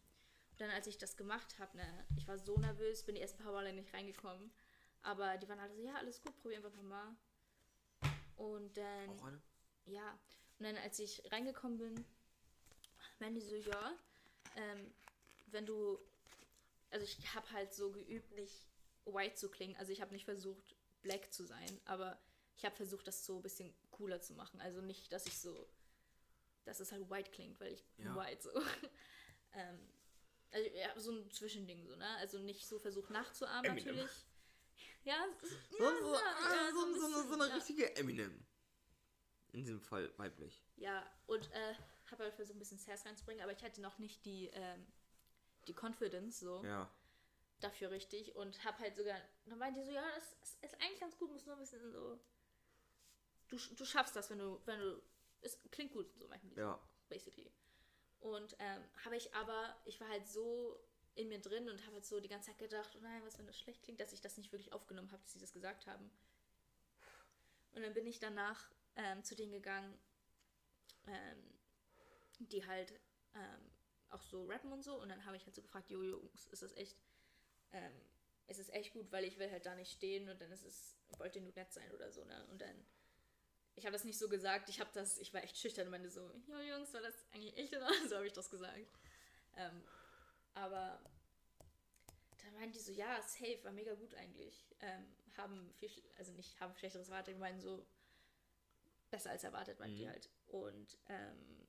Und 0.52 0.62
dann, 0.62 0.72
als 0.72 0.88
ich 0.88 0.98
das 0.98 1.18
gemacht 1.18 1.60
habe, 1.60 1.78
ne, 1.78 2.06
ich 2.16 2.28
war 2.28 2.40
so 2.40 2.58
nervös, 2.58 3.04
bin 3.04 3.14
die 3.14 3.22
ersten 3.22 3.44
paar 3.44 3.52
Male 3.52 3.74
nicht 3.74 3.94
reingekommen. 3.94 4.52
Aber 5.04 5.38
die 5.38 5.48
waren 5.48 5.60
alle 5.60 5.76
so, 5.76 5.82
ja, 5.84 5.94
alles 5.96 6.20
gut, 6.20 6.36
probier 6.38 6.58
einfach 6.58 6.74
nochmal. 6.74 7.16
Und 8.38 8.76
dann, 8.78 9.10
Auch 9.10 9.24
eine? 9.24 9.42
ja. 9.86 10.12
Und 10.60 10.66
dann, 10.66 10.78
als 10.78 10.98
ich 11.00 11.22
reingekommen 11.32 11.78
bin, 11.78 12.06
meinen 13.20 13.36
die 13.36 13.42
so, 13.42 13.56
ja, 13.56 13.98
ähm, 14.56 14.94
wenn 15.48 15.66
du, 15.66 16.00
also 16.90 17.04
ich 17.06 17.34
habe 17.36 17.50
halt 17.52 17.74
so 17.74 17.92
geübt, 17.92 18.32
nicht 18.34 18.68
white 19.06 19.36
zu 19.36 19.50
klingen. 19.50 19.76
Also 19.78 19.92
ich 19.92 20.02
habe 20.02 20.12
nicht 20.14 20.26
versucht, 20.26 20.76
black 21.02 21.32
zu 21.32 21.44
sein, 21.46 21.80
aber 21.86 22.20
ich 22.58 22.66
habe 22.66 22.76
versucht, 22.76 23.08
das 23.08 23.26
so 23.26 23.38
ein 23.38 23.42
bisschen 23.44 23.74
cooler 23.92 24.20
zu 24.22 24.34
machen. 24.34 24.60
Also 24.62 24.82
nicht, 24.82 25.12
dass 25.14 25.26
ich 25.28 25.40
so, 25.40 25.68
dass 26.66 26.80
es 26.80 26.92
halt 26.92 27.10
white 27.10 27.32
klingt, 27.32 27.60
weil 27.60 27.74
ich 27.74 27.86
bin 27.96 28.08
Ja. 28.08 28.16
white 28.16 28.42
so. 28.42 28.52
ähm, 29.54 29.80
also 30.52 30.70
ja, 30.72 31.00
so 31.00 31.12
ein 31.12 31.30
Zwischending 31.32 31.86
so, 31.86 31.96
ne? 31.96 32.08
Also 32.18 32.40
nicht 32.40 32.68
so 32.68 32.80
versucht 32.80 33.10
nachzuahmen 33.12 33.72
Eminem. 33.72 33.96
natürlich. 33.96 34.26
Ja, 35.08 35.26
So, 35.42 35.84
ja, 35.84 36.00
so, 36.02 36.14
ja, 36.14 36.20
ah, 36.20 36.54
ja, 36.54 36.72
so, 36.74 36.80
so, 36.82 37.00
so, 37.00 37.08
so 37.08 37.22
bisschen, 37.24 37.42
eine 37.42 37.50
ja. 37.50 37.56
richtige 37.56 37.96
Eminem. 37.96 38.46
In 39.54 39.62
diesem 39.64 39.80
Fall 39.80 40.12
weiblich. 40.18 40.62
Ja, 40.76 41.10
und 41.28 41.50
äh, 41.54 41.76
habe 42.12 42.24
halt 42.24 42.36
versucht, 42.36 42.58
ein 42.58 42.60
bisschen 42.60 42.78
Sass 42.78 43.06
reinzubringen, 43.06 43.42
aber 43.42 43.54
ich 43.54 43.64
hatte 43.64 43.80
noch 43.82 44.00
nicht 44.00 44.26
die, 44.26 44.48
ähm, 44.48 44.86
die 45.68 45.74
Confidence 45.74 46.42
so 46.42 46.62
Ja. 46.66 46.92
dafür 47.62 47.90
richtig 47.92 48.36
und 48.36 48.66
habe 48.66 48.80
halt 48.80 48.98
sogar, 48.98 49.18
dann 49.46 49.58
meinte 49.58 49.80
die 49.80 49.86
so, 49.86 49.94
ja, 49.94 50.04
das 50.14 50.34
ist, 50.44 50.64
ist 50.64 50.82
eigentlich 50.82 51.00
ganz 51.00 51.18
gut, 51.18 51.32
muss 51.32 51.46
nur 51.46 51.56
ein 51.56 51.62
bisschen 51.62 51.90
so, 51.90 52.20
du, 53.48 53.58
du 53.76 53.86
schaffst 53.86 54.14
das, 54.18 54.30
wenn 54.30 54.40
du, 54.40 54.62
wenn 54.66 54.80
du, 54.80 55.02
es 55.40 55.58
klingt 55.72 55.94
gut, 55.94 56.12
so 56.18 56.28
so, 56.28 56.60
Ja. 56.60 56.78
basically. 57.08 57.50
Und 58.20 58.58
ähm, 58.60 58.84
habe 59.06 59.16
ich 59.16 59.34
aber, 59.34 59.74
ich 59.86 60.02
war 60.02 60.10
halt 60.10 60.28
so 60.28 60.78
in 61.18 61.30
mir 61.30 61.40
drin 61.40 61.70
und 61.70 61.82
habe 61.84 61.96
halt 61.96 62.06
so 62.06 62.20
die 62.20 62.28
ganze 62.28 62.48
Zeit 62.48 62.60
gedacht, 62.60 62.96
oh 62.96 63.02
nein, 63.02 63.22
was, 63.26 63.38
wenn 63.38 63.48
das 63.48 63.60
schlecht 63.60 63.84
klingt, 63.84 64.00
dass 64.00 64.14
ich 64.14 64.22
das 64.22 64.38
nicht 64.38 64.52
wirklich 64.52 64.72
aufgenommen 64.74 65.12
habe, 65.12 65.22
dass 65.24 65.34
sie 65.34 65.40
das 65.40 65.54
gesagt 65.54 65.88
haben. 65.88 66.10
Und 67.74 67.82
dann 67.82 67.94
bin 67.94 68.06
ich 68.08 68.20
danach 68.20 68.70
ähm, 68.96 69.24
zu 69.24 69.36
denen 69.36 69.52
gegangen, 69.52 69.98
ähm, 71.08 71.44
die 72.40 72.66
halt 72.66 72.92
ähm, 73.36 73.72
auch 74.10 74.22
so 74.22 74.46
rappen 74.46 74.72
und 74.72 74.84
so. 74.84 75.00
Und 75.02 75.10
dann 75.10 75.26
habe 75.26 75.38
ich 75.38 75.46
halt 75.46 75.56
so 75.56 75.62
gefragt, 75.62 75.90
jo 75.90 76.04
Jungs, 76.04 76.48
ist 76.48 76.62
das 76.62 76.74
echt, 76.76 76.98
ähm, 77.72 77.94
ist 78.48 78.60
es 78.60 78.70
echt 78.70 78.94
gut, 78.94 79.12
weil 79.12 79.26
ich 79.26 79.38
will 79.40 79.52
halt 79.52 79.66
da 79.66 79.76
nicht 79.76 79.92
stehen 79.92 80.30
und 80.30 80.42
dann 80.42 80.52
ist 80.52 80.64
es, 80.64 80.96
wollt 81.18 81.36
ihr 81.36 81.42
nur 81.42 81.54
nett 81.54 81.72
sein 81.72 81.92
oder 81.92 82.12
so, 82.12 82.24
ne? 82.26 82.48
Und 82.52 82.62
dann, 82.62 82.86
ich 83.76 83.86
habe 83.86 83.94
das 83.94 84.06
nicht 84.06 84.18
so 84.18 84.30
gesagt, 84.30 84.70
ich 84.70 84.80
habe 84.80 84.90
das, 84.94 85.18
ich 85.18 85.34
war 85.34 85.44
echt 85.44 85.58
schüchtern 85.58 85.86
und 85.86 85.92
meinte 85.92 86.10
so, 86.10 86.32
jo 86.48 86.60
Jungs, 86.60 86.94
war 86.94 87.02
das 87.02 87.16
eigentlich 87.34 87.58
echt 87.58 87.76
oder 87.76 87.90
so 88.08 88.16
habe 88.16 88.28
ich 88.28 88.34
das 88.34 88.50
gesagt. 88.50 88.88
Aber 90.58 91.00
dann 92.44 92.54
meinten 92.56 92.74
die 92.74 92.80
so, 92.80 92.92
ja, 92.92 93.22
safe, 93.22 93.64
war 93.64 93.72
mega 93.72 93.94
gut 93.94 94.16
eigentlich. 94.16 94.66
Ähm, 94.80 95.06
haben 95.38 95.72
viel, 95.76 96.04
also 96.18 96.32
nicht 96.34 96.60
haben 96.60 96.76
schlechteres 96.76 97.10
erwartet, 97.10 97.36
die 97.36 97.40
meinen 97.40 97.62
so 97.62 97.86
besser 99.12 99.30
als 99.30 99.44
erwartet, 99.44 99.80
meinten 99.80 99.98
die 99.98 100.06
Mhm. 100.06 100.10
halt. 100.10 100.30
Und 100.48 100.98
ähm, 101.10 101.68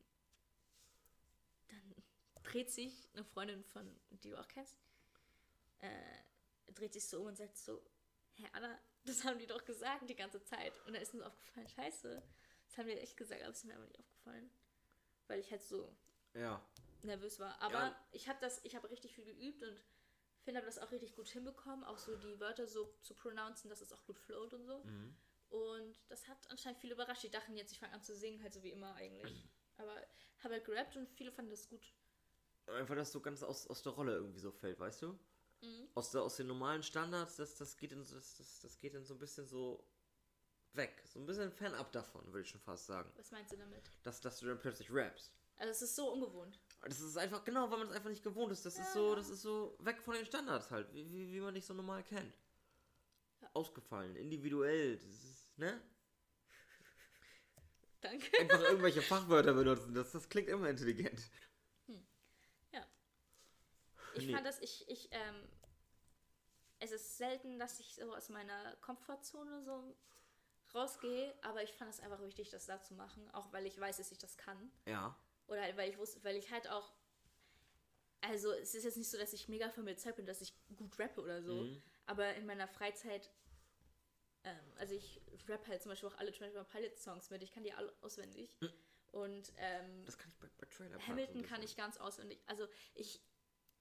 dann 1.68 1.94
dreht 2.42 2.70
sich 2.70 3.10
eine 3.12 3.24
Freundin 3.24 3.62
von, 3.64 3.94
die 4.10 4.30
du 4.30 4.40
auch 4.40 4.48
kennst, 4.48 4.78
äh, 5.80 6.72
dreht 6.72 6.94
sich 6.94 7.06
so 7.06 7.20
um 7.20 7.26
und 7.26 7.36
sagt 7.36 7.56
so, 7.58 7.82
Hä, 8.36 8.46
Anna, 8.52 8.78
das 9.04 9.24
haben 9.24 9.38
die 9.38 9.46
doch 9.46 9.64
gesagt 9.64 10.08
die 10.08 10.14
ganze 10.16 10.42
Zeit. 10.44 10.78
Und 10.86 10.94
dann 10.94 11.02
ist 11.02 11.12
mir 11.12 11.20
so 11.20 11.26
aufgefallen, 11.26 11.68
scheiße, 11.68 12.22
das 12.66 12.78
haben 12.78 12.86
die 12.86 12.92
echt 12.94 13.16
gesagt, 13.16 13.42
aber 13.42 13.50
es 13.50 13.58
ist 13.58 13.64
mir 13.64 13.74
aber 13.74 13.84
nicht 13.86 13.98
aufgefallen. 13.98 14.50
Weil 15.26 15.40
ich 15.40 15.50
halt 15.50 15.62
so 15.62 15.94
Ja. 16.34 16.64
Nervös 17.04 17.38
war. 17.38 17.60
Aber 17.62 17.74
Ja. 17.74 18.06
ich 18.12 18.28
habe 18.28 18.38
das, 18.40 18.64
ich 18.64 18.74
habe 18.76 18.90
richtig 18.90 19.14
viel 19.14 19.24
geübt 19.24 19.62
und 19.62 19.80
finde, 20.42 20.58
habe 20.60 20.66
das 20.66 20.78
auch 20.78 20.90
richtig 20.90 21.14
gut 21.14 21.28
hinbekommen, 21.28 21.84
auch 21.84 21.98
so 21.98 22.16
die 22.16 22.38
Wörter 22.40 22.66
so 22.66 22.94
zu 23.02 23.14
pronouncen, 23.14 23.68
dass 23.70 23.80
es 23.80 23.92
auch 23.92 24.04
gut 24.06 24.18
float 24.18 24.54
und 24.54 24.64
so. 24.64 24.84
Mhm. 24.84 25.16
Und 25.50 26.00
das 26.08 26.28
hat 26.28 26.38
anscheinend 26.50 26.78
viele 26.80 26.94
überrascht. 26.94 27.22
Die 27.22 27.30
dachten 27.30 27.56
jetzt, 27.56 27.72
ich 27.72 27.78
fange 27.80 27.94
an 27.94 28.02
zu 28.02 28.14
singen, 28.14 28.42
halt 28.42 28.52
so 28.52 28.62
wie 28.62 28.70
immer 28.70 28.94
eigentlich. 28.94 29.22
Aber 29.78 29.94
habe 30.42 30.54
halt 30.54 30.64
gerappt 30.64 30.96
und 30.96 31.08
viele 31.10 31.32
fanden 31.32 31.50
das 31.50 31.68
gut. 31.68 31.94
Einfach, 32.66 32.96
dass 32.96 33.12
so 33.12 33.20
ganz 33.20 33.42
aus, 33.42 33.66
aus 33.66 33.82
der 33.82 33.92
Rolle 33.92 34.14
irgendwie 34.14 34.40
so 34.40 34.50
fällt, 34.52 34.78
weißt 34.78 35.02
du? 35.02 35.18
Mhm. 35.62 35.88
Aus, 35.94 36.10
der, 36.10 36.22
aus 36.22 36.36
den 36.36 36.46
normalen 36.48 36.82
Standards, 36.82 37.36
das, 37.36 37.56
das, 37.56 37.76
geht 37.76 37.92
in, 37.92 38.04
so- 38.04 38.14
das, 38.16 38.36
das, 38.36 38.60
das 38.60 38.78
geht 38.78 38.94
dann 38.94 39.04
so 39.04 39.14
ein 39.14 39.18
bisschen 39.18 39.46
so 39.46 39.88
weg. 40.74 41.02
So 41.06 41.18
ein 41.18 41.26
bisschen 41.26 41.50
fernab 41.50 41.90
davon, 41.92 42.26
würde 42.26 42.42
ich 42.42 42.48
schon 42.50 42.60
fast 42.60 42.86
sagen. 42.86 43.10
Was 43.16 43.30
meinst 43.30 43.52
du 43.52 43.56
damit? 43.56 43.90
Dass, 44.02 44.20
dass 44.20 44.38
du 44.38 44.46
dann 44.46 44.58
plötzlich 44.60 44.90
rappst. 44.92 45.32
Also 45.56 45.70
es 45.70 45.82
ist 45.82 45.96
so 45.96 46.12
ungewohnt. 46.12 46.60
Das 46.82 47.00
ist 47.00 47.16
einfach, 47.16 47.44
genau, 47.44 47.70
weil 47.70 47.78
man 47.78 47.88
es 47.88 47.92
einfach 47.94 48.10
nicht 48.10 48.22
gewohnt 48.22 48.52
ist. 48.52 48.64
Das 48.64 48.78
ist 48.78 48.92
so, 48.92 49.14
das 49.14 49.28
ist 49.28 49.42
so 49.42 49.76
weg 49.80 50.00
von 50.00 50.14
den 50.14 50.24
Standards 50.24 50.70
halt, 50.70 50.92
wie, 50.92 51.10
wie, 51.10 51.32
wie 51.32 51.40
man 51.40 51.54
dich 51.54 51.64
so 51.66 51.74
normal 51.74 52.04
kennt. 52.04 52.32
Ja. 53.40 53.50
Ausgefallen, 53.54 54.14
individuell, 54.16 54.96
das 54.96 55.04
ist, 55.04 55.58
ne? 55.58 55.80
Danke. 58.00 58.38
Einfach 58.38 58.60
irgendwelche 58.70 59.02
Fachwörter 59.02 59.54
benutzen, 59.54 59.92
das, 59.92 60.12
das 60.12 60.28
klingt 60.28 60.48
immer 60.48 60.68
intelligent. 60.68 61.30
Ich 64.18 64.26
Nee. 64.26 64.32
fand 64.34 64.46
das, 64.46 64.60
ich, 64.60 64.88
ich, 64.88 65.08
ähm, 65.12 65.48
es 66.80 66.92
ist 66.92 67.18
selten, 67.18 67.58
dass 67.58 67.80
ich 67.80 67.94
so 67.94 68.14
aus 68.14 68.28
meiner 68.28 68.76
Komfortzone 68.76 69.62
so 69.62 69.96
rausgehe, 70.74 71.34
aber 71.42 71.62
ich 71.62 71.72
fand 71.72 71.90
es 71.90 72.00
einfach 72.00 72.20
wichtig, 72.22 72.50
das 72.50 72.66
da 72.66 72.80
zu 72.82 72.94
machen, 72.94 73.28
auch 73.32 73.52
weil 73.52 73.66
ich 73.66 73.78
weiß, 73.78 73.96
dass 73.98 74.12
ich 74.12 74.18
das 74.18 74.36
kann. 74.36 74.70
Ja. 74.86 75.16
Oder 75.48 75.62
halt, 75.62 75.76
weil 75.76 75.90
ich 75.90 75.98
wusste, 75.98 76.22
weil 76.24 76.36
ich 76.36 76.50
halt 76.50 76.68
auch, 76.68 76.92
also 78.20 78.52
es 78.52 78.74
ist 78.74 78.84
jetzt 78.84 78.96
nicht 78.96 79.10
so, 79.10 79.18
dass 79.18 79.32
ich 79.32 79.48
mega 79.48 79.68
von 79.70 79.84
mir 79.84 79.92
überzeugt 79.92 80.16
bin, 80.16 80.26
dass 80.26 80.40
ich 80.40 80.52
gut 80.76 80.98
rappe 80.98 81.20
oder 81.20 81.42
so, 81.42 81.62
Mhm. 81.62 81.82
aber 82.06 82.34
in 82.34 82.46
meiner 82.46 82.68
Freizeit, 82.68 83.30
ähm, 84.44 84.72
also 84.76 84.94
ich 84.94 85.20
rappe 85.48 85.68
halt 85.68 85.82
zum 85.82 85.90
Beispiel 85.90 86.08
auch 86.08 86.16
alle 86.18 86.30
21 86.32 86.68
Pilot 86.72 86.98
Songs 86.98 87.30
mit, 87.30 87.42
ich 87.42 87.52
kann 87.52 87.64
die 87.64 87.72
alle 87.72 87.92
auswendig. 88.02 88.56
Und 89.10 89.52
ähm, 89.56 90.04
Das 90.04 90.18
kann 90.18 90.30
ich 90.30 90.36
bei, 90.38 90.48
bei 90.58 90.66
Trailer 90.66 90.98
Hamilton 91.06 91.42
kann 91.42 91.62
ich 91.62 91.76
ganz 91.76 91.96
auswendig. 91.96 92.38
Also 92.46 92.68
ich 92.94 93.22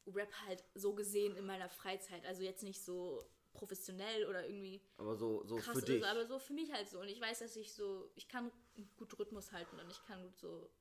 rap 0.05 0.32
halt 0.47 0.63
so 0.74 0.93
gesehen 0.95 1.36
in 1.36 1.45
meiner 1.45 1.68
Freizeit. 1.68 2.26
Also 2.26 2.43
jetzt 2.43 2.63
nicht 2.63 2.82
so 2.82 3.30
professionell 3.51 4.26
oder 4.28 4.45
irgendwie 4.45 4.82
Aber 4.97 5.18
so, 5.18 5.43
so 5.45 5.57
krass 5.57 5.74
für 5.80 5.84
oder 5.84 5.86
dich. 5.93 6.01
so, 6.01 6.07
aber 6.07 6.26
so 6.28 6.39
für 6.39 6.53
mich 6.53 6.72
halt 6.72 6.88
so. 6.88 7.01
Und 7.01 7.09
ich 7.09 7.20
weiß, 7.20 7.39
dass 7.39 7.57
ich 7.57 7.74
so, 7.74 8.09
ich 8.15 8.30
kann 8.30 8.51
gut 8.95 9.20
Rhythmus 9.20 9.51
halten 9.51 9.78
und 9.80 9.91
ich 9.91 10.01
kann 10.05 10.24
gut 10.24 10.38
so, 10.38 10.72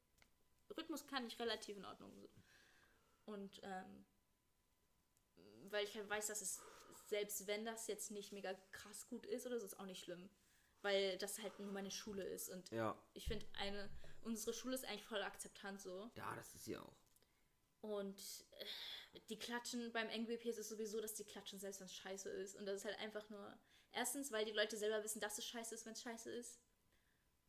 Rhythmus 0.76 1.06
kann 1.06 1.26
ich 1.26 1.38
relativ 1.38 1.76
in 1.76 1.84
Ordnung. 1.84 2.12
Und 3.24 3.60
ähm, 3.62 4.06
weil 5.70 5.84
ich 5.84 5.94
halt 5.96 6.08
weiß, 6.08 6.28
dass 6.28 6.40
es, 6.40 6.60
selbst 7.06 7.46
wenn 7.46 7.64
das 7.64 7.86
jetzt 7.86 8.10
nicht 8.10 8.32
mega 8.32 8.54
krass 8.72 9.08
gut 9.08 9.26
ist 9.26 9.46
oder 9.46 9.58
so, 9.58 9.66
ist 9.66 9.78
auch 9.78 9.86
nicht 9.86 10.04
schlimm. 10.04 10.30
Weil 10.82 11.18
das 11.18 11.40
halt 11.40 11.58
nur 11.58 11.72
meine 11.72 11.90
Schule 11.90 12.22
ist. 12.22 12.48
Und 12.48 12.70
ja. 12.70 12.96
ich 13.14 13.26
finde, 13.26 13.46
eine, 13.58 13.90
unsere 14.22 14.52
Schule 14.52 14.74
ist 14.74 14.84
eigentlich 14.84 15.04
voll 15.04 15.22
akzeptant 15.22 15.80
so. 15.80 16.10
Ja, 16.14 16.34
das 16.36 16.54
ist 16.54 16.64
sie 16.64 16.76
auch. 16.76 16.96
Und 17.80 18.20
äh, 18.50 19.20
die 19.28 19.38
klatschen 19.38 19.92
beim 19.92 20.08
NGWP 20.08 20.46
ist 20.46 20.58
es 20.58 20.68
sowieso, 20.68 21.00
dass 21.00 21.14
die 21.14 21.24
klatschen, 21.24 21.58
selbst 21.58 21.80
wenn 21.80 21.86
es 21.86 21.94
scheiße 21.94 22.28
ist. 22.30 22.56
Und 22.56 22.66
das 22.66 22.76
ist 22.76 22.84
halt 22.84 22.98
einfach 22.98 23.28
nur. 23.30 23.58
Erstens, 23.92 24.30
weil 24.30 24.44
die 24.44 24.52
Leute 24.52 24.76
selber 24.76 25.02
wissen, 25.02 25.20
dass 25.20 25.38
es 25.38 25.46
scheiße 25.46 25.74
ist, 25.74 25.86
wenn 25.86 25.94
es 25.94 26.02
scheiße 26.02 26.30
ist. 26.30 26.60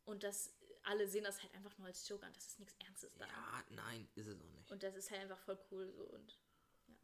Und 0.04 0.24
dass 0.24 0.57
alle 0.88 1.06
sehen 1.06 1.24
das 1.24 1.42
halt 1.42 1.54
einfach 1.54 1.76
nur 1.78 1.86
als 1.86 2.08
Joke 2.08 2.24
an, 2.24 2.32
das 2.32 2.46
ist 2.46 2.58
nichts 2.58 2.74
Ernstes 2.86 3.14
da. 3.16 3.26
Ja, 3.26 3.64
nein, 3.70 4.08
ist 4.14 4.26
es 4.26 4.40
auch 4.40 4.50
nicht. 4.50 4.70
Und 4.70 4.82
das 4.82 4.94
ist 4.96 5.10
halt 5.10 5.20
einfach 5.20 5.38
voll 5.38 5.58
cool 5.70 5.90
so 5.92 6.04
und 6.04 6.38
ja. 6.86 6.94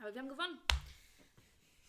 Aber 0.00 0.14
wir 0.14 0.20
haben 0.20 0.28
gewonnen. 0.28 0.58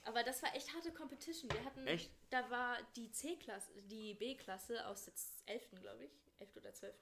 Aber 0.06 0.24
das 0.24 0.44
war 0.44 0.54
echt 0.54 0.74
harte 0.74 0.92
Competition. 0.92 1.50
Wir 1.52 1.64
hatten, 1.64 1.88
Echt? 1.88 2.12
da 2.30 2.50
war 2.50 2.78
die 2.96 3.10
C-Klasse, 3.10 3.72
die 3.84 4.16
B-Klasse 4.16 4.86
aus 4.88 5.06
der 5.06 5.14
11. 5.56 5.72
glaube 5.80 6.04
ich, 6.04 6.12
11. 6.40 6.58
oder 6.58 6.74
12. 6.74 6.96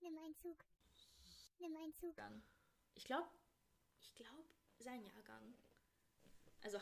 Nimm 0.00 0.18
einen 0.18 0.36
Zug. 0.36 0.64
Nimm 1.58 1.74
einen 1.76 1.94
Zug. 1.94 2.14
Ich 2.94 3.04
glaube, 3.04 3.28
ich 4.00 4.14
glaube, 4.14 4.44
sein 4.78 5.02
Jahrgang. 5.04 5.54
Also, 6.62 6.78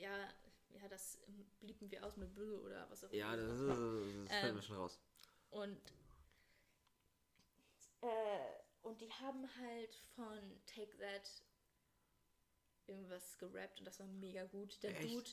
ja, 0.00 0.28
ja, 0.70 0.88
das 0.88 1.18
blieben 1.60 1.90
wir 1.90 2.04
aus 2.04 2.16
mit 2.16 2.34
Bö 2.34 2.58
oder 2.58 2.90
was 2.90 3.04
auch 3.04 3.10
immer. 3.10 3.18
Ja, 3.18 3.36
das, 3.36 3.52
ist, 3.52 3.68
das 3.68 3.78
fällt 3.78 4.44
Ähm, 4.50 4.54
mir 4.56 4.62
schon 4.62 4.76
raus. 4.76 4.98
Und, 5.54 5.80
äh, 8.00 8.06
und 8.82 9.00
die 9.00 9.10
haben 9.12 9.48
halt 9.60 9.94
von 10.16 10.60
Take 10.66 10.96
That 10.98 11.30
irgendwas 12.86 13.38
gerappt 13.38 13.78
und 13.78 13.86
das 13.86 14.00
war 14.00 14.06
mega 14.06 14.44
gut. 14.46 14.82
Der 14.82 14.90
Echt? 14.90 15.14
Dude, 15.14 15.30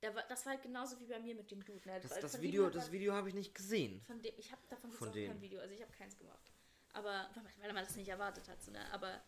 der 0.00 0.14
war, 0.14 0.22
das 0.28 0.46
war 0.46 0.52
halt 0.54 0.62
genauso 0.62 0.98
wie 1.00 1.06
bei 1.06 1.18
mir 1.18 1.34
mit 1.34 1.50
dem 1.50 1.64
Dude. 1.64 1.86
Ne? 1.88 2.00
Das, 2.00 2.12
Weil 2.12 2.22
das 2.22 2.40
Video, 2.40 2.70
das 2.70 2.92
Video 2.92 3.14
habe 3.14 3.28
ich 3.28 3.34
nicht 3.34 3.52
gesehen. 3.52 4.00
Von 4.02 4.22
dem, 4.22 4.32
ich 4.38 4.52
habe 4.52 4.62
davon 4.68 4.92
Von 4.92 5.12
kein 5.12 5.40
Video, 5.40 5.60
also 5.60 5.74
ich 5.74 5.82
habe 5.82 5.92
keins 5.92 6.16
gemacht. 6.16 6.52
Aber 6.92 7.28
weil 7.34 7.42
man- 7.42 7.52
weil 7.60 7.72
man 7.72 7.84
das 7.84 7.96
nicht 7.96 8.08
erwartet 8.08 8.48
hat, 8.48 8.62
so, 8.62 8.70
ne? 8.70 8.92
Aber 8.92 9.20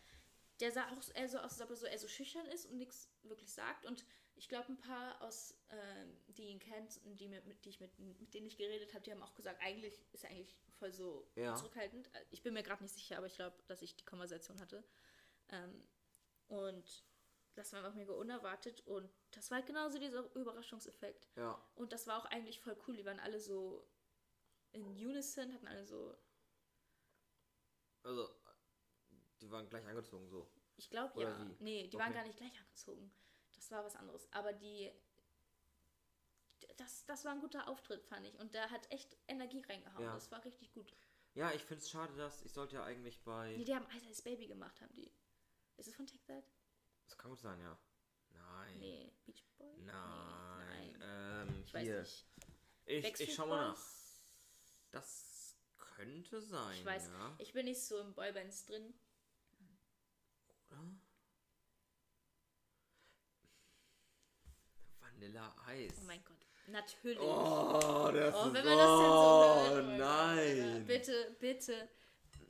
der 0.60 0.72
sah 0.72 0.88
auch 0.90 1.14
eher 1.14 1.28
so 1.28 1.38
aus, 1.38 1.52
als 1.52 1.60
ob 1.62 1.70
er 1.70 1.76
so, 1.76 1.86
eher 1.86 1.98
so 1.98 2.08
schüchtern 2.08 2.46
ist 2.46 2.66
und 2.66 2.76
nichts 2.78 3.10
wirklich 3.22 3.52
sagt. 3.52 3.84
Und 3.84 4.04
ich 4.34 4.48
glaube, 4.48 4.68
ein 4.68 4.78
paar 4.78 5.20
aus, 5.22 5.54
ähm, 5.70 6.16
die 6.28 6.44
ihn 6.48 6.58
kennt 6.58 7.00
und 7.04 7.20
die, 7.20 7.28
mit, 7.28 7.46
mit, 7.46 7.64
die 7.64 7.70
ich 7.70 7.80
mit, 7.80 7.98
mit 7.98 8.34
denen 8.34 8.46
ich 8.46 8.56
geredet 8.56 8.92
habe, 8.94 9.02
die 9.02 9.12
haben 9.12 9.22
auch 9.22 9.34
gesagt, 9.34 9.60
eigentlich 9.62 10.00
ist 10.12 10.24
er 10.24 10.30
eigentlich 10.30 10.56
voll 10.78 10.92
so 10.92 11.30
Ja. 11.36 11.54
zurückhaltend. 11.54 12.08
Äh, 12.14 12.24
Ich 12.30 12.42
bin 12.42 12.54
mir 12.54 12.62
gerade 12.62 12.82
nicht 12.82 12.94
sicher, 12.94 13.16
aber 13.18 13.26
ich 13.26 13.36
glaube, 13.36 13.56
dass 13.66 13.82
ich 13.82 13.96
die 13.96 14.04
Konversation 14.04 14.60
hatte. 14.60 14.84
Ähm, 15.48 15.86
und 16.48 17.04
das 17.54 17.72
war 17.72 17.80
einfach 17.82 17.94
mega 17.94 18.12
unerwartet 18.12 18.86
und 18.86 19.10
das 19.30 19.50
war 19.50 19.56
halt 19.58 19.66
genauso 19.66 19.98
dieser 19.98 20.34
Überraschungseffekt. 20.34 21.28
Ja. 21.36 21.58
Und 21.74 21.92
das 21.92 22.06
war 22.06 22.18
auch 22.18 22.26
eigentlich 22.26 22.60
voll 22.60 22.76
cool. 22.86 22.96
Die 22.96 23.04
waren 23.06 23.20
alle 23.20 23.40
so 23.40 23.88
in 24.72 24.84
Unison, 24.84 25.52
hatten 25.54 25.66
alle 25.66 25.84
so, 25.86 26.14
Also, 28.02 28.28
die 29.40 29.50
waren 29.50 29.68
gleich 29.68 29.86
angezogen 29.86 30.28
so. 30.28 30.48
ich 30.76 30.88
glaube 30.90 31.20
ja. 31.22 31.38
wie? 31.38 31.56
Nee, 31.64 31.88
die 31.88 31.96
waren 31.98 32.08
Okay. 32.08 32.14
gar 32.18 32.24
nicht 32.26 32.36
gleich 32.38 32.58
angezogen. 32.60 33.12
Das 33.54 33.70
war 33.70 33.84
was 33.84 33.96
anderes. 33.96 34.30
Aber 34.32 34.52
die. 34.52 34.90
Das, 36.78 37.04
das 37.06 37.24
war 37.24 37.32
ein 37.32 37.40
guter 37.40 37.68
Auftritt, 37.68 38.04
fand 38.06 38.26
ich. 38.26 38.38
Und 38.38 38.54
der 38.54 38.70
hat 38.70 38.90
echt 38.90 39.16
Energie 39.28 39.62
reingehauen. 39.62 40.02
Ja. 40.04 40.14
Das 40.14 40.30
war 40.30 40.44
richtig 40.44 40.72
gut. 40.72 40.92
Ja, 41.34 41.52
ich 41.52 41.62
finde 41.62 41.82
es 41.82 41.90
schade, 41.90 42.14
dass 42.16 42.42
ich 42.42 42.52
sollte 42.52 42.76
ja 42.76 42.84
eigentlich 42.84 43.22
bei. 43.22 43.54
Nee, 43.56 43.64
die 43.64 43.74
haben 43.74 43.86
Ice 43.96 44.06
Ice 44.10 44.22
Baby 44.22 44.46
gemacht, 44.46 44.80
haben 44.80 44.94
die. 44.94 45.10
Ist 45.76 45.88
es 45.88 45.94
von 45.94 46.06
Take 46.06 46.24
That? 46.26 46.44
Das 47.04 47.16
kann 47.18 47.30
gut 47.30 47.40
sein, 47.40 47.60
ja. 47.60 47.78
Nein. 48.30 48.78
Nee, 48.78 49.12
Beach 49.24 49.44
Boy? 49.58 49.76
Nein. 49.78 50.66
Nee, 50.68 50.96
nein. 50.98 51.48
Ähm, 51.48 51.62
Ich 51.64 51.74
weiß 51.74 51.82
hier. 51.82 52.00
nicht. 52.00 52.26
Ich, 52.86 53.20
ich 53.20 53.34
schau 53.34 53.46
mal 53.46 53.68
nach. 53.70 53.86
Das 54.90 55.56
könnte 55.76 56.40
sein. 56.40 56.76
Ich 56.78 56.84
weiß. 56.84 57.08
Ja. 57.08 57.34
Ich 57.38 57.52
bin 57.52 57.66
nicht 57.66 57.82
so 57.82 57.98
im 58.00 58.14
Boybands 58.14 58.64
drin. 58.66 58.94
Oder? 60.70 60.82
Vanilla 65.00 65.54
Eis. 65.66 65.92
Oh 66.00 66.04
mein 66.06 66.22
Gott. 66.24 66.36
Natürlich. 66.68 67.20
Oh, 67.20 68.10
das 68.12 68.34
Oh, 68.34 68.46
ist 68.48 68.54
wenn 68.54 68.64
man 68.64 68.78
das 68.78 68.98
denn 68.98 69.12
so 69.12 69.22
oh, 69.22 69.64
hört. 69.64 69.70
oh 69.70 69.76
Gott, 69.76 69.90
Alter. 69.90 69.98
nein. 69.98 70.86
Bitte, 70.86 71.36
bitte, 71.40 71.88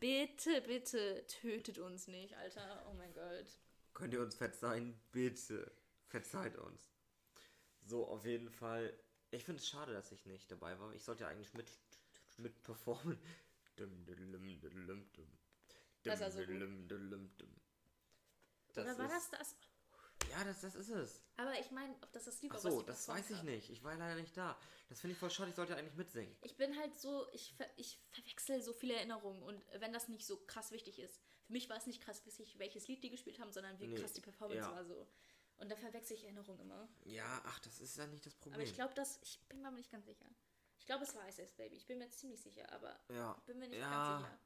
bitte, 0.01 0.61
bitte 0.63 1.27
tötet 1.27 1.79
uns 1.79 2.09
nicht, 2.09 2.35
Alter. 2.37 2.87
Oh 2.89 2.95
mein 2.95 3.13
Gott. 3.13 3.47
Könnt 3.93 4.15
ihr 4.15 4.21
uns 4.23 4.35
verzeihen? 4.35 4.99
Bitte. 5.13 5.71
Verzeiht 6.09 6.57
uns. 6.57 6.91
So, 7.85 8.07
auf 8.07 8.25
jeden 8.25 8.51
Fall. 8.51 8.93
Ich 9.31 9.45
finde 9.45 9.61
es 9.61 9.69
schade, 9.69 9.93
dass 9.93 10.13
ich 10.13 10.25
nicht 10.25 10.51
dabei 10.51 10.79
war. 10.81 10.93
Ich 10.95 11.03
sollte 11.05 11.25
ja 11.25 11.29
eigentlich 11.31 11.53
mit, 11.55 11.71
mit 12.39 12.63
performen. 12.63 13.19
Dum, 13.77 14.07
dum, 14.07 14.33
dum, 14.33 14.61
dum, 14.87 15.13
dum. 15.13 15.39
Das 16.05 16.21
war 16.21 16.31
so 16.31 16.39
gut. 16.39 16.49
Dum, 16.49 16.89
dum, 16.89 17.11
dum, 17.11 17.37
dum. 17.37 17.61
Das 18.77 18.85
Oder 18.85 18.99
war 18.99 19.09
das 19.09 19.31
das? 19.31 19.57
Ja, 20.31 20.45
das, 20.45 20.61
das 20.61 20.75
ist 20.75 20.91
es. 20.91 21.21
Aber 21.37 21.59
ich 21.59 21.71
meine, 21.71 21.95
ob 22.03 22.13
das 22.13 22.25
das 22.25 22.43
Lied 22.43 22.53
Ach 22.53 22.57
war, 22.57 22.65
was 22.65 22.73
so, 22.73 22.81
ich 22.81 22.87
das 22.87 23.09
weiß 23.09 23.31
ich 23.31 23.39
hab. 23.39 23.45
nicht. 23.45 23.71
Ich 23.71 23.83
war 23.83 23.95
leider 23.97 24.21
nicht 24.21 24.37
da. 24.37 24.59
Das 24.89 25.01
finde 25.01 25.13
ich 25.13 25.19
voll 25.19 25.31
schade. 25.31 25.51
Ich 25.51 25.57
sollte 25.57 25.77
eigentlich 25.77 25.95
mitsingen. 25.95 26.37
Ich 26.43 26.57
bin 26.57 26.77
halt 26.79 26.95
so, 26.99 27.27
ich, 27.33 27.55
ver 27.57 27.67
ich 27.77 28.01
verwechsel 28.11 28.63
so 28.63 28.73
viele 28.73 28.95
Erinnerungen 28.95 29.43
und 29.43 29.63
wenn 29.79 29.93
das 29.93 30.09
nicht 30.09 30.27
so 30.27 30.37
krass 30.47 30.71
wichtig 30.73 30.99
ist. 30.99 31.21
Für 31.47 31.53
mich 31.53 31.69
war 31.69 31.77
es 31.77 31.87
nicht 31.87 32.03
krass 32.03 32.25
wichtig, 32.27 32.59
welches 32.59 32.89
Lied 32.89 33.03
die 33.05 33.11
gespielt 33.11 33.39
haben, 33.39 33.53
sondern 33.53 33.79
wie 33.79 33.87
Nee, 33.87 33.95
krass 33.95 34.13
die 34.13 34.21
Performance 34.21 34.69
ja. 34.69 34.75
war 34.75 34.85
so. 34.85 35.09
Und 35.59 35.71
da 35.71 35.77
verwechsel 35.77 36.17
ich 36.17 36.25
Erinnerungen 36.25 36.61
immer. 36.61 36.89
Ja, 37.05 37.41
ach, 37.45 37.59
das 37.61 37.81
ist 37.81 37.97
ja 37.97 38.07
nicht 38.07 38.27
das 38.27 38.35
Problem. 38.35 38.55
Aber 38.55 38.65
ich 38.65 38.75
glaube, 38.75 38.95
dass, 38.95 39.19
ich 39.23 39.41
bin 39.49 39.63
mir 39.63 39.69
aber 39.69 39.77
nicht 39.77 39.91
ganz 39.91 40.07
sicher. 40.07 40.27
Ich 40.79 40.87
glaube, 40.87 41.05
es 41.05 41.15
war 41.15 41.27
Ice 41.29 41.43
Ice 41.43 41.55
Baby. 41.57 41.77
Ich 41.77 41.87
bin 41.87 41.99
mir 41.99 42.11
ziemlich 42.11 42.41
sicher, 42.43 42.71
aber 42.73 42.99
ja. 43.11 43.33
bin 43.47 43.59
mir 43.59 43.69
nicht 43.69 43.79
ja, 43.81 43.91
ganz 43.91 44.23
sicher. 44.23 44.39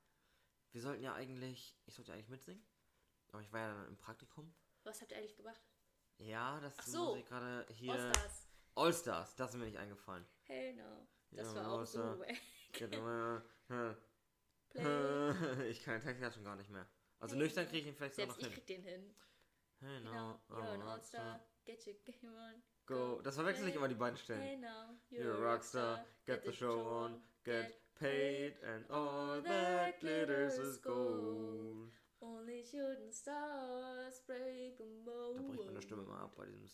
Wir 0.73 0.83
sollten 0.83 1.03
ja 1.03 1.15
eigentlich. 1.15 1.77
Ich 1.87 1.95
sollte 1.95 2.13
eigentlich 2.13 2.29
mitsingen. 2.29 2.65
Aber 3.33 3.43
ich 3.43 3.53
war 3.53 3.61
ja 3.61 3.75
dann 3.75 3.87
im 3.89 3.97
Praktikum. 3.97 4.53
Was 4.85 5.01
habt 5.01 5.13
ihr 5.13 5.19
eigentlich 5.19 5.37
gemacht? 5.37 5.61
Ja, 6.19 6.61
das 6.61 6.75
Ach 6.79 6.87
so. 6.87 7.05
muss 7.07 7.19
ich 7.19 7.27
gerade 7.27 7.67
hier. 7.71 7.93
All-Stars. 7.93 8.47
All-Stars, 8.75 9.37
das 9.37 9.51
ist 9.51 9.57
mir 9.57 9.65
nicht 9.67 9.79
eingefallen. 9.79 10.27
Hell 10.45 10.75
no. 10.75 11.07
Das 11.33 11.49
Ja, 11.55 11.55
war 11.65 11.73
auch 11.73 11.85
so 11.87 12.01
wack. 12.21 12.37
Genau. 12.73 13.41
Ich 15.69 15.83
kann 15.83 15.95
den 15.95 16.03
Text 16.03 16.23
ja 16.23 16.31
schon 16.31 16.45
gar 16.45 16.55
nicht 16.57 16.71
mehr. 16.71 16.87
Also 17.19 17.35
Hey, 17.35 17.43
nüchtern 17.43 17.67
kriege 17.67 17.79
ich 17.81 17.87
ihn 17.89 17.95
vielleicht 17.95 18.15
Selbst 18.15 18.37
noch 18.37 18.39
ich 18.39 18.45
hin. 18.45 18.53
krieg 18.55 18.67
den 18.67 18.83
hin. 18.83 19.15
Hey 19.81 19.99
Genau. 19.99 20.13
now, 20.13 20.41
You're 20.49 20.71
an. 20.75 20.83
All-Star. 20.83 21.41
Get 21.65 21.87
your 21.87 21.95
game 22.05 22.35
on. 22.37 22.63
Go. 22.87 23.21
Das 23.23 23.35
verwechsel 23.35 23.67
ich 23.69 23.75
immer 23.75 23.89
die 23.89 23.95
beiden 23.97 24.17
Stellen. 24.17 24.41
Hey 24.43 24.57
now. 24.57 24.97
You're 25.11 25.35
a 25.35 25.57
rockstar, 25.57 26.05
get 26.27 26.45
the 26.45 26.53
show 26.53 26.81
on, 26.87 27.21
get 27.45 27.81
paid, 27.95 28.57
and 28.63 28.89
all 28.91 29.43
that 29.43 29.99
glitters 30.01 30.59
is 30.59 30.81
gold. 30.81 31.93
Only 32.21 32.63
shooting 32.65 33.11
stars 33.13 34.21
break 34.27 34.79
a 34.81 34.85
mold. 35.05 35.37
Da 35.39 35.43
bricht 35.43 35.65
meine 35.67 35.83
Stimme 35.83 36.03
mal 36.03 36.21
ab 36.25 36.35
bei 36.37 36.47
diesem 36.47 36.69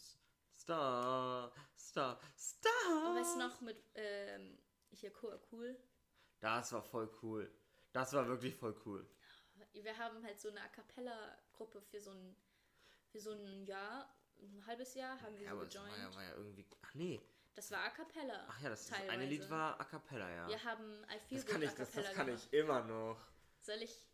Star, 0.58 1.52
Star, 1.78 2.20
Star. 2.36 3.08
Und 3.10 3.16
weißt 3.16 3.34
du 3.36 3.38
noch 3.38 3.60
mit, 3.60 3.76
ähm, 3.94 4.58
hier 4.90 5.12
cool, 5.22 5.40
cool. 5.52 5.76
Das 6.40 6.72
war 6.72 6.82
voll 6.82 7.08
cool. 7.22 7.50
Das 7.92 8.12
war 8.12 8.26
wirklich 8.26 8.56
voll 8.56 8.74
cool. 8.84 9.08
Wir 9.72 9.96
haben 9.96 10.22
halt 10.24 10.40
so 10.40 10.48
eine 10.48 10.60
A 10.62 10.68
Cappella-Gruppe 10.68 11.80
für 11.80 12.00
so 12.00 12.10
ein, 12.10 12.36
für 13.10 13.20
so 13.20 13.30
ein 13.32 13.64
Jahr, 13.64 14.12
ein 14.38 14.66
halbes 14.66 14.94
Jahr 14.94 15.20
haben 15.20 15.38
wir 15.38 15.44
Ja, 15.44 15.50
so 15.50 15.56
aber 15.56 15.66
es 15.66 15.74
war 15.76 15.84
gejoint. 15.84 16.02
ja, 16.02 16.14
war 16.14 16.24
ja 16.24 16.34
irgendwie. 16.34 16.66
Ach 16.82 16.94
nee. 16.94 17.20
Das 17.54 17.70
war 17.70 17.84
A 17.84 17.90
Cappella. 17.90 18.46
Ach 18.48 18.60
ja, 18.60 18.68
das, 18.68 18.86
das 18.88 19.08
eine 19.08 19.24
Lied 19.26 19.48
war 19.48 19.80
A 19.80 19.84
Cappella, 19.84 20.28
ja. 20.30 20.48
Wir 20.48 20.64
haben 20.64 21.04
I 21.04 21.18
Feel 21.28 21.38
das 21.38 21.46
kann 21.46 21.62
ich, 21.62 21.70
das, 21.72 21.92
das 21.92 22.12
kann 22.12 22.28
ich 22.28 22.52
immer 22.52 22.82
noch. 22.82 23.18
Soll 23.60 23.82
ich? 23.82 24.05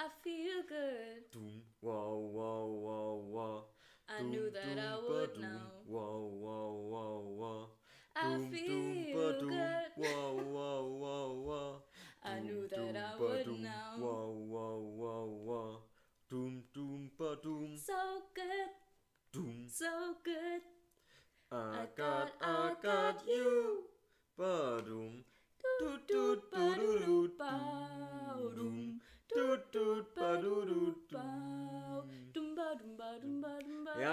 I 0.00 0.08
feel 0.24 0.62
good. 0.68 1.22
Doom, 1.32 1.62
wow, 1.82 2.16
wow, 2.16 2.64
wow, 2.66 3.14
wow. 3.30 3.64
I 4.08 4.22
knew 4.22 4.50
that 4.50 4.78
I 4.78 4.96
would 4.98 5.30
now. 5.38 5.70
Wow, 5.86 6.00
wow, 6.42 6.72
wow, 6.72 6.72
wow. 6.90 7.19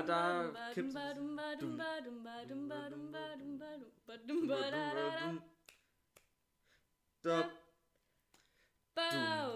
Da, 0.07 0.51
da, 7.23 7.49
da. 8.95 9.53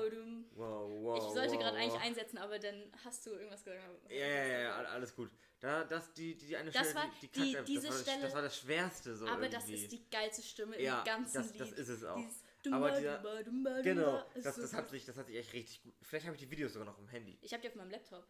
Wow, 0.53 0.89
wow. 1.01 1.17
Ich 1.17 1.23
sollte 1.33 1.53
wow, 1.53 1.59
gerade 1.59 1.77
eigentlich 1.77 2.01
einsetzen, 2.01 2.37
aber 2.37 2.59
dann 2.59 2.91
hast 3.03 3.25
du 3.25 3.31
irgendwas 3.31 3.63
gesagt. 3.63 3.81
Ja, 4.09 4.15
ja, 4.27 4.59
ja, 4.59 4.75
alles 4.85 5.15
gut. 5.15 5.31
Da, 5.59 5.83
das, 5.83 6.13
die, 6.13 6.35
die 6.35 6.55
eine 6.55 6.71
Das 6.71 6.89
Stelle, 6.89 6.95
war 7.05 7.11
die, 7.21 7.27
die, 7.27 7.41
die- 7.41 7.53
Kack- 7.53 7.65
diese 7.65 7.87
das 7.87 7.89
war, 7.89 7.97
das- 7.97 8.01
Stelle- 8.01 8.21
Das 8.21 8.33
war 8.35 8.41
das 8.41 8.57
Schwerste 8.57 9.15
so 9.15 9.25
Aber 9.27 9.43
irgendwie. 9.43 9.49
das 9.57 9.69
ist 9.69 9.91
die 9.91 10.09
geilste 10.09 10.41
Stimme 10.41 10.81
Ja, 10.81 10.99
im 10.99 11.05
ganzen 11.05 11.33
das- 11.37 11.51
Lied. 11.53 11.61
das 11.61 11.71
ist 11.73 11.89
es 11.89 12.03
auch. 12.03 12.17
Dieses 12.63 12.73
Aber 12.75 12.91
dieser- 12.91 13.17
dumba, 13.17 13.43
dumba, 13.43 13.81
Genau, 13.81 14.23
das, 14.35 14.55
so 14.55 14.61
das, 14.61 14.73
hat 14.73 14.89
sich, 14.89 15.05
das 15.05 15.17
hat 15.17 15.27
sich 15.27 15.35
echt 15.37 15.53
richtig 15.53 15.83
gut. 15.83 15.93
Vielleicht 16.01 16.25
habe 16.25 16.35
ich 16.35 16.41
die 16.41 16.49
Videos 16.51 16.73
sogar 16.73 16.87
noch 16.87 16.97
im 16.99 17.07
Handy. 17.07 17.37
Ich 17.41 17.51
habe 17.53 17.61
die 17.61 17.69
auf 17.69 17.75
meinem 17.75 17.91
Laptop. 17.91 18.25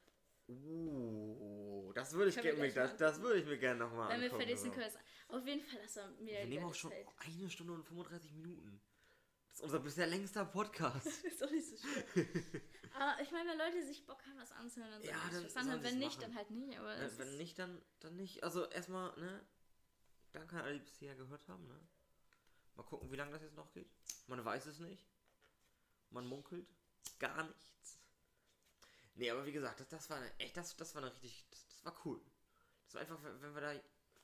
Uh, 0.47 0.55
das 1.93 2.13
würde 2.13 2.29
ich, 2.29 2.35
gerne- 2.35 2.55
gleich 2.55 2.73
das, 2.73 2.97
das 2.97 3.21
würde 3.21 3.39
ich 3.39 3.45
mir 3.45 3.57
gerne 3.57 3.79
nochmal 3.79 4.09
Wenn 4.09 4.19
wir 4.21 4.25
angucken. 4.27 4.41
verlesen 4.43 4.71
so. 4.71 4.75
können, 4.77 4.93
auf 5.29 5.47
jeden 5.47 5.65
Fall, 5.65 5.81
das 5.81 5.95
war 5.97 6.07
mir 6.19 6.39
Wir 6.39 6.45
nehmen 6.45 6.65
auch 6.65 6.73
schon 6.73 6.91
eine 6.91 7.49
Stunde 7.49 7.73
und 7.73 7.83
35 7.85 8.33
Minuten. 8.33 8.81
Das 9.49 9.59
ist 9.59 9.63
unser 9.65 9.79
bisher 9.79 10.07
längster 10.07 10.45
Podcast. 10.45 11.05
ist 11.23 11.41
doch 11.41 11.51
nicht 11.51 11.67
so 11.67 11.75
schlimm. 11.77 12.01
aber 12.93 13.21
ich 13.21 13.31
meine, 13.31 13.49
wenn 13.51 13.57
Leute 13.57 13.85
sich 13.85 14.05
Bock 14.05 14.21
haben, 14.25 14.37
was 14.37 14.51
anzuhören, 14.51 14.91
dann 14.91 15.01
Ja, 15.03 15.11
dann 15.11 15.45
anhören. 15.45 15.49
sollen 15.49 15.83
Wenn 15.83 15.99
nicht, 15.99 16.19
machen. 16.19 16.21
dann 16.21 16.35
halt 16.35 16.51
nicht. 16.51 16.79
Aber 16.79 16.93
es 16.97 17.17
Wenn, 17.17 17.37
nicht, 17.37 17.59
dann, 17.59 17.81
dann 17.99 18.15
nicht. 18.15 18.43
Also 18.43 18.65
erstmal, 18.69 19.17
ne? 19.19 19.45
Danke 20.31 20.55
an 20.55 20.63
alle, 20.63 20.79
die 20.79 20.85
bisher 20.85 21.15
gehört 21.15 21.45
haben, 21.49 21.67
ne? 21.67 21.79
Mal 22.75 22.83
gucken, 22.83 23.11
wie 23.11 23.17
lange 23.17 23.31
das 23.31 23.41
jetzt 23.41 23.55
noch 23.57 23.71
geht. 23.73 23.89
Man 24.27 24.43
weiß 24.43 24.65
es 24.67 24.79
nicht. 24.79 25.05
Man 26.09 26.25
munkelt. 26.25 26.67
Gar 27.19 27.43
nichts. 27.43 27.99
Nee, 29.15 29.29
aber 29.29 29.45
wie 29.45 29.51
gesagt, 29.51 29.81
das, 29.81 29.87
das 29.89 30.09
war 30.09 30.17
eine, 30.17 30.39
echt, 30.39 30.55
das, 30.55 30.75
das 30.77 30.95
war 30.95 31.03
eine 31.03 31.13
richtig, 31.21 31.49
das, 31.67 31.70
das 31.83 31.85
war 31.93 32.05
cool. 32.05 32.21
Das 32.85 32.93
war 32.95 33.01
einfach, 33.01 33.19
wenn 33.23 33.53
wir 33.55 33.61
da, 33.61 33.73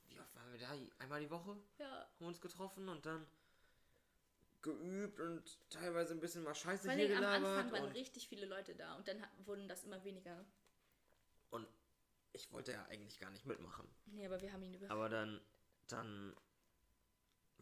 wie 0.10 0.20
oft 0.20 0.36
waren 0.36 0.52
wir 0.52 0.60
da? 0.60 0.72
Einmal 1.00 1.20
die 1.22 1.30
Woche 1.30 1.58
Ja. 1.80 1.90
haben 2.02 2.10
wir 2.20 2.28
uns 2.28 2.42
getroffen 2.42 2.88
und 2.90 3.06
dann 3.06 3.26
geübt 4.62 5.20
und 5.20 5.70
teilweise 5.70 6.14
ein 6.14 6.20
bisschen 6.20 6.44
mal 6.44 6.56
Scheiße 6.56 6.86
Vor 6.86 6.94
hier 6.94 7.06
allem 7.16 7.24
am 7.24 7.42
gelabert. 7.42 7.58
Anfang 7.66 7.72
waren 7.82 7.92
richtig 7.92 8.28
viele 8.28 8.46
Leute 8.46 8.76
da 8.76 8.96
und 8.96 9.08
dann 9.08 9.26
wurden 9.46 9.68
das 9.68 9.84
immer 9.84 10.04
weniger. 10.04 10.44
und 11.52 11.68
ich 12.34 12.52
wollte 12.52 12.74
ja 12.74 12.86
eigentlich 12.86 13.20
gar 13.20 13.32
nicht 13.32 13.46
mitmachen. 13.46 13.88
Nee, 14.06 14.26
aber 14.26 14.42
wir 14.42 14.52
haben 14.52 14.62
ihn 14.64 14.74
über. 14.74 14.92
Aber 14.92 15.10
dann, 15.10 15.42
dann, 15.88 16.36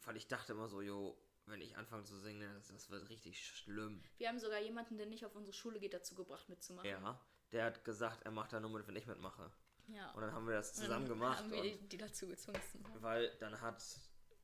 weil 0.04 0.18
ich 0.18 0.28
dachte 0.28 0.54
immer 0.54 0.68
so, 0.68 0.82
jo, 0.82 1.18
wenn 1.46 1.62
ich 1.62 1.78
anfange 1.78 2.04
zu 2.04 2.18
singen, 2.20 2.42
das, 2.56 2.68
das 2.68 2.90
wird 2.90 3.08
richtig 3.10 3.46
schlimm. 3.48 4.04
Wir 4.18 4.28
haben 4.28 4.40
sogar 4.40 4.60
jemanden, 4.60 4.98
der 4.98 5.06
nicht 5.06 5.26
auf 5.26 5.36
unsere 5.36 5.54
Schule 5.54 5.80
geht, 5.80 5.94
dazu 5.94 6.16
gebracht 6.16 6.50
mitzumachen. 6.50 6.90
Ja, 6.90 7.22
der 7.52 7.66
hat 7.66 7.86
gesagt, 7.86 8.24
er 8.24 8.32
macht 8.32 8.52
da 8.54 8.60
nur 8.60 8.72
mit, 8.72 8.88
wenn 8.88 8.96
ich 8.96 9.06
mitmache. 9.06 9.50
Ja. 9.88 10.12
Und 10.12 10.22
dann 10.22 10.34
haben 10.34 10.48
wir 10.48 10.56
das 10.56 10.72
Und 10.72 10.78
dann 10.78 10.86
zusammen 10.86 11.08
gemacht. 11.08 11.40
Haben 11.40 11.52
wir 11.52 11.62
die, 11.62 11.74
Und, 11.74 11.92
die 11.92 11.98
dazu 11.98 12.28
gezwungen. 12.28 12.62
zu 12.72 13.02
weil 13.02 13.36
dann 13.40 13.60
hat 13.62 13.84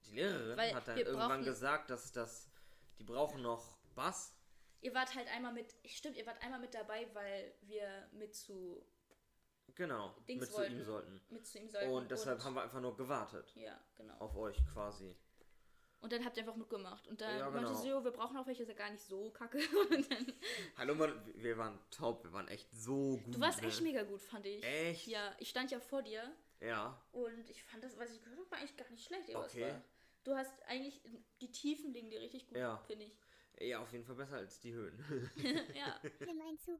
die 0.05 0.15
Lehrerin 0.15 0.57
Weil 0.57 0.73
hat 0.73 0.87
dann 0.87 0.97
irgendwann 0.97 1.43
gesagt, 1.43 1.89
dass 1.89 2.11
das, 2.11 2.49
die 2.99 3.03
brauchen 3.03 3.41
noch 3.41 3.77
Bass. 3.95 4.35
Ihr 4.81 4.93
wart 4.93 5.13
halt 5.13 5.27
einmal 5.27 5.53
mit, 5.53 5.75
stimmt, 5.85 6.17
ihr 6.17 6.25
wart 6.25 6.41
einmal 6.41 6.59
mit 6.59 6.73
dabei, 6.73 7.07
weil 7.13 7.53
wir 7.61 8.07
mit 8.13 8.35
zu 8.35 8.83
Genau, 9.75 10.13
Dings 10.27 10.41
mit 10.41 10.49
zu 10.49 10.57
wollten. 10.57 10.73
ihm 10.73 10.83
sollten. 10.83 11.21
mit 11.29 11.47
zu 11.47 11.59
ihm 11.59 11.69
sollten. 11.69 11.91
Und 11.91 12.11
deshalb 12.11 12.43
haben 12.43 12.55
wir 12.55 12.63
einfach 12.63 12.81
nur 12.81 12.95
gewartet. 12.97 13.55
Ja, 13.55 13.79
genau. 13.95 14.15
Auf 14.17 14.35
euch 14.35 14.57
quasi. 14.73 15.15
Und 16.01 16.11
dann 16.11 16.25
habt 16.25 16.35
ihr 16.35 16.41
einfach 16.43 16.55
mitgemacht. 16.55 17.07
Und 17.07 17.21
dann 17.21 17.37
Ja, 17.37 17.49
meinte 17.51 17.67
genau. 17.69 17.79
sie, 17.81 17.89
jo, 17.89 18.03
wir 18.03 18.11
brauchen 18.11 18.35
auch 18.37 18.47
welche, 18.47 18.63
ist 18.63 18.69
ja 18.69 18.73
gar 18.75 18.89
nicht 18.89 19.03
so 19.03 19.29
kacke. 19.29 19.59
Und 19.91 20.11
dann, 20.11 20.33
Hallo 20.77 20.95
Mann, 20.95 21.21
wir 21.35 21.57
waren 21.57 21.77
top, 21.91 22.23
wir 22.23 22.33
waren 22.33 22.47
echt 22.47 22.67
so 22.73 23.17
gut. 23.23 23.35
du 23.35 23.39
warst 23.39 23.61
ne? 23.61 23.67
echt 23.67 23.81
mega 23.81 24.01
gut, 24.03 24.21
fand 24.21 24.45
ich. 24.47 24.63
Echt? 24.63 25.05
Ja, 25.07 25.35
ich 25.37 25.49
stand 25.49 25.69
ja 25.71 25.79
vor 25.79 26.01
dir 26.01 26.23
Ja. 26.59 26.99
und 27.11 27.49
ich 27.49 27.63
fand 27.63 27.83
das, 27.83 27.97
was 27.99 28.11
ich 28.11 28.21
gehört 28.23 28.39
habe, 28.39 28.49
war 28.51 28.57
eigentlich 28.57 28.77
gar 28.77 28.89
nicht 28.89 29.05
schlecht. 29.05 29.35
Okay. 29.35 29.61
War, 29.61 29.81
du 30.23 30.35
hast 30.35 30.63
eigentlich, 30.63 30.99
die 31.39 31.51
Tiefen 31.51 31.93
liegen 31.93 32.09
dir 32.09 32.19
richtig 32.21 32.47
gut, 32.47 32.57
Ja. 32.57 32.77
finde 32.87 33.05
ich. 33.05 33.15
Ja, 33.59 33.79
auf 33.79 33.91
jeden 33.91 34.03
Fall 34.05 34.15
besser 34.15 34.37
als 34.37 34.59
die 34.59 34.73
Höhen. 34.73 34.97
ja, 35.75 35.99
Nimm 36.25 36.41
einen 36.41 36.57
Zug. 36.57 36.79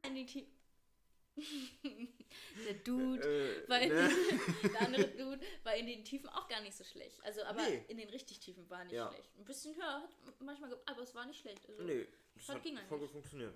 Der 2.66 2.74
Dude, 2.84 3.22
äh, 3.22 3.68
war 3.68 3.80
in 3.80 3.88
ne? 3.88 4.10
der 4.72 4.80
andere 4.82 5.08
Dude 5.16 5.40
war 5.64 5.74
in 5.74 5.86
den 5.86 6.04
Tiefen 6.04 6.28
auch 6.28 6.48
gar 6.48 6.60
nicht 6.60 6.76
so 6.76 6.84
schlecht. 6.84 7.22
Also, 7.24 7.42
aber 7.44 7.62
Nee. 7.62 7.84
in 7.88 7.96
den 7.96 8.08
richtig 8.10 8.40
Tiefen 8.40 8.68
war 8.68 8.84
nicht 8.84 8.92
Ja. 8.94 9.10
schlecht. 9.12 9.30
Ein 9.38 9.44
bisschen 9.44 9.74
höher 9.74 10.02
hat 10.02 10.10
manchmal, 10.40 10.76
aber 10.86 11.02
es 11.02 11.14
war 11.14 11.26
nicht 11.26 11.40
schlecht. 11.40 11.66
Also, 11.68 11.82
Nee, 11.82 12.06
das 12.34 12.48
hat 12.48 12.62
ging 12.62 12.76
voll 12.88 12.98
gut 12.98 13.10
funktioniert. 13.10 13.54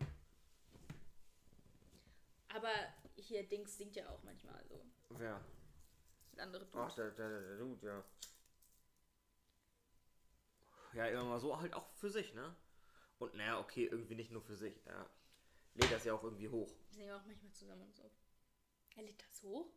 Aber 2.49 2.73
hier 3.17 3.43
Dings 3.47 3.77
singt 3.77 3.97
ja 3.97 4.09
auch 4.09 4.23
manchmal 4.23 4.63
so. 4.69 4.81
Wer? 5.11 5.45
Der 6.35 6.43
andere 6.45 6.65
Dude. 6.67 6.79
Ach, 6.83 6.95
der, 6.95 7.11
der, 7.11 7.29
der, 7.41 7.57
Dude, 7.59 7.87
ja. 7.87 8.05
Ja, 10.95 11.07
immer 11.09 11.25
mal 11.25 11.41
so 11.41 11.59
halt 11.61 11.75
auch 11.75 11.87
für 11.95 12.09
sich, 12.09 12.33
ne? 12.33 12.55
Und 13.19 13.35
naja, 13.35 13.59
okay, 13.61 13.85
irgendwie 13.87 14.15
nicht 14.15 14.31
nur 14.31 14.41
für 14.43 14.57
sich. 14.57 14.81
Er 14.87 15.09
lädt 15.77 15.93
das 15.93 16.05
ja 16.05 16.15
auch 16.15 16.23
irgendwie 16.23 16.49
hoch. 16.49 16.71
Wir 16.91 16.95
singen 16.95 17.13
auch 17.13 17.25
manchmal 17.27 17.53
zusammen 17.53 17.83
und 17.83 17.95
so. 17.95 18.11
Er 18.97 19.03
lädt 19.03 19.23
das 19.23 19.43
hoch? 19.43 19.71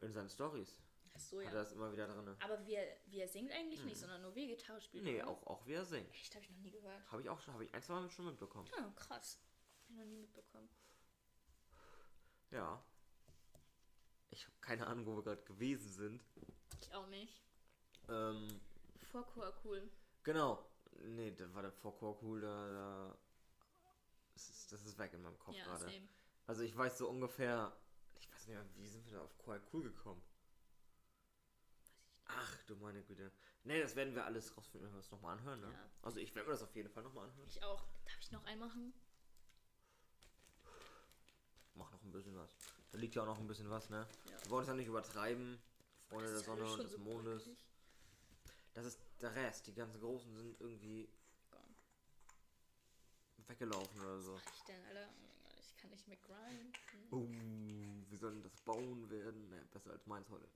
In 0.00 0.12
seinen 0.12 0.28
Stories 0.28 0.80
Ach 1.14 1.20
so, 1.20 1.38
hat 1.38 1.46
er 1.46 1.52
ja. 1.52 1.58
das 1.58 1.72
immer 1.72 1.92
wieder 1.92 2.06
drin. 2.06 2.36
Aber 2.40 2.64
wie 2.66 2.74
er, 2.74 2.96
wie 3.06 3.20
er 3.20 3.28
singt 3.28 3.52
eigentlich 3.52 3.82
nicht, 3.84 3.98
sondern 3.98 4.22
nur 4.22 4.34
wie 4.34 4.48
er 4.48 4.56
Gitarre 4.56 4.80
spielt. 4.80 5.04
Nee, 5.04 5.22
auch, 5.22 5.44
auch 5.46 5.66
wie 5.66 5.74
er 5.74 5.84
singt. 5.84 6.08
Echt, 6.14 6.34
habe 6.34 6.44
ich 6.44 6.50
noch 6.50 6.58
nie 6.58 6.70
gehört. 6.70 7.10
Habe 7.10 7.22
ich 7.22 7.28
auch 7.28 7.40
schon, 7.40 7.54
habe 7.54 7.64
ich 7.64 7.74
ein, 7.74 7.82
zwei 7.82 7.94
Mal 7.94 8.10
schon 8.10 8.26
mitbekommen. 8.26 8.68
Ja, 8.76 8.92
krass. 8.94 9.40
ich 9.88 9.96
noch 9.96 10.04
nie 10.04 10.18
mitbekommen. 10.18 10.68
Ja. 12.50 12.82
Ich 14.30 14.44
habe 14.44 14.56
keine 14.60 14.86
Ahnung, 14.86 15.06
wo 15.06 15.16
wir 15.16 15.22
gerade 15.22 15.42
gewesen 15.42 15.90
sind. 15.90 16.24
Ich 16.80 16.94
auch 16.94 17.06
nicht. 17.08 17.42
Ähm, 18.08 18.60
Vor 19.10 19.26
cool. 19.64 19.90
genau. 20.22 20.64
Nee, 21.02 21.32
da 21.32 21.52
war 21.54 21.62
der 21.62 21.72
Vorchor 21.72 22.22
cool, 22.22 22.40
da, 22.40 22.72
da 22.72 23.08
das, 23.08 23.29
ist, 24.72 24.84
das 24.84 24.92
ist 24.92 24.98
weg 24.98 25.12
in 25.12 25.22
meinem 25.22 25.38
Kopf 25.38 25.54
Ja, 25.56 25.64
gerade. 25.64 25.84
same. 25.84 26.08
Also 26.46 26.62
ich 26.62 26.76
weiß 26.76 26.98
so 26.98 27.08
ungefähr, 27.08 27.72
ich 28.18 28.30
weiß 28.30 28.46
nicht 28.46 28.56
mehr, 28.56 28.66
wie 28.76 28.86
sind 28.88 29.04
wir 29.06 29.12
da 29.14 29.22
auf 29.22 29.34
Cool 29.72 29.82
gekommen? 29.82 30.22
Ach 32.26 32.56
du 32.66 32.76
meine 32.76 33.02
Güte. 33.02 33.32
Nee, 33.64 33.80
das 33.82 33.96
werden 33.96 34.14
wir 34.14 34.24
alles 34.24 34.56
rausfinden, 34.56 34.88
wenn 34.88 34.94
wir 34.96 35.00
es 35.00 35.10
nochmal 35.10 35.36
anhören, 35.36 35.60
ne? 35.60 35.70
Ja. 35.72 35.90
Also 36.02 36.18
ich 36.20 36.34
werde 36.34 36.48
mir 36.48 36.54
das 36.54 36.62
auf 36.62 36.74
jeden 36.74 36.88
Fall 36.88 37.02
nochmal 37.02 37.24
anhören. 37.28 37.46
Ich 37.48 37.62
auch. 37.62 37.82
Darf 38.04 38.20
ich 38.20 38.30
noch 38.30 38.44
einen 38.44 38.60
machen? 38.60 38.94
Mach 41.74 41.90
noch 41.92 42.02
ein 42.02 42.12
bisschen 42.12 42.36
was. 42.36 42.54
Da 42.90 42.98
liegt 42.98 43.14
ja 43.14 43.22
auch 43.22 43.26
noch 43.26 43.38
ein 43.38 43.46
bisschen 43.46 43.70
was, 43.70 43.90
ne? 43.90 44.06
Ja. 44.30 44.42
Wir 44.44 44.50
wollen 44.50 44.62
es 44.62 44.68
ja 44.68 44.74
nicht 44.74 44.86
übertreiben. 44.88 45.60
Freunde 46.08 46.24
der 46.26 46.32
Das 46.34 46.40
ist 46.40 46.46
Sonne 46.46 46.64
und 46.72 46.82
des 46.82 46.92
so 46.92 46.98
Mondes. 46.98 47.44
gründlich. 47.44 47.66
Das 48.74 48.84
ist 48.86 49.00
der 49.20 49.34
Rest. 49.34 49.66
Die 49.66 49.74
ganzen 49.74 50.00
Großen 50.00 50.34
sind 50.36 50.60
irgendwie. 50.60 51.08
Weggelaufen 53.50 54.00
oder 54.00 54.20
so. 54.20 54.34
Was 54.34 54.42
ich 54.56 54.62
denn, 54.62 54.84
Alter? 54.86 55.08
Oh 55.08 55.60
Ich 55.60 55.76
kann 55.76 55.90
nicht 55.90 56.08
mehr 56.08 56.16
grinden. 56.18 56.72
Uh, 57.12 58.10
wie 58.10 58.16
soll 58.16 58.32
denn 58.32 58.42
das 58.42 58.56
bauen 58.62 59.10
werden? 59.10 59.48
Naja, 59.50 59.62
besser 59.72 59.90
als 59.90 60.06
meins 60.06 60.28
heute. 60.30 60.48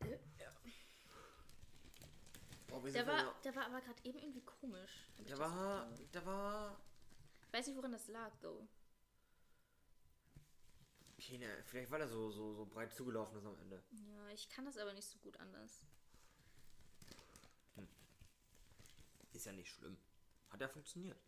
Äh, 0.00 0.18
Boah, 2.68 2.84
wie 2.84 2.92
Der 2.92 3.06
war, 3.06 3.34
der 3.42 3.56
war 3.56 3.66
aber 3.66 3.80
gerade 3.80 4.00
eben 4.04 4.18
irgendwie 4.18 4.42
komisch. 4.42 5.08
Der 5.28 5.38
war, 5.38 5.90
der 6.14 6.24
war. 6.24 6.80
Ich 7.46 7.52
weiß 7.52 7.66
nicht, 7.66 7.76
woran 7.76 7.92
das 7.92 8.06
lag, 8.08 8.30
though. 8.40 8.66
Keine, 11.20 11.62
vielleicht 11.64 11.90
weil 11.90 12.00
er 12.00 12.08
so, 12.08 12.30
so, 12.30 12.54
so 12.54 12.64
breit 12.64 12.94
zugelaufen 12.94 13.36
ist 13.36 13.44
am 13.44 13.58
Ende. 13.58 13.82
Ja, 13.90 14.28
ich 14.30 14.48
kann 14.48 14.64
das 14.64 14.78
aber 14.78 14.94
nicht 14.94 15.08
so 15.08 15.18
gut 15.18 15.36
anders. 15.38 15.84
Ist 19.32 19.46
ja 19.46 19.52
nicht 19.52 19.70
schlimm. 19.70 19.96
Hat 20.50 20.60
ja 20.60 20.68
funktioniert. 20.68 21.18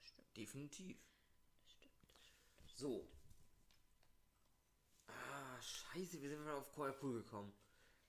Das 0.00 0.08
stimmt, 0.08 0.36
Definitiv. 0.36 0.98
das 1.64 1.72
stimmt. 1.72 1.94
So. 2.74 3.08
Ah, 5.06 5.60
scheiße, 5.60 6.20
wir 6.20 6.28
sind 6.30 6.40
wieder 6.42 6.56
auf 6.56 6.76
Cool 6.76 7.22
gekommen. 7.22 7.52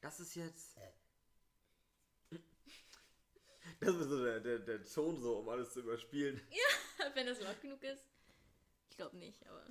Das 0.01 0.19
ist 0.19 0.35
jetzt. 0.35 0.75
Das 3.79 3.95
ist 3.95 4.09
so 4.09 4.21
der, 4.23 4.39
der, 4.41 4.59
der 4.59 4.83
Ton 4.85 5.19
so, 5.21 5.39
um 5.39 5.47
alles 5.49 5.71
zu 5.73 5.79
überspielen. 5.79 6.39
Wenn 7.13 7.25
das 7.27 7.39
laut 7.41 7.61
genug 7.61 7.81
ist. 7.83 8.05
Ich 8.89 8.97
glaube 8.97 9.15
nicht, 9.17 9.45
aber 9.47 9.65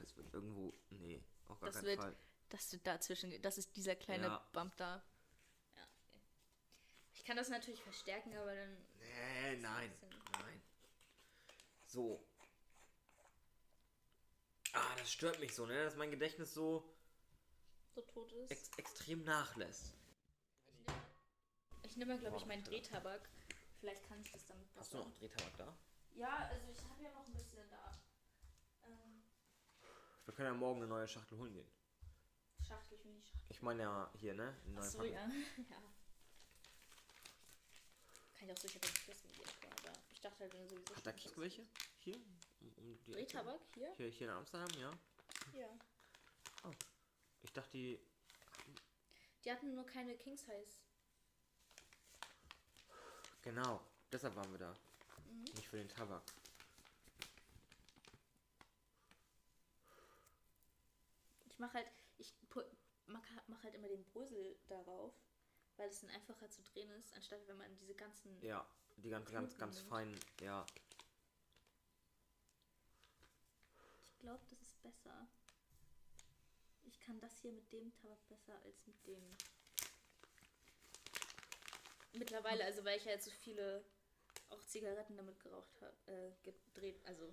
Das 0.00 0.16
wird 0.16 0.32
irgendwo. 0.32 0.72
Nee, 0.90 1.22
auf 1.48 1.58
gar 1.60 1.66
Das 1.70 1.76
keinen 1.76 1.86
wird- 1.86 2.00
Fall. 2.00 2.16
dass 2.50 2.70
du 2.70 2.78
dazwischen, 2.78 3.42
das 3.42 3.58
ist 3.58 3.74
dieser 3.76 3.96
kleine 3.96 4.26
Ja. 4.26 4.48
Bump 4.52 4.76
da. 4.76 5.02
Kann 7.26 7.36
das 7.36 7.48
natürlich 7.48 7.82
verstärken, 7.82 8.36
aber 8.36 8.54
dann 8.54 8.76
Nee, 9.00 9.56
nein. 9.56 9.92
Nein. 10.32 10.62
So. 11.86 12.24
Ah, 14.72 14.94
das 14.98 15.10
stört 15.10 15.40
mich 15.40 15.54
so, 15.54 15.66
ne? 15.66 15.84
Dass 15.84 15.96
mein 15.96 16.10
Gedächtnis 16.10 16.54
so 16.54 16.84
so 17.94 18.02
tot 18.02 18.30
ist. 18.32 18.50
ex 18.50 18.70
extrem 18.76 19.24
nachlässt. 19.24 19.94
Ich 21.82 21.96
nehme 21.96 22.12
mal, 22.14 22.20
glaube 22.20 22.36
ich, 22.36 22.46
meinen. 22.46 22.62
Drehtabak. 22.62 23.28
Vielleicht 23.80 24.06
kann 24.06 24.20
ich 24.20 24.30
das 24.30 24.44
damit 24.46 24.66
besser. 24.68 24.80
Hast 24.80 24.92
du 24.94 24.98
noch 24.98 25.12
Drehtabak 25.14 25.56
da? 25.56 25.76
Ja, 26.14 26.48
also 26.50 26.66
ich 26.70 26.78
habe 26.88 27.02
ja 27.02 27.10
noch 27.12 27.26
ein 27.26 27.32
bisschen 27.32 27.68
da. 27.70 27.98
Ähm, 28.86 29.22
Wir 30.26 30.34
können 30.34 30.48
ja 30.48 30.54
morgen 30.54 30.80
eine 30.80 30.88
neue 30.88 31.08
Schachtel 31.08 31.38
holen 31.38 31.52
gehen. 31.54 31.70
Schachtel, 32.66 32.98
ich 32.98 33.04
will 33.04 33.12
nicht 33.14 33.28
Schachtel. 33.28 33.46
Ich 33.50 33.62
meine 33.62 33.82
ja 33.82 34.10
hier, 34.18 34.34
ne? 34.34 34.54
Eine 34.64 34.74
neue 34.74 34.84
Achso, 34.84 34.98
Packung. 34.98 35.12
ja. 35.14 35.20
ja. 35.70 35.76
Kann 38.38 38.48
ich 38.48 38.52
auch 38.52 38.60
sicher 38.60 38.78
bei 38.80 38.88
Kissen 38.88 39.32
gehen, 39.32 39.48
aber 39.70 39.92
ich 40.12 40.20
dachte 40.20 40.40
halt, 40.40 40.52
wenn 40.54 40.68
sowieso 40.68 40.94
Hat 40.96 41.06
da 41.06 41.12
welche? 41.36 41.66
Hier? 42.00 42.16
Um, 42.60 42.72
um 42.78 43.04
die? 43.04 43.12
Drehtabak 43.12 43.60
hier? 43.74 43.92
Hier, 43.96 44.08
hier 44.08 44.28
in 44.28 44.32
Amsterdam, 44.34 44.70
ja. 44.78 44.92
Ja. 45.52 45.68
Ich 47.42 47.52
dachte, 47.52 47.70
die. 47.72 47.98
Die 49.44 49.52
hatten 49.52 49.74
nur 49.74 49.86
keine 49.86 50.16
King 50.16 50.36
Size. 50.36 50.80
Genau, 53.42 53.80
deshalb 54.10 54.34
waren 54.34 54.50
wir 54.50 54.58
da. 54.58 54.74
Mhm. 55.30 55.44
Nicht 55.54 55.68
für 55.68 55.76
den 55.76 55.88
Tabak. 55.88 56.22
Ich 61.46 61.58
mache 61.58 61.74
halt, 61.74 61.86
ich 62.18 62.34
pu- 62.50 62.66
mach, 63.06 63.22
mach 63.46 63.62
halt 63.62 63.74
immer 63.74 63.88
den 63.88 64.04
Brösel 64.04 64.58
darauf, 64.66 65.14
weil 65.76 65.88
es 65.88 66.00
dann 66.00 66.10
einfacher 66.10 66.48
zu 66.50 66.62
drehen 66.62 66.90
ist, 66.92 67.12
anstatt 67.14 67.46
wenn 67.46 67.56
man 67.56 67.76
diese 67.76 67.94
ganzen. 67.94 68.40
Ja, 68.42 68.66
die 68.96 69.10
ganz, 69.10 69.30
ganz, 69.30 69.50
Knoten 69.50 69.60
ganz 69.60 69.76
nimmt. 69.76 69.88
feinen, 69.88 70.20
ja. 70.40 70.66
Ich 74.12 74.18
glaube, 74.20 74.44
das 74.48 74.60
ist 74.60 74.82
besser. 74.82 75.28
Ich 76.84 76.98
kann 77.00 77.20
das 77.20 77.38
hier 77.40 77.52
mit 77.52 77.70
dem 77.72 77.92
Tabak 77.94 78.26
besser 78.28 78.54
als 78.64 78.86
mit 78.86 79.06
dem. 79.06 79.36
Mittlerweile, 82.14 82.64
also 82.64 82.84
weil 82.84 82.98
ich 82.98 83.04
ja 83.04 83.12
jetzt 83.12 83.26
so 83.26 83.30
viele 83.30 83.84
auch 84.48 84.62
Zigaretten 84.64 85.16
damit 85.16 85.38
geraucht 85.40 85.82
habe, 85.82 85.96
äh, 86.06 86.32
gedreht. 86.42 87.00
Also 87.04 87.32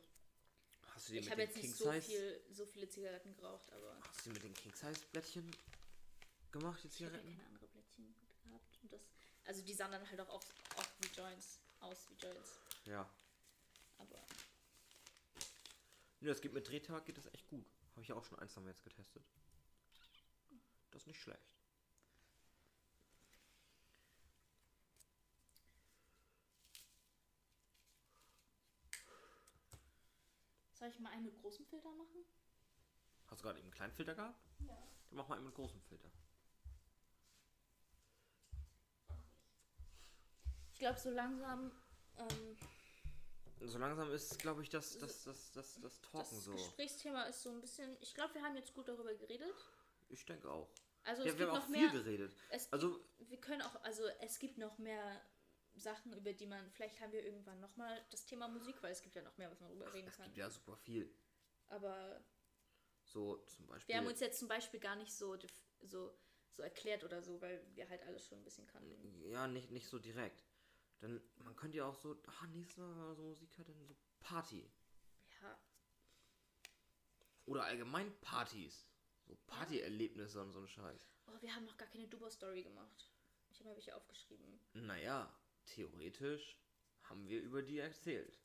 Hast 0.93 1.07
du 1.09 1.13
die 1.13 1.19
ich 1.19 1.31
habe 1.31 1.41
jetzt 1.41 1.53
King 1.53 1.63
nicht 1.63 1.77
so 1.77 1.91
viel, 1.91 2.41
so 2.51 2.65
viele 2.65 2.89
Zigaretten 2.89 3.33
geraucht, 3.35 3.71
aber 3.71 3.97
Hast 4.01 4.25
du 4.25 4.29
die 4.29 4.33
mit 4.33 4.43
den 4.43 4.53
King 4.53 4.73
Size 4.75 4.99
Blättchen 5.11 5.49
gemacht, 6.51 6.83
die 6.83 6.87
ich 6.87 6.95
habe 6.95 7.05
ja 7.05 7.09
Zigaretten? 7.21 7.37
keine 7.37 7.47
andere 7.47 7.67
Blättchen 7.67 8.15
das, 8.93 9.47
also 9.47 9.61
die 9.61 9.73
sahen 9.73 9.91
dann 9.91 10.09
halt 10.09 10.19
auch, 10.21 10.29
auch, 10.29 10.43
auch 10.77 10.87
wie 10.99 11.07
Joints 11.15 11.59
aus 11.79 12.09
wie 12.09 12.15
Joints. 12.15 12.59
Ja. 12.85 13.09
Aber 13.97 14.19
Nö, 16.19 16.29
das 16.29 16.41
geht 16.41 16.53
mit 16.53 16.67
Drehtabak 16.67 17.05
geht 17.05 17.17
das 17.17 17.25
echt 17.33 17.47
gut. 17.47 17.65
Habe 17.91 18.01
ich 18.01 18.07
ja 18.07 18.15
auch 18.15 18.23
schon 18.23 18.39
eins 18.39 18.55
wir 18.55 18.67
jetzt 18.67 18.83
getestet. 18.83 19.23
Das 20.91 21.01
ist 21.01 21.07
nicht 21.07 21.19
schlecht. 21.19 21.53
soll 30.83 30.91
ich 30.91 30.99
mal 30.99 31.11
einen 31.11 31.23
mit 31.23 31.39
großem 31.39 31.65
Filter 31.65 31.89
machen? 31.91 32.25
Hast 33.27 33.39
du 33.39 33.45
gerade 33.45 33.57
eben 33.57 33.67
einen 33.67 33.73
kleinen 33.73 33.93
Filter 33.93 34.15
gehabt? 34.15 34.37
Ja. 34.59 34.75
Dann 35.07 35.17
mach 35.17 35.29
mal 35.29 35.35
einen 35.35 35.45
mit 35.45 35.55
großem 35.55 35.81
Filter. 35.83 36.11
Glaube, 40.83 40.99
so 40.99 41.09
langsam 41.09 41.71
ähm, 42.17 42.57
So 43.67 43.77
langsam 43.77 44.11
ist, 44.11 44.37
glaube 44.39 44.61
ich, 44.63 44.69
das, 44.69 44.97
das, 44.97 45.23
das, 45.23 45.51
das, 45.53 45.79
das 45.81 46.01
Talken 46.01 46.17
das 46.35 46.43
so. 46.43 46.51
Gesprächsthema 46.53 47.23
ist 47.23 47.41
so 47.43 47.49
ein 47.51 47.61
bisschen. 47.61 47.95
Ich 48.01 48.13
glaube, 48.13 48.33
wir 48.35 48.41
haben 48.43 48.55
jetzt 48.55 48.73
gut 48.73 48.87
darüber 48.87 49.13
geredet. 49.15 49.53
Ich 50.09 50.25
denke 50.25 50.49
auch. 50.51 50.69
Also 51.05 51.23
Ja, 51.23 51.29
es 51.31 51.37
wir 51.37 51.45
gibt 51.45 51.49
haben 51.51 51.57
auch 51.63 51.67
noch 51.67 51.73
viel 51.73 51.81
mehr. 51.91 51.91
geredet. 52.03 52.35
Es 52.49 52.71
Also- 52.71 52.97
gibt, 53.17 53.29
wir 53.29 53.37
können 53.39 53.61
auch, 53.61 53.75
also 53.83 54.03
es 54.21 54.39
gibt 54.39 54.57
noch 54.57 54.77
mehr 54.77 55.21
Sachen, 55.75 56.13
über 56.13 56.33
die 56.33 56.45
man. 56.45 56.69
Vielleicht 56.71 56.99
haben 57.01 57.11
wir 57.11 57.23
irgendwann 57.25 57.59
nochmal 57.59 58.05
das 58.11 58.25
Thema 58.25 58.47
Musik, 58.47 58.75
weil 58.83 58.91
es 58.91 59.01
gibt 59.01 59.15
ja 59.15 59.21
noch 59.23 59.37
mehr, 59.37 59.49
was 59.49 59.59
man 59.59 59.69
darüber 59.69 59.91
reden 59.93 60.07
Es 60.09 60.15
kann. 60.17 60.25
gibt 60.25 60.37
ja 60.37 60.49
super 60.49 60.75
viel. 60.77 61.13
Aber 61.67 62.21
So 63.05 63.37
zum 63.47 63.65
Beispiel. 63.67 63.93
wir 63.93 63.99
haben 63.99 64.07
uns 64.07 64.19
jetzt 64.19 64.39
zum 64.39 64.47
Beispiel 64.47 64.79
gar 64.79 64.95
nicht 64.95 65.11
so, 65.13 65.37
so, 65.81 66.13
so 66.51 66.61
erklärt 66.61 67.03
oder 67.03 67.21
so, 67.21 67.41
weil 67.41 67.65
wir 67.75 67.89
halt 67.89 68.03
alles 68.03 68.25
schon 68.25 68.37
ein 68.39 68.43
bisschen 68.43 68.67
kannten. 68.67 69.23
Ja, 69.29 69.47
nicht, 69.47 69.71
nicht 69.71 69.87
so 69.87 69.97
direkt. 69.99 70.43
Dann, 71.03 71.21
man 71.43 71.53
könnte 71.57 71.77
ja 71.79 71.85
auch 71.85 71.95
so, 71.95 72.15
ah, 72.27 72.47
nächstes 72.47 72.77
Mal 72.77 73.13
so 73.13 73.23
Musik 73.23 73.57
halt 73.57 73.67
dann 73.67 73.85
so 73.85 73.93
Party. 74.21 74.71
Ja, 75.41 75.59
Oder 77.45 77.65
allgemein 77.65 78.17
Partys. 78.21 78.87
So 79.25 79.35
Partyerlebnisse 79.47 80.41
und 80.41 80.53
so 80.53 80.59
ein 80.61 80.67
Scheiß. 80.67 81.11
oh, 81.27 81.41
wir 81.41 81.53
haben 81.53 81.65
noch 81.65 81.75
gar 81.77 81.89
keine 81.89 82.07
Dubo-Story 82.07 82.63
gemacht. 82.63 83.11
Ich 83.51 83.59
habe 83.59 83.69
mir 83.69 83.75
welche 83.75 83.93
aufgeschrieben. 83.95 84.59
Naja, 84.73 85.29
theoretisch 85.65 86.57
haben 87.03 87.27
wir 87.27 87.41
über 87.41 87.61
die 87.61 87.79
erzählt. 87.79 88.39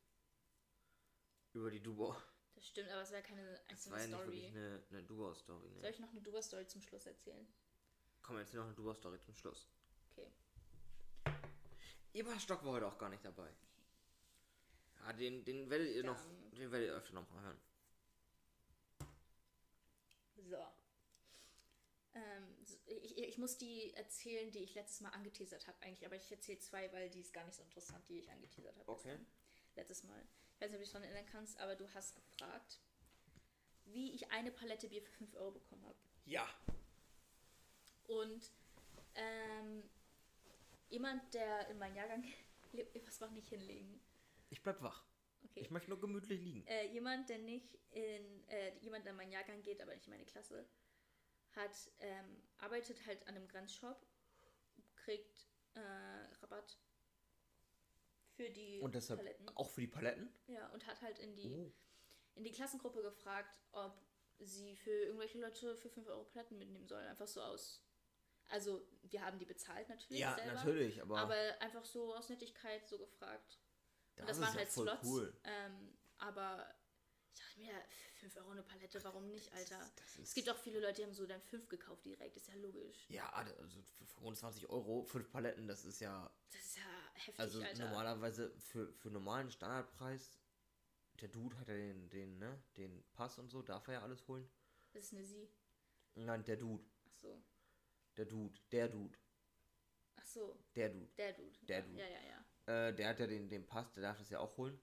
Über 1.53 1.71
die 1.71 1.81
Dubo. 1.81 2.17
Das 2.57 2.67
stimmt, 2.67 2.91
aber 2.91 3.03
es 3.03 3.13
wäre 3.13 3.23
keine 3.23 3.53
Das 3.69 3.69
einzelne 3.69 3.95
war 3.95 4.01
ja 4.01 4.07
nicht 4.09 4.17
Story. 4.17 4.27
wirklich 4.43 4.49
eine, 4.57 4.83
eine 4.91 5.03
Dubo-Story. 5.05 5.69
Soll 5.75 5.81
Ne? 5.83 5.91
ich 5.91 5.99
noch 6.01 6.11
eine 6.11 6.21
Dubo-Story 6.23 6.67
zum 6.67 6.83
Schluss 6.83 7.07
erzählen? 7.07 7.47
Komm, 8.23 8.39
jetzt 8.39 8.53
noch 8.53 8.65
eine 8.65 8.75
Dubo-Story 8.75 9.21
zum 9.21 9.35
Schluss. 9.35 9.69
Okay. 12.11 12.19
Eber 12.21 12.39
Stock 12.41 12.65
war 12.65 12.73
heute 12.73 12.87
auch 12.87 12.99
gar 12.99 13.09
nicht 13.09 13.25
dabei. 13.25 13.49
Ja, 15.01 15.13
den, 15.13 15.45
den 15.45 15.71
werdet 15.71 15.95
ihr 15.95 16.05
noch, 16.05 16.17
Dann- 16.17 16.51
den 16.53 16.71
werdet 16.73 16.89
ihr 16.89 16.95
öfter 16.95 17.15
noch 17.15 17.29
mal 17.31 17.43
hören. 17.43 17.61
So. 20.37 20.67
Ähm, 22.15 22.57
ich, 22.87 23.19
ich 23.19 23.39
muss 23.39 23.59
die 23.59 23.93
erzählen, 23.95 24.51
die 24.51 24.61
ich 24.65 24.75
letztes 24.75 25.01
Mal 25.01 25.11
angeteasert 25.11 25.67
habe 25.67 25.81
eigentlich, 25.83 26.07
aber 26.07 26.17
ich 26.17 26.31
erzähle 26.31 26.59
zwei, 26.59 26.93
weil 26.93 27.11
die 27.11 27.21
ist 27.21 27.33
gar 27.33 27.45
nicht 27.45 27.55
so 27.55 27.63
interessant, 27.63 28.09
die 28.09 28.21
ich 28.21 28.31
angeteasert 28.31 28.77
habe. 28.77 28.89
Okay. 28.91 29.09
gestern. 29.11 29.27
Letztes 29.77 30.03
Mal. 30.05 30.27
ich 30.55 30.61
weiß 30.61 30.71
nicht, 30.71 30.77
ob 30.77 30.81
du 30.81 30.85
dich 30.85 30.93
daran 30.93 31.05
erinnern 31.09 31.27
kannst, 31.31 31.59
aber 31.61 31.77
du 31.77 31.89
hast 31.95 32.15
gefragt, 32.17 32.81
wie 33.85 34.13
ich 34.15 34.31
eine 34.33 34.51
Palette 34.51 34.89
Bier 34.89 35.03
für 35.03 35.13
5 35.13 35.35
Euro 35.37 35.53
bekommen 35.53 35.85
habe. 35.85 35.97
Ja. 36.25 36.49
Und 38.09 38.51
ähm, 39.15 39.83
jemand, 40.89 41.35
der 41.35 41.69
in 41.69 41.79
meinen 41.79 41.97
Jahrgang 41.97 42.25
lebt, 42.73 43.07
was 43.07 43.21
mach 43.21 43.31
nicht 43.31 43.49
hinlegen? 43.49 44.01
Ich 44.51 44.63
bleib 44.63 44.83
wach. 44.83 45.05
Okay. 45.45 45.61
Ich 45.61 45.71
möchte 45.71 45.91
nur 45.91 46.01
gemütlich 46.01 46.41
liegen. 46.41 46.67
Äh, 46.67 46.87
jemand, 46.93 47.29
der 47.29 47.39
nicht 47.39 47.75
in, 47.91 48.49
äh, 48.49 48.77
jemand, 48.81 49.05
der 49.05 49.13
in 49.13 49.17
meinen 49.17 49.33
Jahrgang 49.33 49.63
geht, 49.63 49.81
aber 49.81 49.95
nicht 49.95 50.07
in 50.07 50.13
meine 50.13 50.25
Klasse, 50.27 50.69
hat, 51.53 51.91
ähm, 52.01 52.43
arbeitet 52.59 53.05
halt 53.07 53.23
an 53.29 53.37
einem 53.37 53.49
Grenzshop, 53.49 54.07
kriegt 54.97 55.47
äh, 55.75 55.81
Rabatt 56.43 56.79
für 58.37 58.51
die 58.51 58.81
Und 58.81 58.95
deshalb 58.95 59.21
Paletten. 59.21 59.49
auch 59.57 59.71
für 59.71 59.81
die 59.81 59.87
Paletten? 59.89 60.33
Ja, 60.47 60.69
und 60.71 60.87
hat 60.87 61.01
halt 61.03 61.19
in 61.19 61.35
die, 61.35 61.47
Oh. 61.47 61.73
in 62.35 62.45
die 62.45 62.53
Klassengruppe 62.53 63.03
gefragt, 63.03 63.51
ob 63.73 64.01
sie 64.41 64.77
für 64.77 64.91
irgendwelche 64.91 65.39
Leute 65.39 65.77
für 65.77 65.89
5 65.91 66.07
Euro 66.09 66.25
Paletten 66.25 66.59
mitnehmen 66.59 66.87
sollen. 66.87 67.07
Einfach 67.07 67.27
so 67.27 67.41
aus. 67.43 67.83
Also, 68.49 68.83
wir 69.03 69.23
haben 69.25 69.39
die 69.39 69.45
bezahlt 69.45 69.89
natürlich. 69.89 70.21
Ja, 70.21 70.35
selber, 70.35 70.53
natürlich, 70.55 71.03
aber, 71.03 71.19
Aber 71.19 71.35
einfach 71.61 71.85
so 71.85 72.15
aus 72.15 72.29
Nettigkeit 72.29 72.87
so 72.89 72.99
gefragt. 72.99 73.59
das, 74.17 74.23
Und 74.23 74.29
das 74.29 74.37
ist 74.39 74.43
waren 74.45 74.53
ja 74.55 74.59
halt 74.61 74.69
voll 74.71 74.87
Slots. 74.89 75.05
cool. 75.05 75.41
Ähm, 75.45 75.99
aber 76.19 76.75
ich 77.35 77.41
dachte 77.41 77.61
mir, 77.61 77.73
5 78.21 78.37
Euro 78.39 78.51
eine 78.51 78.63
Palette, 78.63 79.05
warum 79.05 79.29
nicht, 79.29 79.53
Alter? 79.53 79.79
das 79.79 79.93
es 80.15 80.19
ist- 80.19 80.35
gibt 80.35 80.49
auch 80.51 80.57
viele 80.59 80.81
Leute, 80.81 80.95
die 80.95 81.05
haben 81.05 81.13
so 81.15 81.27
dann 81.27 81.41
5 81.43 81.69
gekauft 81.69 82.05
direkt, 82.05 82.37
ist 82.37 82.49
ja 82.49 82.55
logisch. 82.55 83.07
Ja, 83.11 83.31
also 83.33 83.55
für 83.99 84.07
25 84.07 84.69
Euro, 84.71 85.05
fünf 85.05 85.31
Paletten, 85.31 85.69
das 85.69 85.85
ist 85.85 86.01
ja. 86.01 86.29
Das 86.51 86.61
ist 86.63 86.77
ja 86.79 86.83
heftig, 87.15 87.39
Also 87.39 87.63
Alter. 87.63 87.85
normalerweise 87.85 88.51
für, 88.59 88.93
für 88.95 89.11
normalen 89.11 89.51
Standardpreis, 89.51 90.33
der 91.21 91.29
Dude 91.29 91.57
hat 91.59 91.69
ja 91.69 91.75
den, 91.75 92.09
den, 92.11 92.39
ne, 92.39 92.63
den 92.77 93.05
Pass 93.13 93.39
und 93.39 93.51
so, 93.51 93.63
darf 93.63 93.87
er 93.89 93.95
ja 93.95 94.03
alles 94.03 94.27
holen. 94.27 94.51
Das 94.93 95.05
ist 95.05 95.13
eine 95.13 95.25
Sie. 95.25 95.49
Nein, 96.15 96.43
der 96.45 96.57
Dude. 96.57 96.85
Ach 97.07 97.15
so. 97.15 97.45
Der 98.19 98.27
Dude. 98.27 98.59
Der 98.73 98.89
Dude. 98.89 99.17
Ach 100.17 100.27
so, 100.27 100.59
Der 100.75 100.91
Dude. 100.91 101.09
der 101.17 101.33
Dude. 101.33 101.59
Der 101.67 101.79
ja, 101.79 101.85
Dude. 101.87 101.99
Ja, 102.01 102.07
ja, 102.09 102.21
ja. 102.67 102.89
Äh, 102.89 102.95
der 102.95 103.09
hat 103.09 103.21
ja 103.21 103.27
den, 103.27 103.49
den 103.49 103.65
Pass, 103.67 103.93
der 103.93 104.03
darf 104.03 104.19
das 104.19 104.29
ja 104.29 104.41
auch 104.41 104.57
holen. 104.57 104.79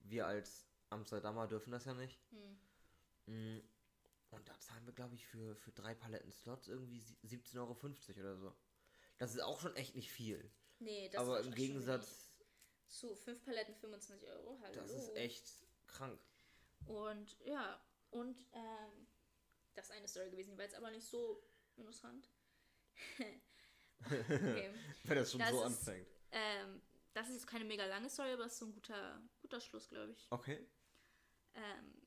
Wir 0.00 0.26
als 0.26 0.68
Amsterdamer 0.90 1.48
dürfen 1.48 1.72
das 1.72 1.86
ja 1.86 1.94
nicht. 1.94 2.20
Hm. 2.30 2.58
Mm, 3.26 3.62
Und 4.30 4.48
da 4.48 4.60
zahlen 4.60 4.84
wir, 4.86 4.92
glaube 4.92 5.14
ich, 5.14 5.26
für, 5.26 5.56
für 5.56 5.72
drei 5.72 5.94
Paletten 5.94 6.30
Slots 6.30 6.68
irgendwie 6.68 7.00
sie- 7.00 7.16
17,50 7.24 7.58
Euro 7.58 7.72
oder 8.20 8.36
so. 8.36 8.54
Das 9.18 9.32
ist 9.34 9.40
auch 9.40 9.60
schon 9.60 9.74
echt 9.76 9.94
nicht 9.96 10.12
viel. 10.12 10.52
Nee, 10.78 11.08
das 11.08 11.22
Aber 11.22 11.40
ist 11.40 11.46
im 11.46 11.54
Gegensatz. 11.54 12.30
Zu 12.86 13.14
5 13.16 13.42
Paletten 13.44 13.74
25 13.74 14.28
Euro, 14.28 14.60
hallo. 14.60 14.74
das 14.74 14.90
ist 14.90 15.16
echt 15.16 15.66
krank. 15.86 16.20
Und 16.86 17.38
ja, 17.40 17.82
und 18.10 18.38
ähm, 18.52 19.06
das 19.72 19.86
ist 19.86 19.90
eine 19.92 20.06
Story 20.06 20.30
gewesen, 20.30 20.50
die 20.52 20.58
war 20.58 20.64
jetzt 20.64 20.76
aber 20.76 20.90
nicht 20.90 21.06
so 21.08 21.42
interessant. 21.76 22.28
okay. 24.04 24.74
Wenn 25.04 25.16
das 25.16 25.30
schon 25.30 25.40
Das 25.40 25.50
so 25.50 25.58
ist- 25.60 25.66
anfängt. 25.66 26.08
Ähm, 26.30 26.82
das 27.12 27.28
ist 27.28 27.34
jetzt 27.34 27.46
keine 27.46 27.64
mega 27.64 27.86
lange 27.86 28.10
Story, 28.10 28.32
aber 28.32 28.44
es 28.46 28.52
ist 28.54 28.58
so 28.58 28.66
ein 28.66 28.72
guter, 28.72 29.22
guter 29.40 29.60
Schluss, 29.60 29.88
glaube 29.88 30.12
ich. 30.12 30.26
Okay. 30.30 30.66
Ähm, 31.54 32.02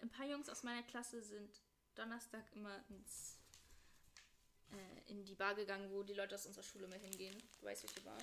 ein 0.00 0.10
paar 0.10 0.26
Jungs 0.26 0.48
aus 0.48 0.62
meiner 0.62 0.82
Klasse 0.84 1.20
sind 1.22 1.60
Donnerstag 1.94 2.44
immer 2.52 2.82
ins, 2.88 3.38
äh, 4.72 5.10
in 5.10 5.24
die 5.24 5.34
Bar 5.34 5.54
gegangen, 5.54 5.90
wo 5.90 6.02
die 6.02 6.14
Leute 6.14 6.34
aus 6.36 6.46
unserer 6.46 6.62
Schule 6.64 6.88
mehr 6.88 6.98
hingehen. 7.00 7.36
Du 7.60 7.66
weißt, 7.66 7.82
welche 7.82 8.00
Bar? 8.00 8.18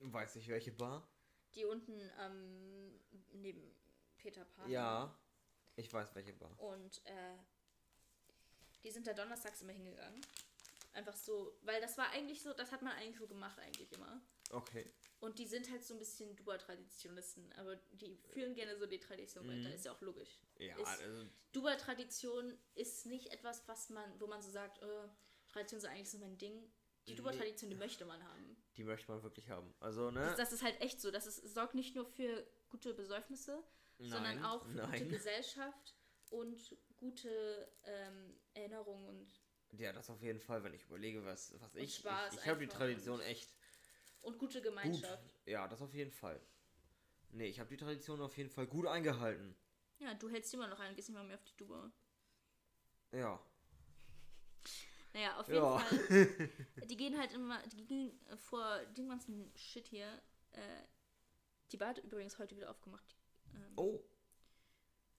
Weiß 0.00 0.36
ich 0.36 0.48
welche 0.48 0.72
Bar? 0.72 1.06
Die 1.54 1.64
unten 1.64 1.98
ähm, 2.20 3.00
neben 3.32 3.74
Peter 4.16 4.44
Pan. 4.44 4.70
Ja. 4.70 5.16
Ich 5.76 5.92
weiß 5.92 6.14
welche 6.14 6.32
Bar. 6.32 6.50
Und 6.60 7.00
äh, 7.06 7.36
die 8.84 8.90
sind 8.90 9.06
da 9.06 9.12
donnerstags 9.12 9.62
immer 9.62 9.72
hingegangen. 9.72 10.20
Einfach 10.94 11.16
so, 11.16 11.56
weil 11.62 11.80
das 11.80 11.96
war 11.98 12.10
eigentlich 12.10 12.42
so, 12.42 12.52
das 12.54 12.72
hat 12.72 12.82
man 12.82 12.92
eigentlich 12.94 13.18
so 13.18 13.26
gemacht, 13.28 13.58
eigentlich 13.60 13.92
immer. 13.92 14.20
Okay. 14.50 14.90
Und 15.20 15.38
die 15.38 15.46
sind 15.46 15.70
halt 15.70 15.84
so 15.84 15.94
ein 15.94 15.98
bisschen 15.98 16.34
Duba-Traditionisten, 16.36 17.52
aber 17.54 17.76
die 17.92 18.16
führen 18.32 18.54
gerne 18.54 18.76
so 18.78 18.86
die 18.86 18.98
Tradition 18.98 19.46
weiter, 19.46 19.74
ist 19.74 19.84
ja 19.84 19.92
auch 19.92 20.00
logisch. 20.00 20.40
Ja, 20.58 20.76
Ist- 20.76 20.86
also, 20.86 21.26
Duba-Tradition 21.52 22.56
ist 22.74 23.06
nicht 23.06 23.30
etwas, 23.32 23.66
was 23.68 23.90
man, 23.90 24.18
wo 24.20 24.26
man 24.26 24.40
so 24.42 24.50
sagt, 24.50 24.82
äh, 24.82 25.08
Tradition 25.50 25.78
ist 25.78 25.84
eigentlich 25.84 26.10
so 26.10 26.18
mein 26.18 26.38
Ding. 26.38 26.62
Die 27.06 27.12
Nee. 27.12 27.16
Duba-Tradition, 27.16 27.70
die 27.70 27.76
möchte 27.76 28.04
man 28.04 28.22
haben. 28.22 28.56
die 28.76 28.84
möchte 28.84 29.10
man 29.10 29.22
wirklich 29.22 29.48
haben. 29.50 29.74
Also, 29.80 30.10
ne? 30.10 30.20
Das, 30.20 30.36
das 30.36 30.52
ist 30.52 30.62
halt 30.62 30.80
echt 30.80 31.00
so. 31.00 31.10
Das 31.10 31.26
ist, 31.26 31.36
sorgt 31.54 31.74
nicht 31.74 31.94
nur 31.96 32.06
für 32.06 32.46
gute 32.70 32.94
Besäufnisse, 32.94 33.62
sondern 33.98 34.36
Nein, 34.36 34.44
auch 34.44 34.62
für 34.64 34.72
gute 34.72 34.86
nein. 34.86 35.08
Gesellschaft 35.08 35.94
und 36.30 36.76
gute 36.96 37.70
ähm, 37.84 38.34
Erinnerungen 38.54 39.06
und 39.08 39.40
Ja, 39.78 39.92
das 39.92 40.10
auf 40.10 40.22
jeden 40.22 40.40
Fall, 40.40 40.62
wenn 40.64 40.74
ich 40.74 40.84
überlege, 40.84 41.24
was, 41.24 41.54
was 41.60 41.74
ich. 41.76 41.96
Spaß 41.96 42.34
ich 42.34 42.40
ich 42.40 42.48
habe 42.48 42.60
die 42.60 42.66
Tradition 42.68 43.20
echt 43.20 43.48
Und 44.22 44.38
gute 44.38 44.60
gut. 44.60 44.64
Gemeinschaft. 44.64 45.22
Ja, 45.46 45.68
das 45.68 45.80
auf 45.82 45.94
jeden 45.94 46.12
Fall. 46.12 46.40
Nee, 47.32 47.46
ich 47.46 47.60
habe 47.60 47.68
die 47.68 47.76
Tradition 47.76 48.20
auf 48.20 48.36
jeden 48.36 48.50
Fall 48.50 48.66
gut 48.66 48.86
eingehalten. 48.86 49.54
Ja, 49.98 50.14
du 50.14 50.28
hältst 50.28 50.54
immer 50.54 50.66
noch 50.68 50.80
ein, 50.80 50.94
gehst 50.94 51.08
nicht 51.08 51.16
mal 51.16 51.24
mehr 51.24 51.36
auf 51.36 51.44
die 51.44 51.56
Duba. 51.56 51.90
Ja. 53.12 53.40
Naja, 55.14 55.38
auf 55.38 55.48
jeden 55.48 55.64
Ja. 55.64 55.78
Fall. 55.78 56.28
Die 56.88 56.96
gehen 56.96 57.18
halt 57.18 57.32
immer, 57.32 57.66
die 57.66 57.86
gehen 57.86 58.20
äh, 58.28 58.36
vor 58.36 58.84
dem 58.96 59.08
ganzen 59.08 59.50
Shit 59.56 59.86
hier. 59.88 60.22
Äh, 60.52 60.82
die 61.72 61.78
hat 61.78 61.98
übrigens 61.98 62.38
heute 62.38 62.56
wieder 62.56 62.70
aufgemacht. 62.70 63.16
Ähm, 63.54 63.76
Oh, 63.76 64.00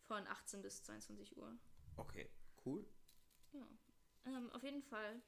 Von 0.10 0.26
18 0.26 0.64
bis 0.64 0.82
22 0.82 1.38
Uhr. 1.38 1.56
okay. 1.98 2.32
Cool. 2.66 2.84
Ja. 3.52 3.68
Ähm, 4.26 4.50
auf 4.54 4.64
jeden 4.64 4.82
Fall 4.82 5.22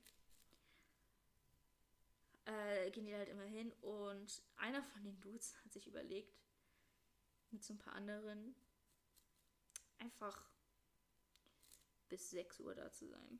äh, 2.45 2.89
gehen 2.89 3.05
die 3.05 3.13
halt 3.13 3.29
immer 3.29 3.43
hin 3.43 3.71
und 3.81 4.41
einer 4.55 4.81
von 4.81 5.03
den 5.03 5.19
Dudes 5.19 5.55
hat 5.63 5.71
sich 5.71 5.85
überlegt, 5.85 6.35
mit 7.51 7.63
so 7.63 7.75
ein 7.75 7.77
paar 7.77 7.93
anderen 7.93 8.55
einfach 9.99 10.49
bis 12.09 12.31
6 12.31 12.61
Uhr 12.61 12.73
da 12.73 12.91
zu 12.91 13.07
sein. 13.07 13.39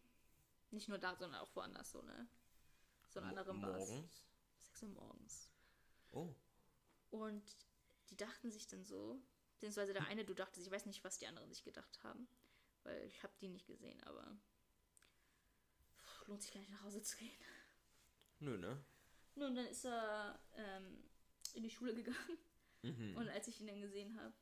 Nicht 0.69 0.89
nur 0.89 0.99
da, 0.99 1.15
sondern 1.15 1.41
auch 1.41 1.55
woanders 1.55 1.89
so, 1.89 2.03
ne? 2.03 2.27
So 3.09 3.19
in 3.19 3.25
anderen 3.25 3.59
Bars. 3.61 3.89
Morgens. 3.89 4.23
6 4.59 4.83
Uhr 4.83 4.89
morgens. 4.89 5.51
Oh. 6.11 6.35
Und 7.09 7.57
die 8.11 8.15
dachten 8.15 8.51
sich 8.51 8.67
dann 8.67 8.85
so, 8.85 9.19
beziehungsweise 9.61 9.93
der 9.93 10.07
eine, 10.07 10.25
du 10.25 10.33
dachtest, 10.33 10.65
ich 10.65 10.73
weiß 10.73 10.87
nicht, 10.87 11.03
was 11.03 11.19
die 11.19 11.27
anderen 11.27 11.47
sich 11.53 11.63
gedacht 11.63 12.03
haben, 12.03 12.27
weil 12.81 13.05
ich 13.05 13.21
habe 13.21 13.31
die 13.41 13.47
nicht 13.47 13.67
gesehen, 13.67 14.01
aber 14.03 14.35
lohnt 16.25 16.41
sich 16.41 16.51
gar 16.51 16.59
nicht 16.61 16.71
nach 16.71 16.81
Hause 16.81 17.01
zu 17.03 17.15
gehen. 17.17 17.29
Nö, 18.39 18.57
ne? 18.57 18.83
Nun, 19.35 19.53
dann 19.55 19.67
ist 19.67 19.85
er 19.85 20.39
ähm, 20.55 21.03
in 21.53 21.61
die 21.63 21.69
Schule 21.69 21.93
gegangen 21.93 22.37
Mhm. 22.83 23.15
und 23.15 23.29
als 23.29 23.47
ich 23.47 23.61
ihn 23.61 23.67
dann 23.67 23.79
gesehen 23.79 24.19
habe, 24.19 24.33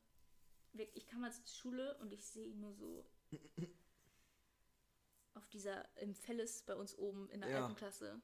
ich 0.94 1.06
kam 1.08 1.20
mal 1.20 1.34
zur 1.34 1.46
Schule 1.46 1.98
und 1.98 2.14
ich 2.14 2.26
sehe 2.26 2.48
ihn 2.48 2.62
nur 2.62 2.74
so 2.74 3.06
auf 5.34 5.46
dieser, 5.50 5.84
im 5.98 6.16
Fellis 6.16 6.64
bei 6.64 6.74
uns 6.76 6.98
oben 6.98 7.30
in 7.32 7.42
der 7.42 7.50
Ja. 7.50 7.64
alten 7.64 7.76
Klasse, 7.76 8.22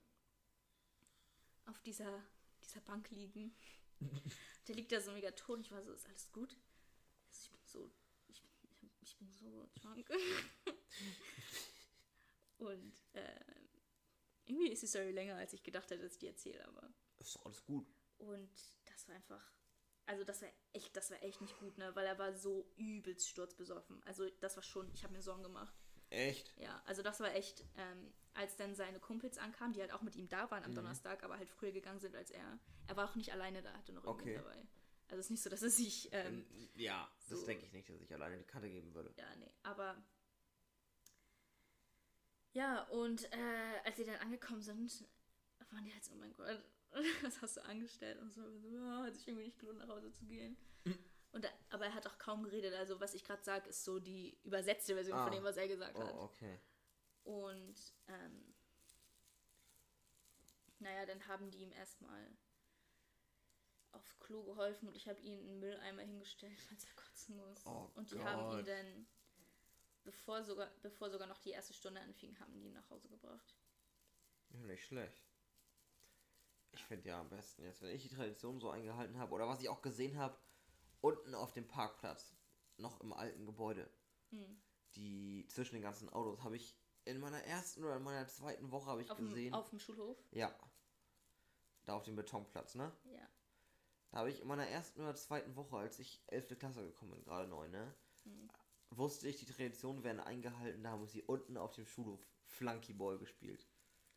auf 1.66 1.78
dieser, 1.82 2.24
dieser 2.64 2.80
Bank 2.80 3.10
liegen. 3.12 3.54
Der 4.68 4.76
liegt 4.76 4.92
da 4.94 5.02
so 5.02 5.12
mega 5.12 5.32
tot. 5.32 5.60
Ich 5.60 5.72
war 5.72 5.84
so, 5.84 5.92
ist 5.92 6.08
alles 6.08 6.32
gut? 6.32 6.58
Ich 8.28 8.42
bin 8.42 8.52
so, 8.52 8.72
ich, 8.82 8.84
ich, 9.02 9.18
bin 9.18 9.32
so 9.32 9.70
drunk. 9.76 10.10
und 12.58 12.94
äh, 13.14 13.40
irgendwie 14.46 14.72
ist 14.72 14.84
die 14.84 14.88
Story 14.88 15.12
länger, 15.12 15.36
als 15.36 15.54
ich 15.54 15.64
gedacht 15.64 15.90
hätte, 15.92 16.04
dass 16.04 16.14
ich 16.14 16.20
die 16.20 16.28
erzähle, 16.28 16.66
aber. 16.68 16.94
Ist 17.20 17.36
doch 17.36 17.46
alles 17.46 17.64
gut. 17.64 17.88
Und 18.18 18.50
das 18.86 19.08
war 19.08 19.16
einfach. 19.16 19.52
Also 20.08 20.24
das 20.24 20.42
war 20.42 20.50
echt, 20.74 20.96
das 20.96 21.10
war 21.10 21.22
echt 21.24 21.42
nicht 21.42 21.58
gut, 21.58 21.78
ne? 21.78 21.96
Weil 21.96 22.06
er 22.06 22.20
war 22.20 22.34
so 22.36 22.72
übelst 22.76 23.28
sturzbesoffen. 23.28 24.04
Also 24.04 24.30
das 24.40 24.56
war 24.56 24.64
schon, 24.64 24.92
ich 24.94 25.04
habe 25.04 25.14
mir 25.14 25.22
Sorgen 25.22 25.44
gemacht. 25.44 25.74
Echt? 26.12 26.54
Ja, 26.58 26.82
also 26.86 27.02
das 27.02 27.20
war 27.20 27.34
echt, 27.34 27.66
ähm, 27.78 28.14
als 28.36 28.56
dann 28.56 28.76
seine 28.76 29.00
Kumpels 29.00 29.40
ankamen, 29.40 29.74
die 29.74 29.82
halt 29.82 29.92
auch 29.92 30.04
mit 30.04 30.16
ihm 30.16 30.30
da 30.30 30.50
waren 30.52 30.64
am 30.64 30.72
Mhm. 30.72 30.76
Donnerstag, 30.76 31.24
aber 31.24 31.38
halt 31.38 31.50
früher 31.50 31.72
gegangen 31.72 32.00
sind 32.00 32.16
als 32.16 32.30
er. 32.30 32.60
Er 32.88 32.96
war 32.96 33.10
auch 33.10 33.16
nicht 33.16 33.32
alleine 33.32 33.64
da, 33.64 33.74
hatte 33.74 33.94
noch 33.94 34.06
Okay. 34.06 34.36
dabei. 34.36 34.68
Also 35.08 35.20
es 35.20 35.26
ist 35.28 35.30
nicht 35.32 35.44
so, 35.44 35.50
dass 35.50 35.62
er 35.64 35.70
sich, 35.70 36.10
ähm, 36.12 36.46
Ähm, 36.52 36.70
ja, 36.76 37.10
das 37.30 37.40
so. 37.42 37.46
denke 37.46 37.66
ich 37.66 37.74
nicht, 37.74 37.88
dass 37.90 38.02
ich 38.02 38.12
alleine 38.14 38.38
die 38.38 38.44
Kante 38.44 38.70
geben 38.70 38.94
würde. 38.94 39.14
ja, 39.18 39.36
nee, 39.36 39.52
aber 39.64 39.96
ja, 42.54 42.84
und 42.86 43.32
äh, 43.34 43.80
als 43.84 43.98
sie 43.98 44.06
dann 44.06 44.16
angekommen 44.16 44.62
sind, 44.62 45.06
waren 45.72 45.84
die 45.84 45.92
halt 45.94 46.04
so, 46.04 46.14
oh 46.14 46.18
mein 46.18 46.34
Gott, 46.34 46.64
was 47.22 47.42
hast 47.42 47.58
du 47.58 47.66
angestellt? 47.66 48.20
Und 48.22 48.32
so, 48.32 48.42
ja, 48.70 49.04
hat 49.04 49.16
sich 49.16 49.28
irgendwie 49.28 49.46
nicht 49.46 49.60
gelohnt, 49.60 49.80
nach 49.80 49.90
Hause 49.90 50.12
zu 50.12 50.26
gehen. 50.26 50.58
Und 51.34 51.44
da, 51.44 51.50
aber 51.70 51.86
er 51.88 51.94
hat 51.94 52.08
auch 52.08 52.18
kaum 52.18 52.44
geredet. 52.44 52.74
Also 52.76 53.02
was 53.02 53.14
ich 53.14 53.26
gerade 53.26 53.44
sage, 53.44 53.68
ist 53.70 53.84
so 53.84 54.00
die 54.00 54.38
übersetzte 54.44 54.94
Version 54.96 55.18
Ah. 55.18 55.24
von 55.26 55.34
dem, 55.34 55.44
was 55.44 55.58
er 55.58 55.68
gesagt 55.68 56.00
hat. 56.00 56.14
Oh, 56.14 56.24
okay. 56.24 56.58
Und 57.26 57.76
ähm, 58.08 58.56
naja, 60.80 61.06
dann 61.06 61.28
haben 61.28 61.52
die 61.52 61.58
ihm 61.64 61.74
erstmal 61.74 62.26
auf 63.96 64.20
Klo 64.20 64.44
geholfen 64.44 64.88
und 64.88 64.96
ich 64.96 65.08
habe 65.08 65.20
ihm 65.22 65.40
einen 65.40 65.60
Mülleimer 65.60 66.02
hingestellt, 66.04 66.58
falls 66.70 66.86
er 66.86 66.94
kotzen 66.96 67.38
muss. 67.38 67.66
Oh 67.66 67.90
und 67.96 68.12
die 68.12 68.24
haben 68.24 68.52
ihn 68.52 68.58
Gott. 68.58 68.68
dann, 68.68 69.08
bevor 70.04 70.44
sogar, 70.44 70.70
bevor 70.82 71.10
sogar 71.10 71.28
noch 71.28 71.40
die 71.40 71.52
erste 71.52 71.74
Stunde 71.74 72.02
anfing, 72.02 72.38
haben 72.40 72.54
die 72.54 72.66
ihn 72.66 72.74
nach 72.74 72.90
Hause 72.90 73.10
gebracht. 73.10 73.56
Ja, 74.50 74.60
nicht 74.64 74.84
schlecht. 74.86 75.22
Ich 76.72 76.84
finde 76.84 77.08
ja 77.10 77.20
am 77.22 77.30
besten 77.30 77.64
jetzt, 77.64 77.82
wenn 77.82 77.96
ich 77.96 78.04
die 78.04 78.14
Tradition 78.16 78.60
so 78.60 78.70
eingehalten 78.70 79.18
habe, 79.18 79.34
oder 79.34 79.48
was 79.48 79.62
ich 79.62 79.70
auch 79.70 79.82
gesehen 79.82 80.18
habe, 80.18 80.38
unten 81.02 81.34
auf 81.34 81.54
dem 81.54 81.68
Parkplatz, 81.68 82.36
noch 82.78 83.00
im 83.02 83.14
alten 83.14 83.46
Gebäude, 83.46 83.90
Hm. 84.32 84.62
die 84.96 85.46
zwischen 85.48 85.76
den 85.76 85.84
ganzen 85.84 86.10
Autos, 86.10 86.44
habe 86.44 86.58
ich 86.58 86.76
in 87.06 87.20
meiner 87.20 87.42
ersten 87.44 87.84
oder 87.84 87.96
in 87.98 88.04
meiner 88.04 88.28
zweiten 88.28 88.72
Woche 88.72 88.88
habe 88.90 89.02
ich 89.04 89.10
Auf, 89.12 89.18
gesehen. 89.18 89.52
dem, 89.52 89.54
auf 89.54 89.70
dem 89.70 89.80
Schulhof? 89.80 90.18
ja. 90.32 90.54
Da 91.86 91.96
auf 91.96 92.04
dem 92.04 92.16
Betonplatz, 92.16 92.74
ne? 92.74 92.92
Ja. 93.04 93.30
Da 94.12 94.20
habe 94.20 94.30
ich 94.30 94.42
in 94.42 94.48
meiner 94.48 94.68
ersten 94.68 95.02
oder 95.02 95.16
zweiten 95.16 95.56
Woche, 95.56 95.78
als 95.78 96.00
ich 96.00 96.22
11. 96.28 96.58
Klasse 96.60 96.84
gekommen 96.86 97.12
bin, 97.12 97.24
gerade 97.24 97.48
neu, 97.50 97.68
ne? 97.68 97.94
Hm. 98.24 98.50
Wusste 98.92 99.28
ich, 99.28 99.38
die 99.38 99.46
Traditionen 99.46 100.04
werden 100.04 100.20
eingehalten, 100.20 100.84
da 100.84 100.92
haben 100.92 101.08
sie 101.08 101.24
unten 101.24 101.58
auf 101.58 101.74
dem 101.74 101.86
Schulhof 101.86 102.26
Flunkyball 102.46 103.18
gespielt. 103.18 103.68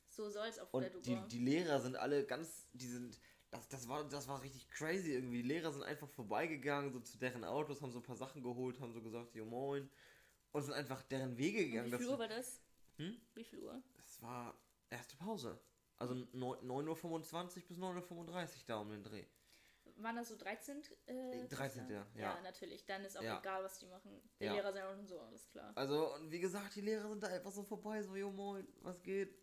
So 0.09 0.29
soll 0.31 0.47
es 0.47 0.59
auch 0.59 0.73
Und 0.73 0.89
die, 1.07 1.17
die 1.29 1.39
Lehrer 1.39 1.81
sind 1.81 1.97
alle 1.97 2.25
ganz, 2.25 2.69
die 2.73 2.87
sind, 2.87 3.21
das, 3.51 3.69
das 3.69 3.89
war, 3.89 4.09
das 4.09 4.29
war 4.29 4.43
richtig 4.43 4.69
crazy 4.71 5.13
irgendwie. 5.13 5.43
Die 5.43 5.49
Lehrer 5.49 5.73
sind 5.73 5.83
einfach 5.83 6.09
vorbeigegangen, 6.09 6.93
so 6.93 7.01
zu 7.01 7.19
deren 7.19 7.45
Autos, 7.45 7.83
haben 7.83 7.93
so 7.93 7.99
ein 7.99 8.05
paar 8.05 8.17
Sachen 8.17 8.43
geholt, 8.43 8.81
haben 8.81 8.93
so 8.93 9.03
gesagt, 9.03 9.35
jo 9.35 9.45
moin. 9.45 9.91
Und 10.53 10.63
sind 10.63 10.75
einfach 10.75 11.03
deren 11.03 11.37
Wege 11.37 11.59
Und 11.59 11.71
gegangen. 11.71 11.93
wie 11.93 11.97
viel 11.97 12.09
Uhr 12.09 12.19
war 12.19 12.29
das? 12.29 12.61
Hm? 12.97 13.21
Wie 13.35 13.45
viel 13.45 13.61
Uhr? 13.61 13.83
Es 13.99 14.21
war 14.23 14.59
erste 14.91 15.17
Pause. 15.17 15.61
Also 15.97 16.15
9.25 16.15 17.05
Uhr 17.05 17.19
bis 17.69 17.79
9.35 17.79 18.11
Uhr 18.13 18.49
da 18.67 18.81
um 18.81 18.91
den 18.91 19.03
Dreh. 19.03 19.27
Waren 20.01 20.17
das 20.17 20.29
so 20.29 20.37
13? 20.37 20.83
Äh, 21.07 21.47
13., 21.49 21.49
Klasse? 21.49 21.87
ja. 21.93 22.07
Ja, 22.15 22.41
natürlich. 22.43 22.85
Dann 22.87 23.05
ist 23.05 23.17
auch 23.19 23.23
Ja. 23.23 23.39
egal, 23.41 23.65
was 23.65 23.79
die 23.81 23.87
machen. 23.87 24.23
Die 24.39 24.45
Ja. 24.45 24.53
Lehrer 24.55 24.73
sind 24.73 24.83
auch 24.83 24.95
schon 24.95 25.07
so, 25.07 25.21
alles 25.21 25.49
klar. 25.49 25.73
Also, 25.77 26.15
und 26.15 26.31
wie 26.31 26.39
gesagt, 26.41 26.75
die 26.77 26.81
Lehrer 26.83 27.09
sind 27.09 27.23
da 27.23 27.27
einfach 27.29 27.51
so 27.51 27.63
vorbei, 27.65 28.01
so, 28.03 28.15
jo 28.15 28.31
moin, 28.31 28.67
was 28.83 29.03
geht? 29.03 29.35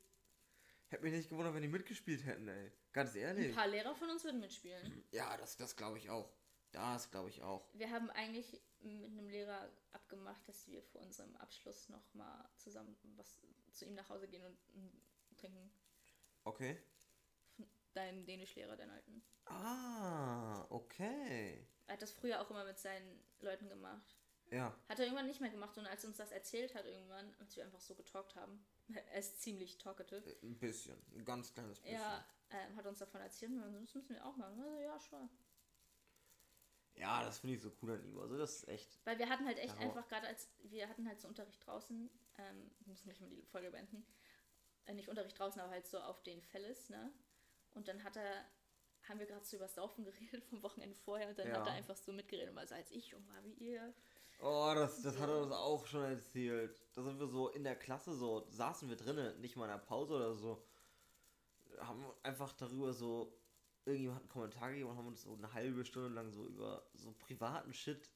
Hätte 0.87 1.03
mich 1.03 1.13
nicht 1.13 1.29
gewundert, 1.29 1.53
wenn 1.55 1.61
die 1.61 1.67
mitgespielt 1.67 2.23
hätten, 2.25 2.47
ey. 2.47 2.71
Ganz 2.93 3.15
Ein 3.15 3.21
ehrlich. 3.21 3.55
paar 3.55 3.67
Lehrer 3.67 3.95
von 3.95 4.09
uns 4.09 4.23
würden 4.23 4.39
mitspielen. 4.39 5.03
Ja, 5.11 5.35
das, 5.37 5.57
das 5.57 5.75
glaube 5.75 5.97
ich 5.97 6.09
auch. 6.09 6.31
Das 6.71 7.09
glaube 7.11 7.29
ich 7.29 7.41
auch. 7.41 7.67
Wir 7.73 7.89
haben 7.89 8.09
eigentlich 8.11 8.61
mit 8.81 9.05
einem 9.11 9.27
Lehrer 9.29 9.69
abgemacht, 9.93 10.47
dass 10.47 10.67
wir 10.67 10.83
vor 10.83 11.01
unserem 11.01 11.35
Abschluss 11.37 11.89
noch 11.89 12.13
mal 12.13 12.47
zusammen 12.57 12.95
was 13.15 13.35
zu 13.71 13.85
ihm 13.85 13.95
nach 13.95 14.07
Hause 14.09 14.27
gehen 14.27 14.43
und 14.45 14.57
mm, 14.75 15.35
trinken. 15.37 15.71
Okay. 16.43 16.77
Dein 17.95 18.25
Dänischlehrer, 18.25 18.75
deinen 18.75 18.91
alten. 18.91 19.23
Ah, 19.45 20.65
okay. 20.69 21.65
Er 21.87 21.93
hat 21.93 22.01
das 22.01 22.11
früher 22.11 22.41
auch 22.41 22.49
immer 22.49 22.65
mit 22.65 22.77
seinen 22.77 23.23
Leuten 23.39 23.69
gemacht. 23.69 24.17
Ja. 24.51 24.77
Hat 24.89 24.99
er 24.99 25.05
irgendwann 25.05 25.27
nicht 25.27 25.39
mehr 25.41 25.49
gemacht 25.49 25.77
und 25.77 25.87
als 25.87 26.03
er 26.03 26.09
uns 26.09 26.17
das 26.17 26.31
erzählt 26.31 26.75
hat 26.75 26.85
irgendwann, 26.85 27.33
als 27.39 27.55
wir 27.55 27.63
einfach 27.63 27.79
so 27.79 27.95
getalkt 27.95 28.35
haben, 28.35 28.63
er 28.93 29.17
ist 29.19 29.41
ziemlich 29.41 29.77
talkative, 29.77 30.37
Ein 30.43 30.59
bisschen. 30.59 31.01
Ein 31.15 31.25
ganz 31.25 31.53
kleines 31.53 31.79
bisschen. 31.79 31.97
er 31.97 32.25
ähm, 32.51 32.75
hat 32.75 32.85
uns 32.85 32.99
davon 32.99 33.21
erzählt 33.21 33.51
und 33.51 33.73
das 33.81 33.95
müssen 33.95 34.15
wir 34.15 34.25
auch 34.25 34.35
machen. 34.35 34.59
Also, 34.61 34.79
ja, 34.81 34.99
schon. 34.99 35.29
Ja, 36.95 37.23
das 37.23 37.39
finde 37.39 37.55
ich 37.55 37.61
so 37.61 37.71
cool 37.81 37.91
an 37.93 38.03
ihm. 38.05 38.17
Also, 38.19 38.37
das 38.37 38.57
ist 38.57 38.67
echt. 38.67 38.99
Weil 39.05 39.17
wir 39.19 39.29
hatten 39.29 39.45
halt 39.45 39.57
echt 39.57 39.73
Ja. 39.75 39.79
einfach 39.81 40.07
gerade 40.07 40.27
als, 40.27 40.49
wir 40.63 40.87
hatten 40.89 41.07
halt 41.07 41.19
so 41.21 41.27
Unterricht 41.27 41.65
draußen, 41.65 42.09
ähm, 42.37 42.71
wir 42.79 42.87
müssen 42.87 43.07
nicht 43.07 43.21
mal 43.21 43.29
die 43.29 43.41
Folge 43.47 43.71
beenden, 43.71 44.05
äh, 44.85 44.93
nicht 44.93 45.09
Unterricht 45.09 45.37
draußen, 45.39 45.59
aber 45.61 45.71
halt 45.71 45.87
so 45.87 45.99
auf 45.99 46.21
den 46.23 46.41
Fellis, 46.41 46.89
ne? 46.89 47.11
Und 47.75 47.87
dann 47.87 48.03
hat 48.03 48.15
er, 48.15 48.45
haben 49.07 49.19
wir 49.19 49.25
gerade 49.27 49.45
so 49.45 49.57
über 49.57 49.67
Saufen 49.67 50.03
geredet 50.05 50.43
vom 50.45 50.63
Wochenende 50.63 50.95
vorher 50.95 51.29
und 51.29 51.37
dann 51.37 51.47
Ja. 51.49 51.59
hat 51.59 51.67
er 51.67 51.73
einfach 51.73 51.95
so 51.97 52.11
mitgeredet 52.11 52.49
und 52.49 52.55
war 52.55 52.65
so, 52.67 52.75
als 52.75 52.89
ich 52.91 53.07
jung 53.09 53.25
war 53.27 53.43
wie 53.43 53.53
ihr. 53.53 53.93
Oh, 54.41 54.71
das, 54.75 55.01
das 55.01 55.17
hat 55.19 55.29
er 55.29 55.41
uns 55.41 55.51
auch 55.53 55.85
schon 55.85 56.03
erzählt. 56.03 56.81
Da 56.93 57.03
sind 57.03 57.19
wir 57.19 57.27
so 57.27 57.49
in 57.49 57.63
der 57.63 57.75
Klasse, 57.77 58.13
so 58.13 58.45
saßen 58.49 58.89
wir 58.89 58.97
drinnen, 58.97 59.39
nicht 59.39 59.55
mal 59.55 59.65
in 59.65 59.71
der 59.71 59.77
Pause 59.77 60.15
oder 60.15 60.35
so. 60.35 60.65
Haben 61.79 62.05
einfach 62.23 62.51
darüber 62.53 62.93
so. 62.93 63.37
Irgendjemand 63.85 64.15
hat 64.17 64.23
einen 64.23 64.29
Kommentar 64.29 64.69
gegeben 64.71 64.89
und 64.89 64.97
haben 64.97 65.07
uns 65.07 65.21
so 65.21 65.35
eine 65.35 65.53
halbe 65.53 65.85
Stunde 65.85 66.09
lang 66.09 66.31
so 66.31 66.43
über 66.47 66.85
so 66.95 67.11
privaten 67.13 67.71
Shit 67.73 68.09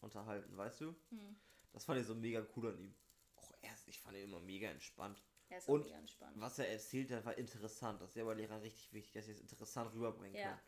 unterhalten, 0.00 0.56
weißt 0.56 0.80
du? 0.82 0.94
Hm. 1.10 1.36
Das 1.72 1.84
fand 1.84 2.00
ich 2.00 2.06
so 2.06 2.14
mega 2.14 2.46
cool 2.56 2.68
an 2.68 2.78
ihm. 2.78 2.94
Auch 3.36 3.52
erst, 3.62 3.88
ich 3.88 4.00
fand 4.00 4.16
ihn 4.16 4.24
immer 4.24 4.40
mega 4.40 4.68
entspannt. 4.70 5.20
Er 5.48 5.58
ist 5.58 5.68
auch 5.68 5.74
Und. 5.74 5.86
Was 6.34 6.58
er 6.58 6.68
erzählt 6.68 7.10
hat, 7.12 7.24
war 7.24 7.36
interessant. 7.38 8.00
Das 8.00 8.10
ist 8.10 8.16
ja 8.16 8.24
bei 8.24 8.34
Lehrern 8.34 8.60
richtig 8.60 8.92
wichtig, 8.92 9.12
dass 9.12 9.26
sie 9.26 9.32
es 9.32 9.40
interessant 9.40 9.92
rüberbringen 9.92 10.34
Ja. 10.34 10.48
können. 10.48 10.60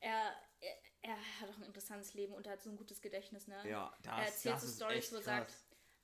Er, 0.00 0.36
er, 0.60 0.76
er 1.02 1.40
hat 1.40 1.48
auch 1.50 1.56
ein 1.56 1.62
interessantes 1.62 2.14
Leben 2.14 2.34
und 2.34 2.46
er 2.46 2.54
hat 2.54 2.62
so 2.62 2.70
ein 2.70 2.76
gutes 2.76 3.00
Gedächtnis, 3.00 3.46
ne? 3.46 3.68
Ja, 3.68 3.96
das, 4.02 4.12
er 4.18 4.26
erzählt 4.26 4.54
das 4.56 4.76
so 4.76 4.88
echt 4.88 5.12
wo 5.12 5.16
er 5.16 5.22
sagt, 5.22 5.54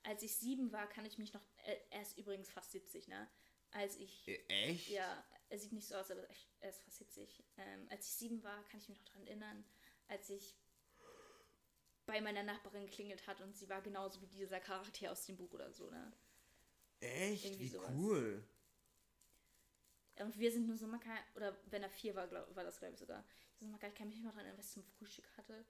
als 0.05 0.23
ich 0.23 0.35
sieben 0.37 0.73
war, 0.73 0.89
kann 0.89 1.05
ich 1.05 1.19
mich 1.19 1.33
noch. 1.33 1.43
Er, 1.59 1.93
er 1.93 2.03
ist 2.03 2.17
übrigens 2.17 2.51
fast 2.51 2.73
70, 2.73 3.09
ne? 3.09 3.29
Als 3.73 3.97
ich. 3.97 4.27
Äh, 4.29 4.45
Echt? 4.49 4.89
Ja, 4.89 5.25
er 5.49 5.59
sieht 5.59 5.73
nicht 5.73 5.87
so 5.89 5.97
aus, 5.97 6.11
aber 6.11 6.27
er 6.61 6.71
ist 6.71 6.83
fast 6.83 6.99
70. 6.99 7.45
Ähm, 7.59 7.87
als 7.91 8.07
ich 8.07 8.15
sieben 8.15 8.43
war, 8.43 8.63
kann 8.65 8.81
ich 8.81 8.89
mich 8.89 8.99
noch 8.99 9.07
daran 9.07 9.27
erinnern, 9.27 9.65
als 10.09 10.31
ich 10.31 10.57
bei 12.07 12.21
meiner 12.21 12.43
Nachbarin 12.43 12.87
geklingelt 12.87 13.27
hat 13.27 13.41
und 13.41 13.57
sie 13.57 13.69
war 13.69 13.81
genauso 13.81 14.21
wie 14.21 14.27
dieser 14.27 14.61
Charakter 14.61 15.13
aus 15.13 15.25
dem 15.27 15.37
Buch 15.37 15.53
oder 15.53 15.71
so, 15.73 15.91
ne? 15.91 16.13
Echt? 17.33 17.59
Wie 17.59 17.69
sowas. 17.69 17.91
cool. 17.97 18.45
Und 20.19 20.39
wir 20.39 20.53
sind 20.53 20.67
nur 20.67 20.77
so, 20.77 20.87
man 20.87 21.01
kann, 21.01 21.19
oder 21.35 21.57
wenn 21.67 21.83
er 21.83 21.91
vier 21.91 22.15
war, 22.15 22.29
glaub, 22.29 22.55
war 22.55 22.65
das 22.65 22.79
glaube 22.79 22.93
ich 22.95 23.01
sogar. 23.01 23.25
So, 23.59 23.67
man 23.67 23.81
kann, 23.81 23.91
ich 23.91 23.97
kann 23.97 24.09
mich 24.09 24.17
nicht 24.17 24.25
mal 24.25 24.31
daran 24.31 24.45
erinnern, 24.45 24.59
was 24.59 24.67
ich 24.67 24.73
zum 24.73 24.85
Frühstück 24.85 25.27
hatte. 25.37 25.65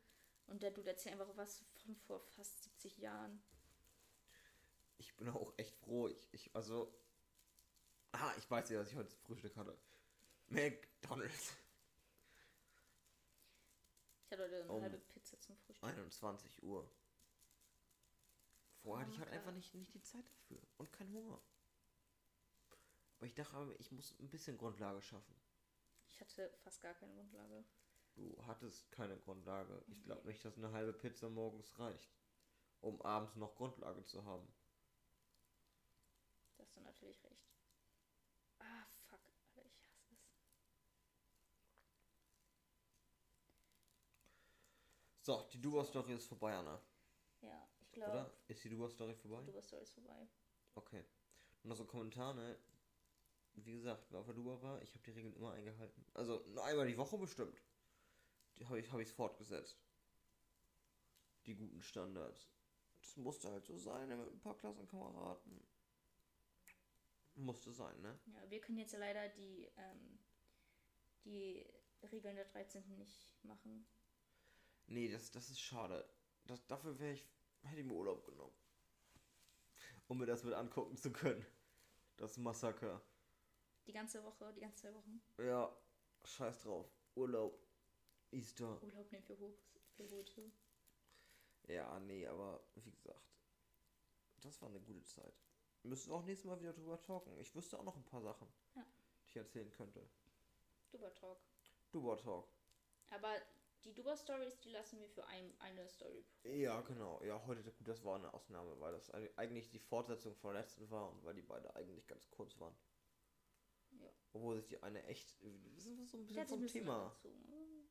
Und 0.47 0.63
der 0.63 0.71
Dude 0.71 0.91
erzählt 0.91 1.19
einfach 1.19 1.37
was 1.37 1.65
von 1.85 1.97
vor 1.97 2.21
fast 2.21 2.63
70 2.65 2.99
Jahren. 2.99 3.43
Ich 4.99 5.17
bin 5.17 5.29
auch 5.29 5.53
echt 5.57 5.77
froh. 5.77 6.09
Ich, 6.09 6.29
ich 6.33 6.55
also. 6.55 6.93
Ah, 8.13 8.33
ich 8.37 8.51
weiß 8.51 8.69
ja, 8.71 8.81
was 8.81 8.91
ich 8.91 8.97
heute 8.97 9.11
Frühstück 9.25 9.57
hatte. 9.57 9.77
McDonalds. 10.49 11.55
Ich 14.27 14.33
hatte 14.33 14.45
heute 14.45 14.63
eine 14.63 14.73
Um 14.73 14.83
halbe 14.83 14.99
Pizza 14.99 15.39
zum 15.41 15.57
Frühstück. 15.57 15.89
21 15.89 16.63
Uhr. 16.63 16.91
Vorher 18.83 19.07
hatte 19.07 19.15
ich 19.15 19.21
halt 19.21 19.31
einfach 19.31 19.53
nicht, 19.53 19.75
nicht 19.75 19.95
die 19.95 20.03
Zeit 20.03 20.25
dafür. 20.29 20.59
Und 20.79 20.93
keinen 20.93 21.13
Hunger. 21.13 21.41
Aber 23.23 23.29
ich 23.29 23.35
dachte, 23.37 23.77
ich 23.79 23.93
muss 23.93 24.19
ein 24.19 24.29
bisschen 24.29 24.59
Grundlage 24.59 25.01
schaffen. 25.01 25.37
Ich 26.09 26.21
hatte 26.21 26.51
fast 26.65 26.81
gar 26.81 26.93
keine 26.95 27.15
Grundlage. 27.15 27.65
Du 28.17 28.37
hattest 28.49 28.91
keine 28.91 29.17
Grundlage. 29.17 29.85
Ich 29.87 30.03
glaube 30.03 30.27
nicht, 30.27 30.45
dass 30.45 30.59
eine 30.59 30.73
halbe 30.73 30.93
Pizza 30.93 31.29
morgens 31.31 31.79
reicht. 31.79 32.11
Um 32.81 33.01
abends 33.03 33.37
noch 33.37 33.55
Grundlage 33.55 34.03
zu 34.03 34.25
haben. 34.25 34.53
Da 36.57 36.65
hast 36.65 36.75
du 36.75 36.81
natürlich 36.81 37.23
recht. 37.23 37.47
Ah, 38.59 38.87
fuck. 39.09 39.21
Alter, 39.55 39.69
ich 39.69 39.81
hasse 39.87 40.15
es. 40.15 40.27
So, 45.21 45.49
die 45.53 45.61
Duba-Story 45.61 46.15
ist 46.15 46.27
vorbei, 46.27 46.57
Anna. 46.57 46.83
Ja, 47.41 47.69
ich 47.83 47.93
glaube, 47.93 48.11
Oder? 48.11 48.35
Ist 48.49 48.65
die 48.65 48.71
Duba-Story 48.71 49.15
vorbei? 49.15 49.43
du 49.45 49.63
Story 49.63 49.83
ist 49.85 49.95
vorbei. 49.95 50.27
Okay. 50.75 51.05
Und 51.63 51.69
noch 51.69 51.77
so 51.77 51.85
ein 51.85 51.89
Kommentar, 51.89 52.35
ne? 52.35 52.59
Wie 53.55 53.73
gesagt, 53.73 54.07
wer 54.11 54.21
auf 54.21 54.27
der 54.27 54.35
Duba 54.35 54.61
war, 54.63 54.83
ich 54.83 54.95
habe 54.95 55.05
die 55.05 55.11
Regeln 55.11 55.35
immer 55.35 55.53
eingehalten. 55.53 56.05
Also 56.15 56.43
nur 56.49 56.65
einmal 56.65 56.87
die 56.87 56.97
Woche 56.97 57.19
bestimmt. 57.19 57.63
Die 58.59 58.67
habe 58.67 58.81
ich 58.81 58.91
habe 58.91 59.03
ich 59.03 59.13
fortgesetzt. 59.13 59.79
Die 61.47 61.55
guten 61.55 61.83
Standards. 61.83 62.49
Das 63.01 63.17
musste 63.17 63.51
halt 63.51 63.65
so 63.67 63.77
sein, 63.77 64.09
ne, 64.09 64.17
mit 64.17 64.33
ein 64.33 64.41
paar 64.41 64.57
Klassenkameraden. 64.57 65.61
Musste 67.35 67.73
sein, 67.73 68.01
ne? 68.01 68.19
Ja, 68.27 68.51
wir 68.51 68.61
können 68.61 68.79
jetzt 68.79 68.93
ja 68.93 68.99
leider 68.99 69.29
die, 69.31 69.69
ähm, 69.77 70.19
die 71.25 71.67
Regeln 72.11 72.37
der 72.37 72.45
13. 72.45 72.97
nicht 72.97 73.45
machen. 73.45 73.87
Nee, 74.87 75.11
das, 75.11 75.31
das 75.31 75.51
ist 75.51 75.61
schade. 75.61 76.09
Das, 76.45 76.67
dafür 76.67 76.99
wäre 76.99 77.15
ich, 77.15 77.27
hätte 77.63 77.81
ich 77.81 77.87
mir 77.87 77.95
Urlaub 77.95 78.25
genommen. 78.25 78.55
Um 80.09 80.19
mir 80.19 80.27
das 80.27 80.45
mit 80.45 80.55
angucken 80.55 80.97
zu 80.97 81.13
können. 81.13 81.45
Das 82.17 82.37
Massaker. 82.37 83.03
Die 83.87 83.93
ganze 83.93 84.23
Woche, 84.25 84.53
die 84.55 84.61
ganze 84.61 84.83
zwei 84.83 84.95
Wochen. 84.95 85.21
Ja, 85.39 85.77
scheiß 86.25 86.63
drauf. 86.63 86.87
Urlaub. 87.15 87.59
Easter. 88.31 88.83
Urlaub 88.83 89.11
nehmen 89.13 89.25
für 89.25 89.39
hoch, 89.39 89.59
für 89.97 90.09
Hote. 90.11 90.51
Ja, 91.69 91.99
nee, 92.01 92.27
aber 92.27 92.63
wie 92.77 92.91
gesagt, 92.91 93.21
das 94.39 94.61
war 94.63 94.69
eine 94.69 94.81
gute 94.81 95.03
Zeit. 95.05 95.35
Wir 95.83 95.91
müssen 95.91 96.13
auch 96.13 96.23
nächstes 96.25 96.49
Mal 96.49 96.61
wieder 96.61 96.73
drüber 96.73 97.01
talken. 97.01 97.37
Ich 97.39 97.55
wüsste 97.55 97.79
auch 97.79 97.85
noch 97.85 97.97
ein 97.97 98.05
paar 98.05 98.23
Sachen, 98.23 98.49
Ja. 98.75 98.83
die 99.25 99.29
ich 99.29 99.37
erzählen 99.37 99.71
könnte. 99.71 100.09
Duber 100.91 101.13
Talk. 101.15 101.39
Duba 101.91 102.17
Talk. 102.17 102.49
Aber 103.11 103.35
die 103.85 103.93
Duber 103.93 104.17
Stories, 104.17 104.59
die 104.61 104.71
lassen 104.71 104.99
wir 105.01 105.09
für 105.09 105.27
ein, 105.27 105.53
eine 105.61 105.89
Story. 105.89 106.25
Ja, 106.45 106.81
genau. 106.83 107.23
Ja, 107.23 107.45
heute, 107.47 107.63
gut, 107.63 107.87
das 107.89 108.03
war 108.05 108.17
eine 108.17 108.33
Ausnahme, 108.33 108.79
weil 108.81 108.93
das 108.93 109.13
eig- 109.13 109.37
eigentlich 109.37 109.69
die 109.71 109.79
Fortsetzung 109.81 110.35
von 110.37 110.55
der 110.55 110.63
letzten 110.63 110.89
war 110.91 111.11
und 111.11 111.23
weil 111.25 111.35
die 111.35 111.43
beide 111.43 111.75
eigentlich 111.77 112.07
ganz 112.07 112.31
kurz 112.31 112.59
waren. 112.61 112.75
Obwohl 114.33 114.57
sich 114.57 114.67
die 114.67 114.83
eine 114.83 115.05
echt. 115.05 115.37
Wir 115.43 115.81
sind 115.81 116.09
so 116.09 116.17
ein 116.17 116.27
bisschen 116.27 116.27
sich 116.27 116.39
ein 116.39 116.49
vom 116.49 116.61
bisschen 116.61 116.83
Thema. 116.83 117.07
angezogen. 117.07 117.89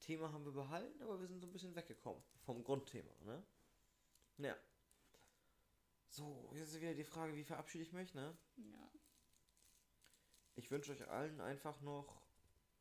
Thema 0.00 0.32
haben 0.32 0.44
wir 0.44 0.52
behalten, 0.52 1.02
aber 1.02 1.18
wir 1.20 1.26
sind 1.26 1.40
so 1.40 1.46
ein 1.46 1.52
bisschen 1.52 1.74
weggekommen 1.74 2.22
vom 2.42 2.62
Grundthema, 2.62 3.12
ne? 3.24 3.42
Ja. 4.38 4.56
So, 6.08 6.50
jetzt 6.54 6.68
ist 6.74 6.80
wieder 6.80 6.94
die 6.94 7.04
Frage, 7.04 7.34
wie 7.34 7.44
verabschiede 7.44 7.84
ich 7.84 7.92
mich, 7.92 8.14
ne? 8.14 8.36
Ja. 8.56 8.90
Ich 10.56 10.70
wünsche 10.70 10.92
euch 10.92 11.08
allen 11.08 11.40
einfach 11.40 11.80
noch 11.80 12.22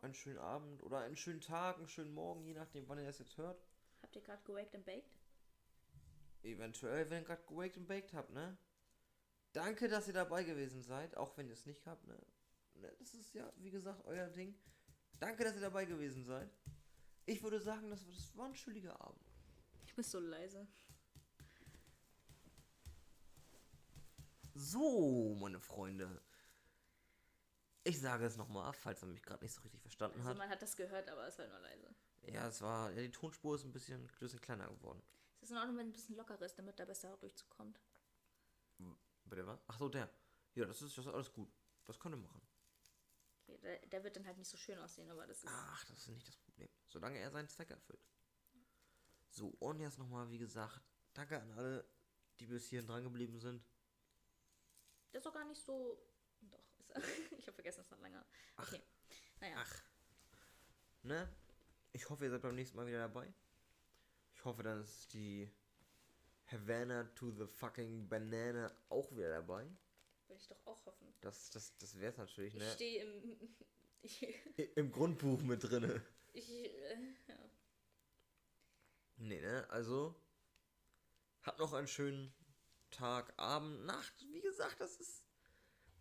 einen 0.02 0.14
schönen 0.14 0.38
Abend 0.38 0.84
oder 0.84 0.99
einen 0.99 1.15
schönen 1.15 1.41
Tag, 1.41 1.78
einen 1.78 1.88
schönen 1.88 2.14
Morgen, 2.14 2.44
je 2.44 2.53
nachdem, 2.53 2.88
wann 2.90 2.99
ihr 2.99 3.06
das 3.06 3.20
jetzt 3.20 3.38
hört. 3.38 3.65
Habt 4.02 4.15
ihr 4.15 4.22
gerade 4.22 4.44
gewaked 4.44 4.76
and 4.76 4.86
baked? 4.86 5.18
Eventuell, 6.44 7.10
wenn 7.10 7.24
ihr 7.24 7.26
gerade 7.26 7.44
gewaked 7.48 7.78
und 7.78 7.88
baked 7.88 8.14
habt, 8.14 8.32
ne? 8.32 8.57
Danke, 9.53 9.88
dass 9.88 10.07
ihr 10.07 10.14
dabei 10.14 10.44
gewesen 10.44 10.82
seid, 10.82 11.15
auch 11.15 11.38
wenn 11.38 11.48
ihr 11.48 11.53
es 11.53 11.65
nicht 11.65 11.88
habt, 11.88 12.06
ne? 12.06 12.20
Ne? 12.84 12.95
Das 12.99 13.14
ist 13.14 13.34
ja, 13.34 13.51
wie 13.57 13.72
gesagt, 13.72 14.03
euer 14.05 14.27
Ding. 14.30 14.55
Danke, 15.19 15.43
dass 15.43 15.55
ihr 15.55 15.61
dabei 15.61 15.85
gewesen 15.85 16.23
seid. 16.23 16.49
Ich 17.26 17.41
würde 17.41 17.60
sagen, 17.60 17.89
das, 17.89 18.05
das 18.05 18.35
war 18.38 18.45
ein 18.45 18.53
chilliger 18.53 18.99
Abend. 18.99 19.22
Ich 19.85 19.95
bin 19.95 20.03
so 20.03 20.19
leise. 20.19 20.68
So, 24.55 25.35
meine 25.39 25.60
Freunde. 25.60 26.22
Ich 27.85 27.99
sage 27.99 28.26
es 28.26 28.38
nochmal, 28.38 28.72
falls 28.73 29.01
er 29.01 29.07
mich 29.07 29.23
gerade 29.23 29.43
nicht 29.43 29.53
so 29.53 29.61
richtig 29.61 29.81
verstanden 29.81 30.18
Also 30.19 30.30
hat. 30.30 30.38
man 30.38 30.49
hat 30.49 30.61
das 30.61 30.76
gehört, 30.76 31.10
aber 31.10 31.27
es 31.27 31.38
war 31.38 31.47
nur 31.47 31.60
leise. 31.60 31.93
Ja, 32.22 32.47
es 32.47 32.61
war, 32.61 32.91
ja, 32.91 33.01
die 33.01 33.11
Tonspur 33.11 33.55
ist 33.55 33.65
ein 33.65 33.72
bisschen, 33.73 34.07
bisschen 34.19 34.39
kleiner 34.39 34.68
geworden. 34.68 35.01
Es 35.41 35.49
ist 35.49 35.51
in 35.51 35.57
Ordnung, 35.57 35.77
wenn 35.77 35.88
ein 35.88 35.91
bisschen 35.91 36.15
lockerer 36.15 36.45
ist, 36.45 36.55
damit 36.57 36.80
da 36.80 36.85
besser 36.85 37.18
durchzukommt. 37.18 37.80
Bitte 39.26 39.45
was? 39.47 39.60
Ach 39.68 39.77
so, 39.77 39.89
der. 39.89 40.10
Ja, 40.55 40.65
das 40.65 40.81
ist, 40.81 40.97
das 40.97 41.05
ist 41.05 41.11
alles 41.14 41.31
gut. 41.34 41.51
Das 41.85 41.99
könnt 41.99 42.15
ihr 42.15 42.19
machen. 42.19 42.41
Okay, 43.45 43.57
der, 43.61 43.80
der 43.88 44.03
wird 44.03 44.15
dann 44.15 44.26
halt 44.26 44.38
nicht 44.38 44.49
so 44.49 44.57
schön 44.57 44.80
aussehen, 44.80 45.10
aber 45.10 45.28
das 45.28 45.44
ist. 45.44 45.49
Ach, 45.49 45.86
das 45.86 45.98
ist 45.99 46.07
nicht 46.10 46.28
das 46.28 46.38
Problem. 46.38 46.70
Solange 46.88 47.20
er 47.20 47.30
seinen 47.30 47.49
Zweck 47.49 47.72
erfüllt. 47.72 48.07
So, 49.30 49.48
und 49.60 49.80
jetzt 49.80 49.98
nochmal, 49.98 50.30
wie 50.30 50.38
gesagt, 50.38 50.80
danke 51.14 51.41
an 51.41 51.52
alle, 51.53 51.86
die 52.40 52.45
bis 52.45 52.68
hierhin 52.68 52.88
dran 52.88 53.03
geblieben 53.03 53.40
sind. 53.40 53.64
Der 55.11 55.20
ist 55.20 55.26
doch 55.26 55.34
gar 55.34 55.45
nicht 55.45 55.61
so. 55.61 56.02
Doch, 56.41 56.80
ist 56.80 56.90
er. 56.91 57.02
ich 57.38 57.48
habe 57.48 57.56
vergessen, 57.56 57.82
es 57.82 57.90
noch 57.90 57.99
länger. 57.99 58.26
Okay. 58.57 58.82
Naja. 59.40 59.56
Ach. 59.57 59.84
Ne? 61.02 61.28
Ich 61.91 62.10
hoffe, 62.10 62.26
ihr 62.26 62.32
seid 62.32 62.41
beim 62.41 62.56
nächsten 62.56 62.78
Mal 62.78 62.88
wieder 62.88 62.99
dabei. 62.99 63.34
Ich 64.34 64.45
hoffe, 64.45 64.64
dann 64.64 64.82
ist 64.82 65.14
die 65.14 65.52
Havana 66.45 67.03
to 67.15 67.32
the 67.32 67.45
fucking 67.45 68.07
Banana 68.07 68.72
auch 68.90 69.11
wieder 69.11 69.30
dabei. 69.30 69.68
Würde 70.34 70.41
ich 70.41 70.47
doch 70.47 70.65
auch 70.65 70.84
hoffen. 70.88 71.14
Das, 71.22 71.51
das, 71.51 71.77
das 71.77 71.99
wär's 71.99 72.18
natürlich, 72.18 72.55
Ich 72.55 72.60
ne? 72.60 72.72
stehe 72.72 73.03
im. 73.03 73.55
Ich. 74.01 74.22
Im 74.76 74.91
Grundbuch 74.91 75.41
mit 75.43 75.64
drinne. 75.64 76.03
ich 76.34 76.49
äh, 76.49 77.14
ja. 77.27 77.38
Nee, 79.15 79.39
ne? 79.39 79.65
Also, 79.69 80.14
habt 81.43 81.60
noch 81.60 81.72
einen 81.72 81.88
schönen 81.88 82.34
Tag, 82.91 83.31
Abend, 83.38 83.85
Nacht. 83.85 84.14
Wie 84.27 84.41
gesagt, 84.41 84.81
das 84.81 84.97
ist. 84.97 85.23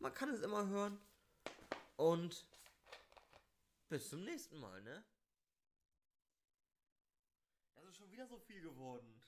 Man 0.01 0.13
kann 0.13 0.31
es 0.31 0.41
immer 0.41 0.67
hören. 0.67 0.99
Und 1.97 2.45
bis 3.89 4.09
zum 4.09 4.25
nächsten 4.25 4.59
Mal, 4.59 4.83
ne? 4.83 5.05
Das 7.75 7.85
ist 7.85 7.97
schon 7.99 8.11
wieder 8.11 8.27
so 8.27 8.39
viel 8.39 8.63
geworden. 8.63 9.23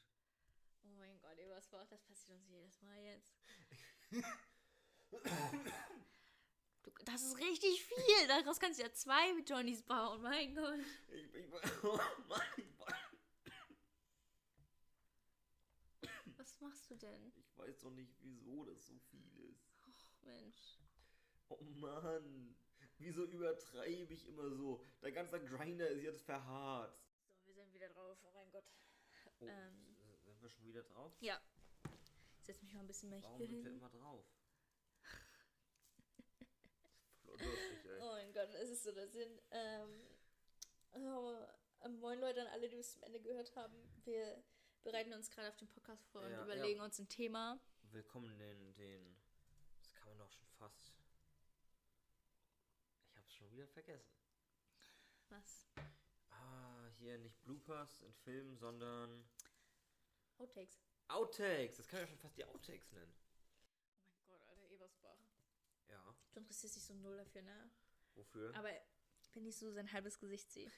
Oh 0.82 0.89
mein 0.97 1.16
Gott, 1.20 1.39
war? 1.70 1.86
Das 1.86 2.02
passiert 2.02 2.39
uns 2.39 2.48
jedes 2.48 2.82
Mal 2.82 2.98
jetzt. 2.98 3.36
Das 7.05 7.23
ist 7.23 7.36
richtig 7.39 7.85
viel. 7.85 8.27
Daraus 8.28 8.59
kannst 8.59 8.78
du 8.78 8.85
ja 8.85 8.93
zwei 8.93 9.31
Johnnies 9.47 9.82
bauen. 9.82 10.23
Mein 10.23 10.55
Gott. 10.55 10.78
Ich, 11.12 11.35
ich, 11.35 11.45
oh 11.85 11.99
mein 12.28 12.77
Gott. 12.78 12.95
Was 16.36 16.61
machst 16.61 16.91
du 16.91 16.97
denn? 16.97 17.32
ich 17.36 17.57
weiß 17.59 17.78
doch 17.81 17.91
nicht, 17.91 18.12
wieso 18.20 18.65
das 18.65 18.86
so 18.86 18.99
viel 19.11 19.28
ist. 19.51 19.70
Mensch. 20.23 20.78
Oh 21.49 21.62
Mann. 21.62 22.57
Wieso 22.99 23.24
übertreibe 23.24 24.15
ich 24.15 24.27
immer 24.27 24.49
so? 24.51 24.82
Der 25.03 25.12
ganze 25.12 25.43
Grinder 25.45 25.89
ist 25.89 26.03
jetzt 26.03 26.23
verharrt. 26.23 26.97
So, 27.45 27.55
wir 27.55 27.65
sind 27.65 27.74
wieder 27.74 27.89
drauf. 27.89 28.19
Oh 28.24 28.31
mein 28.32 28.51
Gott. 28.51 28.65
Oh, 29.41 29.47
Ähm. 29.47 29.97
sind 30.24 30.41
wir 30.41 30.49
schon 30.49 30.65
wieder 30.66 30.82
drauf? 30.85 31.12
Ja. 31.20 31.41
Setz 32.43 32.62
mich 32.62 32.73
mal 32.74 32.81
ein 32.81 32.86
bisschen 32.86 33.11
mehr 33.11 33.23
Warum 33.23 33.39
hier 33.39 33.47
sind 33.49 33.65
wir 33.65 33.70
hin. 33.70 33.78
immer 33.78 33.91
drauf? 33.91 34.24
Lustig, 37.39 37.85
ey. 37.86 37.98
Oh 38.01 38.11
mein 38.12 38.32
Gott, 38.32 38.55
es 38.55 38.70
ist 38.70 38.82
so 38.85 38.93
der 38.93 39.09
Sinn. 39.09 39.40
Ähm, 39.51 40.06
oh, 40.93 41.35
moin 42.01 42.19
Leute 42.20 42.40
an 42.43 42.47
alle, 42.48 42.69
die 42.69 42.77
bis 42.77 42.93
zum 42.93 43.02
Ende 43.02 43.20
gehört 43.20 43.55
haben. 43.56 43.74
Wir 44.05 44.43
bereiten 44.82 45.12
uns 45.12 45.31
gerade 45.31 45.48
auf 45.48 45.56
den 45.56 45.69
Podcast 45.69 46.06
vor 46.09 46.23
Ja, 46.28 46.39
und 46.39 46.44
überlegen 46.44 46.78
ja. 46.78 46.85
uns 46.85 46.98
ein 46.98 47.09
Thema. 47.09 47.59
Willkommen 47.90 48.36
den, 48.39 48.74
den. 48.74 49.16
Das 49.82 49.94
kann 49.94 50.09
man 50.09 50.19
doch 50.19 50.31
schon 50.31 50.47
fast. 50.59 50.93
Ich 53.11 53.16
hab's 53.16 53.35
schon 53.35 53.51
wieder 53.51 53.66
vergessen. 53.69 54.15
Was? 55.28 55.66
Ah, 56.31 56.89
hier 56.98 57.19
nicht 57.19 57.43
Bloopers 57.43 58.02
in 58.02 58.12
Filmen, 58.15 58.56
sondern 58.56 59.24
Outtakes. 60.39 60.81
Outtakes. 61.09 61.77
Das 61.77 61.89
kann 61.89 61.98
man 62.01 62.05
ja 62.05 62.09
schon 62.11 62.19
fast 62.19 62.36
die 62.36 62.44
Outtakes 62.44 62.93
nennen. 62.93 63.15
Oh 64.27 64.31
mein 64.31 64.39
Gott, 64.39 64.48
Alter, 64.48 64.70
Ebersbach. 64.70 65.19
Ja. 65.89 66.15
Du 66.35 66.40
interessierst 66.40 66.74
dich 66.77 66.85
so 66.85 66.94
null 66.94 67.16
dafür, 67.16 67.43
ne? 67.43 67.70
Wofür? 68.16 68.55
Aber 68.56 68.70
wenn 69.35 69.47
ich 69.47 69.56
so 69.56 69.70
sein 69.70 69.90
halbes 69.93 70.19
Gesicht 70.19 70.51
sehe, 70.51 70.70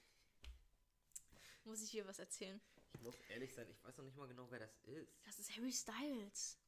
muss 1.65 1.83
ich 1.83 1.91
hier 1.91 2.07
was 2.07 2.19
erzählen. 2.19 2.61
ich 2.93 3.01
muss 3.01 3.16
ehrlich 3.28 3.53
sein, 3.53 3.69
ich 3.70 3.83
weiß 3.83 3.97
noch 3.97 4.05
nicht 4.05 4.16
mal 4.16 4.28
genau, 4.28 4.51
wer 4.51 4.61
das 4.61 4.77
ist. 4.85 5.19
Das 5.24 5.39
ist 5.39 5.57
Harry 5.57 5.73
Styles. 5.73 6.59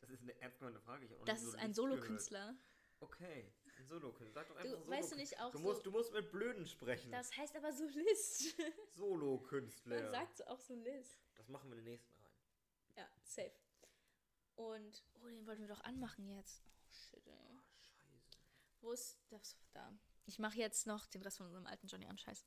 Das 0.00 0.10
ist 0.10 0.22
eine 0.22 0.40
ernst 0.40 0.58
gemeinte 0.58 0.80
Frage. 0.80 1.04
Ich 1.04 1.10
noch 1.10 1.24
Das 1.24 1.42
ist 1.42 1.54
ein. 1.56 1.74
Solokünstler. 1.74 2.56
Okay, 3.00 3.52
ein 3.88 4.00
Solokünstler. 4.00 4.34
Sag 4.34 4.48
doch 4.48 4.56
einfach 4.56 4.82
Du 4.84 4.88
weißt 4.90 5.12
du 5.12 5.16
nicht 5.16 5.40
auch 5.40 5.50
du 5.50 5.58
so. 5.58 5.64
musst, 5.64 5.86
du 5.86 5.90
musst 5.90 6.12
mit 6.12 6.30
Blöden 6.30 6.66
sprechen. 6.66 7.10
Das 7.10 7.36
heißt 7.36 7.56
aber 7.56 7.72
Solist. 7.72 8.54
Solokünstler. 8.96 10.02
Man 10.02 10.10
sagt 10.10 10.36
so 10.36 10.44
auch 10.46 10.60
Solist. 10.60 11.18
Das 11.36 11.48
machen 11.48 11.70
wir 11.70 11.78
in 11.78 11.84
den 11.84 11.92
nächsten 11.92 12.12
rein. 12.22 12.32
Ja, 12.96 13.08
safe. 13.24 13.52
Und, 14.56 15.04
oh, 15.22 15.26
den 15.28 15.46
wollten 15.46 15.62
wir 15.62 15.68
doch 15.68 15.82
anmachen 15.82 16.28
jetzt. 16.28 16.62
Oh, 16.66 16.92
shit, 16.92 17.26
ey. 17.26 17.32
Oh, 17.32 17.60
scheiße. 17.80 18.38
Wo 18.80 18.92
ist 18.92 19.18
das? 19.30 19.56
Da. 19.72 19.92
Ich 20.26 20.38
mache 20.38 20.58
jetzt 20.58 20.86
noch 20.86 21.06
den 21.06 21.22
Rest 21.22 21.38
von 21.38 21.46
unserem 21.46 21.66
alten 21.66 21.86
Johnny 21.86 22.06
an, 22.06 22.18
scheiße. 22.18 22.44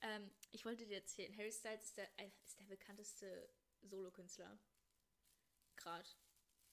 Ähm, 0.00 0.30
ich 0.52 0.64
wollte 0.64 0.86
dir 0.86 0.98
erzählen, 0.98 1.36
Harry 1.36 1.52
Styles 1.52 1.84
ist 1.84 1.96
der, 1.96 2.08
äh, 2.18 2.30
ist 2.44 2.58
der 2.60 2.64
bekannteste 2.66 3.50
Solokünstler. 3.82 4.58
Gerade. 5.76 6.08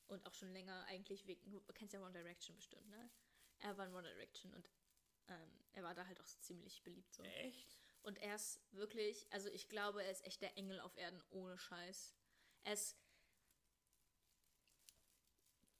Und 0.07 0.25
auch 0.27 0.33
schon 0.35 0.51
länger 0.53 0.85
eigentlich 0.85 1.25
wegen, 1.25 1.49
du 1.49 1.59
kennst 1.73 1.93
ja 1.93 1.99
One 2.01 2.13
Direction 2.13 2.55
bestimmt, 2.55 2.87
ne? 2.89 3.09
Er 3.65 3.75
war 3.79 3.87
in 3.87 3.95
One 3.95 4.07
Direction 4.07 4.53
und 4.53 4.69
ähm, 5.27 5.65
er 5.73 5.81
war 5.81 5.95
da 5.95 6.05
halt 6.05 6.21
auch 6.21 6.25
so 6.27 6.37
ziemlich 6.39 6.83
beliebt 6.83 7.11
so. 7.15 7.23
Echt? 7.23 7.79
Und 8.03 8.19
er 8.19 8.35
ist 8.35 8.61
wirklich, 8.73 9.25
also 9.33 9.49
ich 9.49 9.67
glaube, 9.69 10.03
er 10.03 10.11
ist 10.11 10.23
echt 10.23 10.39
der 10.43 10.55
Engel 10.55 10.79
auf 10.81 10.95
Erden 10.97 11.19
ohne 11.31 11.57
Scheiß. 11.57 12.15
Er 12.63 12.73
ist, 12.73 12.95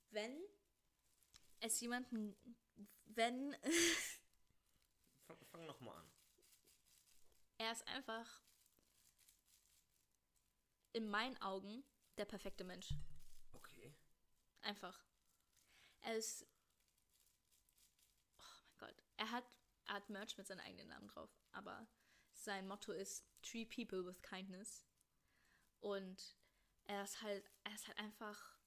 wenn 0.09 0.35
es 1.59 1.79
jemanden, 1.79 2.35
wenn, 3.03 3.55
Fang, 5.27 5.45
fang 5.51 5.65
noch 5.67 5.79
mal 5.79 5.95
an. 5.95 6.11
er 7.59 7.71
ist 7.71 7.87
einfach 7.87 8.41
in 10.93 11.07
meinen 11.07 11.39
Augen 11.39 11.83
der 12.17 12.25
perfekte 12.25 12.63
Mensch. 12.63 12.95
Okay. 13.53 13.93
Einfach. 14.61 15.05
Er 16.01 16.17
ist, 16.17 16.47
er 19.25 19.31
hat, 19.31 19.59
hat 19.87 20.09
Merch 20.09 20.37
mit 20.37 20.47
seinem 20.47 20.59
eigenen 20.59 20.89
Namen 20.89 21.07
drauf, 21.07 21.29
aber 21.51 21.87
sein 22.33 22.67
Motto 22.67 22.91
ist 22.91 23.25
Treat 23.41 23.69
people 23.69 24.05
with 24.05 24.21
kindness. 24.21 24.85
Und 25.79 26.35
er 26.87 27.03
ist 27.03 27.21
halt, 27.21 27.49
er 27.63 27.73
ist 27.73 27.87
halt 27.87 27.97
einfach, 27.97 28.59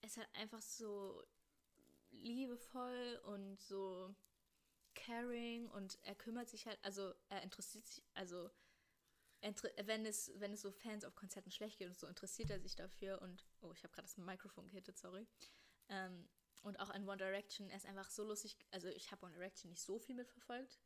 er 0.00 0.06
ist 0.08 0.16
halt 0.16 0.28
einfach 0.34 0.62
so 0.62 1.24
liebevoll 2.10 3.20
und 3.24 3.60
so 3.60 4.14
caring 4.94 5.68
und 5.70 5.98
er 6.02 6.14
kümmert 6.14 6.48
sich 6.48 6.66
halt, 6.66 6.78
also 6.84 7.12
er 7.28 7.42
interessiert 7.42 7.86
sich, 7.86 8.04
also 8.14 8.50
wenn 9.40 10.06
es, 10.06 10.32
wenn 10.36 10.52
es 10.52 10.62
so 10.62 10.70
Fans 10.70 11.04
auf 11.04 11.14
Konzerten 11.16 11.50
schlecht 11.50 11.78
geht 11.78 11.88
und 11.88 11.98
so, 11.98 12.06
interessiert 12.06 12.48
er 12.50 12.60
sich 12.60 12.76
dafür 12.76 13.20
und, 13.20 13.44
oh, 13.60 13.72
ich 13.72 13.82
habe 13.82 13.92
gerade 13.92 14.06
das 14.06 14.16
Mikrofon 14.16 14.68
gehittet, 14.68 14.96
sorry. 14.96 15.26
Ähm, 15.88 16.28
und 16.64 16.80
auch 16.80 16.90
an 16.90 17.08
One 17.08 17.18
Direction, 17.18 17.70
er 17.70 17.76
ist 17.76 17.86
einfach 17.86 18.10
so 18.10 18.24
lustig, 18.24 18.56
also 18.70 18.88
ich 18.88 19.10
habe 19.12 19.24
One 19.24 19.34
Direction 19.34 19.70
nicht 19.70 19.82
so 19.82 19.98
viel 19.98 20.14
mitverfolgt, 20.14 20.80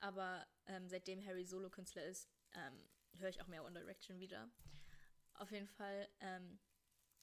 aber 0.00 0.46
ähm, 0.66 0.88
seitdem 0.88 1.24
Harry 1.24 1.44
Solo-Künstler 1.44 2.04
ist, 2.04 2.28
ähm, 2.54 2.88
höre 3.18 3.28
ich 3.28 3.40
auch 3.40 3.46
mehr 3.46 3.64
One 3.64 3.78
Direction 3.78 4.18
wieder. 4.18 4.50
auf 5.34 5.50
jeden 5.52 5.68
Fall 5.68 6.08
ähm, 6.20 6.58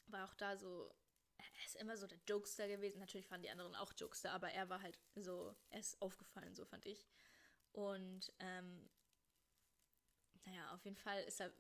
war 0.08 0.26
auch 0.26 0.34
da 0.36 0.56
so, 0.56 0.94
er 1.38 1.66
ist 1.66 1.76
immer 1.76 1.98
so 1.98 2.08
der 2.08 2.20
Jokester 2.28 2.68
gewesen. 2.68 3.00
Natürlich 3.00 3.28
fanden 3.28 3.44
die 3.44 3.50
anderen 3.50 3.76
auch 3.76 3.94
Jokester, 3.98 4.32
aber 4.32 4.52
er 4.52 4.70
war 4.70 4.82
halt 4.82 5.00
so, 5.16 5.56
er 5.70 5.80
ist 5.80 6.02
aufgefallen, 6.02 6.56
so 6.56 6.66
fand 6.66 6.86
ich. 6.86 7.06
Und 7.72 8.32
ähm, 8.40 8.90
naja, 10.46 10.74
auf 10.74 10.84
jeden 10.86 10.98
Fall 10.98 11.24
ist 11.24 11.42
er. 11.42 11.52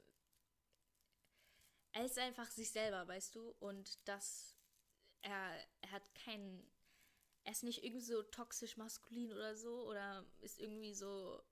Er 1.93 2.05
ist 2.05 2.19
einfach 2.19 2.49
sich 2.51 2.69
selber, 2.71 3.07
weißt 3.07 3.35
du? 3.35 3.55
Und 3.59 4.07
das. 4.07 4.54
Er, 5.25 5.67
er 5.81 5.91
hat 5.91 6.13
keinen. 6.13 6.63
Er 7.43 7.51
ist 7.51 7.63
nicht 7.63 7.83
irgendwie 7.83 8.01
so 8.01 8.21
toxisch 8.23 8.77
maskulin 8.77 9.31
oder 9.31 9.55
so. 9.55 9.87
Oder 9.89 10.25
ist 10.41 10.59
irgendwie 10.59 10.93
so. 10.93 11.43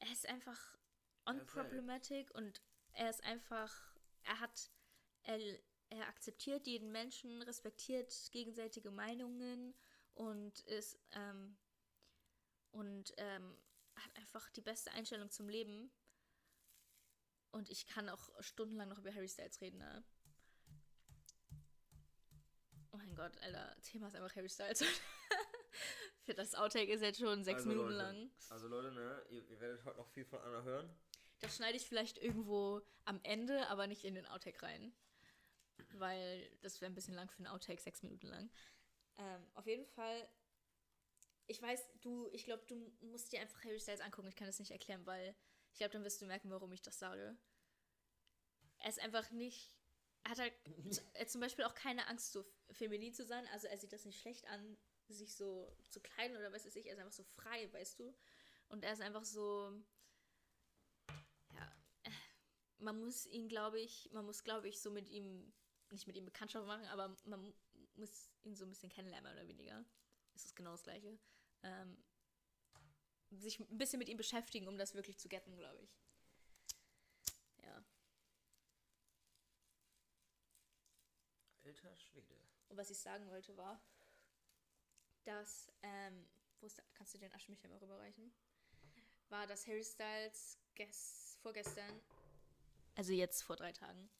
Er 0.00 0.12
ist 0.12 0.28
einfach 0.28 0.76
unproblematic 1.24 2.34
und 2.34 2.60
er 2.92 3.08
ist 3.08 3.22
einfach. 3.24 3.94
Er 4.24 4.40
hat. 4.40 4.70
Er, 5.22 5.38
er 5.90 6.08
akzeptiert 6.08 6.66
jeden 6.66 6.90
Menschen, 6.90 7.40
respektiert 7.42 8.12
gegenseitige 8.32 8.90
Meinungen 8.90 9.74
und 10.14 10.60
ist. 10.60 10.98
Ähm, 11.12 11.56
und 12.72 13.14
ähm, 13.18 13.56
hat 13.94 14.16
einfach 14.16 14.50
die 14.50 14.60
beste 14.60 14.90
Einstellung 14.90 15.30
zum 15.30 15.48
Leben. 15.48 15.92
Und 17.52 17.70
ich 17.70 17.86
kann 17.86 18.08
auch 18.08 18.28
stundenlang 18.42 18.88
noch 18.88 18.98
über 18.98 19.14
Harry 19.14 19.28
Styles 19.28 19.60
reden, 19.60 19.78
ne? 19.78 20.04
Oh 22.94 22.96
mein 22.96 23.14
Gott, 23.16 23.36
Alter, 23.42 23.74
Thema 23.82 24.06
ist 24.06 24.14
einfach 24.14 24.36
Harry 24.36 24.48
Styles. 24.48 24.84
Für 26.22 26.32
das 26.32 26.54
Outtake 26.54 26.92
ist 26.92 27.00
jetzt 27.00 27.18
schon 27.18 27.42
sechs 27.42 27.62
also 27.62 27.68
Minuten 27.68 27.90
Leute, 27.90 28.04
lang. 28.04 28.30
Also 28.50 28.68
Leute, 28.68 28.92
ne, 28.92 29.20
ihr, 29.30 29.44
ihr 29.48 29.60
werdet 29.60 29.84
heute 29.84 29.96
noch 29.98 30.08
viel 30.10 30.24
von 30.24 30.38
Anna 30.40 30.62
hören. 30.62 30.88
Das 31.40 31.56
schneide 31.56 31.76
ich 31.76 31.88
vielleicht 31.88 32.18
irgendwo 32.18 32.82
am 33.04 33.18
Ende, 33.24 33.66
aber 33.66 33.88
nicht 33.88 34.04
in 34.04 34.14
den 34.14 34.26
Outtake 34.26 34.62
rein. 34.62 34.94
Weil 35.94 36.48
das 36.60 36.80
wäre 36.80 36.88
ein 36.88 36.94
bisschen 36.94 37.14
lang 37.14 37.28
für 37.28 37.38
einen 37.38 37.48
Outtake, 37.48 37.82
sechs 37.82 38.04
Minuten 38.04 38.28
lang. 38.28 38.48
Ähm, 39.16 39.44
auf 39.54 39.66
jeden 39.66 39.86
Fall, 39.86 40.28
ich 41.48 41.60
weiß, 41.60 41.84
du, 42.00 42.28
ich 42.30 42.44
glaube, 42.44 42.62
du 42.68 42.76
musst 43.00 43.32
dir 43.32 43.40
einfach 43.40 43.64
Harry 43.64 43.80
Styles 43.80 44.02
angucken. 44.02 44.28
Ich 44.28 44.36
kann 44.36 44.46
das 44.46 44.60
nicht 44.60 44.70
erklären, 44.70 45.04
weil 45.04 45.34
ich 45.72 45.78
glaube, 45.78 45.92
dann 45.92 46.04
wirst 46.04 46.22
du 46.22 46.26
merken, 46.26 46.48
warum 46.48 46.72
ich 46.72 46.82
das 46.82 47.00
sage. 47.00 47.36
Er 48.78 48.88
ist 48.88 49.00
einfach 49.00 49.32
nicht. 49.32 49.73
Hat 50.26 50.38
halt 50.38 50.54
er 51.14 51.26
zum 51.28 51.40
Beispiel 51.40 51.64
auch 51.64 51.74
keine 51.74 52.06
Angst, 52.08 52.32
so 52.32 52.44
feminin 52.70 53.12
zu 53.14 53.24
sein. 53.24 53.46
Also 53.52 53.66
er 53.66 53.78
sieht 53.78 53.92
das 53.92 54.04
nicht 54.04 54.20
schlecht 54.20 54.46
an, 54.48 54.76
sich 55.08 55.34
so 55.34 55.76
zu 55.90 56.00
kleiden 56.00 56.36
oder 56.36 56.52
was 56.52 56.64
weiß 56.64 56.76
ich. 56.76 56.86
Er 56.86 56.94
ist 56.94 57.00
einfach 57.00 57.12
so 57.12 57.24
frei, 57.24 57.72
weißt 57.72 58.00
du? 58.00 58.14
Und 58.68 58.84
er 58.84 58.92
ist 58.92 59.02
einfach 59.02 59.24
so. 59.24 59.72
Ja. 61.54 61.76
äh, 62.04 62.10
Man 62.78 62.98
muss 63.00 63.26
ihn, 63.26 63.48
glaube 63.48 63.80
ich, 63.80 64.10
man 64.12 64.24
muss, 64.24 64.44
glaube 64.44 64.68
ich, 64.68 64.80
so 64.80 64.90
mit 64.90 65.08
ihm, 65.08 65.52
nicht 65.90 66.06
mit 66.06 66.16
ihm 66.16 66.24
Bekanntschaft 66.24 66.66
machen, 66.66 66.86
aber 66.86 67.16
man 67.24 67.54
muss 67.96 68.30
ihn 68.42 68.56
so 68.56 68.64
ein 68.64 68.70
bisschen 68.70 68.90
kennenlernen, 68.90 69.32
mehr 69.32 69.40
oder 69.42 69.48
weniger. 69.48 69.84
Es 70.34 70.44
ist 70.44 70.56
genau 70.56 70.72
das 70.72 70.82
Gleiche. 70.82 71.18
Ähm, 71.62 72.02
sich 73.30 73.60
ein 73.60 73.78
bisschen 73.78 73.98
mit 73.98 74.08
ihm 74.08 74.16
beschäftigen, 74.16 74.68
um 74.68 74.78
das 74.78 74.94
wirklich 74.94 75.18
zu 75.18 75.28
getten, 75.28 75.56
glaube 75.56 75.80
ich. 75.82 75.90
Ja. 77.62 77.84
Alter 81.84 81.96
Schwede. 82.00 82.34
Und 82.68 82.76
was 82.76 82.90
ich 82.90 82.98
sagen 82.98 83.28
wollte 83.28 83.56
war, 83.56 83.80
dass, 85.24 85.70
ähm, 85.82 86.26
wo 86.60 86.66
ist 86.66 86.78
da, 86.78 86.82
kannst 86.94 87.14
du 87.14 87.18
den 87.18 87.32
Aschenbecher 87.32 87.68
mal 87.68 87.78
rüberreichen? 87.78 88.32
War, 89.28 89.46
dass 89.46 89.66
Harry 89.66 89.84
Styles 89.84 90.58
ges 90.74 91.38
vorgestern, 91.42 92.00
also 92.94 93.12
jetzt 93.12 93.42
vor 93.42 93.56
drei 93.56 93.72
Tagen, 93.72 94.10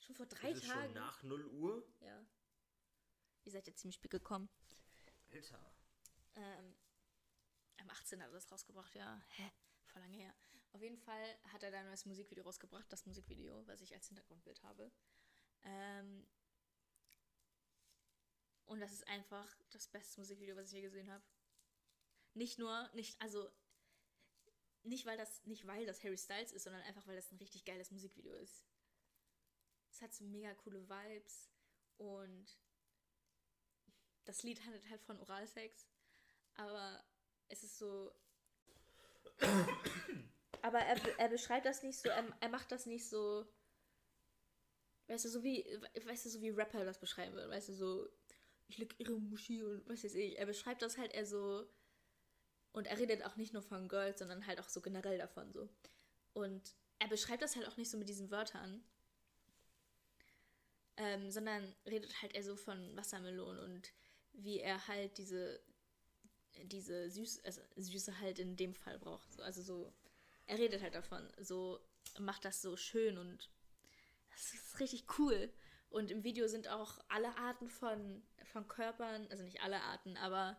schon 0.00 0.14
vor 0.14 0.26
drei 0.26 0.50
ist 0.50 0.66
Tagen, 0.66 0.82
schon 0.82 0.94
nach 0.94 1.22
0 1.22 1.46
Uhr. 1.46 1.86
ja, 2.00 2.24
ihr 3.44 3.52
seid 3.52 3.66
ja 3.66 3.74
ziemlich 3.74 3.96
spät 3.96 4.10
gekommen, 4.10 4.48
Alter. 5.32 5.58
ähm, 6.34 6.74
am 7.78 7.90
18. 7.90 8.20
hat 8.20 8.28
er 8.28 8.32
das 8.34 8.50
rausgebracht, 8.50 8.94
ja, 8.94 9.20
hä, 9.36 9.50
voll 9.86 10.02
lange 10.02 10.16
her. 10.16 10.34
Auf 10.72 10.82
jeden 10.82 10.98
Fall 10.98 11.38
hat 11.52 11.62
er 11.62 11.70
da 11.70 11.78
ein 11.80 11.86
neues 11.86 12.06
Musikvideo 12.06 12.44
rausgebracht, 12.44 12.90
das 12.92 13.04
Musikvideo, 13.06 13.66
was 13.66 13.80
ich 13.82 13.94
als 13.94 14.08
Hintergrundbild 14.08 14.62
habe. 14.62 14.90
Ähm, 15.64 16.26
und 18.66 18.80
das 18.80 18.92
ist 18.92 19.06
einfach 19.08 19.56
das 19.70 19.88
beste 19.88 20.20
Musikvideo, 20.20 20.56
was 20.56 20.68
ich 20.68 20.74
je 20.74 20.82
gesehen 20.82 21.10
habe. 21.10 21.24
Nicht 22.34 22.58
nur, 22.58 22.90
nicht, 22.94 23.20
also, 23.20 23.50
nicht 24.82 25.06
weil 25.06 25.18
das, 25.18 25.44
nicht 25.44 25.66
weil 25.66 25.86
das 25.86 26.02
Harry 26.02 26.16
Styles 26.16 26.52
ist, 26.52 26.64
sondern 26.64 26.82
einfach 26.82 27.06
weil 27.06 27.16
das 27.16 27.30
ein 27.30 27.38
richtig 27.38 27.64
geiles 27.64 27.90
Musikvideo 27.90 28.34
ist. 28.36 28.64
Es 29.90 30.00
hat 30.00 30.14
so 30.14 30.24
mega 30.24 30.54
coole 30.54 30.88
Vibes 30.88 31.50
und 31.98 32.58
das 34.24 34.42
Lied 34.42 34.64
handelt 34.64 34.88
halt 34.88 35.02
von 35.02 35.20
Oralsex, 35.20 35.86
aber 36.54 37.04
es 37.48 37.62
ist 37.62 37.78
so. 37.78 38.14
aber 40.62 40.78
er, 40.78 41.18
er 41.18 41.28
beschreibt 41.28 41.66
das 41.66 41.82
nicht 41.82 41.98
so, 41.98 42.08
er, 42.08 42.24
er 42.40 42.48
macht 42.48 42.72
das 42.72 42.86
nicht 42.86 43.08
so. 43.08 43.46
Weißt 45.08 45.24
du, 45.24 45.28
so 45.28 45.42
wie, 45.42 45.64
weißt 46.04 46.24
du, 46.24 46.30
so 46.30 46.40
wie 46.40 46.50
Rapper 46.50 46.84
das 46.84 46.98
beschreiben 46.98 47.34
würden, 47.34 47.50
weißt 47.50 47.68
du, 47.68 47.74
so, 47.74 48.08
ich 48.72 48.78
leg 48.78 48.94
ihre 48.98 49.12
Muschi 49.12 49.62
und 49.62 49.86
was 49.88 50.02
weiß 50.02 50.14
ich. 50.14 50.38
Er 50.38 50.46
beschreibt 50.46 50.82
das 50.82 50.96
halt 50.96 51.12
eher 51.12 51.26
so. 51.26 51.66
Und 52.72 52.86
er 52.86 52.98
redet 52.98 53.22
auch 53.24 53.36
nicht 53.36 53.52
nur 53.52 53.62
von 53.62 53.86
Girls, 53.86 54.18
sondern 54.18 54.46
halt 54.46 54.58
auch 54.58 54.68
so 54.68 54.80
generell 54.80 55.18
davon 55.18 55.52
so. 55.52 55.68
Und 56.32 56.74
er 56.98 57.08
beschreibt 57.08 57.42
das 57.42 57.54
halt 57.54 57.68
auch 57.68 57.76
nicht 57.76 57.90
so 57.90 57.98
mit 57.98 58.08
diesen 58.08 58.30
Wörtern. 58.30 58.82
Ähm, 60.96 61.30
sondern 61.30 61.74
redet 61.86 62.22
halt 62.22 62.34
eher 62.34 62.44
so 62.44 62.56
von 62.56 62.96
Wassermelonen 62.96 63.62
und 63.62 63.92
wie 64.34 64.60
er 64.60 64.86
halt 64.88 65.16
diese, 65.18 65.60
diese 66.64 67.10
Süß, 67.10 67.44
also 67.44 67.60
Süße 67.76 68.20
halt 68.20 68.38
in 68.38 68.56
dem 68.56 68.74
Fall 68.74 68.98
braucht. 68.98 69.30
So, 69.32 69.42
also 69.42 69.62
so, 69.62 69.92
er 70.46 70.58
redet 70.58 70.82
halt 70.82 70.94
davon. 70.94 71.30
So 71.38 71.80
macht 72.18 72.44
das 72.44 72.62
so 72.62 72.76
schön 72.76 73.18
und 73.18 73.50
das 74.30 74.54
ist 74.54 74.80
richtig 74.80 75.18
cool. 75.18 75.52
Und 75.90 76.10
im 76.10 76.24
Video 76.24 76.48
sind 76.48 76.68
auch 76.68 76.98
alle 77.08 77.36
Arten 77.36 77.68
von, 77.68 78.22
von 78.52 78.68
Körpern, 78.68 79.26
also 79.30 79.42
nicht 79.42 79.62
alle 79.62 79.80
Arten, 79.80 80.16
aber 80.16 80.56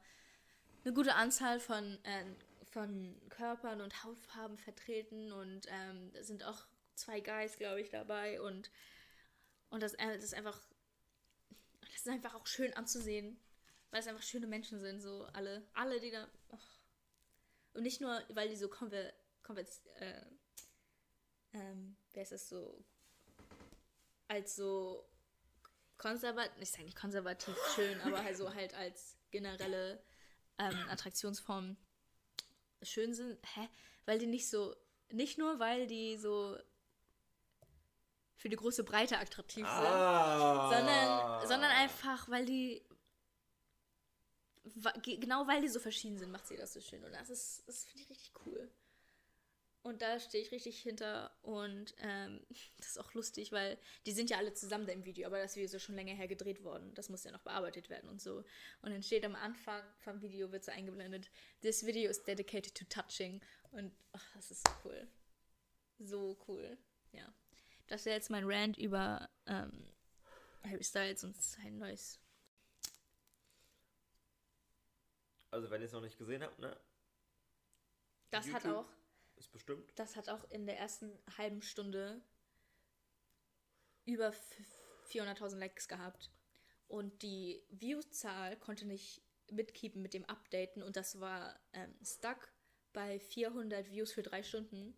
eine 0.83 0.93
gute 0.93 1.15
Anzahl 1.15 1.59
von, 1.59 2.03
äh, 2.03 2.25
von 2.71 3.15
Körpern 3.29 3.81
und 3.81 4.03
Hautfarben 4.03 4.57
vertreten. 4.57 5.31
Und 5.31 5.67
ähm, 5.69 6.11
sind 6.21 6.43
auch 6.43 6.65
zwei 6.95 7.19
Guys, 7.19 7.57
glaube 7.57 7.81
ich, 7.81 7.89
dabei. 7.89 8.41
Und, 8.41 8.69
und 9.69 9.81
das, 9.81 9.93
äh, 9.93 10.15
das 10.15 10.23
ist 10.23 10.33
einfach. 10.33 10.59
Das 11.81 12.01
ist 12.01 12.09
einfach 12.09 12.35
auch 12.35 12.47
schön 12.47 12.73
anzusehen. 12.73 13.39
Weil 13.91 13.99
es 13.99 14.07
einfach 14.07 14.23
schöne 14.23 14.47
Menschen 14.47 14.79
sind, 14.79 15.01
so 15.01 15.25
alle. 15.33 15.65
Alle, 15.73 15.99
die 15.99 16.11
da. 16.11 16.27
Och. 16.51 16.79
Und 17.73 17.83
nicht 17.83 18.01
nur, 18.01 18.21
weil 18.29 18.49
die 18.49 18.55
so 18.55 18.67
konver, 18.67 19.13
konver, 19.41 19.61
äh, 19.99 20.25
ähm, 21.53 21.95
wer 22.13 22.23
ist 22.23 22.31
das 22.31 22.49
so? 22.49 22.83
Als 24.27 24.55
so 24.55 25.07
konservativ, 26.03 26.51
ich 26.59 26.69
sage 26.71 26.83
nicht 26.83 26.97
konservativ 26.97 27.55
schön, 27.75 27.99
aber 28.01 28.23
halt 28.23 28.37
so 28.37 28.53
halt 28.53 28.73
als 28.73 29.17
generelle 29.31 30.03
ähm, 30.59 30.77
Attraktionsform 30.89 31.77
schön 32.81 33.13
sind. 33.13 33.39
Hä? 33.55 33.69
Weil 34.05 34.19
die 34.19 34.27
nicht 34.27 34.49
so, 34.49 34.75
nicht 35.09 35.37
nur, 35.37 35.59
weil 35.59 35.87
die 35.87 36.17
so 36.17 36.57
für 38.35 38.49
die 38.49 38.57
große 38.57 38.83
Breite 38.83 39.17
attraktiv 39.17 39.65
sind, 39.65 39.85
Ah. 39.87 40.69
sondern, 40.69 41.47
sondern 41.47 41.71
einfach, 41.71 42.29
weil 42.29 42.45
die 42.45 42.85
genau 45.03 45.47
weil 45.47 45.61
die 45.61 45.67
so 45.69 45.79
verschieden 45.79 46.17
sind, 46.17 46.31
macht 46.31 46.47
sie 46.47 46.57
das 46.57 46.73
so 46.73 46.81
schön. 46.81 47.03
Und 47.03 47.13
das 47.13 47.29
ist, 47.29 47.63
das 47.67 47.85
finde 47.85 48.03
ich 48.03 48.09
richtig 48.09 48.31
cool. 48.45 48.71
Und 49.83 50.01
da 50.01 50.17
stehe 50.17 50.41
ich 50.41 50.51
richtig 50.53 50.81
hinter 50.81 51.35
und 51.41 51.93
ähm, 51.97 52.39
das 52.77 52.87
ist 52.87 52.99
auch 52.99 53.13
lustig, 53.13 53.51
weil 53.51 53.77
die 54.05 54.13
sind 54.13 54.29
ja 54.29 54.37
alle 54.37 54.53
zusammen 54.53 54.87
da 54.87 54.93
im 54.93 55.03
Video, 55.03 55.27
aber 55.27 55.39
das 55.39 55.55
Video 55.55 55.65
ist 55.65 55.73
ja 55.73 55.79
schon 55.79 55.95
länger 55.95 56.13
her 56.13 56.29
gedreht 56.29 56.63
worden. 56.63 56.93
Das 56.95 57.09
muss 57.09 57.25
ja 57.25 57.31
noch 57.31 57.41
bearbeitet 57.41 57.89
werden 57.89 58.09
und 58.09 58.21
so. 58.21 58.37
Und 58.81 58.91
dann 58.91 59.03
steht 59.03 59.25
am 59.25 59.35
Anfang 59.35 59.83
vom 59.99 60.21
Video, 60.21 60.51
wird 60.53 60.63
so 60.63 60.71
eingeblendet, 60.71 61.29
this 61.61 61.85
video 61.85 62.09
is 62.09 62.23
dedicated 62.23 62.73
to 62.75 62.85
touching. 62.85 63.41
Und 63.71 63.91
ach, 64.13 64.25
das 64.35 64.51
ist 64.51 64.65
so 64.65 64.73
cool. 64.85 65.07
So 65.99 66.37
cool. 66.47 66.77
Ja. 67.11 67.33
Das 67.87 68.05
wäre 68.05 68.15
jetzt 68.15 68.29
mein 68.29 68.45
Rant 68.45 68.77
über 68.77 69.29
ähm, 69.47 69.93
Harry 70.63 70.83
Styles 70.83 71.25
und 71.25 71.35
sein 71.35 71.77
neues. 71.77 72.19
Also, 75.51 75.69
wenn 75.69 75.81
ihr 75.81 75.85
es 75.85 75.91
noch 75.91 76.01
nicht 76.01 76.17
gesehen 76.17 76.41
habt, 76.41 76.57
ne? 76.59 76.75
Das 78.31 78.51
hat 78.51 78.63
YouTube. 78.63 78.85
auch, 78.85 78.89
Ist 79.43 79.51
bestimmt. 79.51 79.91
das 79.95 80.15
hat 80.15 80.29
auch 80.29 80.43
in 80.49 80.65
der 80.65 80.77
ersten 80.79 81.11
halben 81.37 81.61
Stunde 81.61 82.21
über 84.05 84.27
f- 84.27 84.57
400.000 85.09 85.57
Likes 85.57 85.87
gehabt. 85.87 86.31
Und 86.87 87.21
die 87.23 87.63
Viewzahl 87.69 88.57
konnte 88.57 88.85
nicht 88.85 89.21
mitkeepen 89.51 90.01
mit 90.01 90.13
dem 90.13 90.25
Updaten 90.25 90.81
und 90.83 90.95
das 90.95 91.19
war 91.19 91.59
ähm, 91.73 91.93
stuck 92.03 92.51
bei 92.93 93.19
400 93.19 93.89
Views 93.89 94.11
für 94.13 94.23
drei 94.23 94.43
Stunden. 94.43 94.95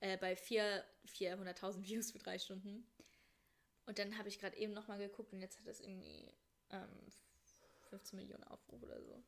Äh, 0.00 0.16
bei 0.18 0.36
vier- 0.36 0.84
400.000 1.06 1.82
Views 1.84 2.10
für 2.12 2.18
drei 2.18 2.38
Stunden. 2.38 2.86
Und 3.86 3.98
dann 3.98 4.18
habe 4.18 4.28
ich 4.28 4.38
gerade 4.38 4.56
eben 4.56 4.72
nochmal 4.72 4.98
geguckt 4.98 5.32
und 5.32 5.40
jetzt 5.40 5.58
hat 5.58 5.66
es 5.66 5.80
irgendwie 5.80 6.32
ähm, 6.70 7.08
15 7.90 8.18
Millionen 8.18 8.44
Aufrufe 8.44 8.84
oder 8.86 9.00
so. 9.02 9.22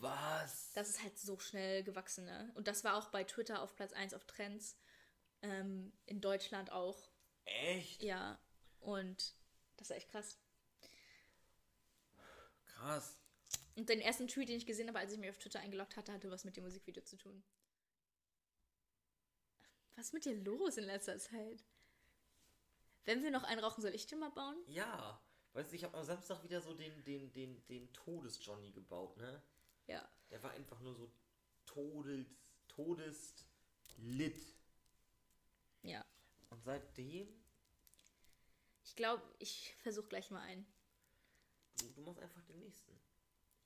Was? 0.00 0.72
Das 0.72 0.88
ist 0.88 1.02
halt 1.02 1.18
so 1.18 1.38
schnell 1.38 1.82
gewachsen, 1.82 2.24
ne? 2.24 2.52
Und 2.54 2.68
das 2.68 2.84
war 2.84 2.96
auch 2.96 3.08
bei 3.08 3.24
Twitter 3.24 3.62
auf 3.62 3.74
Platz 3.74 3.92
1 3.92 4.14
auf 4.14 4.24
Trends. 4.24 4.76
Ähm, 5.42 5.92
in 6.06 6.20
Deutschland 6.20 6.70
auch. 6.72 7.10
Echt? 7.44 8.02
Ja. 8.02 8.38
Und 8.80 9.34
das 9.76 9.90
war 9.90 9.96
echt 9.96 10.10
krass. 10.10 10.38
Krass. 12.64 13.18
Und 13.76 13.88
den 13.88 14.00
ersten 14.00 14.28
Tweet, 14.28 14.48
den 14.48 14.56
ich 14.56 14.66
gesehen 14.66 14.88
habe, 14.88 14.98
als 14.98 15.12
ich 15.12 15.18
mich 15.18 15.30
auf 15.30 15.38
Twitter 15.38 15.60
eingeloggt 15.60 15.96
hatte, 15.96 16.12
hatte 16.12 16.30
was 16.30 16.44
mit 16.44 16.56
dem 16.56 16.64
Musikvideo 16.64 17.02
zu 17.02 17.16
tun. 17.16 17.42
Was 19.96 20.06
ist 20.06 20.12
mit 20.12 20.24
dir 20.24 20.34
los 20.36 20.76
in 20.76 20.84
letzter 20.84 21.18
Zeit? 21.18 21.64
Wenn 23.04 23.22
wir 23.22 23.30
noch 23.30 23.44
einen 23.44 23.60
rauchen, 23.60 23.82
soll 23.82 23.94
ich 23.94 24.06
den 24.06 24.18
mal 24.18 24.30
bauen? 24.30 24.56
Ja. 24.66 25.20
Weißt 25.52 25.70
du, 25.70 25.76
ich 25.76 25.84
habe 25.84 25.96
am 25.96 26.04
Samstag 26.04 26.42
wieder 26.42 26.60
so 26.60 26.74
den, 26.74 27.04
den, 27.04 27.32
den, 27.32 27.64
den 27.66 27.92
Todes-Johnny 27.92 28.72
gebaut, 28.72 29.16
ne? 29.16 29.42
Ja. 29.86 30.08
Der 30.30 30.42
war 30.42 30.50
einfach 30.52 30.80
nur 30.80 30.94
so 30.94 31.10
todes, 31.66 32.26
todeslit. 32.68 34.54
Ja. 35.82 36.04
Und 36.50 36.62
seitdem, 36.62 37.28
Ich 38.84 38.96
glaube, 38.96 39.22
ich 39.38 39.74
versuche 39.76 40.08
gleich 40.08 40.30
mal 40.30 40.40
einen. 40.42 40.66
du, 41.78 41.88
du 41.92 42.00
machst 42.02 42.20
einfach 42.20 42.42
den 42.44 42.58
nächsten. 42.60 42.92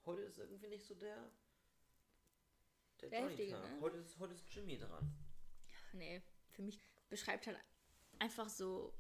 Heute 0.05 0.23
ist 0.23 0.39
irgendwie 0.39 0.69
nicht 0.69 0.87
so 0.87 0.95
der. 0.95 1.31
Der, 3.01 3.11
Der 3.11 3.29
heftige, 3.29 3.53
ne? 3.53 3.79
Heute, 3.81 3.99
ist, 3.99 4.19
heute 4.19 4.35
ist 4.35 4.45
Jimmy 4.53 4.77
dran. 4.79 5.15
Nee, 5.93 6.23
für 6.51 6.63
mich 6.63 6.81
beschreibt 7.09 7.47
halt 7.47 7.59
einfach 8.19 8.49
so. 8.49 8.93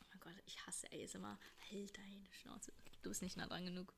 Oh 0.00 0.04
mein 0.10 0.20
Gott, 0.20 0.42
ich 0.46 0.64
hasse 0.66 0.86
ASMR. 0.92 1.38
Halt 1.70 1.96
deine 1.96 2.32
Schnauze. 2.32 2.72
Du 3.02 3.10
bist 3.10 3.20
nicht 3.22 3.36
nah 3.36 3.46
dran 3.46 3.64
genug. 3.66 3.92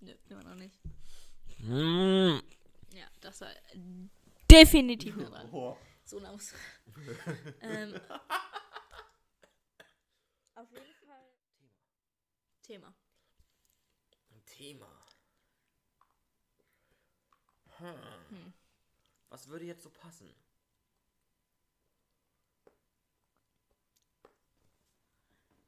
Nö, 0.00 0.14
immer 0.28 0.44
noch 0.44 0.54
nicht. 0.54 0.78
Ja, 2.92 3.06
das 3.20 3.40
war 3.40 3.50
definitiv 4.50 5.16
nah 5.16 5.28
dran. 5.28 5.76
So 6.04 6.20
nah 6.20 6.32
muss. 6.32 6.54
ähm, 7.60 8.00
auf 10.54 10.72
jeden 10.72 10.94
Fall. 11.06 11.32
Thema. 12.62 12.94
Ein 14.30 14.44
Thema. 14.44 15.06
Hm. 17.78 18.52
Was 19.28 19.48
würde 19.48 19.64
jetzt 19.64 19.82
so 19.82 19.90
passen? 19.90 20.34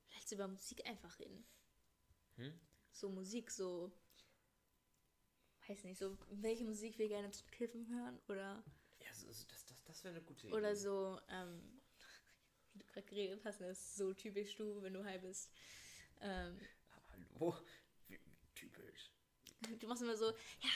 Vielleicht 0.07 0.33
über 0.33 0.49
Musik 0.49 0.85
einfach 0.87 1.19
reden. 1.19 1.47
Hm? 2.37 2.61
So 2.93 3.09
Musik, 3.11 3.51
so. 3.51 3.93
Weiß 5.71 5.85
nicht, 5.85 5.99
so 5.99 6.19
welche 6.33 6.65
Musik 6.65 6.99
wir 6.99 7.07
gerne 7.07 7.31
zu 7.31 7.45
Kiffen 7.47 7.87
hören 7.95 8.19
oder, 8.27 8.61
Ja, 9.05 9.15
so, 9.15 9.31
so, 9.31 9.45
das, 9.47 9.65
das, 9.67 9.85
das 9.85 10.03
wäre 10.03 10.17
eine 10.17 10.25
gute 10.25 10.49
Idee. 10.49 10.57
oder 10.57 10.75
so, 10.75 11.21
ähm, 11.29 11.63
wie 12.73 12.81
du 12.81 12.87
gerade 12.87 13.07
geredet 13.07 13.45
hast, 13.45 13.61
das 13.61 13.79
ist 13.79 13.95
so 13.95 14.13
typisch 14.13 14.57
du, 14.57 14.83
wenn 14.83 14.95
du 14.95 15.05
high 15.05 15.21
bist. 15.21 15.49
Ähm, 16.23 16.59
hallo? 17.13 17.55
Wie, 18.09 18.19
typisch. 18.57 19.13
du 19.79 19.87
machst 19.87 20.03
immer 20.03 20.17
so, 20.17 20.33
ja, 20.61 20.71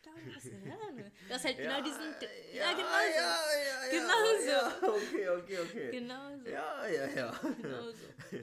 genau 0.00 0.32
das. 0.32 0.44
Ne? 0.44 1.12
Du 1.28 1.34
hast 1.34 1.44
halt 1.44 1.56
genau 1.56 1.82
diesen. 1.82 2.00
Ja, 2.00 2.70
ja, 2.70 2.72
genau 2.72 2.84
ja, 2.86 3.36
so. 3.42 3.58
ja, 3.58 3.84
ja, 3.84 3.90
Genau 3.90 4.38
so. 4.38 4.46
Ja, 4.46 4.92
okay, 4.94 5.28
okay, 5.28 5.58
okay. 5.58 5.90
Genau 5.90 6.38
so. 6.38 6.48
Ja, 6.48 6.86
ja, 6.86 7.06
ja. 7.08 7.40
Genau 7.60 7.90
so. 7.90 8.06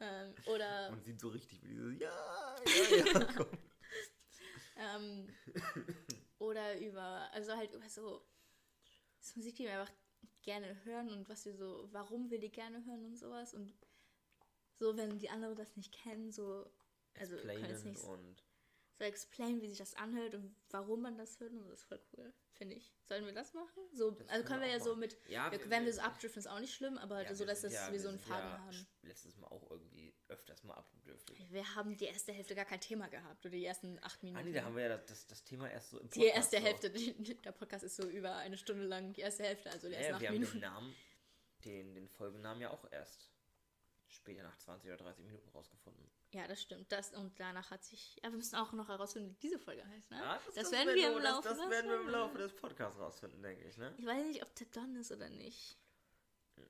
ähm, 0.00 0.34
oder. 0.46 0.90
Man 0.90 1.02
sieht 1.02 1.18
so 1.18 1.30
richtig, 1.30 1.60
wie 1.64 1.74
dieses 1.74 1.98
Ja, 1.98 2.56
ja, 2.64 2.96
ja. 2.96 3.24
kommt. 3.34 3.69
Ähm, 4.80 5.28
oder 6.38 6.80
über, 6.80 7.28
also 7.32 7.54
halt 7.56 7.72
über 7.72 7.88
so, 7.88 8.22
so 9.20 9.38
Musik, 9.38 9.56
die 9.56 9.64
wir 9.64 9.78
einfach 9.78 9.92
gerne 10.42 10.84
hören 10.84 11.10
und 11.10 11.28
was 11.28 11.44
wir 11.44 11.54
so, 11.54 11.88
warum 11.92 12.30
wir 12.30 12.40
die 12.40 12.50
gerne 12.50 12.84
hören 12.86 13.04
und 13.04 13.16
sowas. 13.16 13.54
Und 13.54 13.74
so, 14.78 14.96
wenn 14.96 15.18
die 15.18 15.28
anderen 15.28 15.56
das 15.56 15.76
nicht 15.76 15.92
kennen, 15.92 16.32
so, 16.32 16.70
also 17.18 17.36
können 17.36 17.50
Explainen 17.64 17.84
nicht 17.84 18.04
und. 18.04 18.42
So 19.00 19.04
explain, 19.06 19.62
wie 19.62 19.68
sich 19.68 19.78
das 19.78 19.94
anhört 19.94 20.34
und 20.34 20.54
warum 20.70 21.00
man 21.00 21.16
das 21.16 21.40
hört 21.40 21.52
und 21.52 21.60
das 21.62 21.80
ist 21.80 21.84
voll 21.84 22.00
cool, 22.12 22.32
finde 22.52 22.74
ich. 22.76 22.92
Sollen 23.08 23.24
wir 23.24 23.32
das 23.32 23.54
machen? 23.54 23.80
So, 23.94 24.10
Das 24.10 24.28
also 24.28 24.46
können 24.46 24.60
wir 24.60 24.68
auch 24.68 24.72
ja 24.72 24.80
so 24.80 24.94
mit, 24.94 25.16
Ja, 25.28 25.50
wir, 25.50 25.70
wenn 25.70 25.86
wir 25.86 25.92
so 25.94 26.02
abdriften, 26.02 26.38
ist 26.38 26.46
auch 26.46 26.60
nicht 26.60 26.74
schlimm, 26.74 26.98
aber 26.98 27.22
ja, 27.22 27.34
so, 27.34 27.46
dass 27.46 27.62
das, 27.62 27.72
ja- 27.72 27.90
wir 27.90 27.98
so 27.98 28.10
einen 28.10 28.18
Faden 28.18 28.44
ja 28.50 28.58
haben. 28.58 28.86
letztes 29.02 29.36
Mal 29.38 29.46
auch 29.46 29.70
irgendwie 29.70 30.14
öfters 30.28 30.62
mal 30.64 30.74
abgedürftet. 30.74 31.50
Wir 31.50 31.74
haben 31.74 31.96
die 31.96 32.04
erste 32.04 32.32
Hälfte 32.32 32.54
gar 32.54 32.66
kein 32.66 32.80
Thema 32.82 33.08
gehabt 33.08 33.44
oder 33.46 33.52
die 33.56 33.64
ersten 33.64 33.98
acht 34.02 34.22
Minuten. 34.22 34.38
Ah, 34.38 34.44
nee, 34.46 34.52
da 34.52 34.64
haben 34.64 34.76
wir 34.76 34.82
ja 34.86 34.98
das, 34.98 35.26
das, 35.26 35.42
Thema 35.44 35.70
erst 35.70 35.90
so 35.90 35.98
im 35.98 36.10
Die 36.10 36.18
Podcast 36.20 36.36
erste 36.36 36.56
so. 36.58 36.62
Hälfte, 36.62 36.90
die, 36.90 37.34
der 37.42 37.52
Podcast 37.52 37.84
ist 37.84 37.96
so 37.96 38.06
über 38.06 38.36
eine 38.36 38.58
Stunde 38.58 38.84
lang, 38.84 39.14
die 39.14 39.22
erste 39.22 39.44
Hälfte, 39.44 39.70
also 39.70 39.88
die 39.88 39.94
ersten 39.94 40.10
Ja, 40.10 40.14
acht 40.16 40.20
wir 40.20 40.28
haben 40.28 40.34
den 40.34 40.40
Minuten. 40.42 40.60
Namen, 40.60 40.94
den, 41.64 41.94
den 41.94 42.08
Folgennamen 42.10 42.60
ja 42.60 42.70
auch 42.70 42.84
erst 42.92 43.30
später 44.08 44.42
nach 44.42 44.58
20 44.58 44.88
oder 44.90 44.98
30 44.98 45.24
Minuten 45.24 45.48
rausgefunden. 45.48 46.04
Ja, 46.32 46.46
das 46.46 46.62
stimmt. 46.62 46.90
Das, 46.92 47.12
und 47.12 47.38
danach 47.40 47.70
hat 47.72 47.82
sich. 47.82 48.16
Ja, 48.22 48.30
wir 48.30 48.36
müssen 48.36 48.54
auch 48.54 48.72
noch 48.72 48.86
herausfinden, 48.88 49.30
wie 49.30 49.34
diese 49.40 49.58
Folge 49.58 49.84
heißt, 49.86 50.10
ne? 50.12 50.18
Ja, 50.18 50.40
das, 50.54 50.70
werden 50.70 50.94
wir 50.94 51.16
im 51.16 51.22
Laufe 51.22 51.48
Das, 51.48 51.58
das 51.58 51.66
des- 51.66 51.70
werden 51.70 51.90
wir 51.90 52.00
im 52.00 52.08
Laufe 52.08 52.38
des 52.38 52.54
Podcasts 52.54 52.98
rausfinden, 53.00 53.42
denke 53.42 53.64
ich, 53.66 53.76
ne? 53.76 53.92
Ich 53.98 54.06
weiß 54.06 54.24
nicht, 54.26 54.42
ob 54.42 54.54
der 54.54 54.66
Don 54.68 54.94
ist 54.96 55.10
oder 55.10 55.28
nicht. 55.28 55.76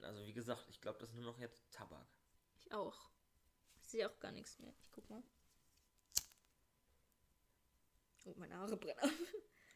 Also 0.03 0.27
wie 0.27 0.32
gesagt, 0.32 0.65
ich 0.70 0.81
glaube, 0.81 0.99
das 0.99 1.11
ist 1.11 1.15
nur 1.16 1.24
noch 1.24 1.39
jetzt 1.39 1.62
Tabak. 1.73 2.07
Ich 2.59 2.73
auch. 2.73 3.11
Ich 3.82 3.89
sehe 3.89 4.09
auch 4.09 4.19
gar 4.19 4.32
nichts 4.32 4.59
mehr. 4.61 4.73
Ich 4.82 4.91
guck 4.93 5.09
mal. 5.11 5.23
Oh, 8.24 8.35
meine 8.37 8.57
Haare 8.57 8.77
brennen 8.77 8.99
ab. 8.99 9.11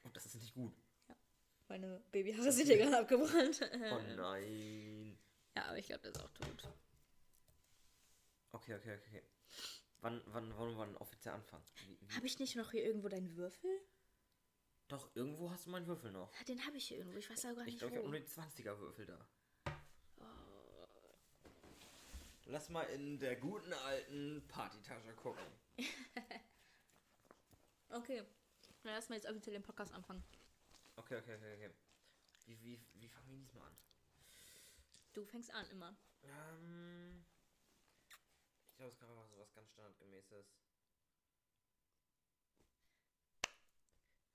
Und 0.04 0.16
das 0.16 0.26
ist 0.26 0.34
nicht 0.36 0.54
gut. 0.54 0.74
Meine 1.68 2.00
Babyhaare 2.12 2.52
sind 2.52 2.68
ja 2.68 2.76
gerade 2.76 2.98
abgebrannt. 3.00 3.60
Oh 3.90 3.98
nein. 4.16 5.18
Ja, 5.56 5.64
aber 5.66 5.78
ich 5.78 5.86
glaube, 5.86 6.02
der 6.02 6.10
ist 6.12 6.20
auch 6.22 6.30
tot. 6.30 6.68
Okay, 8.52 8.74
okay, 8.76 8.98
okay. 8.98 9.22
Wann, 10.00 10.22
wann 10.26 10.56
wollen 10.56 10.76
wir 10.76 10.86
denn 10.86 10.96
offiziell 10.96 11.34
anfangen? 11.34 11.64
Habe 12.14 12.26
ich 12.26 12.38
nicht 12.38 12.56
noch 12.56 12.70
hier 12.72 12.84
irgendwo 12.84 13.08
deinen 13.08 13.34
Würfel? 13.36 13.70
Doch, 14.88 15.08
irgendwo 15.14 15.50
hast 15.50 15.66
du 15.66 15.70
meinen 15.70 15.86
Würfel 15.86 16.12
noch. 16.12 16.30
Ja, 16.34 16.44
den 16.44 16.64
habe 16.66 16.76
ich 16.76 16.88
hier 16.88 16.98
irgendwo. 16.98 17.18
Ich 17.18 17.30
weiß 17.30 17.46
aber 17.46 17.54
gar 17.56 17.66
Ich 17.66 17.74
nicht 17.74 17.78
glaube, 17.80 17.94
ich 17.94 18.00
habe 18.00 18.10
nur 18.10 18.20
die 18.20 18.26
20er 18.26 18.78
Würfel 18.78 19.06
da. 19.06 19.26
Lass 22.46 22.68
mal 22.68 22.82
in 22.82 23.18
der 23.18 23.36
guten 23.36 23.72
alten 23.72 24.46
Partytasche 24.48 25.14
gucken. 25.14 25.44
Okay. 27.94 28.24
Na, 28.82 28.92
lass 28.92 29.08
mal 29.08 29.14
jetzt 29.14 29.28
offiziell 29.28 29.54
den 29.54 29.62
Podcast 29.62 29.92
anfangen. 29.92 30.24
Okay, 30.96 31.16
okay, 31.16 31.36
okay, 31.36 31.54
okay. 31.54 31.70
Wie, 32.46 32.60
wie, 32.60 32.80
wie 32.94 33.08
fangen 33.08 33.28
wir 33.30 33.38
diesmal 33.38 33.68
an? 33.68 33.76
Du 35.12 35.24
fängst 35.24 35.52
an 35.54 35.64
immer. 35.70 35.96
Ähm, 36.24 37.24
ich 38.74 38.76
glaube, 38.76 38.90
es 38.90 38.98
kann 38.98 39.08
einfach 39.08 39.28
so 39.28 39.38
was 39.38 39.52
ganz 39.54 39.70
standardgemäßes. 39.70 40.58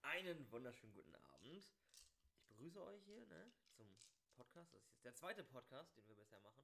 Einen 0.02 0.49
wunderschönen 0.49 0.94
guten 0.94 1.14
Abend. 1.14 1.45
Ich 1.45 2.48
begrüße 2.48 2.82
euch 2.82 3.03
hier 3.03 3.26
ne, 3.26 3.52
zum 3.76 3.94
Podcast. 4.38 4.74
Das 4.74 4.82
ist 4.82 4.88
jetzt 4.94 5.03
der 5.03 5.14
zweite 5.14 5.44
Podcast, 5.44 5.98
den 5.98 6.07
wir 6.07 6.16
bisher 6.16 6.40
machen. 6.40 6.64